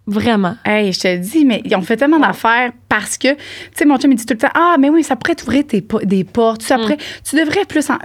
vraiment. 0.09 0.55
Hey, 0.65 0.91
je 0.91 0.99
te 0.99 1.15
dis, 1.17 1.45
mais 1.45 1.61
ils 1.65 1.75
ont 1.75 1.81
fait 1.81 1.95
tellement 1.97 2.19
d'affaires 2.19 2.71
parce 2.89 3.17
que, 3.17 3.33
tu 3.33 3.39
sais, 3.75 3.85
mon 3.85 3.97
chum, 3.97 4.11
il 4.11 4.15
dit 4.15 4.25
tout 4.25 4.33
le 4.33 4.39
temps, 4.39 4.49
ah, 4.55 4.75
mais 4.79 4.89
oui, 4.89 5.03
ça 5.03 5.15
pourrait 5.15 5.35
t'ouvrir 5.35 5.65
tes 5.67 5.81
po- 5.81 5.99
des 6.03 6.23
portes. 6.23 6.61
Ça 6.63 6.77
Mm. 6.77 6.95
tu 7.29 7.35
devrais 7.35 7.65
plus. 7.65 7.89
En... 7.89 7.97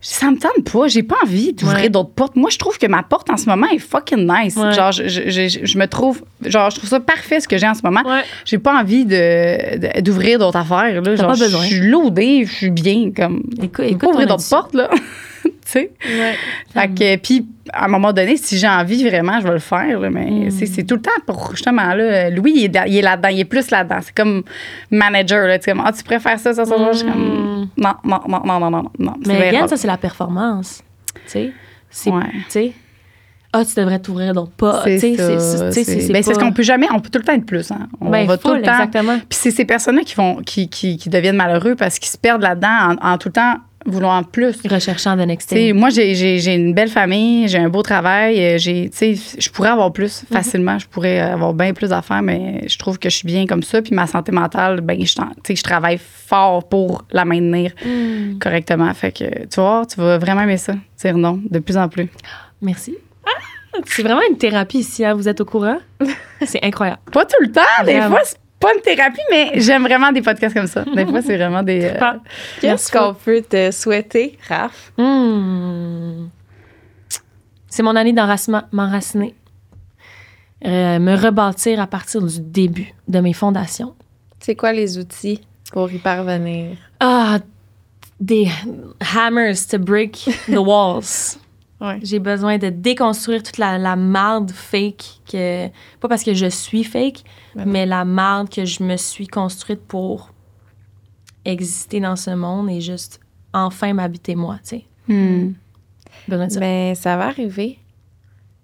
Ça 0.00 0.30
me 0.30 0.38
tente 0.38 0.64
pas. 0.72 0.88
J'ai 0.88 1.02
pas 1.02 1.16
envie 1.22 1.52
d'ouvrir 1.52 1.82
Ouais. 1.84 1.88
d'autres 1.90 2.10
portes. 2.10 2.36
Moi, 2.36 2.50
je 2.50 2.58
trouve 2.58 2.78
que 2.78 2.86
ma 2.86 3.02
porte 3.02 3.28
en 3.30 3.36
ce 3.36 3.46
moment 3.46 3.66
est 3.72 3.78
fucking 3.78 4.26
nice. 4.26 4.56
Ouais. 4.56 4.72
Genre, 4.72 4.92
je, 4.92 5.08
je, 5.08 5.28
je- 5.48 5.64
je 5.66 5.78
me 5.78 5.86
trouve, 5.86 6.22
genre, 6.44 6.70
je 6.70 6.76
trouve 6.76 6.88
ça 6.88 7.00
parfait 7.00 7.40
ce 7.40 7.46
que 7.48 7.58
j'ai 7.58 7.68
en 7.68 7.74
ce 7.74 7.82
moment. 7.84 8.02
Ouais. 8.06 8.22
J'ai 8.44 8.58
pas 8.58 8.80
envie 8.80 9.04
de, 9.04 9.78
de- 9.78 10.00
d'ouvrir 10.00 10.38
d'autres 10.38 10.58
affaires. 10.58 11.02
Là. 11.02 11.16
Genre, 11.16 11.26
pas 11.26 11.36
besoin. 11.36 11.62
Je 11.64 11.66
suis 11.74 11.88
loadée, 11.90 12.44
je 12.46 12.52
suis 12.52 12.70
bien. 12.70 13.10
Comme, 13.14 13.42
Écoute, 13.62 13.84
écoute 13.86 14.08
ouvrir 14.10 14.26
d'autres 14.26 14.48
portes, 14.48 14.74
là. 14.74 14.88
Tu 15.70 15.78
sais? 15.78 15.90
Ouais. 16.04 16.34
Fait 16.72 16.88
que, 16.88 17.16
puis, 17.16 17.46
à 17.72 17.84
un 17.84 17.88
moment 17.88 18.12
donné, 18.12 18.36
si 18.36 18.58
j'ai 18.58 18.68
envie 18.68 19.06
vraiment, 19.08 19.38
je 19.40 19.46
vais 19.46 19.52
le 19.52 19.58
faire. 19.58 20.00
là, 20.00 20.10
mais 20.10 20.24
Mm. 20.46 20.50
c'est, 20.50 20.66
c'est 20.66 20.82
tout 20.84 20.96
le 20.96 21.02
temps 21.02 21.10
pour, 21.26 21.50
justement, 21.52 21.94
là, 21.94 22.30
Louis, 22.30 22.52
il 22.56 22.64
est, 22.64 22.68
dans- 22.68 22.84
il 22.86 22.96
est 22.96 23.02
là-dedans, 23.02 23.28
il 23.28 23.40
est 23.40 23.44
plus 23.44 23.70
là-dedans. 23.70 23.98
C'est 24.02 24.14
comme 24.14 24.42
manager, 24.90 25.46
là. 25.46 25.58
Tu 25.58 25.64
sais, 25.66 25.70
comme, 25.72 25.82
ah, 25.86 25.92
tu 25.92 26.02
préfères 26.02 26.38
ça, 26.38 26.52
ça, 26.52 26.64
ça, 26.64 26.76
ça. 26.76 26.92
Je 26.92 26.96
suis 26.98 27.06
comme, 27.06 27.68
non, 27.76 27.94
non, 28.04 28.20
non, 28.28 28.40
non, 28.44 28.60
non, 28.60 28.70
non, 28.70 28.90
non. 28.98 29.12
Mm. 29.12 29.22
Mais 29.26 29.48
again, 29.48 29.68
ça, 29.68 29.76
c'est 29.76 29.86
la 29.86 29.96
performance. 29.96 30.82
Tu 31.14 31.20
sais? 31.26 31.52
C'est. 31.90 32.10
Ouais. 32.10 32.22
Tu 32.32 32.40
sais? 32.48 32.72
Ah, 33.52 33.64
tu 33.64 33.74
devrais 33.74 33.98
t'ouvrir 33.98 34.32
d'autres 34.32 34.52
pas. 34.52 34.84
C'est 34.84 35.00
ce 35.16 36.38
qu'on 36.38 36.52
peut 36.52 36.62
jamais, 36.62 36.86
on 36.94 37.00
peut 37.00 37.10
tout 37.10 37.18
le 37.18 37.24
temps 37.24 37.32
être 37.32 37.46
plus. 37.46 37.68
Hein. 37.72 37.88
On 38.00 38.08
Ben, 38.08 38.24
va 38.24 38.36
tout 38.38 38.46
full, 38.48 38.58
le 38.58 38.62
temps. 38.62 38.72
exactement. 38.74 39.16
Puis 39.18 39.38
c'est 39.40 39.50
ces 39.50 39.64
personnes-là 39.64 40.02
qui, 40.04 40.14
vont, 40.14 40.36
qui, 40.36 40.68
qui, 40.68 40.96
qui 40.96 41.08
deviennent 41.08 41.34
malheureux 41.36 41.74
parce 41.74 41.98
qu'ils 41.98 42.10
se 42.12 42.16
perdent 42.16 42.42
là-dedans 42.42 42.94
en, 43.02 43.12
en 43.14 43.18
tout 43.18 43.28
le 43.28 43.32
temps 43.32 43.56
vouloir 43.86 44.24
plus. 44.28 44.56
Recherchant 44.68 45.16
sais, 45.18 45.36
thing. 45.36 45.74
moi, 45.74 45.88
j'ai, 45.90 46.54
une 46.54 46.74
belle 46.74 46.88
famille, 46.88 47.48
j'ai 47.48 47.58
un 47.58 47.68
beau 47.68 47.82
travail, 47.82 48.38
euh, 48.38 48.58
j'ai, 48.58 48.90
je 48.92 49.50
pourrais 49.50 49.70
avoir 49.70 49.92
plus 49.92 50.24
facilement, 50.30 50.78
je 50.78 50.86
pourrais 50.86 51.18
avoir 51.20 51.54
bien 51.54 51.72
plus 51.72 51.88
d'affaires, 51.90 52.22
mais 52.22 52.66
je 52.68 52.78
trouve 52.78 52.98
que 52.98 53.08
je 53.08 53.16
suis 53.16 53.26
bien 53.26 53.46
comme 53.46 53.62
ça. 53.62 53.80
Puis 53.82 53.94
ma 53.94 54.06
santé 54.06 54.32
mentale, 54.32 54.80
ben, 54.80 54.98
je, 55.04 55.14
je 55.54 55.62
travaille 55.62 55.98
fort 55.98 56.68
pour 56.68 57.04
la 57.10 57.24
maintenir 57.24 57.72
Mm. 57.84 58.38
correctement. 58.38 58.92
Fait 58.94 59.12
que, 59.12 59.46
tu 59.46 59.60
vois, 59.60 59.84
tu 59.88 59.98
vas 60.00 60.18
vraiment 60.18 60.42
aimer 60.42 60.56
ça, 60.56 60.74
dire 61.02 61.16
non, 61.16 61.40
de 61.50 61.58
plus 61.58 61.76
en 61.76 61.88
plus. 61.88 62.08
Merci. 62.60 62.96
C'est 63.86 64.02
vraiment 64.02 64.20
une 64.28 64.36
thérapie 64.36 64.78
ici, 64.78 65.04
hein, 65.04 65.14
vous 65.14 65.28
êtes 65.28 65.40
au 65.40 65.44
courant? 65.44 65.78
C'est 66.44 66.62
incroyable. 66.64 67.00
Pas 67.12 67.24
tout 67.24 67.36
le 67.40 67.50
temps, 67.52 67.60
des 67.84 67.92
Vraiment. 67.94 68.08
fois, 68.16 68.20
c'est 68.24 68.36
pas 68.60 68.74
une 68.74 68.82
thérapie, 68.82 69.20
mais 69.30 69.52
j'aime 69.56 69.82
vraiment 69.82 70.12
des 70.12 70.22
podcasts 70.22 70.54
comme 70.54 70.66
ça. 70.66 70.84
Des 70.84 71.06
fois, 71.06 71.22
c'est 71.22 71.36
vraiment 71.36 71.62
des. 71.62 71.84
euh, 71.84 72.12
Qu'est-ce 72.60 72.92
qu'on 72.92 73.14
peut 73.14 73.42
te 73.42 73.70
souhaiter, 73.70 74.38
Raph? 74.48 74.92
Hmm. 74.98 76.28
C'est 77.68 77.82
mon 77.82 77.96
année 77.96 78.12
d'enracinement- 78.12 78.64
m'enraciner. 78.72 79.34
Euh, 80.66 80.98
me 80.98 81.16
rebâtir 81.16 81.80
à 81.80 81.86
partir 81.86 82.20
du 82.20 82.38
début 82.40 82.92
de 83.08 83.20
mes 83.20 83.32
fondations. 83.32 83.94
C'est 84.40 84.54
quoi 84.56 84.72
les 84.72 84.98
outils 84.98 85.40
pour 85.72 85.90
y 85.90 85.96
parvenir? 85.98 86.76
Ah, 87.00 87.38
des 88.20 88.48
hammers 89.16 89.54
to 89.70 89.78
break 89.78 90.28
the 90.46 90.56
walls. 90.58 91.36
Ouais. 91.82 91.98
J'ai 92.02 92.18
besoin 92.18 92.58
de 92.58 92.68
déconstruire 92.68 93.42
toute 93.42 93.56
la, 93.56 93.78
la 93.78 93.96
marde 93.96 94.50
fake 94.50 95.02
que. 95.32 95.66
Pas 95.98 96.08
parce 96.08 96.22
que 96.22 96.34
je 96.34 96.44
suis 96.44 96.84
fake, 96.84 97.22
Ben 97.54 97.64
mais 97.66 97.86
la 97.86 98.04
marde 98.04 98.48
que 98.48 98.64
je 98.64 98.82
me 98.82 98.96
suis 98.96 99.26
construite 99.26 99.80
pour 99.86 100.30
exister 101.44 102.00
dans 102.00 102.16
ce 102.16 102.30
monde 102.30 102.68
et 102.70 102.80
juste 102.80 103.20
enfin 103.52 103.92
m'habiter 103.92 104.34
moi, 104.36 104.58
tu 104.62 104.76
sais. 104.76 104.84
Hmm. 105.08 105.52
De 106.28 106.48
ça. 106.48 106.60
Mais 106.60 106.94
ça 106.94 107.16
va 107.16 107.26
arriver. 107.26 107.78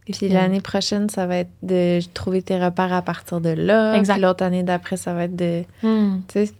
Puis 0.04 0.28
Mm. 0.28 0.32
l'année 0.32 0.60
prochaine, 0.60 1.08
ça 1.08 1.26
va 1.26 1.38
être 1.38 1.50
de 1.62 1.98
trouver 2.14 2.42
tes 2.42 2.62
repères 2.62 2.92
à 2.92 3.02
partir 3.02 3.40
de 3.40 3.48
là. 3.48 3.94
Exact. 3.96 4.14
Puis 4.14 4.22
l'autre 4.22 4.44
année 4.44 4.62
d'après, 4.62 4.96
ça 4.96 5.14
va 5.14 5.24
être 5.24 5.34
de. 5.34 5.64
Hmm. 5.82 6.20
Tu 6.28 6.46
sais, 6.46 6.52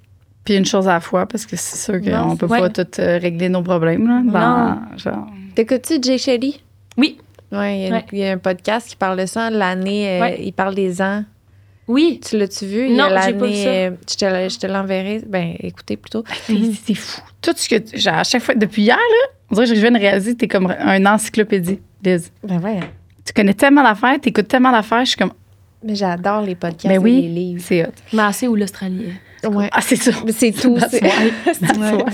Puis 0.44 0.56
une 0.56 0.64
chose 0.64 0.88
à 0.88 0.94
la 0.94 1.00
fois, 1.00 1.26
parce 1.26 1.44
que 1.46 1.54
c'est 1.56 1.76
sûr 1.76 2.00
qu'on 2.00 2.28
Non, 2.28 2.36
peut 2.36 2.46
ouais. 2.46 2.58
pas 2.60 2.70
tout 2.70 3.00
euh, 3.00 3.18
régler 3.18 3.48
nos 3.48 3.62
problèmes. 3.62 4.06
Là, 4.08 4.22
dans, 4.90 4.96
genre, 4.98 5.26
T'écoutes-tu 5.54 5.98
Jay 6.02 6.18
Shelly? 6.18 6.60
Oui, 6.96 7.18
Ouais, 7.52 7.78
il 7.78 7.82
y, 7.84 7.86
a, 7.86 7.90
Ouais. 7.92 8.06
il 8.12 8.18
y 8.18 8.24
a 8.24 8.32
un 8.32 8.38
podcast 8.38 8.88
qui 8.88 8.96
parle 8.96 9.20
de 9.20 9.26
ça. 9.26 9.50
L'année, 9.50 10.18
euh, 10.18 10.20
Ouais. 10.20 10.40
il 10.44 10.52
parle 10.52 10.74
des 10.74 11.00
ans. 11.00 11.22
Oui. 11.88 12.20
Tu 12.26 12.36
l'as-tu 12.38 12.66
vu? 12.66 12.88
Non, 12.90 13.08
j'ai 13.24 13.32
pas 13.34 13.46
vu 13.46 13.54
ça. 13.54 13.68
euh, 13.68 13.90
je 14.08 14.14
te, 14.16 14.48
je 14.54 14.58
te 14.58 14.66
l'enverrai. 14.66 15.22
Ben, 15.26 15.54
écoutez 15.60 15.96
plutôt. 15.96 16.24
c'est 16.46 16.54
c'est 16.86 16.94
fou. 16.94 17.20
Tout 17.42 17.52
ce 17.56 17.68
que. 17.68 17.76
tu- 17.76 17.98
Genre, 17.98 18.14
à 18.14 18.24
chaque 18.24 18.42
fois, 18.42 18.54
depuis 18.54 18.82
hier, 18.82 18.96
là, 18.96 19.28
on 19.50 19.54
dirait 19.54 19.66
que 19.68 19.74
je 19.74 19.80
viens 19.80 19.90
de 19.92 19.98
réaliser 19.98 20.32
que 20.32 20.38
t'es 20.38 20.48
comme 20.48 20.74
un 20.78 21.06
encyclopédie, 21.06 21.80
Liz. 22.04 22.30
Ben, 22.42 22.58
ouais. 22.60 22.80
Tu 23.24 23.32
connais 23.32 23.54
tellement 23.54 23.82
d'affaires, 23.82 24.20
t'écoutes 24.20 24.48
tellement 24.48 24.72
d'affaires, 24.72 25.00
je 25.04 25.10
suis 25.10 25.16
comme. 25.16 25.32
Mais 25.84 25.94
j'adore 25.94 26.40
les 26.42 26.54
podcasts 26.54 26.86
Ben 26.88 26.94
et 26.94 26.98
oui. 26.98 27.22
les 27.22 27.28
livres. 27.28 27.62
C'est 27.64 27.84
hot. 27.86 27.90
Mais 28.12 28.22
assez 28.22 28.48
où 28.48 28.56
l'Australie. 28.56 29.12
Ouais. 29.44 29.68
Ah, 29.72 29.80
c'est 29.80 29.96
ça. 29.96 30.10
Mais 30.24 30.32
c'est 30.32 30.50
tout. 30.52 30.76
C'est- 30.90 31.00
drôle. 31.62 32.04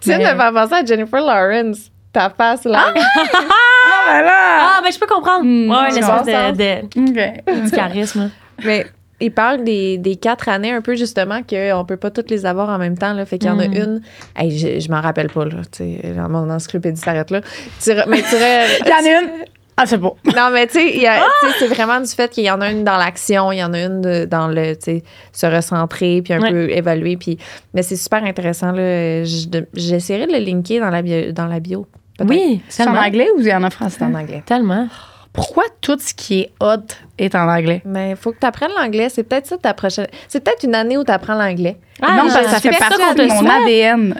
Tu 0.00 0.08
viens 0.08 0.18
de 0.18 0.24
me 0.24 0.36
faire 0.40 0.52
penser 0.52 0.74
à 0.74 0.84
Jennifer 0.84 1.20
Lawrence. 1.20 1.90
Ta 2.12 2.30
face, 2.30 2.64
là. 2.64 2.86
Ah, 2.88 2.94
ben 4.08 4.22
là! 4.22 4.32
Ah, 4.32 4.80
ben 4.82 4.90
je 4.90 4.98
peux 4.98 5.06
comprendre. 5.06 5.44
Hmm. 5.44 5.70
ouais, 5.70 5.90
l'espèce 5.90 6.06
bon 6.06 6.24
de, 6.24 6.84
OK. 6.84 7.14
de, 7.14 7.64
du 7.66 7.70
charisme. 7.70 8.30
Mais 8.64 8.86
il 9.20 9.32
parle 9.32 9.64
des, 9.64 9.98
des 9.98 10.16
quatre 10.16 10.48
années, 10.48 10.72
un 10.72 10.80
peu 10.80 10.94
justement, 10.94 11.40
qu'on 11.42 11.84
peut 11.84 11.96
pas 11.96 12.10
toutes 12.10 12.30
les 12.30 12.46
avoir 12.46 12.68
en 12.68 12.78
même 12.78 12.96
temps. 12.96 13.12
Là, 13.14 13.24
fait 13.26 13.38
qu'il 13.38 13.48
y 13.48 13.52
en 13.52 13.58
a 13.58 13.66
Mm. 13.68 13.74
une. 13.74 14.00
Hey, 14.36 14.56
je 14.56 14.78
je 14.80 14.90
m'en 14.90 15.00
rappelle 15.00 15.28
pas, 15.28 15.44
là. 15.44 15.62
Tu 15.72 16.00
sais, 16.00 16.14
mon 16.28 16.48
encyclopédie 16.50 17.00
s'arrête 17.00 17.30
là. 17.30 17.40
Tu 17.82 17.90
mais 18.08 18.22
tu 18.22 18.36
Il 18.84 18.88
y 18.88 18.92
en 18.92 19.16
a 19.16 19.20
une. 19.22 19.30
Ah, 19.80 19.86
c'est 19.86 19.96
beau. 19.96 20.16
Non, 20.24 20.50
mais 20.52 20.66
tu 20.66 20.72
sais, 20.74 20.90
il 20.92 21.00
y 21.02 21.06
a- 21.06 21.20
tu 21.40 21.46
sais, 21.48 21.54
c'est 21.60 21.66
vraiment 21.68 22.00
du 22.00 22.08
fait 22.08 22.28
qu'il 22.32 22.42
y 22.42 22.50
en 22.50 22.60
a 22.60 22.68
une 22.72 22.82
dans 22.82 22.96
l'action, 22.96 23.52
il 23.52 23.58
y 23.58 23.62
en 23.64 23.72
a 23.72 23.78
une 23.80 24.00
de- 24.00 24.24
dans 24.24 24.48
le, 24.48 24.74
tu 24.74 24.82
sais, 24.82 25.02
se 25.32 25.46
recentrer, 25.46 26.20
puis 26.20 26.32
un 26.32 26.40
Ouais. 26.40 26.50
peu 26.50 26.70
évaluer. 26.70 27.16
Puis, 27.16 27.38
mais 27.74 27.82
c'est 27.84 27.94
super 27.94 28.24
intéressant, 28.24 28.72
là. 28.72 29.22
J'essaierai 29.74 30.26
de 30.26 30.32
le 30.32 30.38
linker 30.40 30.80
dans 30.80 30.90
la 30.90 31.00
bio. 31.02 31.30
Dans 31.32 31.46
la 31.46 31.60
bio. 31.60 31.86
Oui, 32.26 32.60
C'est 32.68 32.88
en 32.88 32.96
anglais 32.96 33.28
ou 33.36 33.40
il 33.40 33.46
y 33.46 33.54
en 33.54 33.62
a 33.62 33.68
en 33.68 33.70
français? 33.70 33.96
C'est 34.00 34.04
en 34.04 34.14
anglais. 34.14 34.42
Tellement. 34.44 34.88
Pourquoi 35.32 35.64
tout 35.80 35.98
ce 36.00 36.14
qui 36.14 36.40
est 36.40 36.52
hot 36.60 36.82
est 37.18 37.34
en 37.34 37.48
anglais? 37.48 37.82
Mais 37.84 38.10
il 38.10 38.16
faut 38.16 38.32
que 38.32 38.38
tu 38.40 38.46
apprennes 38.46 38.72
l'anglais. 38.76 39.08
C'est 39.08 39.22
peut-être 39.22 39.46
ça 39.46 39.58
ta 39.58 39.74
prochaine. 39.74 40.06
C'est 40.28 40.42
peut-être 40.42 40.64
une 40.64 40.74
année 40.74 40.96
où 40.96 41.04
tu 41.04 41.12
apprends 41.12 41.34
l'anglais. 41.34 41.76
Ah, 42.02 42.16
non, 42.16 42.22
parce 42.32 42.34
que 42.36 42.42
je 42.44 42.48
ça 42.50 42.60
fait 42.60 42.70
partie 42.78 43.14
de 43.14 43.42
mon. 43.44 43.50
ADN. 43.50 44.14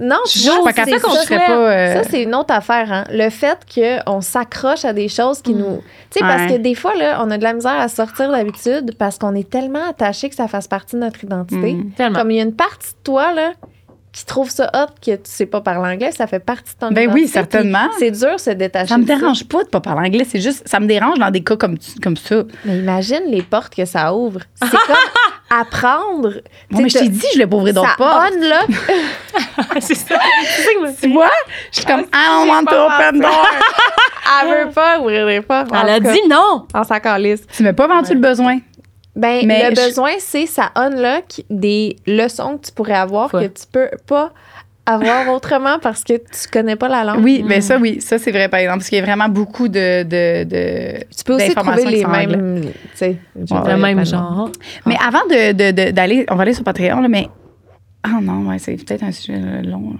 Non, 0.00 0.16
Je 0.26 0.38
suis 0.38 0.48
pas 0.62 0.72
capable 0.72 1.00
qu'on 1.00 1.10
serait 1.10 1.38
pas. 1.46 1.52
euh, 1.72 1.94
Ça, 2.02 2.08
c'est 2.08 2.22
une 2.22 2.34
autre 2.34 2.54
affaire. 2.54 2.92
Hein? 2.92 3.04
Le 3.10 3.30
fait 3.30 3.58
qu'on 3.74 4.20
s'accroche 4.20 4.84
à 4.84 4.92
des 4.92 5.08
choses 5.08 5.42
qui 5.42 5.54
nous. 5.54 5.82
Tu 6.10 6.18
sais, 6.18 6.20
parce 6.20 6.52
que 6.52 6.56
des 6.58 6.74
fois, 6.76 6.94
là, 6.94 7.18
on 7.24 7.30
a 7.32 7.38
de 7.38 7.42
la 7.42 7.52
misère 7.52 7.80
à 7.80 7.88
sortir 7.88 8.30
d'habitude 8.30 8.94
parce 8.96 9.18
qu'on 9.18 9.34
est 9.34 9.48
tellement 9.50 9.88
attaché 9.88 10.28
que 10.28 10.36
ça 10.36 10.46
fasse 10.46 10.68
partie 10.68 10.94
de 10.96 11.00
notre 11.00 11.24
identité. 11.24 11.72
Mm. 11.74 11.90
Tellement. 11.96 12.18
Comme 12.20 12.30
il 12.30 12.36
y 12.36 12.40
a 12.40 12.44
une 12.44 12.54
partie 12.54 12.92
de 12.92 12.98
toi, 13.02 13.32
là, 13.32 13.52
qui 14.12 14.24
trouve 14.24 14.50
ça 14.50 14.70
hot 14.74 14.92
que 15.04 15.12
tu 15.16 15.20
sais 15.24 15.46
pas 15.46 15.60
parler 15.60 15.94
anglais, 15.94 16.12
ça 16.12 16.26
fait 16.26 16.40
partie 16.40 16.74
de 16.74 16.78
ton 16.78 16.90
Ben 16.90 17.10
oui, 17.12 17.28
certainement. 17.28 17.88
C'est 17.98 18.10
dur 18.10 18.34
de 18.34 18.40
se 18.40 18.50
détacher. 18.50 18.88
Ça 18.88 18.98
me 18.98 19.04
dérange 19.04 19.44
pas 19.44 19.62
de 19.64 19.68
pas 19.68 19.80
parler 19.80 20.08
anglais. 20.08 20.26
C'est 20.28 20.40
juste, 20.40 20.66
ça 20.66 20.80
me 20.80 20.86
dérange 20.86 21.18
dans 21.18 21.30
des 21.30 21.42
cas 21.42 21.56
comme, 21.56 21.76
comme 22.02 22.16
ça. 22.16 22.42
Mais 22.64 22.78
imagine 22.78 23.22
les 23.28 23.42
portes 23.42 23.74
que 23.74 23.84
ça 23.84 24.14
ouvre. 24.14 24.40
C'est 24.62 24.70
comme 24.86 24.96
apprendre. 25.60 26.40
Bon, 26.70 26.80
mais 26.82 26.88
je 26.88 26.98
t'ai 26.98 27.08
dit, 27.08 27.26
je 27.34 27.38
l'ai 27.38 27.46
pas 27.46 27.56
ouvrir 27.56 27.74
d'autres 27.74 27.96
portes. 27.98 28.32
c'est 29.80 29.94
ça. 29.94 30.18
C'est 30.44 30.62
ça 30.62 30.92
Tu 31.00 31.12
vois? 31.12 31.30
Je 31.72 31.76
suis 31.76 31.86
comme, 31.86 32.00
I 32.00 32.26
don't 32.28 32.48
want 32.48 32.64
to 32.64 32.76
open 32.76 33.20
door. 33.20 33.46
Elle 34.42 34.66
veut 34.66 34.70
pas 34.72 35.00
ouvrir 35.00 35.26
les 35.26 35.40
portes. 35.40 35.72
En 35.72 35.82
Elle 35.86 35.90
a 35.90 36.00
dit 36.00 36.20
non. 36.28 36.66
On 36.74 36.84
s'en 36.84 37.00
calisse. 37.00 37.42
Tu 37.54 37.62
m'as 37.62 37.72
pas 37.72 37.86
vendu 37.86 38.12
le 38.14 38.20
besoin. 38.20 38.58
Ben, 39.18 39.44
Mais 39.46 39.68
le 39.70 39.74
je- 39.76 39.86
besoin, 39.88 40.12
c'est 40.20 40.46
ça 40.46 40.70
unlock 40.76 41.42
des 41.50 41.96
leçons 42.06 42.56
que 42.56 42.66
tu 42.66 42.72
pourrais 42.72 42.94
avoir 42.94 43.34
Ouais. 43.34 43.48
que 43.48 43.52
tu 43.60 43.66
peux 43.70 43.90
pas 44.06 44.32
avoir 44.86 45.28
autrement 45.34 45.78
parce 45.80 46.04
que 46.04 46.14
tu 46.14 46.48
connais 46.50 46.76
pas 46.76 46.88
la 46.88 47.04
langue. 47.04 47.22
Oui, 47.22 47.42
mais 47.46 47.60
ça, 47.60 47.76
oui. 47.78 48.00
Ça, 48.00 48.18
c'est 48.18 48.30
vrai, 48.30 48.48
par 48.48 48.60
exemple. 48.60 48.78
Parce 48.78 48.88
qu'il 48.88 48.98
y 48.98 49.02
a 49.02 49.04
vraiment 49.04 49.28
beaucoup 49.28 49.68
de. 49.68 50.02
de, 50.04 50.44
de 50.44 51.04
Tu 51.16 51.24
peux 51.24 51.34
aussi 51.34 51.54
trouver 51.54 51.84
les 51.84 52.04
mêmes, 52.06 52.62
tu 52.62 52.70
sais, 52.94 53.16
Le 53.36 53.76
même 53.76 53.98
ben, 53.98 54.04
genre. 54.06 54.50
Mais 54.86 54.96
avant 55.06 55.24
de, 55.28 55.52
de- 55.52 55.70
de- 55.72 55.90
d'aller, 55.90 56.24
on 56.30 56.36
va 56.36 56.42
aller 56.42 56.54
sur 56.54 56.64
Patreon, 56.64 57.00
là, 57.00 57.08
mais. 57.08 57.28
Ah 58.04 58.20
non, 58.22 58.48
ouais, 58.48 58.58
c'est 58.58 58.76
peut-être 58.76 59.02
un 59.02 59.12
sujet 59.12 59.34
euh, 59.38 59.62
long. 59.62 59.90
là. 59.90 59.98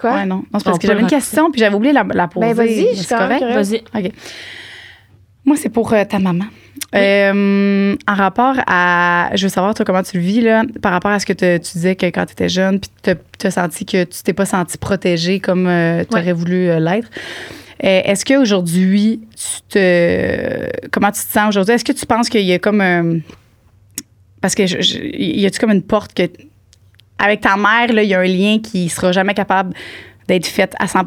Quoi? 0.00 0.14
Ouais, 0.14 0.26
non. 0.26 0.36
Non, 0.36 0.44
c'est 0.54 0.56
On 0.56 0.60
parce 0.70 0.78
que 0.78 0.86
j'avais 0.88 1.02
une 1.02 1.06
question, 1.06 1.50
puis 1.52 1.60
j'avais 1.60 1.74
oublié 1.76 1.92
la, 1.92 2.04
la 2.12 2.26
poser. 2.26 2.46
Ben, 2.48 2.54
vas-y, 2.54 2.88
je 2.96 3.02
suis 3.02 3.06
correct? 3.14 3.44
Vas-y. 3.44 3.82
OK. 3.94 4.12
Moi, 5.44 5.56
c'est 5.56 5.68
pour 5.68 5.92
euh, 5.92 6.04
ta 6.04 6.18
maman. 6.18 6.44
Euh, 6.94 7.96
en 8.06 8.14
rapport 8.14 8.54
à. 8.66 9.30
Je 9.34 9.42
veux 9.44 9.48
savoir, 9.48 9.74
toi, 9.74 9.84
comment 9.84 10.02
tu 10.02 10.16
le 10.16 10.22
vis, 10.22 10.40
là, 10.40 10.62
par 10.80 10.92
rapport 10.92 11.10
à 11.10 11.18
ce 11.18 11.26
que 11.26 11.32
te- 11.32 11.56
tu 11.58 11.72
disais 11.72 11.96
que 11.96 12.06
quand 12.06 12.24
tu 12.26 12.32
étais 12.32 12.48
jeune, 12.48 12.78
puis 12.80 12.90
tu 13.38 13.46
as 13.46 13.50
senti 13.50 13.84
que 13.84 14.04
tu 14.04 14.22
t'es 14.22 14.32
pas 14.32 14.46
senti 14.46 14.78
protégée 14.78 15.40
comme 15.40 15.64
tu 16.08 16.16
aurais 16.16 16.32
voulu 16.32 16.68
euh, 16.68 16.78
l'être. 16.80 17.08
Euh, 17.84 18.00
Est-ce 18.04 18.24
qu'aujourd'hui, 18.24 19.20
tu 19.36 19.60
te. 19.68 20.88
Comment 20.90 21.10
tu 21.10 21.20
te 21.24 21.32
sens 21.32 21.48
aujourd'hui? 21.48 21.74
Est-ce 21.74 21.84
que 21.84 21.92
tu 21.92 22.06
penses 22.06 22.28
qu'il 22.28 22.42
y 22.42 22.52
a 22.52 22.58
comme 22.58 22.80
un. 22.80 23.18
Parce 24.40 24.54
que 24.54 24.66
je, 24.66 24.80
je- 24.80 24.98
y 25.02 25.44
a-tu 25.46 25.58
comme 25.58 25.72
une 25.72 25.82
porte 25.82 26.14
que. 26.14 26.22
Avec 27.18 27.40
ta 27.40 27.56
mère, 27.56 27.92
là, 27.92 28.02
il 28.02 28.08
y 28.08 28.14
a 28.14 28.20
un 28.20 28.24
lien 28.26 28.58
qui 28.60 28.88
sera 28.88 29.12
jamais 29.12 29.34
capable 29.34 29.74
d'être 30.28 30.46
fait 30.46 30.74
à 30.78 30.86
100 30.88 31.00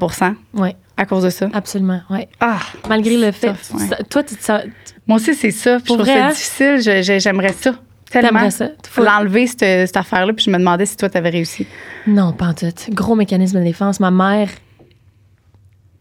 Oui, 0.53 0.69
à 0.95 1.05
cause 1.05 1.23
de 1.23 1.29
ça? 1.29 1.47
absolument. 1.53 2.01
Ouais. 2.09 2.27
Ah! 2.39 2.59
Malgré 2.87 3.17
le 3.17 3.31
fait. 3.31 3.47
tough, 3.47 3.79
ouais. 3.79 3.87
ça- 3.87 4.03
Toi, 4.03 4.23
tu 4.23 4.35
te 4.35 4.43
sens- 4.43 4.61
Moi 5.07 5.17
aussi, 5.17 5.33
c'est 5.35 5.51
ça. 5.51 5.77
Puis 5.77 5.83
Je 5.83 5.87
Pour 5.87 5.97
trouve 5.97 6.07
vrai, 6.07 6.15
ça 6.19 6.25
hein? 6.27 6.29
difficile. 6.31 7.19
J'aimerais 7.19 7.53
ça. 7.53 7.75
Tellement. 8.09 8.49
ça? 8.49 8.69
Faut- 8.89 9.03
L'enlever, 9.03 9.47
cette, 9.47 9.59
cette 9.87 9.97
affaire-là. 9.97 10.31
Puis 10.33 10.45
je 10.45 10.49
me 10.51 10.57
demandais 10.57 10.85
si 10.85 10.95
toi, 10.95 11.09
t'avais 11.09 11.29
réussi. 11.29 11.67
Non, 12.07 12.31
pas 12.31 12.47
en 12.47 12.53
tout. 12.53 12.67
Gros 12.91 13.15
mécanisme 13.15 13.59
de 13.59 13.63
défense. 13.65 13.99
Ma 13.99 14.11
mère, 14.11 14.49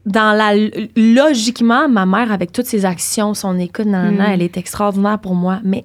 dans 0.04 0.36
la 0.36 0.54
logiquement, 0.94 1.88
ma 1.88 2.06
mère 2.06 2.30
avec 2.30 2.52
toutes 2.52 2.66
ses 2.66 2.84
actions, 2.84 3.34
son 3.34 3.58
écoute, 3.58 3.86
nan, 3.86 4.04
nan, 4.04 4.16
nan, 4.16 4.28
Mm. 4.28 4.32
elle 4.34 4.42
est 4.42 4.56
extraordinaire 4.56 5.18
pour 5.18 5.34
moi. 5.34 5.58
Mais 5.64 5.84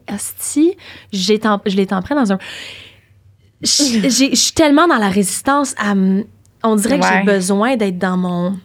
t'en- 1.40 1.60
je 1.66 1.76
l'ai 1.76 1.88
pris 2.02 2.14
dans 2.14 2.34
un. 2.34 2.38
Je 3.64 3.68
suis 4.36 4.54
tellement 4.54 4.88
dans 4.88 4.98
la 4.98 5.10
résistance 5.10 5.74
à. 5.80 5.94
On 6.64 6.76
dirait 6.76 7.00
que 7.00 7.04
Ouais. 7.06 7.20
j'ai 7.20 7.24
besoin 7.26 7.76
d'être 7.78 7.98
dans 7.98 8.18
mon 8.18 8.58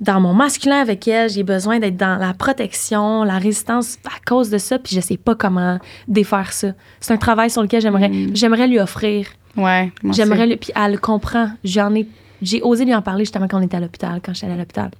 dans 0.00 0.20
mon 0.20 0.34
masculin 0.34 0.80
avec 0.80 1.06
elle, 1.06 1.30
j'ai 1.30 1.44
besoin 1.44 1.78
d'être 1.78 1.96
dans 1.96 2.16
la 2.18 2.34
protection, 2.34 3.22
la 3.22 3.38
résistance 3.38 3.96
à 4.04 4.18
cause 4.26 4.50
de 4.50 4.58
ça, 4.58 4.78
puis 4.78 4.94
je 4.96 5.00
sais 5.00 5.16
pas 5.16 5.34
comment 5.36 5.78
défaire 6.08 6.52
ça. 6.52 6.72
C'est 7.00 7.12
un 7.12 7.16
travail 7.16 7.48
sur 7.48 7.62
lequel 7.62 7.80
j'aimerais 7.80 8.08
Mm. 8.08 8.34
j'aimerais 8.34 8.66
lui 8.68 8.78
offrir 8.80 9.28
Ouais. 9.56 9.92
J'aimerais. 10.10 10.56
Puis 10.56 10.72
elle 10.74 10.92
le 10.92 10.98
comprend. 10.98 11.48
J'en 11.62 11.94
ai. 11.94 12.08
J'ai 12.42 12.60
osé 12.62 12.84
lui 12.84 12.94
en 12.94 13.02
parler 13.02 13.24
justement 13.24 13.46
quand 13.46 13.58
on 13.60 13.62
était 13.62 13.76
à 13.76 13.80
l'hôpital, 13.80 14.20
quand 14.22 14.34
j'étais 14.34 14.46
allée 14.46 14.56
à 14.56 14.58
l'hôpital. 14.58 14.90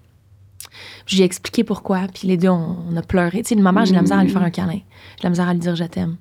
Je 1.07 1.17
lui 1.17 1.23
ai 1.23 1.27
expliqué 1.27 1.65
pourquoi. 1.65 2.03
Puis 2.15 2.29
les 2.29 2.37
deux, 2.37 2.49
on, 2.49 2.77
on 2.89 2.97
a 2.97 3.03
pleuré. 3.03 3.43
Tu 3.43 3.55
sais, 3.55 3.61
ma 3.61 3.73
mère, 3.73 3.85
j'ai 3.85 3.91
de 3.91 3.97
la 3.97 4.03
misère 4.03 4.19
à 4.19 4.23
lui 4.25 4.31
faire 4.31 4.43
un 4.43 4.51
câlin. 4.51 4.79
J'ai 5.17 5.19
de 5.19 5.25
la 5.25 5.31
misère 5.31 5.49
à 5.49 5.53
lui 5.53 5.59
dire 5.61 5.75
je 5.75 5.85
t'aime. 5.85 6.17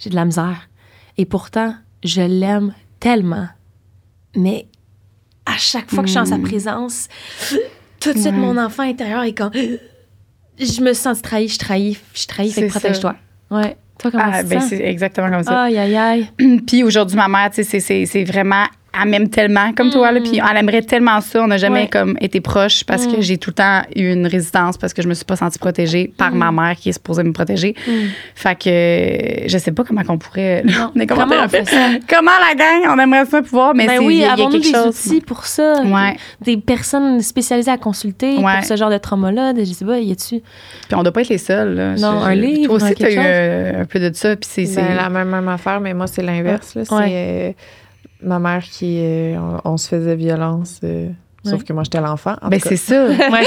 J'ai 0.00 0.10
de 0.10 0.16
la 0.16 0.24
misère. 0.24 0.68
Et 1.16 1.24
pourtant, 1.24 1.74
je 2.04 2.20
l'aime 2.20 2.74
tellement. 2.98 3.46
Mais 4.36 4.66
à 5.48 5.56
chaque 5.58 5.90
fois 5.90 6.00
que 6.00 6.06
je 6.06 6.12
suis 6.12 6.20
en 6.20 6.26
sa 6.26 6.38
présence, 6.38 7.08
tout 8.00 8.12
de 8.12 8.18
suite, 8.18 8.32
Ouais. 8.32 8.38
mon 8.38 8.56
enfant 8.58 8.82
intérieur 8.82 9.22
est 9.22 9.32
comme. 9.32 9.50
Je 10.60 10.80
me 10.82 10.92
sens 10.92 11.22
trahie, 11.22 11.48
je 11.48 11.58
trahis, 11.58 11.98
je 12.14 12.26
trahis, 12.26 12.52
fait 12.52 12.66
protège-toi. 12.66 13.14
Ouais. 13.50 13.76
Toi, 13.98 14.10
comment 14.10 14.24
Ah, 14.32 14.42
ben, 14.42 14.60
c'est 14.60 14.80
exactement 14.84 15.30
comme 15.30 15.42
ça. 15.42 15.62
Aïe, 15.64 15.78
aïe, 15.78 15.96
aïe. 15.96 16.30
Puis 16.66 16.82
aujourd'hui, 16.84 17.16
ma 17.16 17.28
mère, 17.28 17.50
c'est 17.52 18.24
vraiment. 18.24 18.64
Elle 19.00 19.10
m'aime 19.10 19.28
tellement 19.28 19.72
comme 19.74 19.90
toi, 19.90 20.10
là. 20.12 20.20
Puis 20.20 20.40
elle 20.50 20.56
aimerait 20.56 20.82
tellement 20.82 21.20
ça. 21.20 21.42
On 21.42 21.46
n'a 21.46 21.58
jamais 21.58 21.82
Ouais. 21.82 21.88
comme 21.88 22.16
été 22.20 22.40
proches 22.40 22.84
parce 22.84 23.06
que 23.06 23.18
Mm. 23.18 23.22
j'ai 23.22 23.38
tout 23.38 23.50
le 23.50 23.54
temps 23.54 23.82
eu 23.94 24.12
une 24.12 24.26
résistance 24.26 24.76
parce 24.78 24.92
que 24.94 25.02
je 25.02 25.08
me 25.08 25.14
suis 25.14 25.24
pas 25.26 25.36
sentie 25.36 25.58
protégée 25.58 26.10
par 26.16 26.32
ma 26.32 26.50
mère 26.50 26.74
qui 26.74 26.88
est 26.88 26.92
supposée 26.92 27.22
me 27.22 27.32
protéger. 27.32 27.74
Mm. 27.86 27.90
Fait 28.34 28.58
que 28.58 28.68
euh, 28.68 29.44
je 29.46 29.58
sais 29.58 29.72
pas 29.72 29.84
comment 29.84 30.02
qu'on 30.02 30.16
pourrait. 30.18 30.62
Non. 30.64 30.90
on 30.96 31.00
est 31.00 31.06
comment, 31.06 31.26
Comment 31.28 31.44
on 31.44 31.48
fait 31.48 31.68
ça? 31.68 31.76
Comment 32.08 32.30
la 32.48 32.54
gang? 32.54 32.92
On 32.96 32.98
aimerait 32.98 33.26
ça 33.26 33.42
pouvoir, 33.42 33.74
mais 33.74 33.86
Ben 33.86 33.98
c'est- 33.98 34.04
oui, 34.06 34.14
il 34.16 34.20
y 34.20 34.24
a, 34.24 34.34
il 34.36 34.40
y 34.40 34.46
a 34.46 34.50
quelque 34.50 34.62
des 34.62 34.72
chose. 34.72 34.86
outils 35.06 35.20
pour 35.20 35.44
ça? 35.46 35.82
Ouais. 35.82 36.16
Des 36.40 36.56
personnes 36.56 37.20
spécialisées 37.20 37.70
à 37.70 37.78
consulter 37.78 38.38
Ouais. 38.38 38.54
pour 38.56 38.64
ce 38.64 38.76
genre 38.76 38.90
de 38.90 38.98
trauma-là? 38.98 39.52
de- 39.52 39.60
Je 39.64 39.72
sais 39.72 39.84
pas, 39.84 39.98
y 39.98 40.10
a-tu? 40.12 40.40
Puis 40.40 40.94
on 40.94 41.02
doit 41.02 41.12
pas 41.12 41.20
être 41.20 41.28
les 41.28 41.38
seuls. 41.38 41.74
Là. 41.74 41.94
Non, 41.96 42.20
Je- 42.20 42.26
un 42.26 42.34
livre, 42.34 42.66
Toi 42.68 42.74
aussi, 42.76 42.86
un 42.86 42.92
tu 42.94 43.04
as 43.04 43.10
eu 43.10 43.14
quelque 43.14 43.24
euh, 43.26 43.82
un 43.82 43.84
peu 43.84 44.00
de 44.00 44.10
ça. 44.14 44.34
Puis 44.34 44.48
c'est. 44.50 44.64
c'est- 44.66 44.80
Ben, 44.80 44.96
la 44.96 45.08
même, 45.10 45.28
même 45.28 45.48
affaire, 45.48 45.78
mais 45.80 45.92
moi, 45.94 46.06
c'est 46.06 46.22
l'inverse. 46.22 46.74
là. 46.74 46.84
C'est 46.86 46.94
Ouais. 46.94 47.06
euh, 47.10 47.52
ma 48.22 48.38
mère 48.38 48.62
qui. 48.64 48.98
euh, 49.00 49.36
on, 49.64 49.72
on 49.72 49.76
se 49.76 49.88
faisait 49.88 50.16
violence. 50.16 50.80
euh, 50.84 51.10
Sauf 51.44 51.64
que 51.64 51.72
moi, 51.72 51.82
j'étais 51.84 52.00
l'enfant. 52.00 52.34
en 52.42 52.48
Ben, 52.48 52.60
c'est 52.60 52.76
ça. 52.76 53.06
Ouais, 53.32 53.44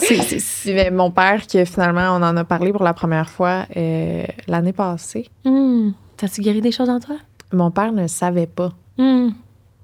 c'est 0.00 0.40
ça. 0.40 0.90
Mon 0.90 1.10
père, 1.10 1.46
qui 1.46 1.64
finalement, 1.64 2.10
on 2.16 2.22
en 2.22 2.36
a 2.36 2.44
parlé 2.44 2.72
pour 2.72 2.82
la 2.84 2.92
première 2.92 3.30
fois 3.30 3.64
euh, 3.76 4.24
l'année 4.46 4.72
passée. 4.74 5.28
Hmm. 5.44 5.90
T'as-tu 6.16 6.42
guéri 6.42 6.60
des 6.60 6.72
choses 6.72 6.90
en 6.90 7.00
toi? 7.00 7.16
Mon 7.52 7.70
père 7.70 7.92
ne 7.92 8.06
savait 8.08 8.46
pas. 8.48 8.72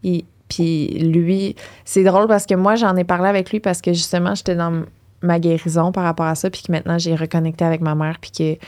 Il- 0.02 0.24
puis 0.48 0.88
lui, 0.98 1.54
c'est 1.84 2.02
drôle 2.02 2.26
parce 2.26 2.44
que 2.44 2.54
moi, 2.56 2.74
j'en 2.74 2.96
ai 2.96 3.04
parlé 3.04 3.28
avec 3.28 3.52
lui 3.52 3.60
parce 3.60 3.80
que 3.80 3.92
justement, 3.92 4.34
j'étais 4.34 4.56
dans 4.56 4.82
ma 5.22 5.38
guérison 5.38 5.92
par 5.92 6.02
rapport 6.02 6.26
à 6.26 6.34
ça, 6.34 6.50
puis 6.50 6.62
que 6.62 6.72
maintenant, 6.72 6.98
j'ai 6.98 7.14
reconnecté 7.14 7.64
avec 7.64 7.80
ma 7.80 7.94
mère, 7.94 8.16
puis 8.20 8.32
que 8.32 8.66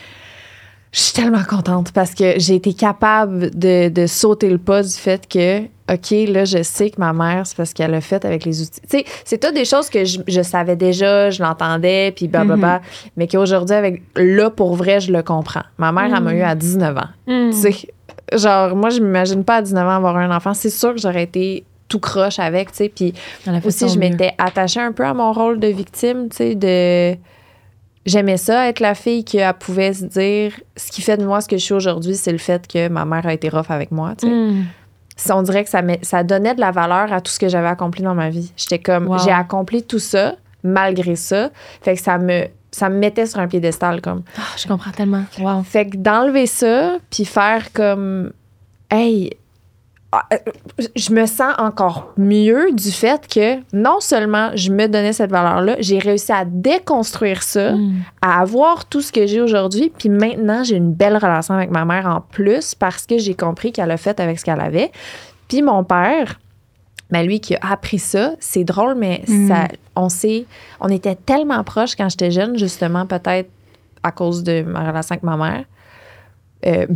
je 0.93 1.01
suis 1.01 1.12
tellement 1.14 1.43
contente 1.43 1.90
parce 1.93 2.14
que 2.14 2.38
j'ai 2.38 2.55
été 2.55 2.74
capable 2.74 3.51
de, 3.59 3.88
de 3.88 4.07
sauter 4.07 4.51
le 4.51 4.59
pas 4.59 4.82
du 4.82 4.90
fait 4.90 5.26
que, 5.26 5.62
OK, 5.90 6.11
là, 6.28 6.45
je 6.45 6.62
sais 6.62 6.90
que 6.90 7.01
ma 7.01 7.14
mère, 7.14 7.47
c'est 7.47 7.57
parce 7.57 7.72
qu'elle 7.72 7.95
a 7.95 8.03
fait 8.03 8.22
avec 8.26 8.45
les 8.45 8.61
outils. 8.61 8.80
Tu 8.82 8.99
sais, 8.99 9.05
c'est 9.24 9.38
toutes 9.38 9.55
des 9.55 9.64
choses 9.64 9.88
que 9.88 10.05
je, 10.05 10.20
je 10.28 10.43
savais 10.43 10.76
déjà, 10.76 11.30
je 11.30 11.43
l'entendais, 11.43 12.12
puis 12.14 12.28
blablabla, 12.28 12.82
mais 13.16 13.26
qu'aujourd'hui, 13.26 13.74
avec 13.74 14.03
là, 14.16 14.51
pour 14.51 14.74
vrai, 14.74 15.01
je 15.01 15.12
le 15.12 15.22
comprends. 15.22 15.64
Ma 15.78 15.93
mère, 15.93 16.14
elle 16.14 16.22
m'a 16.22 16.34
eu 16.34 16.43
à 16.43 16.55
19 16.55 16.97
ans. 16.99 17.01
Hmm. 17.26 17.51
Tu 17.51 17.57
sais, 17.57 17.88
genre, 18.36 18.76
moi, 18.76 18.90
je 18.90 19.01
m'imagine 19.01 19.45
pas 19.45 19.57
à 19.57 19.62
19 19.62 19.86
ans 19.86 19.97
avoir 19.97 20.18
un 20.18 20.34
enfant. 20.34 20.53
C'est 20.53 20.70
sûr 20.70 20.95
que 20.95 21.01
j'aurais 21.01 21.22
été 21.22 21.64
tout 21.88 22.01
croche 22.01 22.38
avec, 22.38 22.70
tu 22.70 22.76
sais. 22.76 22.93
Puis 22.95 23.14
aussi, 23.64 23.88
je 23.88 23.99
m'étais 23.99 24.32
attachée 24.36 24.80
un 24.80 24.93
peu 24.93 25.07
à 25.07 25.14
mon 25.14 25.32
rôle 25.32 25.59
de 25.59 25.68
victime, 25.68 26.28
tu 26.28 26.36
sais, 26.36 26.55
de... 26.55 27.16
J'aimais 28.05 28.37
ça, 28.37 28.69
être 28.69 28.81
la 28.81 28.95
fille 28.95 29.25
qui 29.25 29.39
pouvait 29.61 29.93
se 29.93 30.05
dire 30.05 30.53
ce 30.77 30.91
qui 30.91 31.03
fait 31.03 31.17
de 31.17 31.25
moi 31.25 31.41
ce 31.41 31.49
que 31.49 31.57
je 31.57 31.63
suis 31.63 31.75
aujourd'hui, 31.75 32.17
c'est 32.17 32.33
le 32.33 32.39
fait 32.39 32.67
que 32.67 32.89
ma 32.89 33.05
mère 33.05 33.27
a 33.27 33.33
été 33.33 33.49
rough 33.49 33.71
avec 33.71 33.93
moi. 33.93 34.15
tu 34.19 34.27
sais. 34.27 34.33
Hmm. 34.33 34.65
On 35.31 35.43
dirait 35.43 35.63
que 35.63 35.71
ça, 35.71 35.83
ça 36.03 36.25
donnait 36.25 36.55
de 36.55 36.61
la 36.61 36.73
valeur 36.73 37.13
à 37.13 37.21
tout 37.21 37.31
ce 37.31 37.39
que 37.39 37.49
j'avais 37.49 37.69
accompli 37.69 38.03
dans 38.03 38.15
ma 38.15 38.29
vie. 38.31 38.51
J'étais 38.57 38.79
comme, 38.81 39.07
Wow. 39.07 39.19
j'ai 39.19 39.31
accompli 39.31 39.83
tout 39.85 39.99
ça 40.01 40.35
malgré 40.65 41.15
ça. 41.17 41.51
Fait 41.83 41.95
que 41.95 42.01
ça 42.03 42.19
me, 42.19 42.47
ça 42.73 42.89
me 42.89 42.97
mettait 42.99 43.27
sur 43.27 43.39
un 43.39 43.47
piédestal 43.47 44.01
comme. 44.01 44.23
Ah, 44.37 44.41
je 44.57 44.67
comprends 44.67 44.91
tellement. 44.91 45.23
Wow. 45.39 45.63
Fait 45.63 45.87
que 45.89 45.97
d'enlever 45.97 46.47
ça, 46.47 46.97
puis 47.11 47.25
faire 47.25 47.73
comme, 47.73 48.33
hey, 48.91 49.31
je 50.95 51.13
me 51.13 51.27
sens 51.27 51.55
encore 51.59 52.13
mieux 52.17 52.73
du 52.73 52.91
fait 52.91 53.27
que 53.27 53.57
non 53.73 54.01
seulement 54.01 54.51
je 54.55 54.71
me 54.71 54.87
donnais 54.87 55.13
cette 55.13 55.31
valeur-là, 55.31 55.77
j'ai 55.81 55.99
réussi 55.99 56.33
à 56.33 56.45
déconstruire 56.45 57.43
ça, 57.43 57.73
Hmm. 57.73 58.01
à 58.21 58.41
avoir 58.41 58.85
tout 58.87 59.01
ce 59.01 59.11
que 59.13 59.27
j'ai 59.27 59.41
aujourd'hui, 59.41 59.91
puis 59.97 60.09
maintenant 60.09 60.65
j'ai 60.65 60.77
une 60.77 60.93
belle 60.93 61.17
relation 61.17 61.55
avec 61.55 61.71
ma 61.71 61.85
mère 61.85 62.07
en 62.07 62.21
plus 62.21 62.75
parce 62.75 63.07
que 63.07 63.19
j'ai 63.19 63.35
compris 63.35 63.73
qu'elle 63.73 63.91
a 63.91 63.97
fait 63.97 64.21
avec 64.21 64.39
ce 64.39 64.45
qu'elle 64.45 64.61
avait. 64.61 64.93
Puis 65.49 65.63
mon 65.63 65.85
père, 65.85 66.39
ben 67.11 67.27
lui 67.27 67.41
qui 67.41 67.55
a 67.57 67.61
appris 67.73 67.99
ça, 67.99 68.33
c'est 68.41 68.65
drôle, 68.65 68.95
mais 68.95 69.23
Mm. 69.29 69.49
ça, 69.49 69.69
on 69.97 70.09
s'est, 70.09 70.47
on 70.81 70.89
était 70.89 71.15
tellement 71.15 71.63
proches 71.65 71.95
quand 71.97 72.09
j'étais 72.09 72.31
jeune, 72.31 72.57
justement 72.59 73.07
peut-être 73.07 73.49
à 74.03 74.11
cause 74.13 74.43
de 74.43 74.63
ma 74.63 74.81
relation 74.89 75.13
avec 75.15 75.23
ma 75.23 75.37
mère. 75.37 75.65
Euh, 76.65 76.87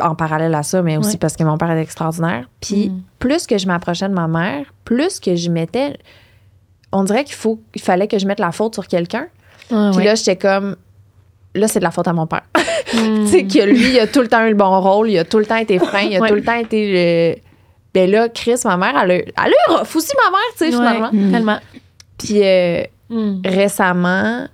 en 0.00 0.16
parallèle 0.16 0.52
à 0.54 0.64
ça, 0.64 0.82
mais 0.82 0.96
aussi 0.96 1.12
Ouais. 1.12 1.16
parce 1.18 1.36
que 1.36 1.44
mon 1.44 1.56
père 1.56 1.70
est 1.70 1.80
extraordinaire. 1.80 2.48
Puis 2.60 2.88
Mm. 2.90 3.02
plus 3.20 3.46
que 3.46 3.56
je 3.56 3.68
m'approchais 3.68 4.08
de 4.08 4.14
ma 4.14 4.26
mère, 4.26 4.66
plus 4.84 5.20
que 5.20 5.36
je 5.36 5.48
mettais, 5.48 5.96
on 6.90 7.04
dirait 7.04 7.22
qu'il 7.22 7.36
faut, 7.36 7.60
il 7.74 7.80
fallait 7.80 8.08
que 8.08 8.18
je 8.18 8.26
mette 8.26 8.40
la 8.40 8.50
faute 8.50 8.74
sur 8.74 8.88
quelqu'un. 8.88 9.28
Ah, 9.70 9.90
Puis 9.92 9.98
ouais. 9.98 10.04
là, 10.06 10.14
j'étais 10.16 10.34
comme, 10.34 10.74
là, 11.54 11.68
c'est 11.68 11.78
de 11.78 11.84
la 11.84 11.92
faute 11.92 12.08
à 12.08 12.12
mon 12.12 12.26
père. 12.26 12.42
Hmm. 12.94 13.24
tu 13.24 13.26
sais, 13.28 13.44
que 13.46 13.64
lui, 13.64 13.92
il 13.92 14.00
a 14.00 14.08
tout 14.08 14.22
le 14.22 14.28
temps 14.28 14.44
eu 14.44 14.48
le 14.50 14.56
bon 14.56 14.80
rôle, 14.80 15.08
il 15.08 15.16
a 15.18 15.24
tout 15.24 15.38
le 15.38 15.46
temps 15.46 15.54
été 15.56 15.78
fin, 15.78 16.00
il 16.00 16.16
a 16.16 16.20
Ouais. 16.20 16.28
tout 16.28 16.34
le 16.34 16.42
temps 16.42 16.54
été 16.56 17.36
le. 17.36 17.40
Ben 17.94 18.10
là, 18.10 18.28
Chris, 18.28 18.56
ma 18.64 18.76
mère, 18.76 18.94
elle 19.04 19.10
a, 19.10 19.14
elle 19.14 19.28
a 19.36 19.48
eu 19.48 19.80
aussi, 19.94 20.12
ma 20.24 20.30
mère, 20.30 20.40
tu 20.52 20.64
sais, 20.64 20.70
finalement. 20.72 21.10
Mm. 21.12 21.30
Tellement. 21.30 21.58
Puis 22.18 22.40
euh, 22.42 22.82
Hmm. 23.08 23.40
récemment, 23.44 24.46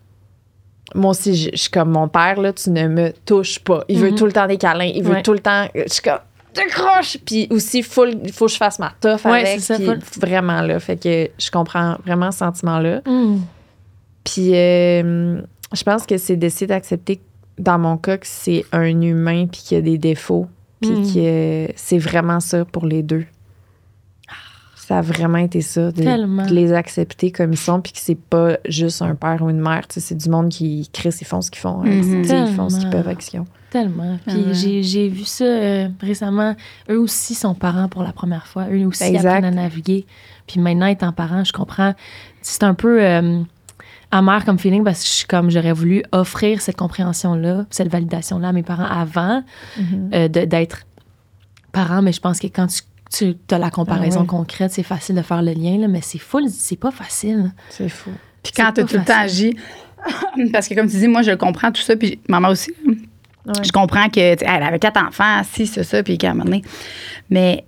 moi 0.94 1.10
aussi, 1.10 1.34
je 1.34 1.50
je 1.52 1.56
suis 1.56 1.70
comme 1.70 1.90
mon 1.90 2.08
père, 2.08 2.40
là, 2.40 2.52
tu 2.52 2.70
ne 2.70 2.88
me 2.88 3.12
touches 3.24 3.58
pas. 3.58 3.84
Il 3.88 3.98
veut 3.98 4.10
Mhm. 4.10 4.16
tout 4.16 4.26
le 4.26 4.32
temps 4.32 4.46
des 4.46 4.56
câlins, 4.56 4.90
il 4.94 5.02
veut 5.02 5.22
tout 5.22 5.32
le 5.32 5.38
temps. 5.40 5.66
Je 5.74 5.82
suis 5.92 6.02
comme, 6.02 6.18
décroche! 6.54 7.18
Puis 7.24 7.46
aussi, 7.50 7.82
full, 7.82 8.14
il 8.24 8.32
faut 8.32 8.46
que 8.46 8.52
je 8.52 8.56
fasse 8.56 8.78
ma 8.78 8.92
toffe 9.00 9.24
Ouais, 9.26 9.40
avec. 9.46 9.60
ça, 9.60 9.76
puis 9.76 9.86
vraiment, 10.20 10.62
là. 10.62 10.78
Fait 10.80 10.96
que 10.96 11.28
je 11.38 11.50
comprends 11.50 11.96
vraiment 12.04 12.30
ce 12.32 12.38
sentiment-là. 12.38 13.02
Hmm. 13.06 13.38
Puis 14.24 14.54
euh, 14.54 15.40
je 15.72 15.82
pense 15.82 16.04
que 16.06 16.16
c'est 16.18 16.36
d'essayer 16.36 16.66
d'accepter, 16.66 17.20
dans 17.58 17.78
mon 17.78 17.96
cas, 17.96 18.16
que 18.18 18.26
c'est 18.26 18.64
un 18.72 19.00
humain 19.00 19.46
puis 19.46 19.60
qu'il 19.62 19.76
y 19.76 19.78
a 19.78 19.82
des 19.82 19.98
défauts. 19.98 20.46
Puis 20.80 20.90
Mm. 20.90 21.14
que 21.14 21.72
c'est 21.74 21.98
vraiment 21.98 22.38
ça 22.40 22.64
pour 22.64 22.86
les 22.86 23.02
deux. 23.02 23.24
Ça 24.88 24.98
a 24.98 25.02
vraiment 25.02 25.36
été 25.36 25.60
ça, 25.60 25.92
de, 25.92 26.02
Tellement. 26.02 26.46
de 26.46 26.54
les 26.54 26.72
accepter 26.72 27.30
comme 27.30 27.52
ils 27.52 27.58
sont, 27.58 27.82
puis 27.82 27.92
que 27.92 27.98
c'est 28.00 28.14
pas 28.18 28.56
juste 28.66 29.02
un 29.02 29.14
père 29.14 29.42
ou 29.42 29.50
une 29.50 29.60
mère. 29.60 29.86
tu 29.86 29.94
sais, 29.94 30.00
C'est 30.00 30.14
du 30.14 30.30
monde 30.30 30.48
qui 30.48 30.88
crée, 30.90 31.10
ils 31.20 31.26
font 31.26 31.42
ce 31.42 31.50
qu'ils 31.50 31.60
font. 31.60 31.82
hein. 31.82 31.90
Mhm. 31.90 32.22
Tu 32.22 32.28
sais, 32.28 32.40
Ils 32.48 32.54
font 32.54 32.70
ce 32.70 32.76
qu'ils 32.76 32.84
Tellement. 32.84 32.90
peuvent 32.92 33.06
avec 33.08 33.20
ce 33.22 33.30
qu'ils 33.30 33.40
ont. 33.40 33.46
Tellement. 33.70 34.18
Puis 34.26 34.36
Ah 34.44 34.48
ouais. 34.48 34.54
j'ai, 34.54 34.82
j'ai 34.82 35.08
vu 35.10 35.24
ça 35.24 35.44
euh, 35.44 35.88
récemment. 36.00 36.56
Eux 36.88 36.98
aussi 36.98 37.34
sont 37.34 37.52
parents 37.54 37.88
pour 37.88 38.02
la 38.02 38.12
première 38.14 38.46
fois. 38.46 38.64
Eux 38.72 38.86
aussi 38.86 39.04
Exact. 39.04 39.26
apprennent 39.28 39.44
à 39.44 39.50
naviguer. 39.50 40.06
Puis 40.46 40.58
maintenant, 40.58 40.86
étant 40.86 41.12
parent, 41.12 41.44
je 41.44 41.52
comprends. 41.52 41.92
C'est 42.40 42.62
un 42.62 42.72
peu 42.72 43.02
euh, 43.04 43.42
amer 44.10 44.42
comme 44.46 44.58
feeling 44.58 44.84
parce 44.84 45.00
que 45.00 45.06
je 45.06 45.10
suis 45.12 45.26
comme 45.26 45.50
j'aurais 45.50 45.74
voulu 45.74 46.02
offrir 46.12 46.62
cette 46.62 46.76
compréhension-là, 46.78 47.66
cette 47.68 47.88
validation-là 47.92 48.48
à 48.48 48.52
mes 48.52 48.62
parents 48.62 48.86
avant 48.86 49.42
euh, 50.14 50.28
de- 50.28 50.46
d'être 50.46 50.84
parent. 51.72 52.00
Mais 52.00 52.12
je 52.12 52.20
pense 52.22 52.38
que 52.40 52.46
quand 52.46 52.68
tu, 52.68 52.80
tu 53.10 53.34
as 53.50 53.58
la 53.58 53.70
comparaison 53.70 54.18
Ah 54.20 54.22
ouais. 54.22 54.28
concrète, 54.28 54.72
c'est 54.72 54.82
facile 54.82 55.14
de 55.16 55.22
faire 55.22 55.42
le 55.42 55.52
lien, 55.52 55.78
là, 55.78 55.88
mais 55.88 56.00
c'est 56.02 56.18
full, 56.18 56.48
c'est 56.48 56.78
pas 56.78 56.90
facile. 56.90 57.52
C'est 57.70 57.88
fou. 57.88 58.10
Puis 58.42 58.52
quand 58.56 58.72
tu 58.72 58.80
as 58.80 58.84
tout 58.84 58.96
le 58.96 59.04
temps 59.04 59.18
agi, 59.20 59.56
parce 60.52 60.68
que 60.68 60.74
comme 60.74 60.88
tu 60.88 60.96
dis, 60.96 61.08
moi, 61.08 61.22
je 61.22 61.32
comprends 61.32 61.72
tout 61.72 61.82
ça, 61.82 61.96
puis 61.96 62.18
maman 62.28 62.48
aussi. 62.48 62.72
Ouais. 62.86 63.52
Je 63.62 63.72
comprends 63.72 64.08
que, 64.10 64.20
elle 64.20 64.62
avait 64.62 64.78
quatre 64.78 65.02
enfants, 65.02 65.40
si, 65.50 65.66
c'est 65.66 65.82
ça, 65.84 66.02
puis 66.02 66.18
qu'à 66.18 66.28
un 66.30 66.34
moment 66.34 66.44
donné. 66.44 66.62
Mais, 67.30 67.64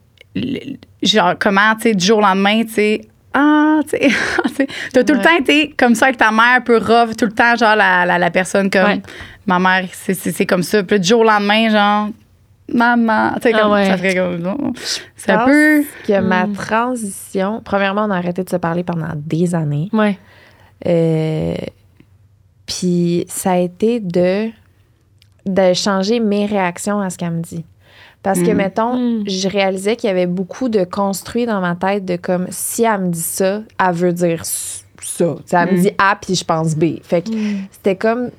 genre, 1.02 1.34
comment, 1.38 1.74
tu 1.76 1.82
sais, 1.82 1.94
du 1.94 2.04
jour 2.04 2.18
au 2.18 2.20
lendemain, 2.22 2.62
tu 2.64 2.72
sais, 2.72 3.00
ah, 3.32 3.78
tu 3.84 3.90
sais, 3.90 3.98
tu 4.48 4.54
sais, 4.54 4.66
t'as 4.92 5.04
tout 5.04 5.14
le 5.14 5.20
temps 5.20 5.36
été 5.38 5.72
comme 5.76 5.94
ça 5.94 6.06
avec 6.06 6.18
ta 6.18 6.30
mère, 6.30 6.62
peu 6.64 6.76
rough, 6.76 7.16
tout 7.16 7.24
le 7.26 7.32
temps, 7.32 7.56
genre, 7.56 7.76
la, 7.76 8.04
la, 8.04 8.18
la 8.18 8.30
personne 8.30 8.68
comme, 8.70 8.84
Ouais. 8.84 9.02
ma 9.46 9.58
mère, 9.58 9.88
c'est- 9.92 10.46
comme 10.46 10.62
ça. 10.62 10.82
Puis 10.82 11.00
du 11.00 11.08
jour 11.08 11.20
au 11.20 11.24
lendemain, 11.24 11.70
genre, 11.70 12.08
maman, 12.74 13.32
tu 13.36 13.42
sais, 13.48 13.52
Ah 13.54 13.60
comme, 13.62 13.72
ouais. 13.72 13.86
ça 13.86 13.96
ferait 13.96 14.14
comme, 14.14 14.36
non. 14.38 14.72
Ça 15.16 15.38
pense 15.38 15.46
peut. 15.46 15.84
que 16.06 16.20
ma 16.20 16.46
Mm. 16.46 16.52
transition, 16.54 17.60
premièrement, 17.64 18.04
on 18.06 18.10
a 18.10 18.16
arrêté 18.16 18.42
de 18.44 18.50
se 18.50 18.56
parler 18.56 18.84
pendant 18.84 19.12
des 19.16 19.54
années. 19.54 19.88
Ouais. 19.92 20.18
Euh, 20.86 21.54
puis 22.66 23.24
ça 23.28 23.52
a 23.52 23.58
été 23.58 24.00
de, 24.00 24.48
de 25.46 25.72
changer 25.74 26.20
mes 26.20 26.46
réactions 26.46 27.00
à 27.00 27.10
ce 27.10 27.18
qu'elle 27.18 27.32
me 27.32 27.42
dit. 27.42 27.64
Parce 28.22 28.40
que, 28.40 28.50
Mm. 28.50 28.56
mettons, 28.56 28.96
Mm. 28.96 29.24
je 29.28 29.48
réalisais 29.48 29.96
qu'il 29.96 30.08
y 30.08 30.10
avait 30.10 30.26
beaucoup 30.26 30.68
de 30.68 30.84
construit 30.84 31.46
dans 31.46 31.60
ma 31.60 31.74
tête 31.74 32.04
de 32.04 32.16
comme 32.16 32.46
si 32.50 32.84
elle 32.84 33.00
me 33.00 33.08
dit 33.08 33.18
ça, 33.20 33.62
elle 33.78 33.94
veut 33.94 34.12
dire 34.12 34.44
ça. 34.44 34.84
Tu 35.00 35.24
sais, 35.46 35.56
elle 35.56 35.74
me 35.74 35.80
dit 35.80 35.90
A 35.98 36.16
puis 36.20 36.34
je 36.34 36.44
pense 36.44 36.76
B. 36.76 37.00
Fait 37.02 37.22
que 37.22 37.30
c'était 37.72 37.96
comme 37.96 38.30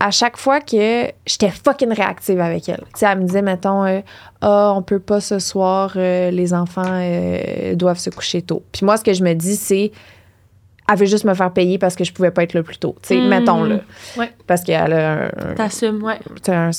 à 0.00 0.10
chaque 0.10 0.36
fois 0.36 0.60
que 0.60 1.06
j'étais 1.26 1.50
fucking 1.50 1.92
réactive 1.92 2.40
avec 2.40 2.68
elle. 2.68 2.82
Tu 2.94 3.00
sais, 3.00 3.06
elle 3.06 3.18
me 3.18 3.24
disait, 3.24 3.42
mettons, 3.42 3.84
euh, 3.84 4.00
ah, 4.40 4.72
on 4.76 4.82
peut 4.82 5.00
pas 5.00 5.20
ce 5.20 5.38
soir, 5.38 5.92
euh, 5.96 6.30
les 6.30 6.54
enfants 6.54 6.82
euh, 6.86 7.74
doivent 7.74 7.98
se 7.98 8.10
coucher 8.10 8.42
tôt. 8.42 8.62
Puis 8.72 8.84
moi, 8.86 8.96
ce 8.96 9.02
que 9.04 9.12
je 9.12 9.24
me 9.24 9.34
dis, 9.34 9.56
c'est, 9.56 9.90
elle 10.90 10.96
veut 10.98 11.06
juste 11.06 11.24
me 11.24 11.34
faire 11.34 11.52
payer 11.52 11.78
parce 11.78 11.96
que 11.96 12.04
je 12.04 12.12
pouvais 12.12 12.30
pas 12.30 12.44
être 12.44 12.54
là 12.54 12.62
plus 12.62 12.78
tôt. 12.78 12.94
Tu 13.02 13.08
sais, 13.08 13.20
mettons 13.20 13.64
là. 13.64 13.80
Ouais. 14.16 14.30
Parce 14.46 14.62
qu'elle 14.62 14.92
a 14.92 15.12
un. 15.12 15.24
un- 15.26 15.54
T'assumes, 15.56 16.02
ouais. 16.02 16.18
un- 16.48 16.70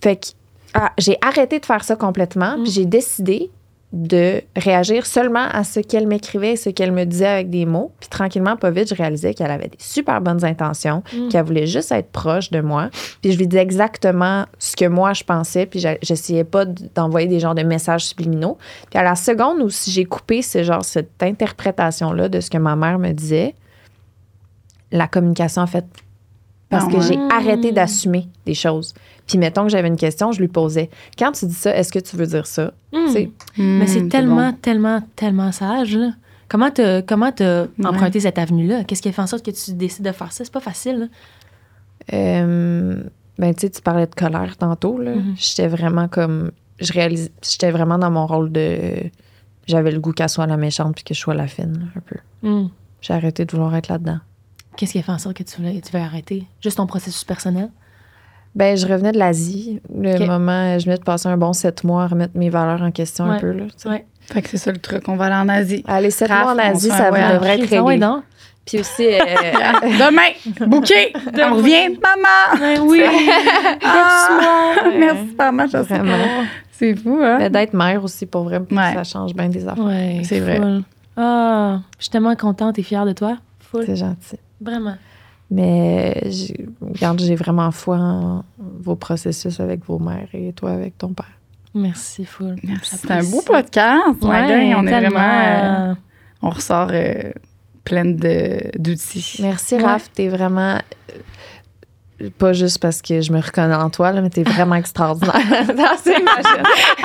fait 0.00 0.16
que 0.16 0.26
ah, 0.74 0.92
j'ai 0.98 1.16
arrêté 1.22 1.58
de 1.58 1.66
faire 1.66 1.82
ça 1.84 1.96
complètement, 1.96 2.56
Mm. 2.58 2.62
puis 2.62 2.72
j'ai 2.72 2.84
décidé 2.86 3.50
de 3.92 4.42
réagir 4.56 5.06
seulement 5.06 5.46
à 5.52 5.62
ce 5.64 5.78
qu'elle 5.80 6.06
m'écrivait 6.08 6.52
et 6.52 6.56
ce 6.56 6.70
qu'elle 6.70 6.90
me 6.92 7.04
disait 7.04 7.26
avec 7.28 7.50
des 7.50 7.64
mots. 7.66 7.92
Puis 8.00 8.08
tranquillement, 8.08 8.56
pas 8.56 8.70
vite, 8.70 8.88
je 8.88 8.94
réalisais 8.94 9.32
qu'elle 9.32 9.50
avait 9.50 9.68
des 9.68 9.78
super 9.78 10.20
bonnes 10.20 10.44
intentions, 10.44 11.02
Mm. 11.14 11.28
qu'elle 11.28 11.44
voulait 11.46 11.66
juste 11.68 11.92
être 11.92 12.10
proche 12.10 12.50
de 12.50 12.60
moi. 12.60 12.90
Puis 13.22 13.32
je 13.32 13.38
lui 13.38 13.46
disais 13.46 13.62
exactement 13.62 14.44
ce 14.58 14.74
que 14.76 14.86
moi 14.86 15.12
je 15.12 15.22
pensais, 15.24 15.66
puis 15.66 15.82
j'essayais 16.02 16.44
pas 16.44 16.64
d'envoyer 16.66 17.28
des 17.28 17.38
genres 17.40 17.54
de 17.54 17.62
messages 17.62 18.06
subliminaux. 18.06 18.58
Puis 18.90 18.98
à 18.98 19.02
la 19.04 19.14
seconde 19.14 19.62
où 19.62 19.70
si 19.70 19.90
j'ai 19.92 20.04
coupé 20.04 20.42
ce 20.42 20.62
genre, 20.64 20.84
cette 20.84 21.22
interprétation-là 21.22 22.28
de 22.28 22.40
ce 22.40 22.50
que 22.50 22.58
ma 22.58 22.74
mère 22.76 22.98
me 22.98 23.12
disait, 23.12 23.54
la 24.92 25.06
communication 25.08 25.62
a 25.62 25.66
fait 25.66 25.84
parce 26.68 26.84
Ah 26.88 26.92
que 26.92 27.00
j'ai 27.00 27.18
arrêté 27.30 27.70
d'assumer 27.70 28.26
des 28.44 28.54
choses. 28.54 28.94
Puis 29.26 29.38
mettons 29.38 29.64
que 29.64 29.70
j'avais 29.70 29.88
une 29.88 29.96
question, 29.96 30.30
je 30.32 30.40
lui 30.40 30.48
posais 30.48 30.88
Quand 31.18 31.32
tu 31.32 31.46
dis 31.46 31.54
ça, 31.54 31.76
est-ce 31.76 31.92
que 31.92 31.98
tu 31.98 32.16
veux 32.16 32.26
dire 32.26 32.46
ça? 32.46 32.72
Mm. 32.92 32.98
Tu 33.06 33.12
sais, 33.12 33.30
Mais 33.58 33.84
Hmm, 33.84 33.86
c'est 33.88 34.08
tellement, 34.08 34.52
tellement, 34.52 35.02
tellement 35.16 35.52
sage, 35.52 35.96
là. 35.96 36.10
Comment 36.48 36.70
t'as, 36.70 37.02
comment 37.02 37.32
t'as 37.32 37.66
emprunté 37.84 38.20
cette 38.20 38.38
avenue-là? 38.38 38.84
Qu'est-ce 38.84 39.02
qui 39.02 39.08
a 39.08 39.12
fait 39.12 39.22
en 39.22 39.26
sorte 39.26 39.44
que 39.44 39.50
tu 39.50 39.72
décides 39.72 40.04
de 40.04 40.12
faire 40.12 40.30
ça? 40.32 40.44
C'est 40.44 40.52
pas 40.52 40.60
facile. 40.60 41.10
Euh, 42.12 43.02
ben, 43.38 43.54
tu 43.54 43.62
sais, 43.62 43.70
tu 43.70 43.82
parlais 43.82 44.06
de 44.06 44.14
colère 44.14 44.56
tantôt. 44.56 44.98
là. 44.98 45.14
Mhm. 45.16 45.34
J'étais 45.36 45.68
vraiment 45.68 46.08
comme. 46.08 46.52
Je 46.78 46.92
réalise. 46.92 47.30
J'étais 47.42 47.70
vraiment 47.70 47.98
dans 47.98 48.10
mon 48.10 48.26
rôle 48.26 48.52
de. 48.52 49.10
J'avais 49.66 49.90
le 49.90 49.98
goût 49.98 50.12
qu'elle 50.12 50.28
soit 50.28 50.46
la 50.46 50.56
méchante 50.56 50.94
puis 50.94 51.02
que 51.04 51.14
je 51.14 51.18
sois 51.20 51.34
la 51.34 51.48
fine, 51.48 51.90
un 51.96 52.00
peu. 52.00 52.68
J'ai 53.00 53.14
arrêté 53.14 53.44
de 53.44 53.50
vouloir 53.50 53.74
être 53.74 53.88
là-dedans. 53.88 54.18
Qu'est-ce 54.76 54.92
qui 54.92 54.98
a 54.98 55.02
fait 55.02 55.10
en 55.12 55.18
sorte 55.18 55.36
que 55.36 55.42
tu 55.42 55.56
voulais, 55.56 55.80
tu 55.80 55.90
veux 55.92 55.98
arrêter? 56.02 56.46
Juste 56.62 56.76
ton 56.76 56.86
processus 56.86 57.24
personnel? 57.24 57.70
Ben, 58.56 58.76
je 58.76 58.86
revenais 58.86 59.12
de 59.12 59.18
l'Asie. 59.18 59.80
Le 59.94 60.26
moment, 60.26 60.78
je 60.78 60.86
venais 60.86 60.96
de 60.96 61.02
passer 61.04 61.28
un 61.28 61.36
bon 61.36 61.52
sept 61.52 61.84
mois 61.84 62.04
à 62.04 62.06
remettre 62.08 62.36
mes 62.36 62.48
valeurs 62.50 62.82
en 62.82 62.90
question 62.90 63.26
un 63.26 63.38
peu. 63.38 63.52
Là. 63.52 63.64
Ouais. 63.84 64.04
Fait 64.22 64.42
que 64.42 64.48
c'est 64.48 64.56
ça 64.56 64.72
le 64.72 64.78
truc. 64.78 65.04
On 65.08 65.14
va 65.16 65.26
aller 65.26 65.34
en 65.36 65.48
Asie. 65.48 65.84
Aller 65.86 66.10
sept 66.10 66.28
Raph, 66.30 66.42
mois 66.42 66.52
en 66.54 66.58
Asie, 66.58 66.88
ça 66.88 67.10
voyage. 67.10 67.34
devrait 67.34 67.54
être 67.60 67.68
Ah 67.70 67.84
réglé. 67.84 67.98
donc. 67.98 68.24
Puis 68.64 68.80
aussi, 68.80 69.06
euh, 69.06 69.18
Demain, 69.82 70.66
bouquet, 70.66 71.12
on 71.38 71.54
revient, 71.54 71.96
maman. 72.02 72.60
Ouais, 72.64 72.78
oui. 72.80 73.02
Ah, 73.84 74.74
merci, 74.98 75.34
maman. 75.38 75.66
je. 75.68 76.46
C'est 76.72 76.94
fou, 76.96 77.20
hein? 77.22 77.36
mais 77.38 77.48
d'être 77.50 77.74
mère 77.74 78.02
aussi, 78.02 78.26
pour 78.26 78.42
vrai, 78.44 78.58
Ouais. 78.58 78.94
ça 78.94 79.04
change 79.04 79.34
bien 79.34 79.48
des 79.48 79.68
affaires. 79.68 79.84
Ouais, 79.84 80.20
C'est 80.24 80.40
vrai. 80.40 80.60
Ah, 81.16 81.78
je 81.98 82.04
suis 82.04 82.10
tellement 82.10 82.34
contente 82.36 82.78
et 82.78 82.82
fière 82.82 83.06
de 83.06 83.12
toi. 83.12 83.36
Full. 83.60 83.84
C'est 83.86 83.96
gentil. 83.96 84.36
Vraiment. 84.60 84.96
Mais 85.50 86.22
regarde, 86.80 87.20
j'ai 87.20 87.36
vraiment 87.36 87.70
foi 87.70 87.96
en 87.98 88.44
vos 88.58 88.96
processus 88.96 89.60
avec 89.60 89.84
vos 89.84 89.98
mères 89.98 90.28
et 90.32 90.52
toi 90.52 90.72
avec 90.72 90.98
ton 90.98 91.12
père. 91.12 91.26
Merci, 91.74 92.24
full. 92.24 92.56
Merci. 92.64 92.96
C'est 92.96 93.10
un 93.10 93.22
beau 93.22 93.42
podcast. 93.42 94.22
Ouais, 94.22 94.74
on 94.74 94.86
est 94.86 95.00
vraiment. 95.00 95.90
euh, 95.90 95.94
on 96.42 96.50
ressort 96.50 96.88
euh, 96.90 97.30
pleine 97.84 98.16
de- 98.16 98.70
d'outils. 98.78 99.38
Merci, 99.40 99.76
Ouais. 99.76 99.82
Raph. 99.84 100.10
T'es 100.12 100.28
vraiment. 100.28 100.78
Pas 102.38 102.52
juste 102.54 102.78
parce 102.78 103.02
que 103.02 103.20
je 103.20 103.30
me 103.30 103.40
reconnais 103.40 103.74
en 103.74 103.90
toi, 103.90 104.10
là, 104.12 104.22
mais 104.22 104.30
t'es 104.30 104.42
vraiment 104.42 104.74
extraordinaire. 104.76 105.34
non, 105.76 105.84
c'est 106.02 106.18
imagine. 106.18 106.64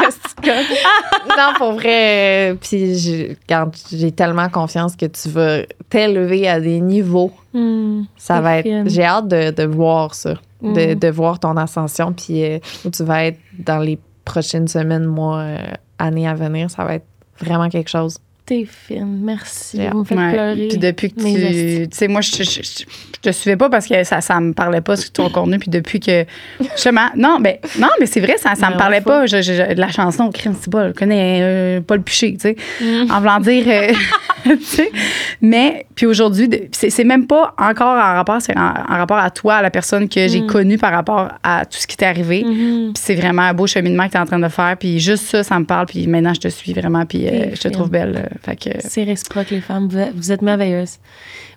C'est 0.09 0.35
comme- 0.41 1.35
non, 1.37 1.53
pour 1.57 1.73
vrai. 1.73 2.51
euh, 2.51 2.55
Puis, 2.55 3.27
regarde, 3.43 3.75
j'ai 3.91 4.11
tellement 4.13 4.47
confiance 4.49 4.95
que 4.95 5.05
tu 5.05 5.27
vas 5.29 5.63
t'élever 5.89 6.47
à 6.47 6.59
des 6.61 6.79
niveaux. 6.79 7.31
Hmm, 7.53 8.03
Ça 8.15 8.39
va 8.41 8.59
être. 8.59 8.87
J'ai 8.89 9.03
hâte 9.03 9.27
de, 9.27 9.51
de 9.51 9.63
voir 9.65 10.15
ça, 10.15 10.35
de, 10.61 10.93
Mm. 10.93 10.99
de 10.99 11.07
voir 11.09 11.39
ton 11.39 11.57
ascension, 11.57 12.13
puis 12.13 12.43
euh, 12.45 12.59
où 12.85 12.89
tu 12.89 13.03
vas 13.03 13.25
être 13.25 13.39
dans 13.59 13.79
les 13.79 13.99
prochaines 14.23 14.67
semaines, 14.69 15.05
mois, 15.05 15.39
euh, 15.39 15.57
années 15.99 16.27
à 16.27 16.33
venir. 16.35 16.69
Ça 16.71 16.85
va 16.85 16.95
être 16.95 17.05
vraiment 17.39 17.67
quelque 17.69 17.89
chose. 17.89 18.17
T'es 18.45 18.65
fine. 18.65 19.19
Merci. 19.23 19.77
J'ai 19.77 19.89
Vous 19.89 19.99
me 19.99 20.03
faites 20.03 20.17
Ouais. 20.17 20.33
pleurer. 20.33 20.67
Puis 20.69 20.77
depuis 20.77 21.11
que 21.13 21.21
tu. 21.21 21.87
Tu 21.89 21.95
sais, 21.97 22.07
moi, 22.07 22.21
je, 22.21 22.31
je, 22.37 22.43
je- 22.43 22.83
je 23.15 23.19
te 23.21 23.31
suivais 23.31 23.55
pas 23.55 23.69
parce 23.69 23.87
que 23.87 24.03
ça, 24.03 24.19
ça 24.19 24.39
me 24.39 24.51
parlait 24.53 24.81
pas 24.81 24.95
sur 24.97 25.11
ton 25.11 25.29
contenu. 25.29 25.59
Puis 25.59 25.69
depuis 25.69 25.99
que. 25.99 26.25
Justement. 26.59 27.07
Non, 27.15 27.37
ben, 27.39 27.57
non, 27.79 27.87
mais 27.99 28.07
c'est 28.07 28.19
vrai, 28.19 28.35
ça, 28.37 28.55
ça 28.55 28.67
me 28.67 28.71
Mais 28.73 28.77
parlait 28.77 29.01
pas. 29.01 29.25
Je, 29.27 29.41
je- 29.41 29.53
je- 29.53 29.73
de 29.75 29.79
la 29.79 29.89
chanson, 29.91 30.29
crime, 30.31 30.55
c'est 30.59 30.71
pas. 30.71 30.87
Je 30.89 30.93
connais 30.93 31.39
euh, 31.41 31.81
pas 31.81 31.95
le 31.95 32.01
piché, 32.01 32.33
tu 32.33 32.39
sais. 32.39 32.55
Mm. 32.81 33.11
En 33.11 33.19
voulant 33.19 33.39
dire. 33.39 33.63
euh, 33.67 33.93
tu 34.43 34.57
sais. 34.63 34.91
Mais, 35.39 35.85
puis 35.93 36.07
aujourd'hui, 36.07 36.49
c'est 36.71 36.89
c'est 36.89 37.03
même 37.03 37.27
pas 37.27 37.53
encore 37.59 37.95
en 37.95 38.13
rapport, 38.15 38.41
c'est 38.41 38.57
en, 38.57 38.73
en 38.89 38.97
rapport 38.97 39.19
à 39.19 39.29
toi, 39.29 39.57
à 39.57 39.61
la 39.61 39.69
personne 39.69 40.09
que 40.09 40.27
j'ai 40.27 40.41
Mm. 40.41 40.47
connue 40.47 40.77
par 40.79 40.91
rapport 40.91 41.29
à 41.43 41.63
tout 41.65 41.77
ce 41.77 41.85
qui 41.85 41.95
t'est 41.95 42.07
arrivé. 42.07 42.43
Mhm. 42.43 42.93
Puis 42.93 43.03
c'est 43.03 43.13
vraiment 43.15 43.43
un 43.43 43.53
beau 43.53 43.67
cheminement 43.67 44.07
que 44.07 44.13
tu 44.13 44.17
es 44.17 44.19
en 44.19 44.25
train 44.25 44.39
de 44.39 44.47
faire. 44.49 44.75
Puis 44.79 44.99
juste 44.99 45.25
ça, 45.25 45.43
ça 45.43 45.59
me 45.59 45.65
parle. 45.65 45.85
Puis 45.85 46.07
maintenant, 46.07 46.33
je 46.33 46.39
te 46.39 46.47
suis 46.47 46.73
vraiment. 46.73 47.05
Puis 47.05 47.27
euh, 47.27 47.29
T'es 47.29 47.51
je 47.55 47.61
te 47.61 47.67
trouve 47.67 47.91
belle. 47.91 48.29
Fait 48.43 48.55
que. 48.55 48.69
C'est 48.79 49.03
réciproque, 49.03 49.49
les 49.49 49.61
femmes. 49.61 49.87
Vous 49.87 49.97
êtes, 49.97 50.13
vous 50.15 50.31
êtes 50.31 50.41
merveilleuses. 50.41 50.97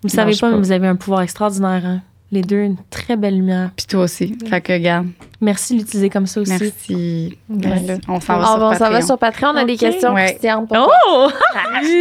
Vous 0.02 0.08
savez 0.08 0.32
Lâche 0.32 0.40
pas, 0.40 0.50
mais 0.50 0.58
vous 0.58 0.72
avez 0.72 0.86
un 0.86 0.96
pouvoir 0.96 1.22
extraordinaire. 1.22 1.82
hein. 1.84 2.02
Les 2.32 2.42
deux, 2.42 2.62
une 2.62 2.76
très 2.90 3.16
belle 3.16 3.36
lumière. 3.36 3.70
Puis 3.76 3.86
toi 3.86 4.04
aussi. 4.04 4.36
Fait 4.48 4.60
que, 4.60 4.72
regarde. 4.72 5.06
Merci 5.40 5.74
de 5.74 5.80
l'utiliser 5.80 6.10
comme 6.10 6.26
ça 6.26 6.40
aussi. 6.40 6.50
Merci. 6.50 7.38
Merci. 7.48 7.84
Merci. 7.86 8.00
On 8.08 8.18
s'en 8.20 8.38
va 8.38 8.46
sur 8.46 8.58
bon, 8.58 8.72
ça 8.72 8.78
va 8.78 8.84
Patreon. 8.90 9.06
sur 9.06 9.18
Patreon. 9.18 9.48
On 9.50 9.56
a 9.56 9.64
des 9.64 9.76
questions 9.76 10.14
Ouais. 10.14 10.26
croustillantes 10.30 10.68
pour. 10.68 10.90
Oh! 11.08 11.28
Ah, 11.54 11.80
je 11.82 11.98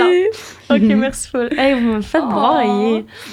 t'en- 0.70 0.76
ok, 0.76 0.82
merci 0.98 1.28
full. 1.30 1.50
Hey, 1.58 1.74
vous 1.76 1.95
me 1.98 2.02
faites 2.02 2.24
Oh. 2.26 2.30
brailler. 2.32 3.06